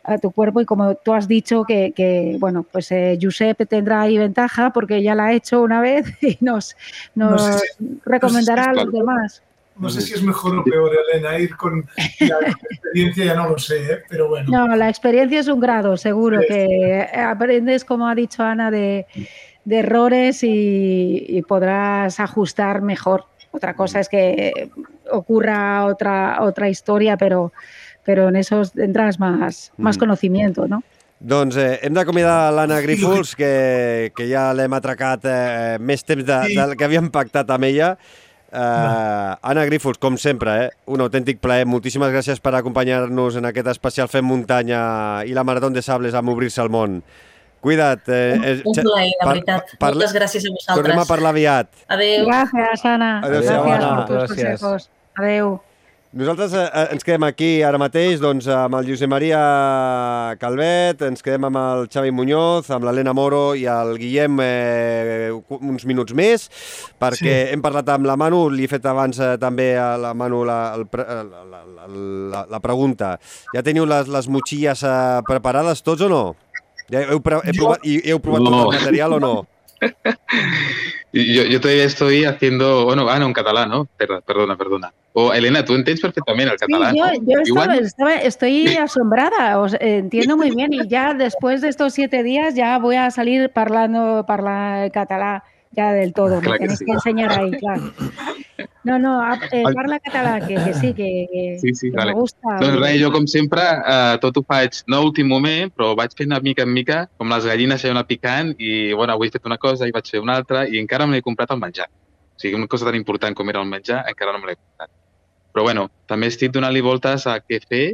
a 0.03 0.19
tu 0.19 0.31
cuerpo 0.31 0.61
y 0.61 0.65
como 0.65 0.95
tú 0.95 1.13
has 1.13 1.29
dicho 1.29 1.65
que, 1.65 1.93
que 1.93 2.37
bueno, 2.39 2.65
pues 2.71 2.91
eh, 2.91 3.17
Giuseppe 3.19 3.67
tendrá 3.67 4.03
ahí 4.03 4.17
ventaja 4.17 4.73
porque 4.73 5.03
ya 5.03 5.15
la 5.15 5.27
ha 5.27 5.33
hecho 5.33 5.61
una 5.61 5.81
vez 5.81 6.07
y 6.23 6.39
nos, 6.41 6.77
nos 7.15 7.43
no 7.43 7.59
sé, 7.59 7.67
recomendará 8.05 8.71
a 8.71 8.75
los 8.75 8.93
demás. 8.93 9.43
No 9.81 9.89
sé 9.89 10.01
si 10.03 10.15
es 10.15 10.23
mejor 10.23 10.59
o 10.59 10.65
peor, 10.65 10.93
Elena, 11.09 11.39
ir 11.39 11.57
con 11.57 11.89
la 12.21 12.51
experiencia, 12.51 13.25
ya 13.25 13.35
no 13.35 13.49
lo 13.49 13.59
sé, 13.59 13.93
¿eh? 13.93 13.99
pero 14.09 14.29
bueno. 14.29 14.51
No, 14.51 14.77
la 14.77 14.89
experiencia 14.89 15.41
es 15.41 15.49
un 15.49 15.59
grado, 15.59 15.97
seguro, 15.97 16.41
sí. 16.41 16.47
que 16.49 17.09
aprendes, 17.17 17.85
como 17.85 18.07
ha 18.07 18.15
dicho 18.15 18.43
Ana, 18.43 18.71
de, 18.71 19.07
de 19.65 19.79
errores 19.79 20.45
y, 20.45 21.25
y, 21.29 21.43
podrás 21.43 22.21
ajustar 22.21 22.83
mejor. 22.83 23.25
Otra 23.53 23.75
cosa 23.75 24.01
es 24.01 24.09
que 24.09 24.71
ocurra 25.11 25.87
otra, 25.87 26.43
otra 26.43 26.69
historia, 26.69 27.17
pero, 27.17 27.53
pero 28.05 28.29
en 28.29 28.37
eso 28.37 28.63
tendrás 28.67 29.19
más, 29.19 29.73
más 29.77 29.97
mm. 29.97 29.99
conocimiento, 29.99 30.69
¿no? 30.69 30.83
Doncs 31.21 31.59
eh, 31.61 31.75
hem 31.85 31.93
d'acomiadar 31.93 32.49
l'Anna 32.57 32.79
Grífols, 32.81 33.35
que, 33.37 34.09
que 34.17 34.25
ja 34.31 34.47
l'hem 34.57 34.73
atracat 34.73 35.27
eh, 35.29 35.77
més 35.77 36.01
temps 36.09 36.25
de, 36.25 36.39
sí. 36.49 36.57
del 36.57 36.73
que 36.81 36.87
havíem 36.87 37.11
pactat 37.13 37.51
amb 37.53 37.69
ella. 37.69 37.91
Uh, 38.51 39.37
Anna 39.47 39.65
Grífols, 39.69 39.99
com 40.03 40.17
sempre, 40.19 40.55
eh? 40.65 40.71
un 40.91 41.03
autèntic 41.05 41.39
plaer. 41.39 41.69
Moltíssimes 41.71 42.11
gràcies 42.11 42.43
per 42.43 42.55
acompanyar-nos 42.59 43.39
en 43.39 43.47
aquest 43.47 43.71
especial 43.71 44.11
Fem 44.11 44.27
Muntanya 44.27 44.83
i 45.27 45.37
la 45.37 45.45
Marató 45.47 45.71
de 45.71 45.83
Sables 45.87 46.17
amb 46.19 46.33
Obrir-se 46.35 46.63
al 46.63 46.73
món. 46.75 47.01
Cuida't. 47.61 48.09
Eh, 48.09 48.61
un, 48.65 48.73
un 48.73 48.83
plaer, 48.83 49.11
la 49.21 49.33
veritat. 49.33 49.75
Par 49.79 49.93
Moltes 49.95 50.15
gràcies 50.17 50.47
a 50.49 50.53
vosaltres. 50.53 50.81
Tornem 50.81 51.03
a 51.03 51.07
parlar 51.09 51.35
aviat. 51.37 51.71
Adéu. 51.93 52.27
Gràcies, 52.27 52.87
Anna. 52.89 53.11
Adéu, 53.21 53.43
gràcies 53.45 53.75
Anna. 53.75 53.91
per 53.97 54.07
tus 54.09 54.33
consejos. 54.35 54.89
Adéu. 55.21 55.59
Nosaltres 56.11 56.55
eh, 56.59 56.87
ens 56.91 57.05
quedem 57.07 57.23
aquí 57.23 57.49
ara 57.63 57.79
mateix 57.79 58.19
doncs, 58.19 58.49
amb 58.51 58.75
el 58.81 58.89
Josep 58.89 59.07
Maria 59.13 59.39
Calvet, 60.41 61.05
ens 61.07 61.23
quedem 61.23 61.45
amb 61.47 61.59
el 61.61 61.85
Xavi 61.87 62.11
Muñoz, 62.11 62.67
amb 62.75 62.83
l'Helena 62.83 63.13
Moro 63.15 63.53
i 63.55 63.63
el 63.71 63.95
Guillem 64.01 64.41
eh, 64.43 65.31
uns 65.61 65.87
minuts 65.87 66.17
més, 66.19 66.49
perquè 66.99 67.37
sí. 67.37 67.53
hem 67.55 67.63
parlat 67.63 67.93
amb 67.95 68.11
la 68.11 68.17
Manu, 68.19 68.49
li 68.51 68.67
he 68.67 68.73
fet 68.73 68.89
abans 68.91 69.23
eh, 69.23 69.37
també 69.39 69.69
a 69.79 69.93
la 70.03 70.11
Manu 70.19 70.43
la, 70.49 70.59
el, 70.75 70.89
la, 70.91 71.45
la, 71.47 71.87
la, 71.87 72.45
la 72.57 72.63
pregunta. 72.65 73.13
Ja 73.55 73.63
teniu 73.63 73.87
les, 73.87 74.11
les 74.11 74.27
motxilles 74.35 74.83
eh, 74.83 74.97
preparades 75.31 75.87
tots 75.87 76.03
o 76.03 76.11
no? 76.11 76.25
Ja 76.91 77.05
heu, 77.05 77.21
heu, 77.21 77.23
provat, 77.23 77.87
heu 77.87 78.19
provat 78.19 78.43
no. 78.43 78.51
tot 78.51 78.65
el 78.65 78.81
material 78.81 79.15
o 79.21 79.23
no? 79.23 79.35
Yo, 81.13 81.43
yo 81.43 81.61
todavía 81.61 81.85
estoy 81.85 82.25
haciendo, 82.25 82.85
bueno, 82.85 83.09
ah, 83.11 83.19
no, 83.19 83.27
en 83.27 83.33
catalán, 83.33 83.69
¿no? 83.69 83.87
Per- 83.97 84.23
Perdona, 84.25 84.57
perdona. 84.57 84.93
O 85.13 85.33
Elena, 85.33 85.65
tú 85.65 85.75
entiendes 85.75 86.01
perfectamente 86.03 86.53
el 86.53 86.59
Sí, 86.59 86.67
catalán, 86.69 86.95
yo, 86.95 87.05
¿no? 87.07 87.13
yo 87.27 87.41
estaba- 87.43 87.75
estaba- 87.77 88.15
estoy 88.15 88.69
asombrada, 88.77 89.59
os 89.59 89.75
eh, 89.75 89.79
entiendo 89.99 90.37
muy 90.37 90.55
bien 90.55 90.73
y 90.73 90.87
ya 90.87 91.13
después 91.15 91.63
de 91.63 91.69
estos 91.69 91.95
siete 91.95 92.23
días 92.23 92.55
ya 92.55 92.79
voy 92.79 92.95
a 92.95 93.11
salir 93.11 93.51
parlando 93.51 94.25
parla 94.27 94.89
català 94.93 95.43
ya 95.73 95.93
del 95.93 96.13
todo, 96.13 96.37
me 96.41 96.43
Clar 96.43 96.59
que 96.59 96.65
tenéis 96.65 96.79
sí. 96.79 96.85
que 96.85 96.93
enseñar 96.93 97.33
ahí, 97.39 97.51
claro. 97.53 97.93
No, 98.83 98.99
no, 98.99 99.23
eh, 99.53 99.63
Al- 99.65 99.75
parla 99.75 100.01
català, 100.01 100.41
que, 100.47 100.55
que 100.57 100.75
sí, 100.75 100.93
que, 100.95 101.27
que- 101.33 101.59
Sí, 101.61 101.75
sí, 101.75 101.91
que 101.91 101.97
vale. 101.97 102.13
me 102.15 102.21
gusta. 102.21 102.57
Doncs 102.61 102.81
res, 102.81 103.01
jo 103.03 103.11
com 103.13 103.27
sempre 103.27 103.63
eh, 103.63 104.19
tot 104.21 104.37
ho 104.37 104.43
faig, 104.43 104.83
no 104.89 104.97
a 104.99 105.05
últim 105.07 105.29
moment, 105.29 105.71
però 105.73 105.95
vaig 105.97 106.13
fent 106.19 106.33
de 106.35 106.41
mica 106.41 106.63
en 106.67 106.73
mica, 106.73 107.05
com 107.17 107.29
les 107.31 107.45
gallines 107.47 107.81
s'han 107.81 107.93
anat 107.97 108.09
picant 108.09 108.55
i, 108.59 108.93
bueno, 108.93 109.13
avui 109.15 109.29
he 109.29 109.31
fet 109.35 109.47
una 109.47 109.59
cosa 109.59 109.87
i 109.89 109.93
vaig 109.95 110.11
fer 110.11 110.21
una 110.21 110.37
altra 110.41 110.67
i 110.67 110.79
encara 110.81 111.07
me 111.07 111.17
l'he 111.17 111.23
comprat 111.23 111.51
el 111.55 111.61
menjar. 111.63 111.87
O 111.89 112.41
sigui, 112.41 112.55
una 112.57 112.67
cosa 112.67 112.87
tan 112.87 112.97
important 112.97 113.37
com 113.37 113.49
era 113.53 113.61
el 113.61 113.69
menjar 113.69 114.03
encara 114.09 114.33
no 114.33 114.39
me 114.43 114.51
l'he 114.51 114.57
comprat. 114.57 114.91
Però, 115.53 115.63
bueno, 115.67 115.89
també 116.07 116.27
estic 116.31 116.53
donant-li 116.55 116.81
voltes 116.81 117.27
a 117.27 117.39
què 117.41 117.61
fer 117.69 117.87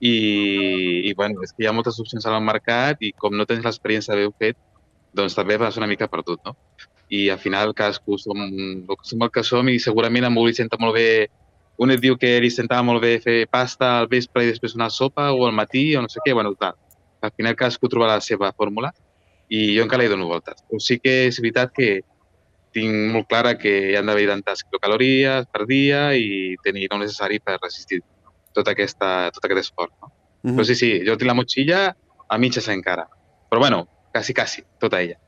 i, 0.00 1.08
i, 1.08 1.14
bueno, 1.14 1.42
és 1.42 1.52
que 1.52 1.64
hi 1.64 1.68
ha 1.68 1.72
moltes 1.76 1.98
opcions 2.00 2.26
al 2.26 2.40
mercat 2.42 3.00
i 3.02 3.12
com 3.12 3.36
no 3.36 3.46
tens 3.46 3.64
l'experiència 3.64 4.12
d'haver-ho 4.14 4.34
fet, 4.38 4.56
doncs 5.14 5.34
també 5.36 5.56
vas 5.60 5.76
una 5.76 5.86
mica 5.86 6.08
perdut, 6.08 6.40
no? 6.46 6.56
I 7.12 7.26
al 7.28 7.38
final 7.38 7.74
cadascú 7.76 8.16
som, 8.16 8.40
som 9.04 9.24
el 9.24 9.30
que 9.32 9.44
som 9.44 9.68
i 9.68 9.78
segurament 9.82 10.24
amb 10.24 10.40
li 10.40 10.54
senta 10.56 10.78
molt 10.80 10.96
bé 10.96 11.08
un 11.82 11.90
et 11.92 12.00
diu 12.00 12.16
que 12.20 12.30
li 12.40 12.50
sentava 12.52 12.84
molt 12.86 13.02
bé 13.02 13.16
fer 13.20 13.42
pasta 13.50 13.98
al 13.98 14.08
vespre 14.08 14.44
i 14.44 14.52
després 14.52 14.76
una 14.78 14.88
sopa 14.92 15.30
o 15.32 15.44
al 15.46 15.54
matí 15.56 15.90
o 15.96 16.02
no 16.04 16.08
sé 16.08 16.22
què, 16.24 16.32
bueno, 16.32 16.54
tal. 16.54 16.76
Al 17.22 17.32
final 17.36 17.56
cadascú 17.58 17.88
trobarà 17.90 18.16
la 18.18 18.24
seva 18.24 18.52
fórmula 18.56 18.92
i 19.52 19.74
jo 19.76 19.84
encara 19.84 20.04
hi 20.04 20.10
dono 20.12 20.28
voltes. 20.30 20.62
Però 20.68 20.80
sí 20.80 20.98
que 21.02 21.26
és 21.28 21.40
veritat 21.42 21.72
que 21.76 22.00
tinc 22.72 23.12
molt 23.12 23.28
clara 23.28 23.56
que 23.60 23.72
hi 23.90 23.96
han 23.98 24.08
d'haver 24.08 24.28
tantes 24.30 24.64
quilocalories 24.64 25.48
per 25.52 25.66
dia 25.68 26.06
i 26.16 26.56
tenir 26.64 26.88
el 26.90 27.02
necessari 27.04 27.40
per 27.44 27.58
resistir 27.60 28.00
tot, 28.56 28.68
aquesta, 28.68 29.30
tot 29.34 29.44
aquest 29.44 29.66
esforç. 29.66 29.92
No? 30.00 30.12
Mhm. 30.42 30.56
Però 30.56 30.64
sí, 30.66 30.76
sí, 30.78 30.92
jo 31.06 31.16
tinc 31.16 31.28
la 31.28 31.36
motxilla 31.38 31.82
a 32.28 32.38
mitges 32.38 32.68
encara. 32.72 33.06
Però 33.50 33.60
bueno, 33.60 33.86
casi, 34.12 34.32
casi, 34.32 34.64
tota 34.80 35.00
ella. 35.00 35.18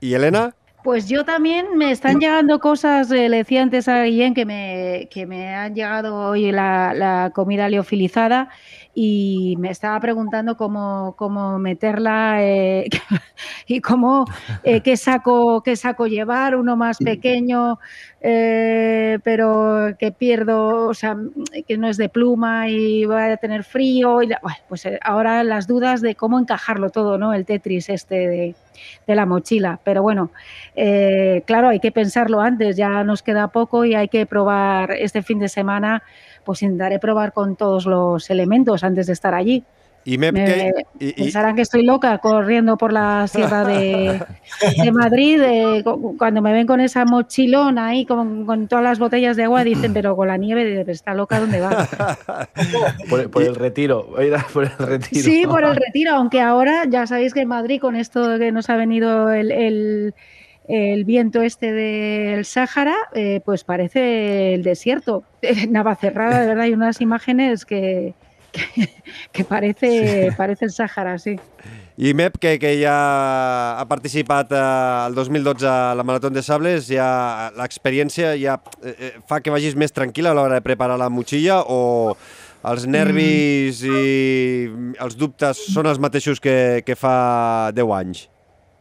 ¿Y 0.00 0.14
Elena? 0.14 0.54
Pues 0.82 1.08
yo 1.08 1.24
también 1.24 1.76
me 1.76 1.92
están 1.92 2.18
llegando 2.18 2.58
cosas, 2.58 3.08
eh, 3.12 3.28
le 3.28 3.38
decía 3.38 3.62
antes 3.62 3.86
a 3.86 4.02
Guillén 4.02 4.34
que 4.34 4.44
me, 4.44 5.08
que 5.12 5.26
me 5.26 5.54
han 5.54 5.76
llegado 5.76 6.16
hoy 6.16 6.50
la, 6.50 6.92
la 6.92 7.30
comida 7.32 7.68
liofilizada 7.68 8.48
y 8.94 9.56
me 9.58 9.70
estaba 9.70 9.98
preguntando 10.00 10.56
cómo, 10.56 11.14
cómo 11.16 11.58
meterla 11.58 12.44
eh, 12.44 12.88
y 13.66 13.80
cómo, 13.80 14.26
eh, 14.64 14.82
qué, 14.82 14.98
saco, 14.98 15.62
qué 15.62 15.76
saco 15.76 16.06
llevar, 16.06 16.56
uno 16.56 16.76
más 16.76 16.98
pequeño, 16.98 17.78
eh, 18.20 19.18
pero 19.24 19.96
que 19.98 20.12
pierdo, 20.12 20.88
o 20.88 20.94
sea, 20.94 21.16
que 21.66 21.78
no 21.78 21.88
es 21.88 21.96
de 21.96 22.10
pluma 22.10 22.68
y 22.68 23.06
voy 23.06 23.22
a 23.22 23.36
tener 23.38 23.64
frío. 23.64 24.22
Y 24.22 24.26
bueno, 24.42 24.58
pues 24.68 24.86
ahora 25.00 25.42
las 25.42 25.66
dudas 25.66 26.02
de 26.02 26.14
cómo 26.14 26.38
encajarlo 26.38 26.90
todo, 26.90 27.16
¿no? 27.16 27.32
El 27.32 27.46
Tetris 27.46 27.88
este 27.88 28.14
de, 28.14 28.54
de 29.06 29.14
la 29.14 29.24
mochila. 29.24 29.80
Pero 29.84 30.02
bueno, 30.02 30.30
claro, 31.46 31.68
hay 31.70 31.80
que 31.80 31.92
pensarlo 31.92 32.40
antes, 32.42 32.76
ya 32.76 33.04
nos 33.04 33.22
queda 33.22 33.48
poco 33.48 33.86
y 33.86 33.94
hay 33.94 34.08
que 34.08 34.26
probar 34.26 34.92
este 34.92 35.22
fin 35.22 35.38
de 35.38 35.48
semana, 35.48 36.02
pues 36.44 36.62
intentaré 36.62 36.98
probar 36.98 37.32
con 37.32 37.56
todos 37.56 37.86
los 37.86 38.28
elementos 38.30 38.84
antes 38.84 39.06
de 39.06 39.12
estar 39.12 39.34
allí. 39.34 39.62
Y 40.04 40.18
Me- 40.18 40.32
¿qué? 40.32 40.72
Y- 40.98 41.08
y- 41.10 41.12
Pensarán 41.12 41.54
que 41.54 41.62
estoy 41.62 41.84
loca 41.84 42.18
corriendo 42.18 42.76
por 42.76 42.92
la 42.92 43.28
sierra 43.28 43.64
de, 43.64 44.20
de 44.82 44.90
Madrid. 44.90 45.40
eh, 45.40 45.82
cu- 45.84 46.16
cuando 46.18 46.42
me 46.42 46.52
ven 46.52 46.66
con 46.66 46.80
esa 46.80 47.04
mochilona 47.04 47.86
ahí, 47.86 48.04
con, 48.04 48.44
con 48.44 48.66
todas 48.66 48.82
las 48.82 48.98
botellas 48.98 49.36
de 49.36 49.44
agua, 49.44 49.62
dicen, 49.62 49.92
pero 49.94 50.16
con 50.16 50.26
la 50.26 50.36
nieve, 50.36 50.64
dicen, 50.64 50.80
"Pero 50.84 50.92
está 50.92 51.14
loca, 51.14 51.38
¿dónde 51.38 51.60
va? 51.60 51.86
Por, 53.08 53.30
por 53.30 53.42
el 53.44 53.54
retiro, 53.54 54.08
voy 54.10 54.24
a 54.24 54.26
ir 54.26 54.34
a 54.34 54.44
por 54.52 54.64
el 54.64 54.70
retiro. 54.76 55.22
Sí, 55.22 55.44
por 55.46 55.62
el 55.62 55.76
retiro, 55.76 56.14
aunque 56.16 56.40
ahora 56.40 56.84
ya 56.88 57.06
sabéis 57.06 57.32
que 57.32 57.40
en 57.42 57.48
Madrid, 57.48 57.80
con 57.80 57.94
esto 57.94 58.38
que 58.40 58.50
nos 58.50 58.70
ha 58.70 58.76
venido 58.76 59.30
el, 59.30 59.52
el- 59.52 60.14
el 60.72 61.04
viento 61.04 61.42
este 61.42 61.70
del 61.70 62.46
Sáhara, 62.46 62.96
eh, 63.14 63.42
pues 63.44 63.62
parece 63.62 64.54
el 64.54 64.62
desierto. 64.62 65.24
Eh, 65.42 65.66
Navacerrada, 65.66 66.40
de 66.40 66.46
verdad, 66.46 66.64
hay 66.66 66.72
unas 66.72 67.00
imágenes 67.00 67.64
que, 67.64 68.14
que, 68.52 68.88
que 69.32 69.44
parece, 69.44 70.32
parece 70.36 70.66
el 70.66 70.70
Sáhara, 70.70 71.18
sí. 71.18 71.36
I 71.96 72.14
Mep, 72.14 72.38
que, 72.38 72.58
que 72.58 72.70
ja 72.80 73.78
ha 73.78 73.84
participat 73.88 74.52
eh, 74.52 75.06
el 75.08 75.14
2012 75.14 75.66
a 75.66 75.94
la 75.94 76.04
Marató 76.04 76.30
de 76.30 76.42
Sables, 76.42 76.86
ja 76.88 77.50
l'experiència 77.58 78.32
ja 78.40 78.56
eh, 78.82 78.94
eh, 78.96 79.12
fa 79.28 79.42
que 79.42 79.52
vagis 79.52 79.76
més 79.76 79.92
tranquil·la 79.92 80.32
a 80.32 80.38
l'hora 80.38 80.60
de 80.60 80.64
preparar 80.64 80.96
la 80.96 81.10
motxilla 81.10 81.60
o 81.66 82.16
els 82.70 82.86
nervis 82.86 83.82
i 83.82 84.70
els 85.02 85.18
dubtes 85.18 85.66
són 85.74 85.90
els 85.90 85.98
mateixos 85.98 86.40
que, 86.40 86.80
que 86.86 86.96
fa 86.96 87.74
10 87.74 87.98
anys? 87.98 88.28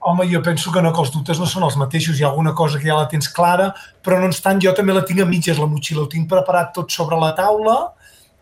Home, 0.01 0.25
jo 0.31 0.41
penso 0.41 0.71
que 0.73 0.81
no, 0.81 0.89
que 0.93 1.01
els 1.03 1.11
dubtes 1.13 1.39
no 1.39 1.45
són 1.45 1.67
els 1.67 1.77
mateixos. 1.77 2.17
Hi 2.17 2.25
ha 2.25 2.31
alguna 2.31 2.55
cosa 2.57 2.79
que 2.81 2.89
ja 2.89 2.97
la 2.97 3.09
tens 3.09 3.29
clara, 3.29 3.69
però 4.01 4.17
no 4.19 4.29
obstant 4.31 4.61
jo 4.63 4.73
també 4.77 4.95
la 4.97 5.05
tinc 5.05 5.21
a 5.21 5.27
mitges, 5.29 5.61
la 5.61 5.69
motxilla. 5.69 6.05
Ho 6.05 6.09
tinc 6.09 6.29
preparat 6.29 6.71
tot 6.77 6.89
sobre 6.93 7.19
la 7.21 7.35
taula 7.37 7.75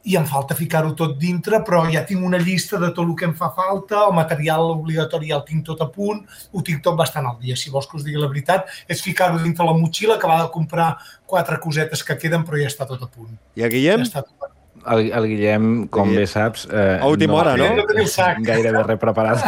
i 0.08 0.16
em 0.16 0.26
falta 0.26 0.56
ficar-ho 0.56 0.94
tot 0.96 1.18
dintre, 1.20 1.60
però 1.68 1.82
ja 1.92 2.06
tinc 2.08 2.24
una 2.26 2.40
llista 2.40 2.80
de 2.80 2.92
tot 2.96 3.04
el 3.04 3.16
que 3.20 3.28
em 3.28 3.34
fa 3.36 3.50
falta, 3.56 4.06
el 4.06 4.16
material 4.16 4.70
obligatori 4.72 5.34
ja 5.34 5.40
el 5.42 5.44
tinc 5.48 5.66
tot 5.68 5.82
a 5.84 5.90
punt, 5.92 6.22
ho 6.54 6.64
tinc 6.64 6.80
tot 6.86 6.96
bastant 7.00 7.28
al 7.28 7.36
dia. 7.42 7.58
Si 7.60 7.74
vols 7.74 7.90
que 7.90 8.00
us 8.00 8.06
digui 8.08 8.22
la 8.22 8.32
veritat, 8.32 8.72
és 8.88 9.04
ficar-ho 9.04 9.42
dintre 9.44 9.68
la 9.68 9.76
motxilla, 9.76 10.16
acabar 10.16 10.40
de 10.46 10.54
comprar 10.56 10.94
quatre 11.28 11.60
cosetes 11.60 12.06
que 12.08 12.18
queden, 12.22 12.48
però 12.48 12.62
ja 12.62 12.72
està 12.72 12.88
tot 12.88 13.04
a 13.04 13.12
punt. 13.12 13.36
I 13.60 13.68
a 13.68 13.72
Guillem? 13.74 14.06
Ja 14.06 14.08
està 14.08 14.24
tot 14.24 14.38
a 14.40 14.48
punt. 14.48 14.59
El, 14.88 15.12
el 15.12 15.26
Guillem, 15.28 15.88
com 15.92 16.10
bé 16.16 16.26
saps... 16.28 16.68
Eh, 16.72 17.00
A 17.02 17.08
última 17.12 17.36
hora, 17.42 17.56
no? 17.60 17.68
té 17.88 17.98
No 17.98 18.06
sac. 18.08 18.40
Gairebé 18.46 18.84
res 18.88 19.00
preparat. 19.02 19.44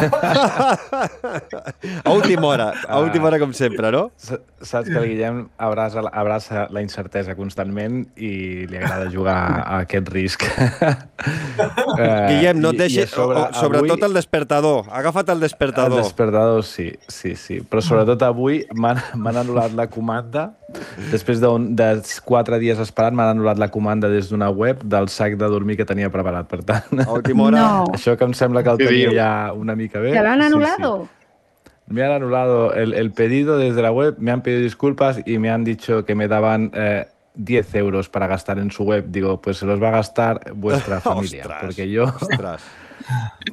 A 2.03 2.11
última 2.11 2.47
hora, 2.47 2.73
a 2.87 2.99
última 2.99 3.27
hora 3.27 3.39
com 3.39 3.53
sempre, 3.53 3.91
no? 3.91 4.11
Saps 4.17 4.89
que 4.89 4.97
el 4.97 5.07
Guillem 5.07 5.47
abraça, 5.57 6.01
abraça 6.11 6.67
la 6.69 6.81
incertesa 6.83 7.35
constantment 7.35 8.03
i 8.15 8.67
li 8.69 8.77
agrada 8.77 9.09
jugar 9.13 9.37
a 9.65 9.79
aquest 9.85 10.09
risc. 10.13 10.45
Eh, 11.21 12.27
Guillem, 12.31 12.57
no 12.63 12.71
et 12.73 12.79
deixis... 12.79 13.11
sobre, 13.13 13.43
Sobretot 13.53 13.91
avui- 13.99 14.05
el 14.07 14.15
despertador. 14.17 14.87
Agafa't 14.89 15.29
el 15.29 15.35
El 15.37 15.43
despertador. 15.43 15.99
despertador, 16.01 16.63
sí, 16.65 16.87
sí, 17.07 17.35
sí. 17.35 17.59
Però 17.61 17.83
sobretot 17.85 18.23
avui 18.25 18.63
m'han 18.73 18.97
anul·lat 19.43 19.75
la 19.77 19.85
comanda. 19.91 20.47
Després 21.11 21.37
d'un- 21.43 21.75
de 21.77 21.91
quatre 22.25 22.57
dies 22.63 22.79
esperant, 22.81 23.13
m'han 23.13 23.35
anul·lat 23.35 23.61
la 23.61 23.69
comanda 23.69 24.09
des 24.09 24.31
d'una 24.31 24.49
web 24.49 24.81
del 24.81 25.09
sac 25.21 25.37
de 25.37 25.47
dormir 25.53 25.77
que 25.79 25.85
tenia 25.85 26.09
preparat. 26.09 26.49
Per 26.49 26.63
tant, 26.65 27.05
A 27.05 27.09
última 27.13 27.47
hora... 27.51 27.61
No. 27.61 27.85
això 27.93 28.17
que 28.17 28.25
em 28.25 28.33
sembla 28.37 28.65
que 28.65 28.73
el 28.73 28.81
tenia 28.81 29.15
ja 29.15 29.31
una 29.53 29.75
mica 29.77 30.01
bé. 30.01 30.11
¿Te 30.17 30.21
lo 30.21 30.29
han 30.33 30.41
sí, 30.41 30.47
sí. 30.47 30.53
anulado? 30.53 30.93
Me 31.91 32.03
han 32.05 32.11
anulado 32.13 32.73
el, 32.73 32.93
el 32.93 33.11
pedido 33.11 33.57
desde 33.57 33.81
la 33.81 33.91
web, 33.91 34.15
me 34.17 34.31
han 34.31 34.41
pedido 34.41 34.61
disculpas 34.63 35.19
y 35.25 35.37
me 35.39 35.49
han 35.51 35.65
dicho 35.65 36.05
que 36.05 36.15
me 36.15 36.27
daban 36.29 36.71
eh, 36.73 37.05
10 37.35 37.75
euros 37.75 38.07
para 38.07 38.27
gastar 38.27 38.59
en 38.59 38.71
su 38.71 38.83
web. 38.83 39.05
Digo, 39.09 39.41
pues 39.41 39.57
se 39.57 39.65
los 39.65 39.81
va 39.81 39.89
a 39.89 39.91
gastar 39.99 40.53
vuestra 40.55 41.01
familia. 41.07 41.41
Ostras. 41.43 41.61
porque 41.61 41.89
yo, 41.91 42.05
Ostres. 42.05 42.61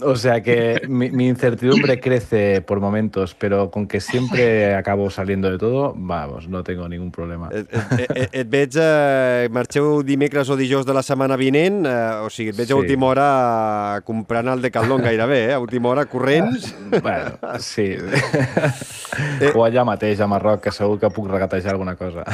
O 0.02 0.16
sea 0.16 0.42
que 0.42 0.82
mi, 0.88 1.10
mi 1.10 1.28
incertidumbre 1.28 2.00
crece 2.00 2.60
por 2.60 2.80
momentos, 2.80 3.34
pero 3.34 3.70
con 3.70 3.86
que 3.86 4.00
siempre 4.00 4.74
acabo 4.74 5.10
saliendo 5.10 5.50
de 5.50 5.58
todo, 5.58 5.94
vamos, 5.96 6.48
no 6.48 6.62
tengo 6.62 6.88
ningún 6.88 7.10
problema. 7.10 7.48
Et, 7.52 7.66
et, 7.98 8.10
et, 8.16 8.28
et 8.32 8.48
veig, 8.50 8.76
eh, 8.76 9.48
marxeu 9.50 10.02
dimecres 10.02 10.48
o 10.50 10.56
dijous 10.56 10.86
de 10.86 10.94
la 10.94 11.02
setmana 11.02 11.36
vinent, 11.36 11.84
eh, 11.86 12.24
o 12.24 12.30
sigui, 12.30 12.50
et 12.50 12.56
veig 12.56 12.68
Sí. 12.68 12.72
a 12.72 12.76
última 12.76 13.06
hora 13.06 14.02
comprant 14.04 14.48
el 14.52 14.62
Decathlon 14.62 15.02
gairebé, 15.02 15.44
eh? 15.50 15.54
A 15.54 15.58
última 15.60 15.88
hora 15.88 16.04
corrents. 16.06 16.74
Bueno, 17.02 17.38
sí. 17.58 17.96
o 19.54 19.64
allà 19.64 19.84
mateix, 19.88 20.20
a 20.20 20.26
Marroc, 20.28 20.60
que 20.62 20.72
segur 20.72 20.98
que 21.00 21.10
puc 21.10 21.28
regatejar 21.30 21.72
alguna 21.72 21.96
cosa. 21.96 22.24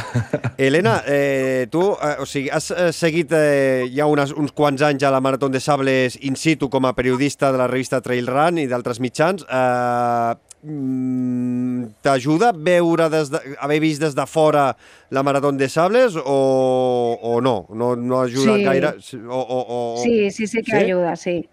Elena, 0.59 1.03
eh, 1.07 1.67
tu 1.71 1.81
eh, 1.95 2.17
o 2.21 2.27
sigui, 2.27 2.51
has 2.51 2.71
eh, 2.71 2.91
seguit 2.93 3.33
eh, 3.33 3.87
ja 3.95 4.07
unes, 4.11 4.33
uns 4.37 4.53
quants 4.53 4.83
anys 4.83 5.05
a 5.07 5.13
la 5.15 5.21
Marató 5.25 5.49
de 5.49 5.61
Sables 5.61 6.19
in 6.21 6.37
situ 6.37 6.69
com 6.71 6.85
a 6.87 6.93
periodista 6.95 7.14
de 7.53 7.59
la 7.59 7.67
revista 7.67 8.01
Trail 8.01 8.27
Run 8.27 8.59
i 8.59 8.67
d'altres 8.67 9.01
mitjans. 9.01 9.45
Eh, 9.49 10.35
mm, 10.63 11.85
T'ajuda 12.05 12.53
veure 12.57 13.09
des 13.11 13.31
de, 13.31 13.41
haver 13.61 13.81
vist 13.81 14.01
des 14.03 14.15
de 14.15 14.27
fora 14.27 14.77
la 15.11 15.23
Marató 15.23 15.53
de 15.53 15.69
Sables 15.69 16.17
o, 16.17 17.19
o 17.23 17.41
no? 17.41 17.67
No, 17.71 17.95
no 17.97 18.21
ajuda 18.23 18.57
Sí. 18.57 18.65
gaire? 18.65 18.95
O, 19.29 19.41
o, 19.41 19.65
o, 19.69 19.97
Sí, 20.03 20.31
sí, 20.31 20.47
sí 20.47 20.63
que 20.63 20.73
¿Sí? 20.73 20.77
ayuda, 20.85 21.17
sí. 21.17 21.49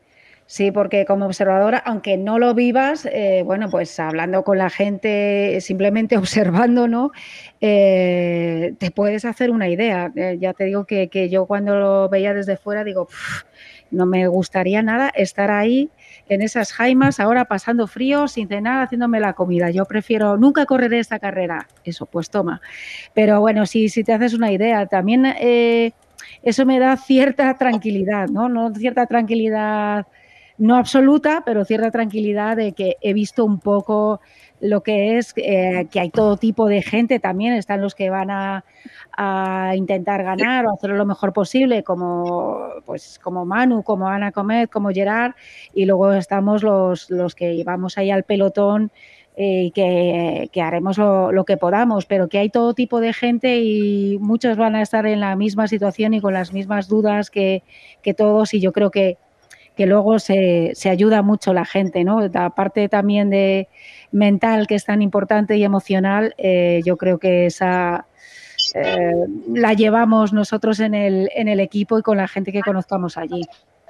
Sí, 0.48 0.70
porque 0.70 1.06
como 1.06 1.28
observadora, 1.28 1.78
aunque 1.78 2.18
no 2.18 2.38
lo 2.38 2.54
vivas, 2.54 3.06
eh, 3.10 3.42
bueno, 3.46 3.70
pues 3.70 3.98
hablando 4.02 4.44
con 4.44 4.58
la 4.58 4.70
gente, 4.70 5.58
simplemente 5.62 6.18
observando, 6.68 6.90
¿no? 6.90 7.12
Eh, 7.62 8.74
te 8.78 8.92
puedes 8.92 9.24
hacer 9.24 9.50
una 9.52 9.70
idea. 9.70 10.12
Eh, 10.14 10.38
ya 10.42 10.52
te 10.54 10.66
digo 10.66 10.84
que, 10.86 11.08
que 11.08 11.30
yo 11.30 11.46
cuando 11.46 11.80
lo 11.80 12.10
veía 12.10 12.34
desde 12.34 12.58
fuera 12.58 12.84
digo, 12.84 13.06
"Pf, 13.06 13.44
no 13.92 14.06
me 14.06 14.28
gustaría 14.28 14.82
nada 14.82 15.10
estar 15.10 15.52
ahí 15.52 15.90
en 16.30 16.42
esas 16.42 16.72
jaimas, 16.74 17.20
ahora 17.20 17.46
pasando 17.46 17.88
frío, 17.88 18.28
sin 18.28 18.48
cenar, 18.48 18.84
haciéndome 18.84 19.20
la 19.20 19.34
comida. 19.34 19.70
Yo 19.70 19.86
prefiero, 19.86 20.38
nunca 20.38 20.66
correré 20.66 21.00
esta 21.00 21.20
carrera. 21.20 21.68
Eso, 21.84 22.06
pues 22.06 22.30
toma. 22.30 22.62
Pero 23.14 23.42
bueno, 23.42 23.66
si, 23.66 23.90
si 23.90 24.04
te 24.04 24.14
haces 24.14 24.34
una 24.34 24.52
idea, 24.52 24.86
también 24.86 25.26
eh, 25.26 25.92
eso 26.42 26.66
me 26.66 26.80
da 26.80 26.96
cierta 26.98 27.58
tranquilidad, 27.58 28.30
¿no? 28.30 28.50
No 28.50 28.74
cierta 28.74 29.06
tranquilidad 29.06 30.08
no 30.58 30.76
absoluta, 30.76 31.42
pero 31.46 31.66
cierta 31.66 31.90
tranquilidad 31.90 32.56
de 32.56 32.74
que 32.74 32.98
he 33.02 33.14
visto 33.14 33.44
un 33.44 33.60
poco 33.60 34.22
lo 34.62 34.84
que 34.84 35.18
es 35.18 35.34
eh, 35.38 35.88
que 35.92 36.00
hay 36.00 36.10
todo 36.12 36.38
tipo 36.38 36.68
de 36.68 36.82
gente 36.82 37.20
también, 37.20 37.54
están 37.54 37.82
los 37.82 37.96
que 37.96 38.10
van 38.10 38.30
a, 38.30 38.64
a, 39.18 39.74
intentar 39.76 40.24
ganar 40.24 40.66
o 40.66 40.74
hacer 40.74 40.92
lo 40.92 41.06
mejor 41.06 41.34
posible, 41.34 41.84
como, 41.84 42.70
pues, 42.86 43.20
como 43.20 43.46
Manu, 43.46 43.84
como 43.84 44.08
Ana 44.08 44.32
Comet, 44.32 44.70
como 44.70 44.90
Gerard, 44.90 45.34
y 45.74 45.86
luego 45.86 46.14
estamos 46.14 46.64
los, 46.64 47.10
los 47.10 47.36
que 47.36 47.64
vamos 47.66 47.98
ahí 47.98 48.12
al 48.12 48.24
pelotón 48.24 48.92
eh, 49.36 49.64
y 49.66 49.72
que, 49.72 50.50
que, 50.52 50.62
haremos 50.62 50.98
lo, 50.98 51.32
lo, 51.32 51.44
que 51.46 51.58
podamos, 51.58 52.06
pero 52.06 52.30
que 52.30 52.38
hay 52.38 52.50
todo 52.50 52.74
tipo 52.74 53.00
de 53.00 53.14
gente 53.14 53.60
y 53.62 54.18
muchos 54.20 54.58
van 54.58 54.76
a 54.76 54.82
estar 54.82 55.06
en 55.08 55.22
la 55.22 55.36
misma 55.36 55.68
situación 55.68 56.14
y 56.14 56.22
con 56.22 56.34
las 56.34 56.54
mismas 56.54 56.88
dudas 56.88 57.32
que, 57.32 57.64
que 58.04 58.14
todos, 58.14 58.54
y 58.54 58.60
yo 58.60 58.74
creo 58.74 58.92
que 58.92 59.18
que 59.82 59.88
luego 59.88 60.20
se, 60.20 60.74
se, 60.76 60.92
ayuda 60.92 61.24
mucho 61.24 61.54
la 61.54 61.66
gente, 61.66 62.04
¿no? 62.04 62.22
La 62.28 62.52
parte 62.52 62.88
también 62.88 63.32
de 63.32 63.68
mental 64.12 64.68
que 64.68 64.76
es 64.76 64.86
tan 64.86 65.02
importante 65.02 65.58
y 65.58 65.64
emocional, 65.64 66.36
eh, 66.38 66.82
yo 66.86 66.98
creo 66.98 67.18
que 67.18 67.48
esa 67.48 68.06
eh, 68.76 69.26
la 69.52 69.74
llevamos 69.74 70.34
nosotros 70.34 70.80
en 70.82 70.94
el, 70.94 71.32
en 71.36 71.48
el 71.48 71.60
equipo 71.60 71.98
y 71.98 72.04
con 72.04 72.18
la 72.18 72.28
gente 72.28 72.52
que 72.52 72.62
conozcamos 72.62 73.18
allí. 73.18 73.42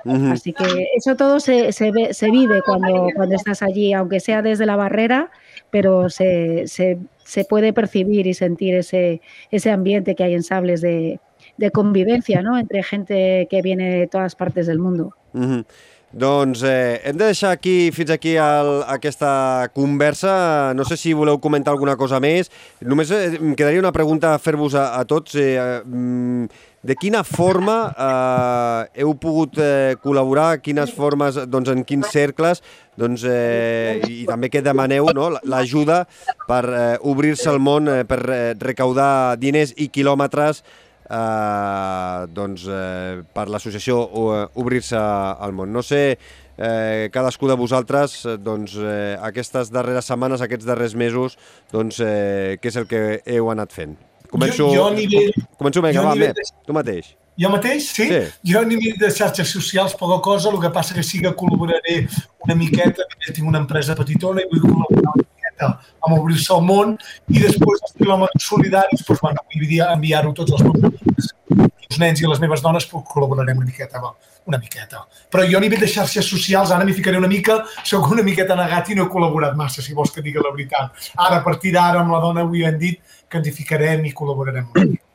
Uh 0.06 0.12
-huh. 0.14 0.32
Así 0.32 0.54
que 0.54 0.88
eso 0.96 1.18
todo 1.18 1.42
se, 1.42 1.74
se, 1.74 1.92
ve, 1.92 2.14
se 2.14 2.32
vive 2.32 2.62
cuando, 2.66 3.10
cuando 3.14 3.36
estás 3.36 3.62
allí, 3.62 3.92
aunque 3.92 4.22
sea 4.22 4.42
desde 4.42 4.66
la 4.66 4.78
barrera, 4.78 5.30
pero 5.72 6.10
se, 6.10 6.68
se, 6.68 7.00
se 7.26 7.44
puede 7.44 7.74
percibir 7.74 8.28
y 8.28 8.34
sentir 8.34 8.76
ese, 8.76 9.20
ese 9.52 9.72
ambiente 9.72 10.16
que 10.16 10.24
hay 10.24 10.36
en 10.36 10.44
Sables 10.44 10.80
de, 10.80 11.20
de 11.58 11.72
convivencia 11.72 12.42
¿no? 12.42 12.58
entre 12.58 12.84
gente 12.84 13.48
que 13.50 13.62
viene 13.62 13.90
de 14.00 14.08
todas 14.08 14.36
partes 14.36 14.68
del 14.68 14.80
mundo. 14.80 15.14
Mm 15.34 15.44
-hmm. 15.44 15.66
Doncs 16.12 16.62
eh, 16.64 17.00
hem 17.06 17.16
de 17.16 17.30
deixar 17.30 17.52
aquí 17.56 17.90
fins 17.96 18.10
aquí 18.12 18.36
el, 18.36 18.84
aquesta 18.84 19.70
conversa. 19.74 20.74
No 20.76 20.84
sé 20.84 20.98
si 20.98 21.14
voleu 21.16 21.40
comentar 21.40 21.72
alguna 21.72 21.96
cosa 21.96 22.20
més. 22.20 22.52
Només 22.84 23.14
eh, 23.16 23.38
em 23.40 23.56
quedaria 23.56 23.80
una 23.80 23.94
pregunta 23.96 24.34
a 24.34 24.40
fer-vos 24.40 24.76
a, 24.76 24.90
a 25.00 25.06
tots. 25.08 25.38
Eh, 25.40 25.56
mm, 25.86 26.68
de 26.84 26.98
quina 27.00 27.24
forma 27.24 27.78
eh, 27.94 29.02
heu 29.06 29.14
pogut 29.16 29.56
eh, 29.62 29.96
col·laborar, 30.04 30.60
quines 30.66 30.92
formes, 30.92 31.38
doncs 31.48 31.72
en 31.72 31.86
quins 31.88 32.12
cercles, 32.12 32.60
doncs, 33.00 33.24
eh, 33.24 34.02
i 34.10 34.26
també 34.28 34.50
què 34.52 34.64
demaneu, 34.66 35.14
no? 35.16 35.30
l'ajuda 35.46 36.04
per 36.48 36.64
eh, 36.68 36.96
obrir-se 37.08 37.48
al 37.54 37.62
món, 37.64 37.88
eh, 37.88 38.04
per 38.10 38.20
eh, 38.28 38.40
recaudar 38.60 39.38
diners 39.40 39.78
i 39.78 39.92
quilòmetres 39.94 40.66
eh, 41.12 42.28
doncs, 42.32 42.68
eh, 42.68 43.22
per 43.34 43.48
l'associació 43.52 44.00
eh, 44.08 44.46
Obrir-se 44.62 45.00
al 45.00 45.54
món. 45.58 45.72
No 45.74 45.84
sé, 45.84 46.18
eh, 46.58 47.10
cadascú 47.14 47.50
de 47.50 47.58
vosaltres, 47.60 48.22
doncs, 48.40 48.78
eh, 48.80 49.18
aquestes 49.22 49.72
darreres 49.74 50.08
setmanes, 50.08 50.42
aquests 50.42 50.68
darrers 50.68 50.96
mesos, 50.96 51.38
doncs, 51.72 52.00
eh, 52.00 52.58
què 52.62 52.72
és 52.72 52.80
el 52.82 52.88
que 52.88 53.02
heu 53.26 53.52
anat 53.52 53.74
fent? 53.76 53.98
Començo, 54.32 54.70
jo, 54.70 54.76
jo 54.78 54.92
nivell, 54.96 55.34
començo 55.60 55.82
vinga, 55.84 56.06
va, 56.08 56.16
de... 56.16 56.46
tu 56.66 56.76
mateix. 56.76 57.16
Jo 57.42 57.50
mateix, 57.52 57.90
sí? 57.96 58.06
sí? 58.08 58.20
Jo 58.48 58.62
a 58.62 58.68
nivell 58.68 58.96
de 59.00 59.10
xarxes 59.12 59.50
socials 59.52 59.96
poca 60.00 60.22
cosa, 60.24 60.52
el 60.52 60.60
que 60.62 60.72
passa 60.72 60.96
que 60.96 61.04
sí 61.04 61.20
que 61.24 61.34
col·laboraré 61.36 62.06
una 62.46 62.56
miqueta, 62.56 63.08
tinc 63.32 63.48
una 63.48 63.60
empresa 63.64 63.96
petitona 63.98 64.44
i 64.44 64.50
vull 64.52 64.64
col·laborar 64.64 65.26
amb 65.68 66.18
obrir-se 66.18 66.54
al 66.56 66.64
món 66.66 66.96
i 67.30 67.44
després 67.44 67.84
els 67.88 67.96
quilòmetres 68.00 68.48
solidaris 68.48 69.06
doncs, 69.08 69.22
vull 69.22 69.78
enviar-ho 69.88 70.34
tots 70.38 70.58
els 70.58 70.66
meus 70.68 71.32
els 71.92 72.00
nens 72.00 72.22
i 72.22 72.28
les 72.28 72.40
meves 72.40 72.64
dones 72.64 72.88
però 72.88 73.04
col·laborarem 73.04 73.58
una 73.60 73.68
miqueta, 73.68 74.00
va, 74.00 74.14
una 74.48 74.58
miqueta. 74.62 75.04
Però 75.32 75.44
jo 75.50 75.60
a 75.60 75.64
nivell 75.64 75.84
de 75.84 75.90
xarxes 75.92 76.30
socials 76.34 76.72
ara 76.72 76.88
m'hi 76.88 76.96
ficaré 76.96 77.20
una 77.20 77.30
mica, 77.32 77.60
sóc 77.84 78.10
una 78.16 78.24
miqueta 78.24 78.56
negat 78.56 78.90
i 78.90 78.98
no 78.98 79.06
he 79.06 79.12
col·laborat 79.12 79.58
massa, 79.60 79.84
si 79.84 79.94
vols 79.98 80.16
que 80.16 80.24
digui 80.24 80.40
la 80.40 80.54
veritat. 80.56 81.12
Ara, 81.18 81.42
a 81.42 81.44
partir 81.44 81.76
d'ara, 81.76 82.02
amb 82.02 82.16
la 82.16 82.24
dona 82.24 82.46
avui 82.48 82.64
hem 82.64 82.80
dit 82.80 83.18
que 83.28 83.42
ens 83.42 83.52
hi 83.52 83.56
ficarem 83.56 84.06
i 84.08 84.16
col·laborarem 84.16 84.72
una 84.72 84.88
mica 84.88 85.10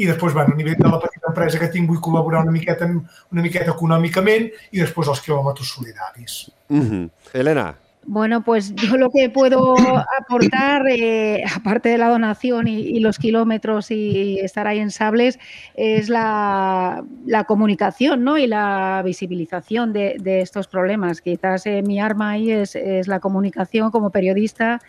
i 0.00 0.06
després, 0.08 0.32
bueno, 0.32 0.54
a 0.54 0.56
nivell 0.56 0.78
de 0.78 0.88
la 0.88 0.98
petita 1.02 1.28
empresa 1.28 1.58
que 1.60 1.68
tinc, 1.72 1.88
vull 1.90 2.00
col·laborar 2.02 2.40
una 2.46 2.54
miqueta, 2.54 2.88
una 2.88 3.44
miqueta 3.44 3.74
econòmicament 3.74 4.48
i 4.72 4.80
després 4.80 5.10
els 5.12 5.20
quilòmetres 5.20 5.68
solidaris. 5.76 6.38
Mm 6.72 6.86
-hmm. 6.88 7.10
Elena. 7.34 7.74
Bueno, 8.04 8.42
pues 8.42 8.74
yo 8.74 8.96
lo 8.96 9.10
que 9.10 9.30
puedo 9.30 9.76
aportar, 10.20 10.88
eh, 10.88 11.44
aparte 11.54 11.88
de 11.88 11.98
la 11.98 12.08
donación 12.08 12.66
y, 12.66 12.98
los 12.98 13.18
kilómetros 13.18 13.92
y 13.92 14.40
estar 14.40 14.66
ahí 14.66 14.80
en 14.80 14.90
Sables, 14.90 15.38
es 15.74 16.08
la, 16.08 17.04
comunicación 17.46 18.24
¿no? 18.24 18.38
y 18.38 18.48
la 18.48 19.02
visibilización 19.04 19.92
de, 19.92 20.40
estos 20.42 20.66
problemas. 20.66 21.20
Quizás 21.20 21.64
eh, 21.66 21.82
mi 21.82 22.00
arma 22.00 22.30
ahí 22.30 22.50
es 22.50 22.76
la 23.06 23.20
comunicación 23.20 23.90
como 23.92 24.10
periodista 24.10 24.80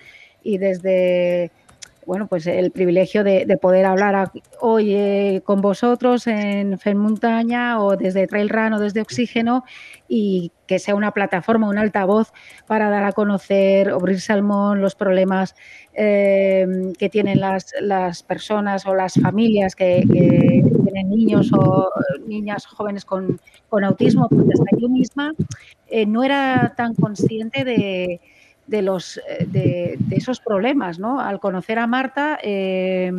y 0.44 0.58
desde 0.58 1.52
bueno, 2.06 2.28
pues 2.28 2.48
el 2.48 2.72
privilegio 2.72 3.24
de, 3.24 3.46
de 3.46 3.58
poder 3.58 3.86
hablar 3.86 4.32
hoy 4.60 5.42
con 5.44 5.62
vosotros 5.62 6.28
en 6.28 6.78
FEN 6.80 6.98
Montaña 6.98 7.82
o 7.82 7.96
desde 7.96 8.28
Trail 8.28 8.50
Run 8.50 8.74
o 8.74 8.80
desde 8.80 9.02
Oxígeno 9.02 9.64
y 10.08 10.52
que 10.68 10.80
sea 10.80 10.96
una 10.96 11.12
plataforma, 11.12 11.68
un 11.68 11.78
altavoz 11.78 12.32
para 12.68 12.90
dar 12.90 13.04
a 13.04 13.12
conocer, 13.12 13.90
abrir 13.90 14.22
salmón, 14.22 14.82
los 14.82 14.96
problemas 14.96 15.56
eh, 15.94 16.94
que 16.98 17.10
tienen 17.10 17.40
las, 17.40 18.24
personas 18.24 18.86
o 18.86 18.96
las 18.96 19.16
familias 19.16 19.76
que, 19.76 20.04
tienen 20.08 21.10
niños 21.10 21.52
o 21.54 21.90
niñas 22.28 22.66
jóvenes 22.66 23.06
con, 23.06 23.40
con 23.70 23.84
autismo, 23.84 24.28
porque 24.30 24.52
hasta 24.54 24.78
yo 24.78 24.90
misma 24.90 25.34
eh, 25.88 26.06
no 26.06 26.24
era 26.24 26.74
tan 26.78 26.96
consciente 26.96 27.64
de 27.64 28.22
de, 28.68 28.82
los, 28.82 29.20
de, 29.48 29.96
de, 30.00 30.16
esos 30.16 30.40
problemas, 30.40 31.00
¿no? 31.00 31.20
Al 31.20 31.40
conocer 31.40 31.80
a 31.80 31.88
Marta 31.88 32.40
eh, 32.42 33.12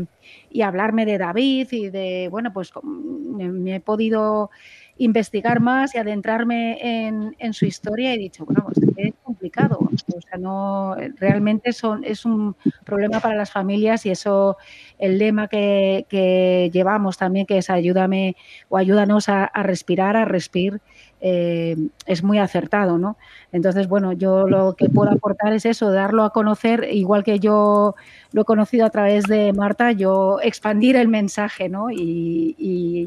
y 0.50 0.62
hablarme 0.62 1.04
de 1.06 1.18
David 1.18 1.68
y 1.72 1.90
de, 1.90 2.28
bueno, 2.30 2.52
pues 2.52 2.72
me, 2.82 3.76
he 3.76 3.80
podido 3.80 4.50
investigar 4.96 5.60
más 5.60 5.94
y 5.94 5.98
adentrarme 5.98 6.78
en, 6.80 7.34
en, 7.40 7.52
su 7.52 7.66
historia 7.66 8.14
he 8.14 8.18
dicho, 8.18 8.44
bueno, 8.44 8.64
pues 8.64 8.78
es 8.96 9.12
complicado. 9.24 9.78
O 9.80 10.20
sea, 10.20 10.38
no, 10.38 10.94
realmente 11.18 11.72
son, 11.72 12.04
es 12.04 12.24
un 12.24 12.54
problema 12.84 13.18
para 13.20 13.34
las 13.34 13.50
familias 13.50 14.06
y 14.06 14.10
eso, 14.10 14.56
el 14.98 15.18
lema 15.18 15.48
que, 15.48 16.06
que 16.08 16.70
llevamos 16.72 17.18
también, 17.18 17.44
que 17.44 17.58
es 17.58 17.70
ayúdame 17.70 18.36
o 18.68 18.76
ayúdanos 18.76 19.28
a, 19.28 19.44
a 19.44 19.62
respirar, 19.64 20.16
a 20.16 20.24
respirar, 20.24 20.80
eh, 21.26 21.74
es 22.04 22.22
muy 22.22 22.38
acertado, 22.38 22.98
¿no? 22.98 23.16
Entonces, 23.50 23.88
bueno, 23.88 24.12
yo 24.12 24.46
lo 24.46 24.74
que 24.74 24.90
puedo 24.90 25.10
aportar 25.10 25.54
es 25.54 25.64
eso, 25.64 25.90
darlo 25.90 26.22
a 26.22 26.34
conocer, 26.34 26.86
igual 26.92 27.24
que 27.24 27.38
yo 27.38 27.94
lo 28.32 28.42
he 28.42 28.44
conocido 28.44 28.84
a 28.84 28.90
través 28.90 29.24
de 29.24 29.54
Marta, 29.54 29.90
yo 29.92 30.38
expandir 30.42 30.96
el 30.96 31.08
mensaje, 31.08 31.70
¿no? 31.70 31.90
Y, 31.90 32.54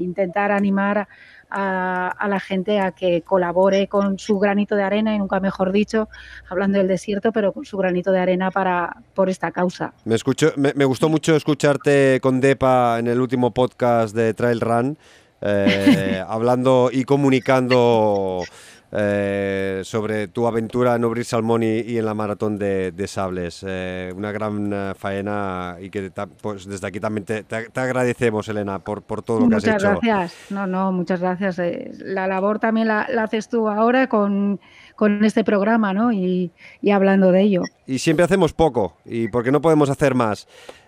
intentar 0.02 0.52
animar 0.52 1.08
a, 1.52 2.28
la 2.28 2.40
gente 2.40 2.80
a 2.80 2.92
que 2.92 3.22
colabore 3.22 3.88
con 3.88 4.18
su 4.18 4.40
granito 4.40 4.76
de 4.76 4.82
arena, 4.82 5.14
y 5.14 5.20
nunca 5.20 5.40
mejor 5.40 5.72
dicho, 5.72 6.10
hablando 6.50 6.80
del 6.80 6.88
desierto, 6.88 7.32
pero 7.32 7.52
con 7.52 7.66
su 7.66 7.78
granito 7.78 8.12
de 8.12 8.20
arena 8.20 8.50
para, 8.50 8.98
por 9.14 9.30
esta 9.30 9.52
causa. 9.52 9.94
Me 10.06 10.86
gustó 10.86 11.08
mucho 11.08 11.36
escucharte 11.36 12.20
con 12.20 12.42
Depa 12.42 12.98
en 12.98 13.06
el 13.06 13.22
último 13.22 13.54
podcast 13.54 14.16
de 14.16 14.34
Trail 14.34 14.60
Run, 14.60 14.98
eh, 15.42 16.24
hablando 16.28 16.90
y 16.92 17.04
comunicando 17.04 18.44
eh, 18.92 19.82
sobre 19.84 20.30
tu 20.30 20.48
aventura 20.48 20.96
en 20.96 21.04
Obrir 21.04 21.26
Salmón 21.26 21.62
y, 21.64 21.82
y 21.82 21.98
en 21.98 22.06
la 22.06 22.14
maratón 22.14 22.58
de, 22.58 22.92
de 22.92 23.08
Sables. 23.08 23.64
Eh, 23.68 24.14
una 24.16 24.32
gran 24.32 24.96
faena 24.98 25.78
y 25.80 25.90
que 25.90 26.12
pues, 26.42 26.66
desde 26.66 26.88
aquí 26.88 27.00
también 27.00 27.26
te, 27.26 27.44
te, 27.44 27.70
te, 27.70 27.80
agradecemos, 27.80 28.48
Elena, 28.48 28.80
por, 28.80 29.02
por 29.02 29.22
todo 29.22 29.40
lo 29.40 29.46
muchas 29.46 29.64
que 29.64 29.70
has 29.72 29.84
hecho. 29.84 29.94
Muchas 29.94 30.04
gracias. 30.04 30.52
No, 30.52 30.66
no, 30.68 30.92
muchas 30.92 31.20
gracias. 31.20 31.60
La 32.00 32.28
labor 32.28 32.60
también 32.60 32.88
la, 32.88 33.08
la 33.10 33.24
haces 33.24 33.50
tú 33.50 33.68
ahora 33.68 34.08
con, 34.08 34.60
con 34.96 35.24
este 35.24 35.44
programa, 35.44 35.94
¿no? 35.94 36.12
Y, 36.12 36.52
y, 36.82 36.92
hablando 36.92 37.32
de 37.32 37.42
ello. 37.42 37.62
Y 37.86 38.00
siempre 38.00 38.26
hacemos 38.26 38.54
poco, 38.54 38.96
y 39.06 39.28
porque 39.28 39.52
no 39.52 39.62
podemos 39.62 39.90
hacer 39.90 40.16
más. 40.16 40.48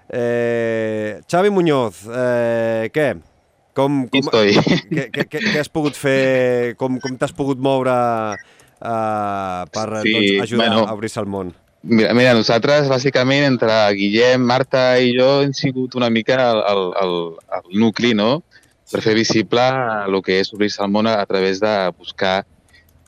Eh, 0.10 1.22
Xavi 1.30 1.50
Muñoz, 1.52 2.08
eh, 2.12 2.90
què? 2.92 3.22
Com, 3.78 4.04
com. 4.12 4.30
Què, 4.34 5.08
què, 5.14 5.26
què 5.30 5.60
has 5.62 5.70
pogut 5.72 5.98
fer, 5.98 6.76
com, 6.80 6.98
com 7.04 7.16
t'has 7.20 7.34
pogut 7.36 7.60
moure 7.62 7.96
uh, 8.36 9.64
per 9.72 9.88
sí, 10.04 10.14
doncs, 10.14 10.32
ajudar 10.48 10.66
bueno, 10.66 10.86
a 10.88 10.96
obrir-se 10.98 11.22
al 11.22 11.30
món? 11.30 11.54
Mira, 11.84 12.12
mira, 12.18 12.34
nosaltres, 12.36 12.90
bàsicament, 12.92 13.46
entre 13.48 13.72
Guillem, 13.96 14.44
Marta 14.44 14.98
i 15.00 15.14
jo, 15.16 15.30
hem 15.46 15.54
sigut 15.56 15.96
una 15.96 16.10
mica 16.12 16.36
el, 16.50 16.64
el, 16.74 16.82
el, 17.04 17.16
el 17.60 17.80
nucli, 17.86 18.16
no?, 18.18 18.42
per 18.90 19.04
fer 19.06 19.14
visible 19.14 19.64
el 20.08 20.16
que 20.26 20.40
és 20.42 20.50
obrir-se 20.56 20.82
al 20.82 20.90
món 20.90 21.08
a, 21.08 21.20
a 21.22 21.26
través 21.30 21.60
de 21.62 21.74
buscar 21.94 22.42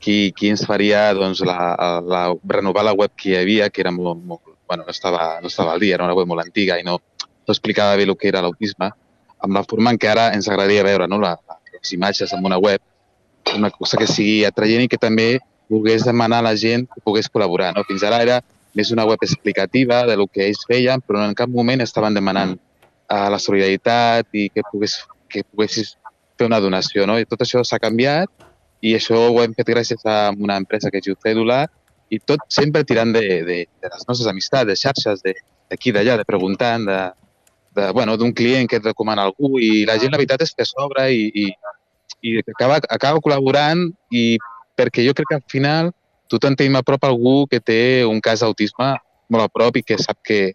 qui, 0.02 0.30
qui 0.36 0.50
ens 0.54 0.64
faria 0.66 1.08
doncs, 1.18 1.42
la, 1.46 1.74
la, 2.06 2.22
renovar 2.54 2.84
la 2.86 2.94
web 2.94 3.10
que 3.18 3.32
hi 3.32 3.38
havia, 3.40 3.68
que 3.70 3.82
era 3.82 3.92
molt, 3.94 4.22
molt 4.22 4.42
bueno, 4.70 4.86
no, 4.86 4.94
estava, 4.94 5.40
no 5.42 5.50
estava 5.50 5.74
al 5.74 5.82
dia, 5.82 5.96
era 5.98 6.06
una 6.06 6.16
web 6.18 6.30
molt 6.30 6.44
antiga 6.44 6.78
i 6.78 6.86
no, 6.86 6.98
no 7.22 7.54
explicava 7.54 7.98
bé 7.98 8.06
el 8.06 8.16
que 8.16 8.30
era 8.30 8.42
l'autisme, 8.44 8.92
amb 9.42 9.58
la 9.58 9.64
forma 9.68 9.92
en 9.92 9.98
què 10.00 10.10
ara 10.12 10.30
ens 10.36 10.48
agradaria 10.48 10.86
veure 10.86 11.08
no? 11.10 11.18
la, 11.22 11.34
les 11.74 11.92
imatges 11.96 12.32
en 12.32 12.44
una 12.46 12.58
web, 12.62 12.80
una 13.56 13.70
cosa 13.74 13.98
que 13.98 14.06
sigui 14.06 14.44
atraient 14.46 14.86
i 14.86 14.90
que 14.90 15.00
també 15.00 15.40
volgués 15.72 16.04
demanar 16.06 16.42
a 16.42 16.48
la 16.50 16.56
gent 16.56 16.86
que 16.90 17.02
pogués 17.04 17.30
col·laborar. 17.32 17.72
No? 17.74 17.84
Fins 17.88 18.04
ara 18.06 18.20
era 18.22 18.40
més 18.76 18.92
una 18.94 19.04
web 19.08 19.20
explicativa 19.24 20.04
de 20.08 20.16
lo 20.16 20.28
que 20.28 20.46
ells 20.46 20.62
feien, 20.68 21.02
però 21.04 21.24
en 21.26 21.34
cap 21.36 21.50
moment 21.50 21.82
estaven 21.84 22.14
demanant 22.14 22.54
uh, 22.56 23.28
la 23.32 23.40
solidaritat 23.40 24.28
i 24.32 24.48
que, 24.52 24.64
pogués, 24.70 25.00
que 25.28 25.44
poguessis 25.44 25.96
fer 26.38 26.48
una 26.48 26.60
donació. 26.60 27.06
No? 27.08 27.18
I 27.18 27.28
tot 27.28 27.44
això 27.44 27.64
s'ha 27.64 27.80
canviat 27.82 28.30
i 28.82 28.96
això 28.98 29.18
ho 29.30 29.42
hem 29.42 29.54
fet 29.58 29.68
gràcies 29.70 30.04
a 30.08 30.32
una 30.34 30.58
empresa 30.60 30.90
que 30.90 31.02
es 31.02 31.08
diu 31.08 31.18
Cèdula 31.22 31.64
i 32.12 32.18
tot 32.20 32.42
sempre 32.52 32.84
tirant 32.84 33.12
de, 33.14 33.24
de, 33.46 33.58
de 33.66 33.90
les 33.90 34.06
nostres 34.08 34.28
amistats, 34.28 34.68
de 34.68 34.76
xarxes, 34.76 35.22
d'aquí 35.24 35.92
d'allà, 35.94 36.18
de 36.20 36.26
preguntant, 36.28 36.84
de, 36.84 36.98
de, 37.74 37.90
bueno, 37.90 38.16
d'un 38.16 38.32
client 38.32 38.68
que 38.68 38.78
et 38.80 38.84
recomana 38.84 39.24
algú 39.26 39.58
i 39.60 39.84
la 39.88 39.98
gent 40.00 40.12
la 40.12 40.20
veritat 40.20 40.44
és 40.44 40.54
que 40.56 40.66
s'obre 40.68 41.08
i, 41.12 41.28
i, 41.44 41.46
i 42.22 42.38
acaba, 42.42 42.80
acaba 42.88 43.22
col·laborant 43.24 43.88
i 44.10 44.36
perquè 44.76 45.04
jo 45.06 45.14
crec 45.16 45.30
que 45.30 45.38
al 45.40 45.46
final 45.50 45.92
tothom 46.32 46.56
tenim 46.56 46.76
a 46.76 46.84
prop 46.86 47.04
algú 47.04 47.46
que 47.50 47.60
té 47.60 48.04
un 48.08 48.20
cas 48.24 48.44
d'autisme 48.44 48.94
molt 49.32 49.44
a 49.44 49.52
prop 49.52 49.76
i 49.76 49.84
que 49.86 49.98
sap 50.00 50.20
què, 50.26 50.52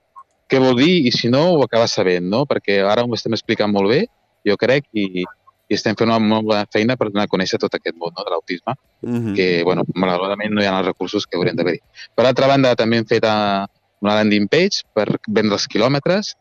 què 0.49 0.61
vol 0.61 0.77
dir 0.79 0.93
i 1.07 1.13
si 1.13 1.29
no 1.33 1.43
ho 1.55 1.63
acaba 1.65 1.89
sabent, 1.89 2.25
no? 2.29 2.45
Perquè 2.49 2.79
ara 2.85 3.05
ho 3.05 3.17
estem 3.17 3.35
explicant 3.37 3.73
molt 3.73 3.91
bé, 3.91 4.05
jo 4.47 4.57
crec, 4.59 4.87
i, 4.93 5.25
i 5.67 5.75
estem 5.75 5.97
fent 5.99 6.09
una 6.09 6.19
molt 6.23 6.47
bona 6.47 6.65
feina 6.73 6.95
per 6.99 7.09
donar 7.09 7.25
a 7.27 7.31
conèixer 7.31 7.59
tot 7.61 7.73
aquest 7.75 7.97
món 7.99 8.13
no, 8.15 8.23
de 8.23 8.33
l'autisme, 8.33 8.75
mm 9.01 9.17
-hmm. 9.17 9.35
que, 9.35 9.63
bueno, 9.63 9.83
malauradament 9.95 10.53
no 10.53 10.61
hi 10.61 10.67
ha 10.67 10.77
els 10.79 10.87
recursos 10.87 11.25
que 11.25 11.37
haurien 11.37 11.55
d'haver-hi. 11.55 11.81
Per 12.15 12.25
altra 12.25 12.47
banda, 12.47 12.75
també 12.75 12.97
hem 12.97 13.05
fet 13.05 13.25
uh, 13.25 13.65
una 14.01 14.15
landing 14.15 14.47
page 14.47 14.85
per 14.93 15.07
vendre 15.27 15.57
els 15.57 15.67
quilòmetres 15.67 16.35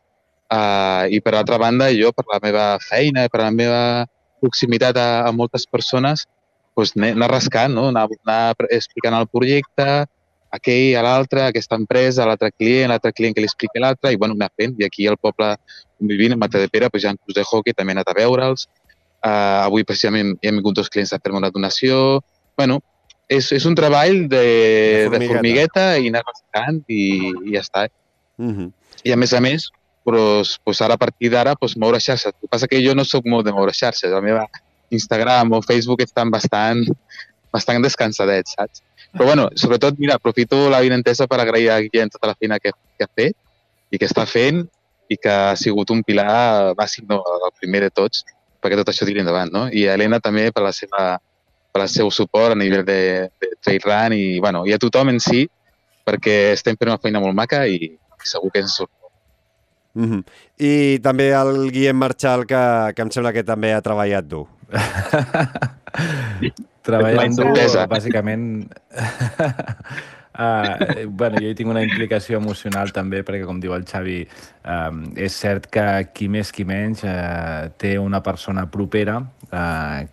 uh, 0.53 1.05
i, 1.09 1.21
per 1.23 1.35
altra 1.35 1.59
banda, 1.61 1.89
jo, 1.95 2.11
per 2.15 2.25
la 2.31 2.39
meva 2.43 2.65
feina, 2.83 3.27
per 3.31 3.43
la 3.43 3.51
meva 3.51 3.81
proximitat 4.41 4.97
a, 4.97 5.07
a 5.27 5.31
moltes 5.33 5.65
persones, 5.65 6.25
doncs, 6.77 6.93
anar 7.01 7.31
rascant, 7.31 7.73
no? 7.73 7.87
anar, 7.93 8.07
anar 8.25 8.69
explicant 8.69 9.17
el 9.17 9.27
projecte, 9.31 10.05
aquell 10.53 10.95
a 10.95 11.03
l'altre, 11.03 11.47
aquesta 11.47 11.75
empresa, 11.75 12.23
a 12.23 12.29
l'altre 12.29 12.51
client, 12.55 12.91
l'altre 12.91 13.11
client 13.13 13.35
que 13.35 13.43
li 13.43 13.49
explica 13.49 13.81
l'altre, 13.83 14.13
i 14.13 14.19
bueno, 14.19 14.37
anar 14.37 14.51
fent. 14.55 14.77
I 14.79 14.85
aquí 14.87 15.07
al 15.07 15.17
poble 15.19 15.55
on 15.99 16.11
vivim, 16.11 16.35
a 16.35 16.41
Matadepera, 16.45 16.91
doncs, 16.91 17.03
hi 17.03 17.09
ha 17.09 17.15
un 17.15 17.23
curs 17.23 17.37
de 17.37 17.45
hockey, 17.47 17.75
també 17.75 17.93
he 17.93 17.97
anat 17.97 18.13
a 18.13 18.17
veure'ls, 18.17 18.67
Uh, 19.17 19.65
avui 19.65 19.81
precisament 19.81 20.35
hi 20.37 20.47
hem 20.47 20.59
vingut 20.59 20.75
dos 20.77 20.91
clients 20.93 21.09
a 21.11 21.17
fer-me 21.17 21.39
una 21.39 21.49
donació. 21.49 22.21
bueno, 22.57 22.79
és, 23.27 23.51
és 23.51 23.65
un 23.65 23.75
treball 23.75 24.27
de, 24.29 24.39
de, 24.39 25.09
formigueta. 25.09 25.17
de 25.17 25.27
formigueta 25.31 25.85
i 25.97 26.11
anar 26.11 26.21
rascant 26.25 26.77
i, 26.87 27.01
i 27.45 27.55
ja 27.55 27.61
està. 27.65 27.87
Uh 28.37 28.53
-huh. 28.53 28.67
I 29.03 29.11
a 29.11 29.17
més 29.17 29.33
a 29.33 29.41
més, 29.41 29.67
pues, 30.07 30.57
pues 30.63 30.81
ara 30.81 30.93
a 30.93 30.97
partir 30.97 31.29
d'ara 31.31 31.55
pues, 31.55 31.75
moure 31.75 31.99
xarxes. 31.99 32.31
El 32.31 32.39
que 32.39 32.47
passa 32.47 32.67
que 32.67 32.79
jo 32.79 32.93
no 32.95 33.03
sóc 33.03 33.25
molt 33.27 33.43
de 33.45 33.51
moure 33.51 33.73
xarxes. 33.75 34.07
La 34.11 34.21
meva 34.23 34.45
Instagram 34.89 35.51
o 35.51 35.61
Facebook 35.61 35.99
estan 36.05 36.31
bastant, 36.31 36.85
bastant 37.51 37.83
descansadets, 37.83 38.55
saps? 38.55 38.83
Però 39.11 39.25
bueno, 39.25 39.49
sobretot, 39.55 39.99
mira, 39.99 40.15
aprofito 40.15 40.69
la 40.71 40.79
vinentesa 40.79 41.27
per 41.27 41.41
agrair 41.43 41.73
a 41.73 41.81
Guillem 41.83 42.07
tota 42.13 42.31
la 42.31 42.37
feina 42.39 42.59
que, 42.59 42.71
que 42.71 43.03
ha 43.03 43.11
fet 43.19 43.35
i 43.91 43.99
que 43.99 44.07
està 44.07 44.23
fent 44.23 44.63
i 45.11 45.19
que 45.19 45.31
ha 45.31 45.55
sigut 45.59 45.91
un 45.91 46.05
pilar 46.07 46.73
bàsic, 46.79 47.03
no, 47.11 47.19
el 47.49 47.51
primer 47.59 47.83
de 47.83 47.91
tots, 47.91 48.23
perquè 48.63 48.79
tot 48.79 48.91
això 48.91 49.07
tiri 49.07 49.23
endavant, 49.23 49.51
no? 49.51 49.67
I 49.67 49.89
a 49.89 49.95
Helena 49.95 50.21
també 50.23 50.47
per 50.55 50.63
la 50.63 50.71
seva 50.75 51.17
per 51.75 51.83
el 51.83 51.91
seu 51.91 52.09
suport 52.15 52.55
a 52.55 52.59
nivell 52.59 52.87
de, 52.87 53.27
de 53.43 53.53
trail 53.59 53.83
run 53.83 54.15
i, 54.15 54.39
bueno, 54.39 54.63
i 54.67 54.71
a 54.71 54.79
tothom 54.79 55.11
en 55.11 55.19
si, 55.19 55.43
perquè 56.07 56.53
estem 56.53 56.79
fent 56.79 56.93
una 56.93 57.01
feina 57.03 57.19
molt 57.23 57.35
maca 57.35 57.65
i 57.67 57.97
segur 58.23 58.53
que 58.53 58.63
ens 58.63 58.79
surt. 58.79 58.91
Mm 59.93 60.11
-hmm. 60.11 60.23
I 60.57 60.99
també 60.99 61.31
el 61.31 61.71
Guillem 61.71 61.97
Marchal, 61.97 62.45
que, 62.45 62.93
que 62.95 63.01
em 63.01 63.11
sembla 63.11 63.33
que 63.33 63.43
també 63.43 63.73
ha 63.73 63.81
treballat 63.81 64.25
dur. 64.25 64.47
Treballant 66.87 67.35
dur, 67.35 67.51
bàsicament... 67.89 68.67
Uh, 70.37 71.09
bueno, 71.19 71.39
jo 71.41 71.49
hi 71.49 71.55
tinc 71.57 71.69
una 71.69 71.81
implicació 71.83 72.37
emocional 72.37 72.91
també, 72.93 73.23
perquè 73.25 73.45
com 73.47 73.59
diu 73.59 73.73
el 73.73 73.85
Xavi, 73.89 74.19
uh, 74.63 74.93
és 75.17 75.33
cert 75.33 75.65
que 75.73 75.85
qui 76.13 76.29
més 76.29 76.53
qui 76.53 76.63
menys 76.63 77.03
uh, 77.03 77.73
té 77.77 77.97
una 77.97 78.21
persona 78.21 78.67
propera 78.69 79.17
uh, 79.19 80.05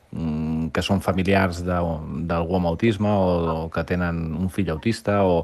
que 0.75 0.83
són 0.85 1.03
familiars 1.05 1.63
d'algú 1.65 2.59
amb 2.59 2.73
autisme 2.73 3.11
o, 3.11 3.33
o 3.55 3.71
que 3.73 3.85
tenen 3.89 4.27
un 4.37 4.51
fill 4.53 4.73
autista 4.75 5.21
o, 5.25 5.43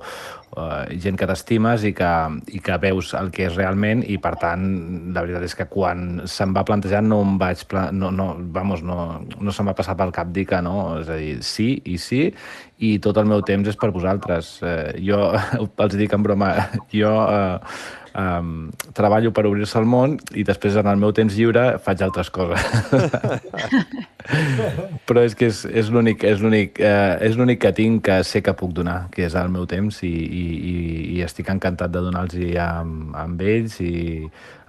uh, 0.56 0.84
gent 1.02 1.18
que 1.18 1.28
t'estimes 1.30 1.84
i, 1.88 1.92
que, 1.96 2.10
i 2.56 2.62
que 2.64 2.78
veus 2.82 3.12
el 3.18 3.30
que 3.34 3.46
és 3.48 3.56
realment 3.56 4.02
i 4.06 4.18
per 4.22 4.34
tant 4.42 4.64
la 5.14 5.24
veritat 5.24 5.46
és 5.46 5.56
que 5.58 5.68
quan 5.70 6.24
se'm 6.30 6.56
va 6.56 6.66
plantejar 6.66 7.02
no 7.06 7.20
em 7.26 7.36
vaig 7.40 7.62
no, 7.92 8.10
no, 8.10 8.32
vamos, 8.54 8.82
no, 8.86 9.20
no 9.38 9.54
se'm 9.54 9.70
va 9.70 9.76
passar 9.78 9.96
pel 9.98 10.14
cap 10.14 10.34
dir 10.34 10.46
que 10.50 10.60
no, 10.64 10.76
és 11.00 11.10
a 11.10 11.20
dir, 11.20 11.36
sí 11.46 11.72
i 11.84 11.98
sí 12.00 12.28
i 12.80 12.94
tot 13.02 13.18
el 13.20 13.28
meu 13.28 13.42
temps 13.44 13.68
és 13.68 13.76
per 13.76 13.90
vosaltres. 13.92 14.54
Eh, 14.64 15.00
jo 15.04 15.18
els 15.84 15.96
dic 16.00 16.14
en 16.16 16.24
broma, 16.24 16.54
jo 16.94 17.12
eh, 17.28 17.74
um, 18.14 18.70
treballo 18.96 19.32
per 19.32 19.46
obrir-se 19.48 19.78
al 19.78 19.86
món 19.88 20.18
i 20.34 20.44
després 20.46 20.76
en 20.80 20.86
el 20.90 20.98
meu 21.00 21.12
temps 21.16 21.34
lliure 21.36 21.78
faig 21.84 22.02
altres 22.06 22.30
coses. 22.30 22.60
Però 25.08 25.22
és 25.24 25.34
que 25.34 25.46
és, 25.50 25.64
és 25.66 25.90
l'únic 25.90 26.24
és 26.28 26.40
l'únic 26.42 26.80
eh, 26.82 27.16
és 27.26 27.36
l'únic 27.38 27.60
que 27.64 27.72
tinc 27.74 28.04
que 28.06 28.22
sé 28.26 28.42
que 28.44 28.54
puc 28.54 28.72
donar, 28.76 29.08
que 29.14 29.22
és 29.26 29.34
el 29.38 29.48
meu 29.52 29.66
temps 29.70 30.02
i, 30.06 30.12
i, 30.12 30.46
i, 30.72 30.74
i 31.16 31.22
estic 31.26 31.46
encantat 31.50 31.90
de 31.92 32.00
donar-los 32.06 32.36
amb, 32.60 33.14
amb 33.16 33.42
ells 33.42 33.80
i 33.84 33.94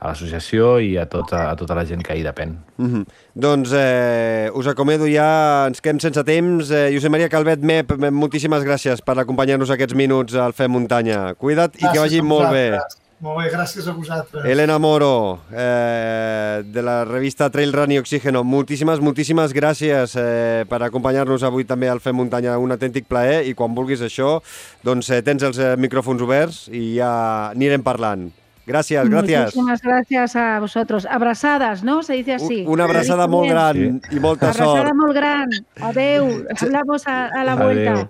a 0.02 0.10
l'associació 0.10 0.80
i 0.82 0.96
a 0.98 1.06
tota, 1.06 1.52
a 1.52 1.56
tota 1.58 1.76
la 1.78 1.84
gent 1.86 2.02
que 2.02 2.16
hi 2.18 2.24
depèn. 2.26 2.56
Mm 2.78 2.90
-hmm. 2.90 3.06
Doncs 3.36 3.72
eh, 3.74 4.50
us 4.54 4.68
acomedo 4.68 5.06
ja, 5.06 5.68
ens 5.68 5.82
quedem 5.82 6.00
sense 6.00 6.24
temps. 6.24 6.72
Eh, 6.72 6.90
Josep 6.94 7.12
Maria 7.12 7.30
Calvet 7.30 7.62
Mep, 7.62 7.92
moltíssimes 8.12 8.64
gràcies 8.64 9.02
per 9.06 9.20
acompanyar-nos 9.20 9.70
aquests 9.70 9.94
minuts 9.94 10.34
al 10.34 10.54
Fem 10.54 10.72
Muntanya. 10.72 11.36
Cuida't 11.36 11.78
i 11.78 11.86
que 11.92 12.00
vagi 12.00 12.22
molt 12.22 12.50
bé. 12.50 12.80
Molt 13.22 13.38
bé, 13.38 13.52
gràcies 13.54 13.86
a 13.86 13.94
vosaltres. 13.94 14.46
Elena 14.50 14.80
Moro, 14.82 15.42
eh, 15.54 16.64
de 16.66 16.82
la 16.82 17.06
revista 17.06 17.52
Trail 17.54 17.72
Run 17.72 17.94
i 17.94 18.00
Oxígeno, 18.02 18.42
moltíssimes, 18.44 19.00
moltíssimes 19.00 19.54
gràcies 19.54 20.16
eh, 20.18 20.66
per 20.66 20.82
acompanyar-nos 20.82 21.46
avui 21.46 21.68
també 21.70 21.92
al 21.92 22.02
Fem 22.02 22.18
Muntanya, 22.18 22.58
un 22.58 22.74
autèntic 22.74 23.06
plaer, 23.06 23.44
i 23.46 23.54
quan 23.54 23.78
vulguis 23.78 24.02
això, 24.02 24.40
doncs 24.82 25.14
eh, 25.14 25.22
tens 25.22 25.46
els 25.46 25.62
eh, 25.62 25.76
micròfons 25.78 26.26
oberts 26.26 26.64
i 26.74 26.96
ja 26.98 27.12
anirem 27.54 27.86
parlant. 27.86 28.32
Gracias, 28.66 29.10
gracias. 29.10 29.56
Muchísimas 29.56 29.82
gracias 29.82 30.36
a 30.36 30.60
vosotros. 30.60 31.06
Abrazadas, 31.06 31.84
¿no? 31.84 32.04
Se 32.04 32.14
dice 32.14 32.36
así. 32.36 32.64
Una 32.68 32.86
abrazada 32.86 33.28
muy 33.28 33.50
gran 33.50 34.02
sí. 34.10 34.16
y 34.16 34.20
molta 34.20 34.54
sort. 34.54 34.62
Abrazada 34.62 34.94
molt 34.94 35.16
gran. 35.16 35.50
Adeu. 35.82 36.46
Hablamos 36.60 37.08
a, 37.08 37.28
a 37.28 37.44
la 37.44 37.56
vuelta. 37.56 37.92
Adeu. 37.92 38.10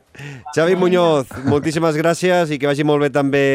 Xavi 0.55 0.75
Muñoz, 0.75 1.27
moltíssimes 1.47 1.95
gràcies 1.95 2.51
i 2.51 2.59
que 2.59 2.67
vagi 2.67 2.83
molt 2.83 3.07
bé 3.07 3.09
també 3.09 3.45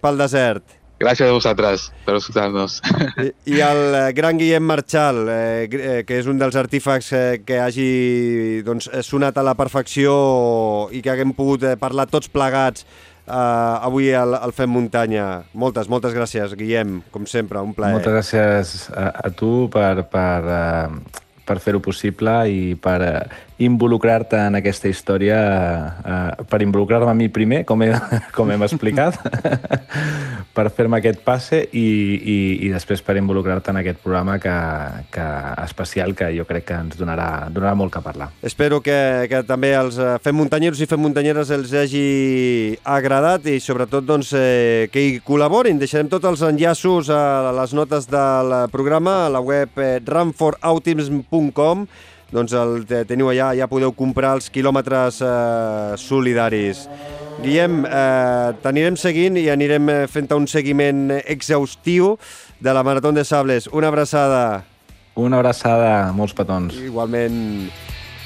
pel 0.00 0.18
desert. 0.18 0.64
Gràcies 0.96 1.28
a 1.28 1.34
vosaltres 1.34 1.90
per 2.06 2.14
escoltar-nos. 2.16 2.78
I, 3.20 3.28
I 3.52 3.58
el 3.66 3.82
eh, 3.98 4.04
gran 4.16 4.38
Guillem 4.40 4.64
Marchal, 4.64 5.18
eh, 5.28 5.66
eh, 5.68 5.98
que 6.08 6.16
és 6.22 6.28
un 6.30 6.40
dels 6.40 6.56
artífecs 6.56 7.10
eh, 7.12 7.24
que 7.44 7.58
hagi 7.60 7.90
doncs, 8.64 8.88
sonat 9.04 9.36
a 9.36 9.44
la 9.44 9.52
perfecció 9.58 10.14
i 10.96 11.02
que 11.04 11.12
haguem 11.12 11.34
pogut 11.36 11.66
eh, 11.68 11.74
parlar 11.76 12.08
tots 12.08 12.32
plegats 12.32 12.86
eh, 13.26 13.34
avui 13.36 14.08
al, 14.16 14.38
al 14.40 14.56
Fem 14.56 14.72
Muntanya. 14.72 15.26
Moltes, 15.52 15.90
moltes 15.92 16.16
gràcies, 16.16 16.56
Guillem, 16.56 17.02
com 17.12 17.28
sempre, 17.28 17.60
un 17.60 17.76
plaer. 17.76 17.98
Moltes 17.98 18.16
gràcies 18.16 18.74
a, 18.96 19.10
a 19.28 19.32
tu 19.36 19.66
per, 19.72 20.06
per, 20.08 20.48
uh, 20.48 21.20
per 21.44 21.58
fer-ho 21.60 21.84
possible 21.84 22.38
i 22.48 22.72
per 22.80 22.98
uh, 23.04 23.44
involucrar-te 23.58 24.36
en 24.36 24.58
aquesta 24.58 24.88
història, 24.90 25.36
uh, 26.04 26.44
per 26.48 26.60
involucrar-me 26.64 27.10
a 27.10 27.16
mi 27.16 27.28
primer, 27.32 27.64
com, 27.64 27.82
he, 27.82 27.92
com 28.36 28.50
hem 28.52 28.64
explicat, 28.66 29.16
per 30.56 30.68
fer-me 30.74 31.00
aquest 31.00 31.22
passe 31.24 31.62
i, 31.72 31.86
i, 32.16 32.36
i 32.66 32.72
després 32.72 33.02
per 33.04 33.16
involucrar-te 33.20 33.72
en 33.72 33.80
aquest 33.80 34.02
programa 34.04 34.38
que, 34.42 34.54
que 35.12 35.26
especial 35.64 36.14
que 36.16 36.30
jo 36.36 36.44
crec 36.48 36.66
que 36.68 36.80
ens 36.84 36.98
donarà, 37.00 37.48
donarà 37.52 37.74
molt 37.78 37.94
que 37.94 38.04
parlar. 38.04 38.30
Espero 38.44 38.82
que, 38.84 39.26
que 39.30 39.42
també 39.48 39.72
els 39.76 39.98
eh, 40.00 40.16
fem 40.24 40.36
muntanyeros 40.36 40.80
i 40.80 40.88
fem 40.90 41.00
muntanyeres 41.00 41.52
els 41.54 41.72
hagi 41.76 42.76
agradat 42.84 43.48
i 43.52 43.58
sobretot 43.60 44.04
doncs, 44.04 44.32
eh, 44.36 44.88
que 44.92 45.00
hi 45.02 45.16
col·laborin. 45.24 45.80
Deixarem 45.80 46.10
tots 46.12 46.28
els 46.28 46.44
enllaços 46.44 47.10
a 47.12 47.52
les 47.56 47.76
notes 47.76 48.08
del 48.10 48.56
programa 48.72 49.26
a 49.26 49.32
la 49.32 49.40
web 49.44 49.80
eh, 49.80 50.00
doncs 52.34 52.54
el 52.58 52.82
teniu 53.06 53.30
allà, 53.30 53.52
ja 53.54 53.68
podeu 53.70 53.92
comprar 53.94 54.34
els 54.36 54.48
quilòmetres 54.50 55.20
eh, 55.22 55.94
solidaris. 56.00 56.86
Guillem, 57.42 57.84
eh, 57.84 58.54
t'anirem 58.62 58.96
seguint 58.98 59.36
i 59.38 59.46
anirem 59.52 59.90
eh, 59.92 59.98
fent 60.10 60.30
un 60.34 60.48
seguiment 60.50 61.10
exhaustiu 61.20 62.16
de 62.60 62.72
la 62.72 62.82
Marató 62.82 63.12
de 63.12 63.24
Sables. 63.24 63.68
Una 63.72 63.88
abraçada. 63.92 64.64
Una 65.14 65.38
abraçada, 65.38 66.12
molts 66.16 66.34
petons. 66.34 66.74
Igualment. 66.80 67.68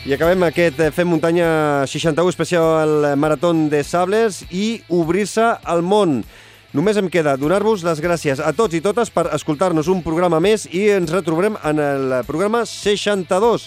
I 0.07 0.15
acabem 0.17 0.47
aquest 0.47 0.81
eh, 0.81 0.93
Fem 0.95 1.11
Muntanya 1.11 1.85
61 1.91 2.31
especial 2.33 3.11
Maratón 3.21 3.69
de 3.69 3.83
Sables 3.85 4.45
i 4.51 4.81
obrir-se 4.89 5.45
al 5.61 5.83
món. 5.83 6.23
Només 6.71 6.95
em 7.01 7.09
queda 7.11 7.33
donar-vos 7.35 7.83
les 7.83 7.99
gràcies 7.99 8.39
a 8.39 8.53
tots 8.55 8.77
i 8.79 8.81
totes 8.85 9.09
per 9.11 9.25
escoltar-nos 9.35 9.89
un 9.91 10.05
programa 10.05 10.39
més 10.39 10.69
i 10.71 10.85
ens 10.95 11.11
retrobarem 11.11 11.57
en 11.67 11.81
el 11.83 12.13
programa 12.29 12.61
62. 12.63 13.65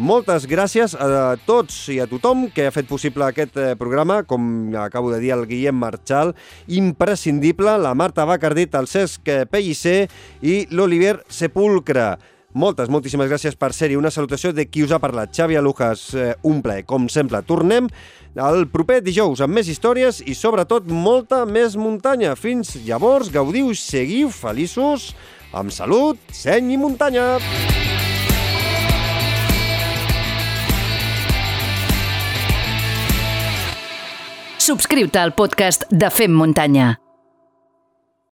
Moltes 0.00 0.46
gràcies 0.48 0.94
a 0.96 1.36
tots 1.44 1.76
i 1.92 1.98
a 2.00 2.06
tothom 2.08 2.46
que 2.52 2.64
ha 2.68 2.72
fet 2.72 2.88
possible 2.88 3.26
aquest 3.26 3.60
eh, 3.60 3.74
programa, 3.76 4.22
com 4.24 4.72
acabo 4.80 5.12
de 5.12 5.20
dir 5.20 5.34
el 5.36 5.44
Guillem 5.50 5.76
Marchal, 5.76 6.32
imprescindible, 6.68 7.76
la 7.76 7.92
Marta 7.92 8.24
Bacardit, 8.24 8.72
el 8.80 8.88
Cesc 8.88 9.28
Pellicer 9.52 10.06
i 10.40 10.62
l'Olivier 10.72 11.18
Sepulcre. 11.28 12.14
Moltes, 12.56 12.88
moltíssimes 12.88 13.28
gràcies 13.28 13.52
per 13.60 13.68
ser-hi. 13.76 13.98
Una 14.00 14.08
salutació 14.08 14.48
de 14.56 14.64
qui 14.64 14.80
us 14.86 14.92
ha 14.94 15.00
parlat, 15.02 15.28
Xavi 15.36 15.58
Alujas. 15.60 16.06
Eh, 16.16 16.30
un 16.48 16.62
plaer, 16.64 16.86
com 16.88 17.04
sempre. 17.12 17.42
Tornem 17.44 17.90
el 18.32 18.64
proper 18.72 19.02
dijous 19.04 19.42
amb 19.44 19.58
més 19.58 19.68
històries 19.68 20.22
i, 20.24 20.32
sobretot, 20.32 20.88
molta 20.88 21.44
més 21.44 21.76
muntanya. 21.76 22.32
Fins 22.32 22.72
llavors, 22.88 23.28
gaudiu 23.28 23.74
seguiu 23.76 24.32
feliços, 24.32 25.10
amb 25.52 25.68
salut, 25.68 26.16
seny 26.32 26.72
i 26.72 26.80
muntanya. 26.80 27.36
Subscriu-te 34.56 35.20
al 35.20 35.36
podcast 35.36 35.84
de 35.92 36.08
Fem 36.08 36.32
Muntanya. 36.32 36.94